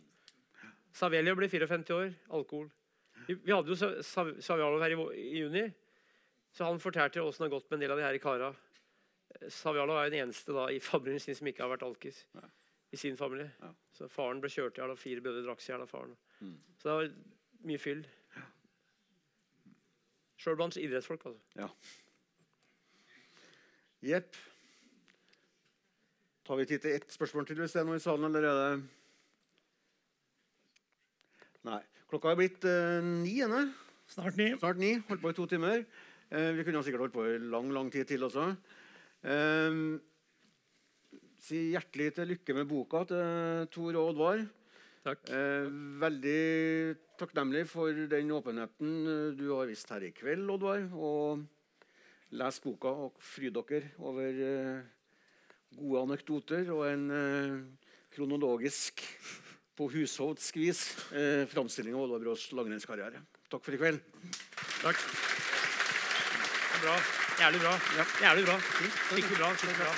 Savelio 0.98 1.36
ble 1.38 1.50
54 1.52 1.98
år. 1.98 2.14
Alkohol. 2.38 2.70
Vi, 3.28 3.36
vi 3.36 3.54
hadde 3.54 3.74
jo 3.74 3.92
Savialov 4.04 4.84
her 4.84 4.96
i, 4.96 5.02
i 5.20 5.44
juni. 5.44 5.66
Så 6.56 6.66
han 6.66 6.80
fortalte 6.82 7.22
åssen 7.22 7.46
det 7.46 7.52
har 7.52 7.60
gått 7.60 7.70
med 7.70 7.78
en 7.78 7.84
del 7.86 7.94
av 7.94 8.00
de 8.00 8.08
her 8.08 8.18
kara. 8.22 8.54
Savialov 9.54 10.00
er 10.02 10.12
den 10.12 10.26
eneste 10.26 10.56
da, 10.56 10.70
i 10.74 10.80
familien 10.82 11.22
sin 11.22 11.36
som 11.38 11.50
ikke 11.50 11.66
har 11.66 11.74
vært 11.76 11.86
alkis. 11.86 12.24
Ja. 12.38 12.48
I 12.96 12.98
sin 12.98 13.18
familie. 13.20 13.52
Ja. 13.62 13.74
Så 13.94 14.08
Faren 14.10 14.40
ble 14.42 14.50
kjørt 14.50 14.78
i 14.78 14.82
hjel, 14.82 14.94
og 14.94 15.02
fire 15.02 15.24
brødre 15.24 15.44
drakk 15.46 15.62
seg 15.62 15.74
i 15.74 15.76
hjel 15.76 15.84
av 15.84 15.92
faren. 15.92 16.16
Mm. 16.40 16.56
Så 16.80 16.88
det 16.88 16.96
var 16.96 17.10
mye 17.66 17.82
fyll. 17.82 18.04
Ja. 18.36 18.44
Sjøl 20.38 20.60
blant 20.60 20.78
idrettsfolk, 20.78 21.26
altså. 21.26 21.42
Ja. 21.58 21.72
Jepp. 24.06 24.38
Tar 26.48 26.62
vi 26.62 26.68
tid 26.70 26.84
til 26.84 26.96
ett 26.96 27.12
spørsmål 27.12 27.48
til 27.48 27.60
hvis 27.60 27.74
det 27.76 27.82
er 27.82 27.90
noe 27.90 27.98
i 27.98 28.04
salen, 28.04 28.30
eller 28.30 28.46
er 28.52 28.84
Nei. 31.68 31.82
Klokka 32.08 32.32
er 32.32 32.38
blitt 32.40 32.64
uh, 32.64 33.04
ni. 33.04 33.42
Ene. 33.44 33.66
Snart 34.08 34.38
ni. 34.40 34.54
Snart 34.56 34.80
ni. 34.80 34.94
Holdt 35.10 35.24
på 35.24 35.34
i 35.34 35.36
to 35.36 35.48
timer. 35.52 35.82
Eh, 36.28 36.52
vi 36.56 36.64
kunne 36.68 36.84
sikkert 36.84 37.06
holdt 37.06 37.16
på 37.16 37.24
i 37.24 37.38
lang 37.40 37.72
lang 37.72 37.90
tid 37.92 38.08
til 38.08 38.24
også. 38.28 38.50
Eh, 39.24 39.78
si 41.40 41.70
hjertelig 41.72 42.14
til 42.16 42.34
lykke 42.34 42.56
med 42.56 42.68
boka 42.68 43.04
til 43.08 43.68
Tor 43.72 43.96
og 43.96 44.10
Oddvar. 44.12 44.44
Takk. 45.08 45.24
Eh, 45.32 45.68
veldig 46.04 46.98
takknemlig 47.20 47.64
for 47.72 47.96
den 48.12 48.34
åpenheten 48.36 49.36
du 49.40 49.46
har 49.54 49.70
vist 49.70 49.88
her 49.94 50.04
i 50.04 50.12
kveld, 50.12 50.50
Oddvar. 50.52 50.84
Og 50.92 51.46
les 52.36 52.60
boka 52.60 52.92
og 53.08 53.16
fryd 53.24 53.56
dere 53.56 53.94
over 54.04 54.42
gode 55.78 56.04
anekdoter 56.04 56.68
og 56.76 56.88
en 56.92 57.08
kronologisk 58.12 59.06
på 59.78 59.88
husholdsk 59.94 60.58
vis 60.58 60.80
eh, 61.14 61.46
framstilling 61.52 61.94
av 61.94 62.08
Oddvar 62.08 62.24
Brås 62.24 62.48
langrennskarriere. 62.58 63.22
Takk 63.52 63.64
for 63.64 63.78
i 63.78 63.82
kveld. 63.82 64.02
Takk. 64.82 65.04
Bra. 66.82 66.96
Jævlig 67.44 67.62
bra. 67.62 67.76
Jævlig 68.26 68.48
bra. 68.50 68.60
Skikkelig 68.68 69.38
bra. 69.38 69.52
Skikkelig 69.56 69.84
bra. 69.84 69.94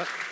Ja. 0.00 0.25